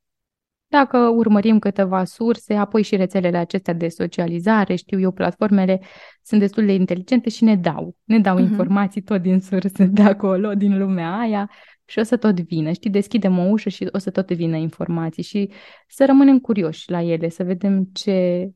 Dacă 0.70 0.98
urmărim 0.98 1.58
câteva 1.58 2.04
surse, 2.04 2.54
apoi 2.54 2.82
și 2.82 2.96
rețelele 2.96 3.36
acestea 3.36 3.74
de 3.74 3.88
socializare, 3.88 4.74
știu 4.74 5.00
eu, 5.00 5.10
platformele 5.10 5.80
sunt 6.22 6.40
destul 6.40 6.66
de 6.66 6.72
inteligente 6.72 7.30
și 7.30 7.44
ne 7.44 7.56
dau. 7.56 7.96
Ne 8.04 8.18
dau 8.18 8.36
uh-huh. 8.36 8.50
informații 8.50 9.02
tot 9.02 9.22
din 9.22 9.40
surse 9.40 9.84
de 9.84 10.02
acolo, 10.02 10.54
din 10.54 10.78
lumea 10.78 11.18
aia 11.18 11.50
și 11.84 11.98
o 11.98 12.02
să 12.02 12.16
tot 12.16 12.40
vină. 12.40 12.72
Știi, 12.72 12.90
deschidem 12.90 13.38
o 13.38 13.42
ușă 13.42 13.68
și 13.68 13.88
o 13.92 13.98
să 13.98 14.10
tot 14.10 14.30
vină 14.30 14.56
informații 14.56 15.22
și 15.22 15.50
să 15.88 16.04
rămânem 16.04 16.38
curioși 16.38 16.90
la 16.90 17.02
ele, 17.02 17.28
să 17.28 17.44
vedem 17.44 17.84
ce, 17.92 18.50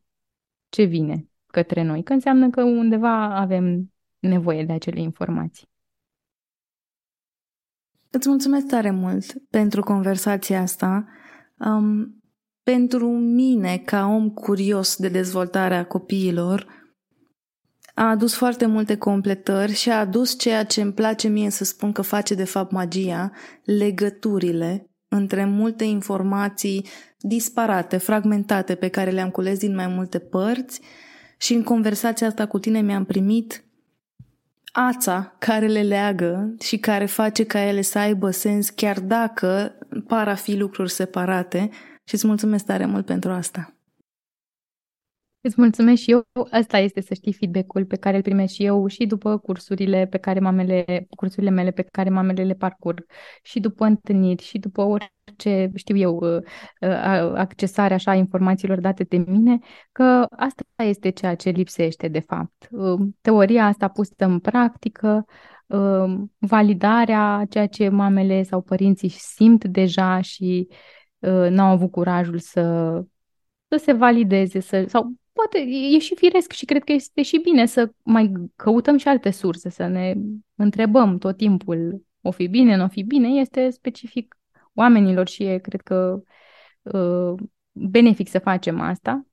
ce 0.69 0.83
vine 0.83 1.29
către 1.47 1.83
noi, 1.83 2.03
că 2.03 2.13
înseamnă 2.13 2.51
că 2.51 2.63
undeva 2.63 3.37
avem 3.37 3.93
nevoie 4.19 4.65
de 4.65 4.73
acele 4.73 5.01
informații. 5.01 5.69
Îți 8.11 8.29
mulțumesc 8.29 8.67
tare 8.67 8.91
mult 8.91 9.25
pentru 9.51 9.83
conversația 9.83 10.61
asta. 10.61 11.07
Um, 11.65 12.23
pentru 12.63 13.09
mine, 13.19 13.83
ca 13.85 14.07
om 14.07 14.31
curios 14.31 14.97
de 14.97 15.09
dezvoltarea 15.09 15.85
copiilor, 15.87 16.67
a 17.95 18.09
adus 18.09 18.35
foarte 18.35 18.67
multe 18.67 18.97
completări 18.97 19.73
și 19.73 19.91
a 19.91 19.99
adus 19.99 20.39
ceea 20.39 20.65
ce 20.65 20.81
îmi 20.81 20.93
place 20.93 21.29
mie 21.29 21.51
să 21.51 21.65
spun 21.65 21.93
că 21.93 22.03
face 22.03 22.35
de 22.35 22.45
fapt 22.45 22.73
magia, 22.73 23.33
legăturile 23.65 24.91
între 25.09 25.45
multe 25.45 25.85
informații 25.85 26.87
disparate, 27.19 27.97
fragmentate, 27.97 28.75
pe 28.75 28.89
care 28.89 29.11
le-am 29.11 29.31
cules 29.31 29.59
din 29.59 29.75
mai 29.75 29.87
multe 29.87 30.19
părți 30.19 30.81
și 31.39 31.55
în 31.55 31.63
conversația 31.63 32.27
asta 32.27 32.47
cu 32.47 32.59
tine 32.59 32.81
mi-am 32.81 33.05
primit 33.05 33.64
ața 34.77 35.35
care 35.39 35.67
le 35.67 35.83
leagă 35.83 36.55
și 36.61 36.79
care 36.79 37.05
face 37.05 37.45
ca 37.45 37.61
ele 37.61 37.81
să 37.81 37.99
aibă 37.99 38.31
sens 38.31 38.71
chiar 38.71 39.01
dacă 39.01 39.79
par 40.07 40.29
a 40.29 40.35
fi 40.35 40.57
lucruri 40.57 40.91
separate 40.91 41.69
și 42.05 42.15
îți 42.15 42.27
mulțumesc 42.27 42.65
tare 42.65 42.87
mult 42.87 43.07
pentru 43.07 43.31
asta. 43.31 43.75
Îți 45.41 45.55
mulțumesc 45.57 46.03
și 46.03 46.11
eu. 46.11 46.23
Asta 46.51 46.79
este, 46.79 47.01
să 47.01 47.15
știi, 47.15 47.33
feedback-ul 47.33 47.85
pe 47.85 47.97
care 47.97 48.17
îl 48.17 48.23
primesc 48.23 48.55
și 48.55 48.65
eu 48.65 48.87
și 48.87 49.07
după 49.07 49.39
cursurile 49.39 50.07
pe 50.07 50.19
care 50.19 50.41
mamele, 50.41 51.07
cursurile 51.17 51.51
mele 51.51 51.71
pe 51.71 51.83
care 51.83 52.11
mamele 52.11 52.45
le 52.45 52.55
parcurg 52.55 53.07
și 53.43 53.61
după 53.61 53.85
întâlniri 53.85 54.43
și 54.43 54.59
după 54.59 54.83
orice, 54.83 55.13
știu 55.75 55.97
eu, 55.97 56.17
uh, 56.17 56.43
uh, 56.81 57.33
accesare 57.35 57.95
așa 57.95 58.15
informațiilor 58.15 58.81
date 58.81 59.03
de 59.03 59.17
mine, 59.17 59.59
că 59.93 60.27
asta 60.31 60.65
este 60.77 61.11
ceea 61.11 61.35
ce 61.35 61.51
lipsește 61.51 62.09
de 62.09 62.21
fapt. 62.21 62.69
Uh, 62.71 63.01
teoria 63.21 63.67
asta 63.67 63.89
pusă 63.89 64.15
în 64.17 64.39
practică, 64.39 65.25
validarea 66.39 67.47
ceea 67.49 67.67
ce 67.67 67.89
mamele 67.89 68.43
sau 68.43 68.61
părinții 68.61 69.09
simt 69.09 69.65
deja 69.65 70.21
și 70.21 70.69
n-au 71.49 71.71
avut 71.71 71.91
curajul 71.91 72.39
să 72.39 72.63
să 73.69 73.77
se 73.85 73.93
valideze 73.93 74.61
să, 74.61 74.85
sau 74.89 75.13
poate 75.33 75.59
e 75.95 75.99
și 75.99 76.15
firesc 76.15 76.53
și 76.53 76.65
cred 76.65 76.85
că 76.85 76.93
este 76.93 77.23
și 77.23 77.39
bine 77.39 77.67
să 77.67 77.91
mai 78.03 78.33
căutăm 78.57 78.97
și 78.97 79.09
alte 79.09 79.31
surse, 79.31 79.69
să 79.69 79.87
ne 79.87 80.15
întrebăm 80.55 81.19
tot 81.19 81.37
timpul 81.37 82.05
o 82.21 82.31
fi 82.31 82.47
bine, 82.47 82.77
nu 82.77 82.85
o 82.85 82.89
fi 82.89 83.03
bine, 83.03 83.29
este 83.29 83.71
specific 83.71 84.37
oamenilor 84.75 85.29
și 85.29 85.43
e, 85.43 85.59
cred 85.59 85.81
că, 85.81 86.23
uh, 86.83 87.35
benefic 87.73 88.29
să 88.29 88.39
facem 88.39 88.81
asta. 88.81 89.27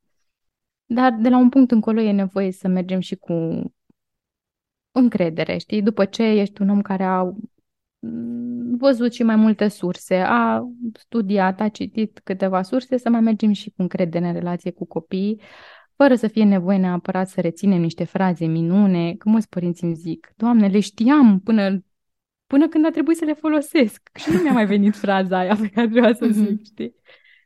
Dar 0.86 1.12
de 1.12 1.30
la 1.30 1.38
un 1.38 1.50
punct 1.50 1.72
încolo 1.72 2.02
e 2.02 2.12
nevoie 2.12 2.52
să 2.52 2.68
mergem 2.68 3.00
și 3.00 3.16
cu 3.16 3.34
încredere, 4.92 5.58
știi? 5.58 5.82
După 5.82 6.06
ce 6.06 6.24
ești 6.24 6.62
un 6.62 6.70
om 6.70 6.82
care 6.82 7.04
a 7.04 7.32
văzut 8.78 9.14
și 9.14 9.24
mai 9.24 9.36
multe 9.36 9.68
surse, 9.68 10.16
a 10.16 10.68
studiat, 10.94 11.60
a 11.60 11.68
citit 11.68 12.20
câteva 12.24 12.62
surse, 12.62 12.98
să 12.98 13.10
mai 13.10 13.22
mergem 13.22 13.52
și 13.52 13.70
cu 13.70 13.82
încredere 13.82 14.28
în 14.28 14.34
relație 14.34 14.72
cu 14.72 14.86
copiii, 14.86 15.42
fără 15.96 16.16
să 16.16 16.28
fie 16.28 16.44
nevoie 16.44 16.78
neapărat 16.78 17.30
să 17.30 17.42
reținem 17.42 17.82
niște 17.82 18.04
fraze 18.04 18.46
minune, 18.46 19.14
că 19.14 19.30
mulți 19.30 19.50
părinți 19.50 19.84
îmi 19.84 19.96
zic, 19.96 20.34
Doamne, 20.36 20.68
le 20.68 20.80
știam 20.80 21.40
până, 21.40 21.84
până 22.52 22.68
când 22.68 22.86
a 22.86 22.90
trebuit 22.90 23.18
să 23.18 23.26
le 23.26 23.34
folosesc 23.34 24.10
și 24.14 24.30
nu 24.30 24.42
mi-a 24.42 24.52
mai 24.52 24.66
venit 24.66 24.96
fraza 24.96 25.38
aia 25.38 25.56
pe 25.56 25.70
care 25.70 25.88
trebuia 25.88 26.14
să 26.14 26.28
zic, 26.32 26.50
mhm. 26.50 26.64
știi? 26.64 26.96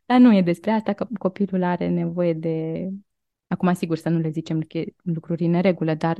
Dar 0.06 0.19
nu 0.19 0.36
e 0.36 0.41
despre 0.41 0.72
asta, 0.72 0.94
că 0.94 1.07
copilul 1.19 1.64
are 1.64 1.90
nevoie 1.90 2.34
de... 2.34 2.88
Acum, 3.48 3.73
sigur, 3.73 3.98
să 3.98 4.10
nu 4.10 4.19
le 4.19 4.30
zicem 4.30 4.68
lucruri 5.03 5.45
în 5.45 5.52
neregulă, 5.52 5.94
dar 5.94 6.18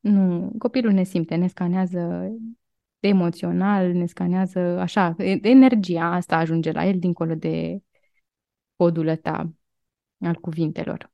nu, 0.00 0.52
copilul 0.58 0.92
ne 0.92 1.02
simte, 1.02 1.34
ne 1.34 1.46
scanează 1.46 2.32
emoțional, 3.00 3.92
ne 3.92 4.06
scanează 4.06 4.58
așa, 4.58 5.14
energia 5.42 6.04
asta 6.04 6.36
ajunge 6.36 6.72
la 6.72 6.86
el 6.86 6.98
dincolo 6.98 7.34
de 7.34 7.78
codul 8.76 9.06
ăsta 9.06 9.52
al 10.20 10.34
cuvintelor. 10.34 11.10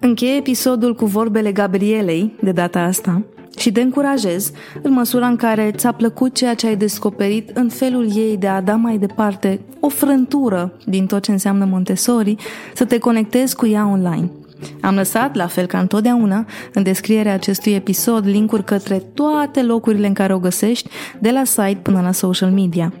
Încheie 0.00 0.36
episodul 0.36 0.94
cu 0.94 1.06
vorbele 1.06 1.52
Gabrielei, 1.52 2.36
de 2.42 2.52
data 2.52 2.80
asta, 2.80 3.33
și 3.56 3.72
te 3.72 3.80
încurajez, 3.80 4.52
în 4.82 4.92
măsura 4.92 5.26
în 5.26 5.36
care 5.36 5.70
ți-a 5.76 5.92
plăcut 5.92 6.34
ceea 6.34 6.54
ce 6.54 6.66
ai 6.66 6.76
descoperit 6.76 7.50
în 7.56 7.68
felul 7.68 8.16
ei 8.16 8.36
de 8.36 8.46
a 8.46 8.60
da 8.60 8.74
mai 8.74 8.98
departe 8.98 9.60
o 9.80 9.88
frântură 9.88 10.72
din 10.86 11.06
tot 11.06 11.22
ce 11.22 11.30
înseamnă 11.30 11.64
Montessori, 11.64 12.36
să 12.74 12.84
te 12.84 12.98
conectezi 12.98 13.56
cu 13.56 13.66
ea 13.66 13.86
online. 13.86 14.30
Am 14.80 14.94
lăsat, 14.94 15.34
la 15.34 15.46
fel 15.46 15.66
ca 15.66 15.78
întotdeauna, 15.78 16.46
în 16.72 16.82
descrierea 16.82 17.32
acestui 17.34 17.72
episod 17.72 18.26
linkuri 18.26 18.64
către 18.64 19.02
toate 19.14 19.62
locurile 19.62 20.06
în 20.06 20.12
care 20.12 20.34
o 20.34 20.38
găsești, 20.38 20.88
de 21.18 21.30
la 21.30 21.44
site 21.44 21.78
până 21.82 22.00
la 22.00 22.12
social 22.12 22.50
media. 22.50 22.92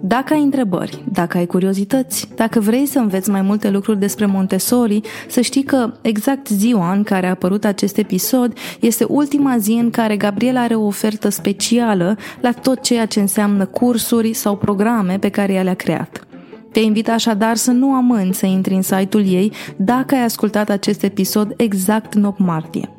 Dacă 0.00 0.34
ai 0.34 0.42
întrebări, 0.42 1.04
dacă 1.12 1.38
ai 1.38 1.46
curiozități, 1.46 2.28
dacă 2.34 2.60
vrei 2.60 2.86
să 2.86 2.98
înveți 2.98 3.30
mai 3.30 3.42
multe 3.42 3.70
lucruri 3.70 3.98
despre 3.98 4.26
Montessori, 4.26 5.00
să 5.28 5.40
știi 5.40 5.62
că 5.62 5.92
exact 6.00 6.48
ziua 6.48 6.92
în 6.92 7.02
care 7.02 7.26
a 7.26 7.30
apărut 7.30 7.64
acest 7.64 7.96
episod 7.96 8.52
este 8.80 9.04
ultima 9.08 9.58
zi 9.58 9.72
în 9.72 9.90
care 9.90 10.16
Gabriela 10.16 10.60
are 10.60 10.74
o 10.74 10.86
ofertă 10.86 11.28
specială 11.28 12.16
la 12.40 12.52
tot 12.52 12.82
ceea 12.82 13.06
ce 13.06 13.20
înseamnă 13.20 13.66
cursuri 13.66 14.32
sau 14.32 14.56
programe 14.56 15.18
pe 15.18 15.28
care 15.28 15.52
ea 15.52 15.62
le-a 15.62 15.74
creat. 15.74 16.26
Te 16.72 16.80
invit 16.80 17.08
așadar 17.08 17.56
să 17.56 17.70
nu 17.70 17.94
amâni 17.94 18.34
să 18.34 18.46
intri 18.46 18.74
în 18.74 18.82
site-ul 18.82 19.26
ei 19.26 19.52
dacă 19.76 20.14
ai 20.14 20.24
ascultat 20.24 20.68
acest 20.70 21.02
episod 21.02 21.54
exact 21.56 22.14
în 22.14 22.24
8 22.24 22.38
martie. 22.38 22.97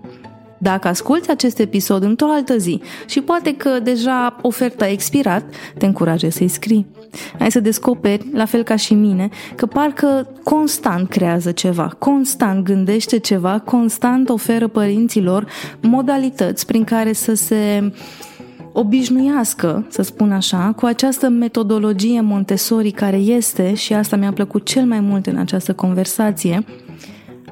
Dacă 0.61 0.88
asculți 0.88 1.30
acest 1.30 1.60
episod 1.60 2.03
într-o 2.03 2.30
altă 2.30 2.57
zi 2.57 2.81
și 3.06 3.22
poate 3.22 3.56
că 3.56 3.80
deja 3.84 4.36
oferta 4.41 4.86
a 4.86 4.90
expirat, 4.90 5.44
te 5.77 5.86
încurajez 5.86 6.34
să-i 6.34 6.48
scrii. 6.48 6.86
Ai 7.40 7.52
să 7.52 7.60
descoperi, 7.60 8.30
la 8.34 8.45
fel 8.45 8.64
ca 8.64 8.76
și 8.76 8.94
mine, 8.94 9.30
că 9.56 9.65
parcă 9.65 10.27
constant 10.44 11.10
creează 11.10 11.52
ceva, 11.52 11.95
constant 11.98 12.64
gândește 12.64 13.18
ceva, 13.18 13.60
constant 13.60 14.30
oferă 14.30 14.68
părinților 14.68 15.45
modalități 15.81 16.65
prin 16.65 16.84
care 16.84 17.14
să 17.14 17.34
se 17.34 17.91
obișnuiască, 18.73 19.86
să 19.90 20.02
spun 20.02 20.31
așa, 20.31 20.73
cu 20.76 20.86
această 20.86 21.30
metodologie 21.30 22.22
Montessori 22.22 22.91
care 22.91 23.18
este, 23.18 23.73
și 23.73 23.94
asta 23.94 24.15
mi-a 24.15 24.31
plăcut 24.31 24.65
cel 24.65 24.86
mai 24.86 24.99
mult 24.99 25.26
în 25.26 25.38
această 25.38 25.73
conversație, 25.73 26.64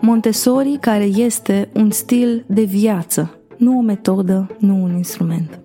Montessori 0.02 0.78
care 0.82 1.04
este 1.04 1.70
un 1.74 1.92
stil 1.92 2.44
de 2.48 2.64
viață, 2.64 3.38
nu 3.58 3.78
o 3.78 3.82
metodă, 3.82 4.48
nu 4.60 4.84
un 4.84 4.96
instrument. 4.96 5.60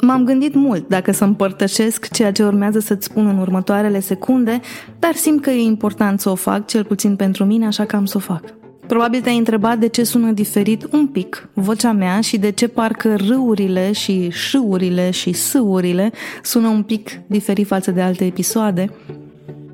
M-am 0.00 0.24
gândit 0.24 0.54
mult 0.54 0.88
dacă 0.88 1.12
să 1.12 1.24
împărtășesc 1.24 2.12
ceea 2.12 2.32
ce 2.32 2.44
urmează 2.44 2.78
să-ți 2.78 3.04
spun 3.04 3.26
în 3.26 3.38
următoarele 3.38 4.00
secunde, 4.00 4.60
dar 4.98 5.14
simt 5.14 5.42
că 5.42 5.50
e 5.50 5.62
important 5.62 6.20
să 6.20 6.30
o 6.30 6.34
fac, 6.34 6.66
cel 6.66 6.84
puțin 6.84 7.16
pentru 7.16 7.44
mine, 7.44 7.66
așa 7.66 7.84
că 7.84 7.96
am 7.96 8.04
să 8.04 8.16
o 8.16 8.20
fac. 8.20 8.42
Probabil 8.86 9.20
te-ai 9.20 9.36
întrebat 9.38 9.78
de 9.78 9.86
ce 9.86 10.04
sună 10.04 10.32
diferit 10.32 10.88
un 10.92 11.06
pic 11.06 11.48
vocea 11.52 11.92
mea 11.92 12.20
și 12.20 12.38
de 12.38 12.50
ce 12.50 12.68
parcă 12.68 13.16
râurile 13.16 13.92
și 13.92 14.30
șâurile 14.30 15.10
și 15.10 15.32
sâurile 15.32 16.12
sună 16.42 16.68
un 16.68 16.82
pic 16.82 17.10
diferit 17.26 17.66
față 17.66 17.90
de 17.90 18.00
alte 18.00 18.24
episoade. 18.24 18.90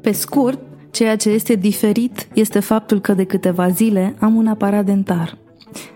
Pe 0.01 0.13
scurt, 0.13 0.59
ceea 0.91 1.17
ce 1.17 1.29
este 1.31 1.55
diferit 1.55 2.29
este 2.35 2.61
faptul 2.61 3.01
că 3.01 3.13
de 3.13 3.25
câteva 3.25 3.69
zile 3.69 4.15
am 4.19 4.35
un 4.35 4.47
aparat 4.47 4.85
dentar. 4.85 5.39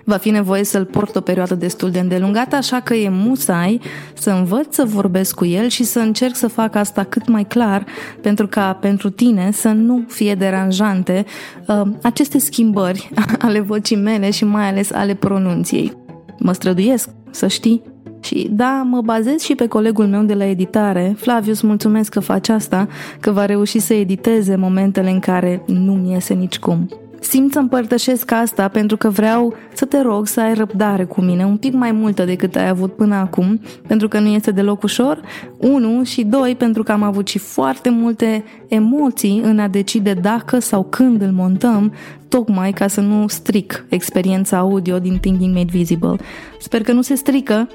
Va 0.05 0.17
fi 0.17 0.31
nevoie 0.31 0.65
să-l 0.65 0.85
port 0.85 1.17
o 1.17 1.21
perioadă 1.21 1.55
destul 1.55 1.91
de 1.91 1.99
îndelungată, 1.99 2.57
așa 2.57 2.81
că 2.81 2.95
e 2.95 3.09
musai 3.09 3.81
să 4.15 4.31
învăț 4.31 4.75
să 4.75 4.85
vorbesc 4.85 5.35
cu 5.35 5.45
el 5.45 5.69
și 5.69 5.85
să 5.85 5.99
încerc 5.99 6.37
să 6.37 6.49
fac 6.49 6.75
asta 6.75 7.05
cât 7.05 7.29
mai 7.29 7.45
clar, 7.45 7.87
pentru 8.21 8.47
ca 8.47 8.73
pentru 8.73 9.11
tine 9.11 9.51
să 9.53 9.69
nu 9.69 10.05
fie 10.09 10.35
deranjante 10.35 11.25
uh, 11.67 11.83
aceste 12.03 12.39
schimbări 12.39 13.11
ale 13.39 13.61
vocii 13.61 13.97
mele 13.97 14.31
și 14.31 14.45
mai 14.45 14.69
ales 14.69 14.93
ale 14.93 15.15
pronunției. 15.15 15.93
Mă 16.39 16.53
străduiesc, 16.53 17.09
să 17.31 17.47
știi. 17.47 17.94
Și 18.25 18.49
da, 18.51 18.83
mă 18.91 19.01
bazez 19.01 19.41
și 19.41 19.55
pe 19.55 19.67
colegul 19.67 20.07
meu 20.07 20.23
de 20.23 20.35
la 20.35 20.45
editare. 20.45 21.15
Flavius, 21.17 21.61
mulțumesc 21.61 22.11
că 22.11 22.21
faci 22.21 22.49
asta, 22.49 22.89
că 23.21 23.31
va 23.31 23.45
reuși 23.45 23.79
să 23.79 23.95
editeze 23.95 24.57
momentele 24.57 25.11
în 25.11 25.19
care 25.19 25.63
nu-mi 25.67 26.13
iese 26.13 26.35
nicicum. 26.35 26.89
Simt 27.21 27.53
să 27.53 27.59
împărtășesc 27.59 28.33
asta 28.33 28.69
pentru 28.69 28.97
că 28.97 29.09
vreau 29.09 29.55
să 29.73 29.85
te 29.85 30.01
rog 30.01 30.27
să 30.27 30.41
ai 30.41 30.55
răbdare 30.55 31.05
cu 31.05 31.21
mine, 31.21 31.45
un 31.45 31.57
pic 31.57 31.73
mai 31.73 31.93
multă 31.93 32.25
decât 32.25 32.57
ai 32.57 32.69
avut 32.69 32.93
până 32.93 33.15
acum, 33.15 33.61
pentru 33.87 34.09
că 34.09 34.19
nu 34.19 34.29
este 34.29 34.51
deloc 34.51 34.83
ușor, 34.83 35.21
unu, 35.57 36.03
și 36.03 36.25
doi, 36.25 36.55
pentru 36.55 36.83
că 36.83 36.93
am 36.93 37.03
avut 37.03 37.29
și 37.29 37.39
foarte 37.39 37.91
multe 37.91 38.45
emoții 38.69 39.41
în 39.45 39.59
a 39.59 39.69
decide 39.69 40.13
dacă 40.13 40.59
sau 40.59 40.83
când 40.91 41.23
îl 41.23 41.31
montăm, 41.31 41.93
tocmai 42.29 42.73
ca 42.73 42.87
să 42.87 43.01
nu 43.01 43.29
stric 43.29 43.87
experiența 43.89 44.59
audio 44.59 44.99
din 44.99 45.19
Thinking 45.21 45.55
Made 45.55 45.71
Visible. 45.71 46.17
Sper 46.59 46.83
că 46.83 46.93
nu 46.93 47.03
se 47.03 47.15
strică 47.15 47.69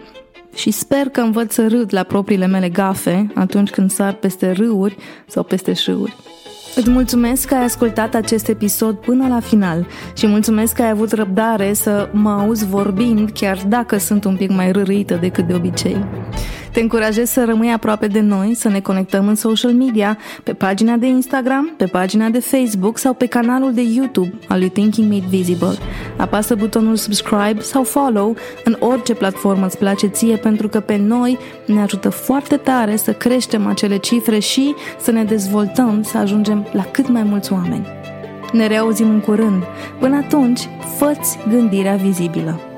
și 0.55 0.71
sper 0.71 1.09
că 1.09 1.21
învăț 1.21 1.53
să 1.53 1.67
râd 1.67 1.93
la 1.93 2.03
propriile 2.03 2.47
mele 2.47 2.69
gafe 2.69 3.31
atunci 3.35 3.69
când 3.69 3.91
sar 3.91 4.13
peste 4.13 4.51
râuri 4.51 4.97
sau 5.27 5.43
peste 5.43 5.73
șâuri. 5.73 6.15
Îți 6.75 6.89
mulțumesc 6.89 7.47
că 7.47 7.53
ai 7.53 7.63
ascultat 7.63 8.15
acest 8.15 8.47
episod 8.47 8.95
până 8.95 9.27
la 9.27 9.39
final 9.39 9.87
și 10.15 10.27
mulțumesc 10.27 10.73
că 10.73 10.81
ai 10.81 10.89
avut 10.89 11.11
răbdare 11.11 11.73
să 11.73 12.09
mă 12.11 12.29
auzi 12.29 12.65
vorbind 12.65 13.31
chiar 13.31 13.63
dacă 13.67 13.97
sunt 13.97 14.23
un 14.23 14.35
pic 14.35 14.49
mai 14.49 14.71
rârâită 14.71 15.15
decât 15.15 15.47
de 15.47 15.53
obicei. 15.53 16.05
Te 16.71 16.81
încurajez 16.81 17.29
să 17.29 17.45
rămâi 17.45 17.71
aproape 17.71 18.07
de 18.07 18.19
noi, 18.19 18.53
să 18.53 18.69
ne 18.69 18.79
conectăm 18.79 19.27
în 19.27 19.35
social 19.35 19.71
media, 19.71 20.17
pe 20.43 20.53
pagina 20.53 20.95
de 20.95 21.07
Instagram, 21.07 21.73
pe 21.77 21.85
pagina 21.85 22.29
de 22.29 22.39
Facebook 22.39 22.97
sau 22.97 23.13
pe 23.13 23.25
canalul 23.25 23.73
de 23.73 23.81
YouTube 23.81 24.33
al 24.47 24.59
lui 24.59 24.69
Thinking 24.69 25.11
Made 25.11 25.25
Visible. 25.29 25.77
Apasă 26.17 26.55
butonul 26.55 26.95
subscribe 26.95 27.61
sau 27.61 27.83
follow 27.83 28.35
în 28.63 28.75
orice 28.79 29.13
platformă 29.13 29.65
îți 29.65 29.77
place 29.77 30.07
ție 30.07 30.35
pentru 30.35 30.67
că 30.67 30.79
pe 30.79 30.97
noi 30.97 31.37
ne 31.65 31.81
ajută 31.81 32.09
foarte 32.09 32.55
tare 32.55 32.95
să 32.95 33.13
creștem 33.13 33.67
acele 33.67 33.97
cifre 33.97 34.39
și 34.39 34.75
să 34.99 35.11
ne 35.11 35.23
dezvoltăm, 35.23 36.01
să 36.03 36.17
ajungem 36.17 36.67
la 36.71 36.83
cât 36.83 37.07
mai 37.09 37.23
mulți 37.23 37.53
oameni. 37.53 37.87
Ne 38.51 38.67
reauzim 38.67 39.09
în 39.09 39.19
curând. 39.19 39.63
Până 39.99 40.15
atunci, 40.15 40.69
făți 40.97 41.37
gândirea 41.49 41.95
vizibilă. 41.95 42.68